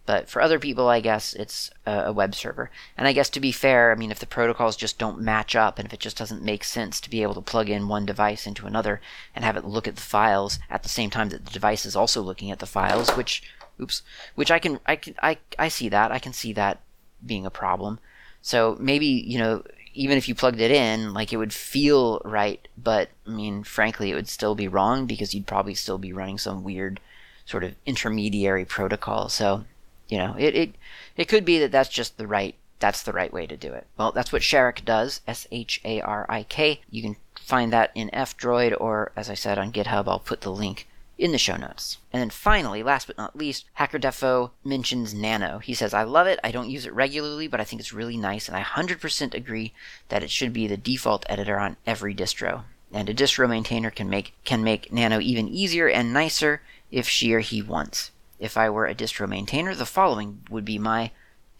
But 0.09 0.27
for 0.27 0.41
other 0.41 0.59
people, 0.59 0.89
I 0.89 1.01
guess 1.01 1.35
it's 1.35 1.71
a, 1.85 2.15
web 2.15 2.35
server. 2.35 2.71
And 2.97 3.07
I 3.07 3.13
guess 3.13 3.29
to 3.29 3.41
be 3.41 3.53
fair, 3.53 3.93
I 3.93 3.95
mean, 3.95 4.11
if 4.11 4.21
the 4.21 4.25
protocols 4.25 4.75
just 4.75 4.99
don't 4.99 5.21
match 5.21 5.55
up 5.55 5.79
and 5.79 5.85
if 5.85 5.93
it 5.93 6.01
just 6.01 6.17
doesn't 6.17 6.43
make 6.43 6.65
sense 6.65 6.99
to 7.03 7.11
be 7.11 7.21
able 7.21 7.35
to 7.35 7.43
plug 7.43 7.69
in 7.69 7.89
one 7.89 8.07
device 8.07 8.47
into 8.47 8.67
another 8.67 9.03
and 9.35 9.45
have 9.45 9.59
it 9.59 9.67
look 9.67 9.87
at 9.87 9.97
the 9.97 10.01
files 10.01 10.61
at 10.71 10.83
the 10.83 10.89
same 10.89 11.11
time 11.11 11.29
that 11.29 11.45
the 11.45 11.53
device 11.53 11.85
is 11.85 11.95
also 11.95 12.23
looking 12.23 12.51
at 12.51 12.59
the 12.59 12.65
files, 12.65 13.11
which, 13.19 13.43
oops, 13.79 14.01
which 14.35 14.51
I 14.51 14.59
can, 14.59 14.81
I 14.87 14.97
can, 14.97 15.15
I, 15.23 15.37
I 15.59 15.69
see 15.69 15.91
that. 15.91 16.11
I 16.11 16.19
can 16.19 16.33
see 16.33 16.55
that 16.55 16.81
being 17.27 17.45
a 17.45 17.51
problem. 17.51 17.99
So 18.41 18.79
maybe, 18.81 19.09
you 19.09 19.39
know, 19.39 19.63
even 19.93 20.17
if 20.17 20.27
you 20.27 20.35
plugged 20.35 20.63
it 20.63 20.71
in, 20.71 21.13
like 21.13 21.35
it 21.35 21.37
would 21.37 21.53
feel 21.53 22.23
right, 22.25 22.67
but 22.79 23.11
I 23.27 23.31
mean, 23.31 23.63
frankly, 23.63 24.11
it 24.11 24.15
would 24.15 24.29
still 24.29 24.55
be 24.55 24.69
wrong 24.69 25.05
because 25.05 25.35
you'd 25.35 25.47
probably 25.47 25.75
still 25.75 25.99
be 25.99 26.15
running 26.15 26.39
some 26.39 26.65
weird 26.65 26.99
sort 27.45 27.63
of 27.63 27.75
intermediary 27.85 28.65
protocol. 28.65 29.29
So 29.29 29.65
you 30.09 30.19
know, 30.19 30.35
it, 30.39 30.55
it 30.55 30.75
it 31.17 31.29
could 31.29 31.45
be 31.45 31.59
that 31.59 31.73
that's 31.73 31.89
just 31.89 32.17
the 32.17 32.27
right 32.27 32.55
that's 32.81 33.03
the 33.03 33.13
right 33.13 33.33
way 33.33 33.47
to 33.47 33.57
do 33.57 33.73
it. 33.73 33.87
Well, 33.97 34.13
that's 34.13 34.33
what 34.33 34.43
Sharik 34.43 34.85
does, 34.85 35.21
S 35.27 35.47
H 35.51 35.81
A 35.85 36.01
R 36.01 36.27
I 36.29 36.45
K. 36.45 36.81
You 36.91 37.03
can 37.03 37.17
find 37.35 37.73
that 37.73 37.91
in 37.95 38.15
F-Droid 38.15 38.79
or 38.79 39.11
as 39.17 39.29
I 39.29 39.35
said 39.35 39.59
on 39.59 39.73
GitHub, 39.73 40.07
I'll 40.07 40.21
put 40.21 40.43
the 40.43 40.53
link 40.53 40.87
in 41.19 41.33
the 41.33 41.39
show 41.39 41.57
notes. 41.57 41.99
And 42.13 42.21
then 42.21 42.31
finally, 42.31 42.83
last 42.83 43.07
but 43.09 43.19
not 43.19 43.37
least, 43.37 43.65
Hacker 43.75 43.99
HackerDefo 43.99 44.51
mentions 44.65 45.13
Nano. 45.13 45.59
He 45.59 45.75
says, 45.75 45.93
I 45.93 46.05
love 46.05 46.29
it. 46.29 46.39
I 46.45 46.53
don't 46.53 46.71
use 46.71 46.87
it 46.87 46.95
regularly, 46.95 47.49
but 47.49 47.61
I 47.61 47.65
think 47.65 47.81
it's 47.81 47.93
really 47.93 48.17
nice, 48.17 48.49
and 48.49 48.57
I 48.57 48.63
100% 48.63 49.35
agree 49.35 49.75
that 50.09 50.23
it 50.23 50.31
should 50.31 50.53
be 50.53 50.67
the 50.67 50.77
default 50.77 51.27
editor 51.29 51.59
on 51.59 51.77
every 51.87 52.15
distro. 52.15 52.63
And 52.93 53.09
a 53.09 53.15
distro 53.15 53.49
maintainer 53.49 53.91
can 53.91 54.09
make 54.09 54.33
can 54.45 54.65
make 54.65 54.91
Nano 54.93 55.21
even 55.21 55.49
easier 55.49 55.89
and 55.89 56.13
nicer 56.13 56.63
if 56.91 57.07
she 57.07 57.35
or 57.35 57.41
he 57.41 57.61
wants. 57.61 58.13
If 58.39 58.57
I 58.57 58.71
were 58.71 58.87
a 58.87 58.95
distro 58.95 59.29
maintainer, 59.29 59.75
the 59.75 59.87
following 59.87 60.43
would 60.51 60.65
be 60.65 60.79
my 60.79 61.11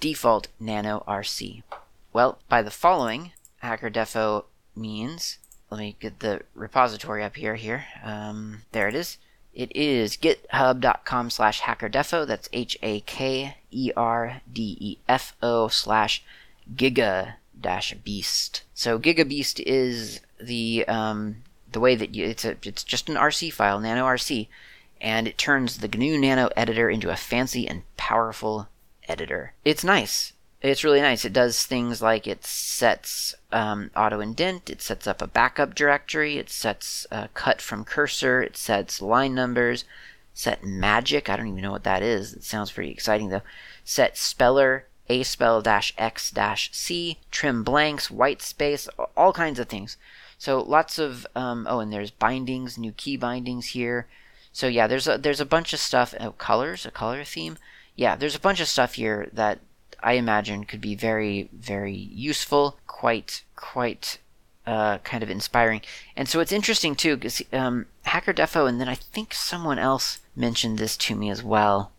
default 0.01 0.49
Nano 0.61 1.05
RC. 1.09 1.63
Well, 2.13 2.39
by 2.49 2.63
the 2.63 2.71
following, 2.71 3.33
HackerDefo 3.63 4.45
means, 4.77 5.39
let 5.71 5.79
me 5.81 5.97
get 6.01 6.21
the 6.21 6.43
repository 6.55 7.23
up 7.23 7.37
here, 7.37 7.57
here. 7.57 7.87
Um, 8.03 8.63
there 8.73 8.89
it 8.89 8.95
is. 8.95 9.19
It 9.55 9.75
is 9.75 10.17
github.com 10.17 11.31
slash 11.31 11.63
hackerdefo. 11.63 12.27
That's 12.27 12.49
H 12.53 12.79
A 12.83 13.01
K 13.01 13.57
E 13.71 13.91
R 13.97 14.41
D 14.51 14.77
E 14.81 14.99
F 15.09 15.35
O 15.43 15.69
slash 15.69 16.23
giga 16.75 17.35
dash 17.61 17.93
beast. 17.95 18.63
So 18.73 18.99
giga 18.99 19.29
beast 19.29 19.59
is 19.61 20.21
the 20.41 20.87
um, 20.87 21.43
the 21.73 21.81
way 21.81 21.97
that 21.97 22.15
you, 22.15 22.25
it's 22.25 22.45
a 22.45 22.57
it's 22.63 22.85
just 22.85 23.09
an 23.09 23.17
RC 23.17 23.53
file, 23.53 23.81
nano 23.81 24.05
RC, 24.05 24.47
and 25.01 25.27
it 25.29 25.39
turns 25.39 25.79
the 25.79 25.89
GNU 25.89 26.19
Nano 26.19 26.51
editor 26.57 26.91
into 26.91 27.11
a 27.11 27.17
fancy 27.17 27.69
and 27.69 27.83
powerful 27.97 28.69
editor. 29.09 29.55
It's 29.65 29.85
nice. 29.85 30.33
It's 30.61 30.83
really 30.83 31.01
nice. 31.01 31.25
It 31.25 31.33
does 31.33 31.65
things 31.65 32.03
like 32.03 32.27
it 32.27 32.45
sets 32.45 33.35
um, 33.53 33.91
auto 33.97 34.19
indent, 34.21 34.69
it 34.69 34.83
sets 34.83 35.07
up 35.07 35.23
a 35.23 35.29
backup 35.29 35.75
directory, 35.75 36.37
it 36.37 36.51
sets 36.51 37.07
cut 37.35 37.63
from 37.63 37.85
cursor, 37.85 38.43
it 38.43 38.57
sets 38.57 39.01
line 39.01 39.35
numbers, 39.35 39.85
set 40.35 40.65
magic. 40.65 41.29
I 41.29 41.37
don't 41.37 41.49
even 41.49 41.63
know 41.63 41.71
what 41.71 41.85
that 41.85 42.03
is. 42.03 42.33
It 42.33 42.45
sounds 42.45 42.73
pretty 42.73 42.91
exciting 42.91 43.29
though. 43.29 43.43
Set 43.85 44.17
speller, 44.17 44.87
a 45.09 45.23
spell 45.23 45.63
dash 45.63 45.95
x 45.97 46.31
dash 46.31 46.71
c, 46.73 47.19
trim 47.31 47.63
blanks, 47.63 48.11
white 48.11 48.43
space, 48.43 48.89
all 49.17 49.33
kinds 49.33 49.59
of 49.59 49.69
things. 49.69 49.97
So 50.39 50.61
lots 50.61 50.99
of 50.99 51.27
um, 51.35 51.67
oh, 51.69 51.81
and 51.81 51.93
there's 51.93 52.11
bindings, 52.11 52.79
new 52.79 52.93
key 52.93 53.17
bindings 53.17 53.67
here. 53.69 54.07
So 54.59 54.67
yeah, 54.67 54.89
there's 54.89 55.07
a 55.07 55.17
there's 55.17 55.41
a 55.41 55.47
bunch 55.47 55.73
of 55.73 55.79
stuff. 55.79 56.13
Oh, 56.19 56.33
colors, 56.33 56.85
a 56.85 56.91
color 56.91 57.23
theme. 57.23 57.59
Yeah, 57.95 58.17
there's 58.17 58.35
a 58.35 58.41
bunch 58.41 58.59
of 58.59 58.67
stuff 58.67 58.95
here 58.95 59.29
that 59.33 59.61
I 60.03 60.15
imagine 60.15 60.65
could 60.65 60.81
be 60.81 60.97
very 60.97 61.49
very 61.53 61.95
useful. 61.95 62.77
Quite 62.89 63.45
quite 63.55 64.19
uh, 64.67 64.99
kind 64.99 65.23
of 65.23 65.31
inspiring. 65.31 65.83
And 66.17 66.29
so 66.29 66.41
it's 66.41 66.51
interesting 66.51 66.97
too, 66.97 67.15
because 67.15 67.41
um, 67.53 67.87
Hacker 68.03 68.33
Defo, 68.33 68.69
and 68.69 68.81
then 68.81 68.89
I 68.89 68.97
think 68.97 69.33
someone 69.33 69.79
else 69.79 70.19
mentioned 70.35 70.79
this 70.79 70.97
to 70.97 71.15
me 71.15 71.31
as 71.31 71.41
well. 71.41 71.93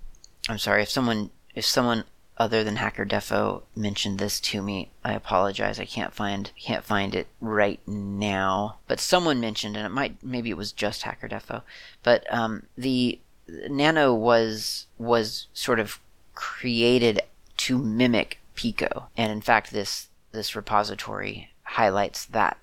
I'm 0.50 0.58
sorry 0.58 0.84
if 0.84 0.90
someone 0.90 1.30
if 1.56 1.64
someone 1.64 2.04
other 2.40 2.64
than 2.64 2.78
Hacker 2.78 3.06
Defo 3.06 3.64
mentioned 3.76 4.18
this 4.18 4.40
to 4.40 4.62
me. 4.62 4.90
I 5.04 5.14
apologize. 5.14 5.80
I 5.80 5.86
can't 5.86 6.14
find 6.14 6.52
can't 6.58 6.84
find 6.84 7.14
it 7.14 7.28
right 7.42 7.80
now. 7.86 8.78
But 8.88 9.00
someone 9.00 9.42
mentioned, 9.42 9.76
and 9.76 9.86
it 9.86 9.90
might 9.90 10.24
maybe 10.24 10.50
it 10.50 10.58
was 10.58 10.72
just 10.72 11.04
Hacker 11.04 11.28
Defo. 11.28 11.64
But 12.02 12.32
um, 12.34 12.64
the 12.78 13.20
Nano 13.48 14.14
was 14.14 14.88
was 14.98 15.48
sort 15.54 15.80
of 15.80 16.00
created 16.34 17.22
to 17.58 17.78
mimic 17.78 18.40
Pico, 18.56 19.10
and 19.18 19.32
in 19.32 19.42
fact, 19.42 19.72
this 19.72 20.08
this 20.32 20.56
repository 20.56 21.52
highlights 21.64 22.26
that 22.26 22.58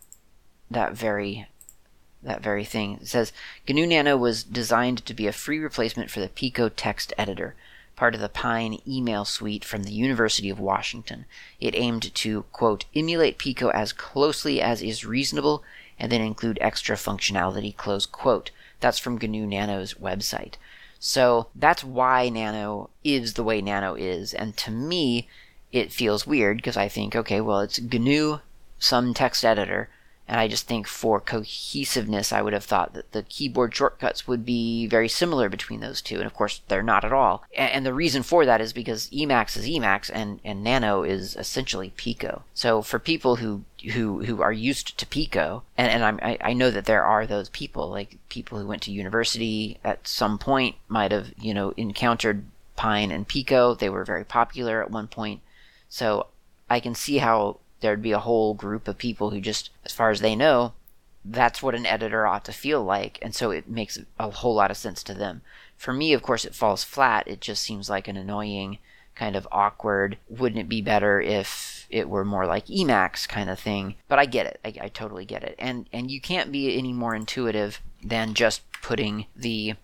that 0.70 0.94
very 0.94 1.48
that 2.22 2.42
very 2.42 2.64
thing. 2.64 2.98
It 3.02 3.08
says 3.08 3.32
GNU 3.68 3.86
Nano 3.86 4.16
was 4.16 4.42
designed 4.42 5.04
to 5.04 5.14
be 5.14 5.26
a 5.26 5.32
free 5.32 5.58
replacement 5.58 6.10
for 6.10 6.20
the 6.20 6.28
Pico 6.28 6.68
text 6.68 7.12
editor 7.18 7.54
part 7.96 8.14
of 8.14 8.20
the 8.20 8.28
Pine 8.28 8.78
email 8.86 9.24
suite 9.24 9.64
from 9.64 9.82
the 9.82 9.92
University 9.92 10.50
of 10.50 10.60
Washington. 10.60 11.24
It 11.60 11.74
aimed 11.74 12.14
to, 12.14 12.42
quote, 12.52 12.84
emulate 12.94 13.38
Pico 13.38 13.70
as 13.70 13.92
closely 13.92 14.60
as 14.60 14.82
is 14.82 15.04
reasonable 15.04 15.64
and 15.98 16.12
then 16.12 16.20
include 16.20 16.58
extra 16.60 16.96
functionality, 16.96 17.74
close 17.74 18.06
quote. 18.06 18.50
That's 18.80 18.98
from 18.98 19.16
GNU 19.16 19.46
Nano's 19.46 19.94
website. 19.94 20.54
So 20.98 21.48
that's 21.54 21.82
why 21.82 22.28
Nano 22.28 22.90
is 23.02 23.34
the 23.34 23.44
way 23.44 23.60
Nano 23.60 23.94
is. 23.94 24.34
And 24.34 24.56
to 24.58 24.70
me, 24.70 25.28
it 25.72 25.92
feels 25.92 26.26
weird 26.26 26.58
because 26.58 26.76
I 26.76 26.88
think, 26.88 27.16
okay, 27.16 27.40
well, 27.40 27.60
it's 27.60 27.80
GNU, 27.80 28.40
some 28.78 29.14
text 29.14 29.44
editor, 29.44 29.88
and 30.28 30.40
I 30.40 30.48
just 30.48 30.66
think 30.66 30.88
for 30.88 31.20
cohesiveness, 31.20 32.32
I 32.32 32.42
would 32.42 32.52
have 32.52 32.64
thought 32.64 32.94
that 32.94 33.12
the 33.12 33.22
keyboard 33.22 33.74
shortcuts 33.74 34.26
would 34.26 34.44
be 34.44 34.86
very 34.86 35.08
similar 35.08 35.48
between 35.48 35.80
those 35.80 36.02
two. 36.02 36.16
And 36.16 36.26
of 36.26 36.34
course, 36.34 36.62
they're 36.66 36.82
not 36.82 37.04
at 37.04 37.12
all. 37.12 37.44
And 37.56 37.86
the 37.86 37.94
reason 37.94 38.22
for 38.22 38.44
that 38.44 38.60
is 38.60 38.72
because 38.72 39.08
Emacs 39.10 39.56
is 39.56 39.66
Emacs 39.66 40.10
and, 40.12 40.40
and 40.44 40.64
Nano 40.64 41.04
is 41.04 41.36
essentially 41.36 41.92
Pico. 41.96 42.42
So 42.54 42.82
for 42.82 42.98
people 42.98 43.36
who 43.36 43.62
who 43.92 44.24
who 44.24 44.42
are 44.42 44.52
used 44.52 44.98
to 44.98 45.06
Pico, 45.06 45.62
and, 45.78 45.88
and 45.90 46.04
I'm, 46.04 46.18
I, 46.20 46.38
I 46.40 46.52
know 46.54 46.72
that 46.72 46.86
there 46.86 47.04
are 47.04 47.26
those 47.26 47.48
people, 47.50 47.88
like 47.88 48.18
people 48.28 48.58
who 48.58 48.66
went 48.66 48.82
to 48.82 48.90
university 48.90 49.78
at 49.84 50.08
some 50.08 50.38
point 50.38 50.74
might 50.88 51.12
have, 51.12 51.32
you 51.40 51.54
know, 51.54 51.72
encountered 51.76 52.44
Pine 52.74 53.12
and 53.12 53.28
Pico. 53.28 53.74
They 53.74 53.88
were 53.88 54.04
very 54.04 54.24
popular 54.24 54.82
at 54.82 54.90
one 54.90 55.06
point. 55.06 55.40
So 55.88 56.26
I 56.68 56.80
can 56.80 56.96
see 56.96 57.18
how 57.18 57.58
there'd 57.80 58.02
be 58.02 58.12
a 58.12 58.18
whole 58.18 58.54
group 58.54 58.88
of 58.88 58.98
people 58.98 59.30
who 59.30 59.40
just, 59.40 59.70
as 59.84 59.92
far 59.92 60.10
as 60.10 60.20
they 60.20 60.34
know, 60.34 60.72
that's 61.24 61.62
what 61.62 61.74
an 61.74 61.86
editor 61.86 62.26
ought 62.26 62.44
to 62.44 62.52
feel 62.52 62.84
like, 62.84 63.18
and 63.20 63.34
so 63.34 63.50
it 63.50 63.68
makes 63.68 63.98
a 64.18 64.30
whole 64.30 64.54
lot 64.54 64.70
of 64.70 64.76
sense 64.76 65.02
to 65.02 65.14
them. 65.14 65.42
For 65.76 65.92
me, 65.92 66.12
of 66.12 66.22
course, 66.22 66.44
it 66.44 66.54
falls 66.54 66.84
flat. 66.84 67.26
It 67.26 67.40
just 67.40 67.62
seems 67.62 67.90
like 67.90 68.08
an 68.08 68.16
annoying, 68.16 68.78
kind 69.14 69.36
of 69.36 69.48
awkward. 69.50 70.18
Wouldn't 70.28 70.60
it 70.60 70.68
be 70.68 70.80
better 70.80 71.20
if 71.20 71.86
it 71.90 72.08
were 72.08 72.24
more 72.24 72.46
like 72.46 72.66
Emacs 72.66 73.28
kind 73.28 73.50
of 73.50 73.58
thing? 73.58 73.96
But 74.08 74.18
I 74.18 74.26
get 74.26 74.46
it. 74.46 74.60
I, 74.64 74.86
I 74.86 74.88
totally 74.88 75.24
get 75.24 75.42
it. 75.42 75.56
And 75.58 75.88
and 75.92 76.10
you 76.10 76.20
can't 76.20 76.52
be 76.52 76.78
any 76.78 76.92
more 76.92 77.14
intuitive 77.14 77.82
than 78.02 78.34
just 78.34 78.62
putting 78.82 79.26
the 79.34 79.74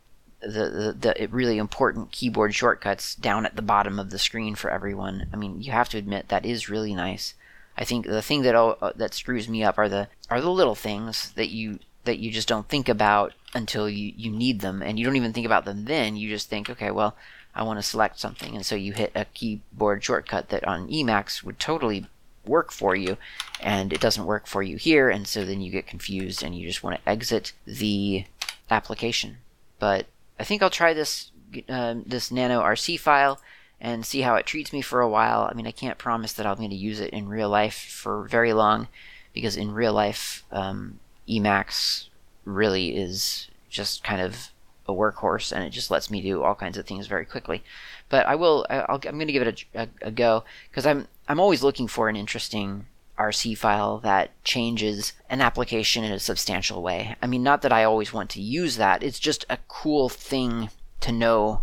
the, 0.41 0.95
the, 0.99 1.15
the 1.17 1.29
really 1.29 1.59
important 1.59 2.11
keyboard 2.11 2.55
shortcuts 2.55 3.15
down 3.15 3.47
at 3.47 3.55
the 3.55 3.63
bottom 3.63 4.01
of 4.01 4.11
the 4.11 4.19
screen 4.19 4.57
for 4.57 4.71
everyone. 4.71 5.29
I 5.33 5.37
mean, 5.37 5.61
you 5.63 5.71
have 5.71 5.89
to 5.91 5.99
admit 5.99 6.29
that 6.29 6.45
is 6.45 6.69
really 6.69 6.95
nice. 6.95 7.35
I 7.77 7.85
think 7.85 8.07
the 8.07 8.23
thing 8.23 8.43
that 8.43 8.55
uh, 8.55 8.93
that 8.97 9.15
screws 9.15 9.49
me 9.49 9.65
up 9.65 9.79
are 9.79 9.89
the 9.89 10.09
are 10.31 10.41
the 10.41 10.51
little 10.51 10.75
things 10.75 11.33
that 11.33 11.49
you 11.49 11.79
that 12.05 12.19
you 12.19 12.31
just 12.31 12.49
don't 12.49 12.69
think 12.69 12.89
about 12.89 13.33
until 13.55 13.89
you, 13.89 14.13
you 14.17 14.31
need 14.31 14.61
them. 14.61 14.83
And 14.83 14.99
you 14.99 15.05
don't 15.05 15.17
even 15.17 15.33
think 15.33 15.47
about 15.47 15.65
them 15.65 15.85
then. 15.85 16.17
You 16.17 16.29
just 16.29 16.49
think 16.49 16.69
okay 16.71 16.91
well 16.91 17.17
I 17.55 17.63
want 17.63 17.79
to 17.79 17.83
select 17.83 18.19
something. 18.19 18.55
And 18.55 18.65
so 18.65 18.75
you 18.75 18.93
hit 18.93 19.13
a 19.15 19.27
keyboard 19.27 20.03
shortcut 20.03 20.49
that 20.49 20.65
on 20.65 20.89
Emacs 20.89 21.43
would 21.43 21.59
totally 21.59 22.07
work 22.47 22.73
for 22.73 22.97
you 22.97 23.17
and 23.61 23.93
it 23.93 24.01
doesn't 24.01 24.25
work 24.25 24.47
for 24.47 24.63
you 24.63 24.77
here. 24.77 25.11
And 25.11 25.27
so 25.29 25.45
then 25.45 25.61
you 25.61 25.71
get 25.71 25.87
confused 25.87 26.43
and 26.43 26.57
you 26.57 26.67
just 26.67 26.83
want 26.83 26.97
to 26.97 27.09
exit 27.09 27.53
the 27.67 28.25
application. 28.71 29.39
But 29.79 30.07
I 30.39 30.45
think 30.45 30.63
I'll 30.63 30.71
try 30.71 30.95
this 30.95 31.31
uh, 31.69 31.97
this 32.07 32.31
nano 32.31 32.63
RC 32.63 32.99
file 32.99 33.39
and 33.83 34.07
see 34.07 34.21
how 34.21 34.37
it 34.37 34.47
treats 34.47 34.73
me 34.73 34.81
for 34.81 35.01
a 35.01 35.09
while. 35.09 35.49
I 35.51 35.55
mean, 35.55 35.67
I 35.67 35.73
can't 35.73 35.99
promise 35.99 36.33
that 36.35 36.47
I'm 36.47 36.57
going 36.57 36.71
to 36.71 36.77
use 36.77 37.01
it 37.01 37.11
in 37.11 37.29
real 37.29 37.49
life 37.49 37.75
for 37.75 38.23
very 38.23 38.53
long 38.53 38.87
because 39.35 39.57
in 39.57 39.75
real 39.75 39.93
life, 39.93 40.45
um, 40.53 41.01
Emacs 41.29 42.07
really 42.45 42.97
is 42.97 43.49
just 43.69 44.05
kind 44.05 44.23
of 44.23 44.51
a 44.87 44.93
workhorse 44.93 45.51
and 45.51 45.65
it 45.65 45.71
just 45.71 45.91
lets 45.91 46.11
me 46.11 46.23
do 46.23 46.45
all 46.45 46.55
kinds 46.55 46.79
of 46.79 46.87
things 46.87 47.09
very 47.09 47.27
quickly. 47.27 47.65
But 48.09 48.25
I 48.27 48.37
will, 48.37 48.65
i 48.71 48.85
am 48.89 49.01
going 49.01 49.27
to 49.27 49.33
give 49.33 49.47
it 49.47 49.67
a, 49.75 49.83
a, 49.83 49.89
a 50.03 50.11
go 50.13 50.45
because 50.71 50.87
I'm, 50.87 51.09
I'm 51.27 51.41
always 51.41 51.65
looking 51.65 51.89
for 51.89 52.09
an 52.09 52.15
interesting 52.15 52.87
RC 53.19 53.59
file 53.59 53.99
that 53.99 54.31
changes 54.45 55.13
an 55.29 55.41
application 55.41 56.05
in 56.05 56.13
a 56.13 56.21
substantial 56.21 56.83
way. 56.83 57.17
I 57.21 57.27
mean, 57.27 57.43
not 57.43 57.63
that 57.63 57.73
I 57.73 57.83
always 57.83 58.13
want 58.13 58.31
to 58.31 58.41
use 58.41 58.77
that, 58.77 59.03
it's 59.03 59.19
just 59.19 59.45
a 59.51 59.59
cool 59.67 60.09
thing 60.09 60.71
to 61.01 61.11
know 61.11 61.63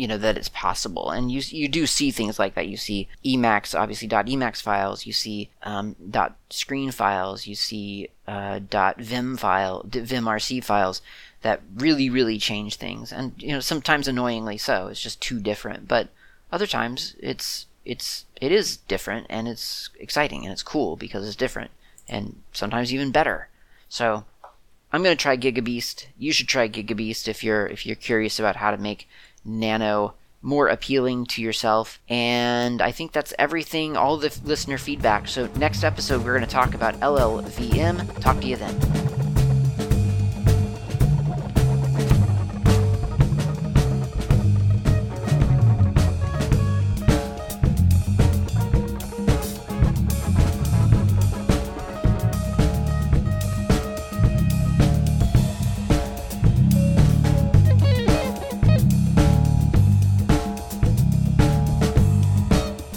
you 0.00 0.08
know 0.08 0.16
that 0.16 0.38
it's 0.38 0.48
possible. 0.48 1.10
And 1.10 1.30
you 1.30 1.42
you 1.46 1.68
do 1.68 1.86
see 1.86 2.10
things 2.10 2.38
like 2.38 2.54
that. 2.54 2.68
You 2.68 2.78
see 2.78 3.06
emacs 3.22 3.78
obviously 3.78 4.08
emacs 4.08 4.62
files. 4.62 5.04
You 5.04 5.12
see 5.12 5.50
um, 5.62 5.94
screen 6.48 6.90
files. 6.90 7.46
You 7.46 7.54
see 7.54 8.08
uh, 8.26 8.60
vim 8.98 9.36
file 9.36 9.84
vimrc 9.86 10.64
files 10.64 11.02
that 11.42 11.60
really 11.76 12.08
really 12.08 12.38
change 12.38 12.76
things. 12.76 13.12
And 13.12 13.34
you 13.36 13.52
know 13.52 13.60
sometimes 13.60 14.08
annoyingly 14.08 14.56
so. 14.56 14.86
It's 14.86 15.02
just 15.02 15.20
too 15.20 15.38
different. 15.38 15.86
But 15.86 16.08
other 16.50 16.66
times 16.66 17.14
it's 17.20 17.66
it's 17.84 18.24
it 18.40 18.52
is 18.52 18.78
different 18.78 19.26
and 19.28 19.46
it's 19.48 19.90
exciting 19.98 20.44
and 20.44 20.52
it's 20.52 20.62
cool 20.62 20.96
because 20.96 21.26
it's 21.26 21.36
different 21.36 21.70
and 22.08 22.40
sometimes 22.52 22.94
even 22.94 23.10
better. 23.12 23.48
So 23.90 24.24
I'm 24.92 25.02
gonna 25.02 25.14
try 25.14 25.36
GigaBeast. 25.36 26.06
You 26.18 26.32
should 26.32 26.48
try 26.48 26.68
GigaBeast 26.68 27.28
if 27.28 27.44
you're 27.44 27.66
if 27.66 27.84
you're 27.84 27.96
curious 27.96 28.38
about 28.38 28.56
how 28.56 28.70
to 28.70 28.78
make 28.78 29.06
Nano 29.44 30.14
more 30.42 30.68
appealing 30.68 31.26
to 31.26 31.42
yourself. 31.42 32.00
And 32.08 32.80
I 32.80 32.92
think 32.92 33.12
that's 33.12 33.34
everything, 33.38 33.96
all 33.96 34.16
the 34.16 34.36
listener 34.44 34.78
feedback. 34.78 35.28
So, 35.28 35.48
next 35.56 35.84
episode, 35.84 36.24
we're 36.24 36.36
going 36.36 36.46
to 36.46 36.50
talk 36.50 36.74
about 36.74 36.94
LLVM. 37.00 38.20
Talk 38.20 38.40
to 38.40 38.46
you 38.46 38.56
then. 38.56 39.29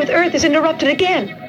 With 0.00 0.08
Earth 0.08 0.34
is 0.34 0.44
interrupted 0.44 0.88
again. 0.88 1.39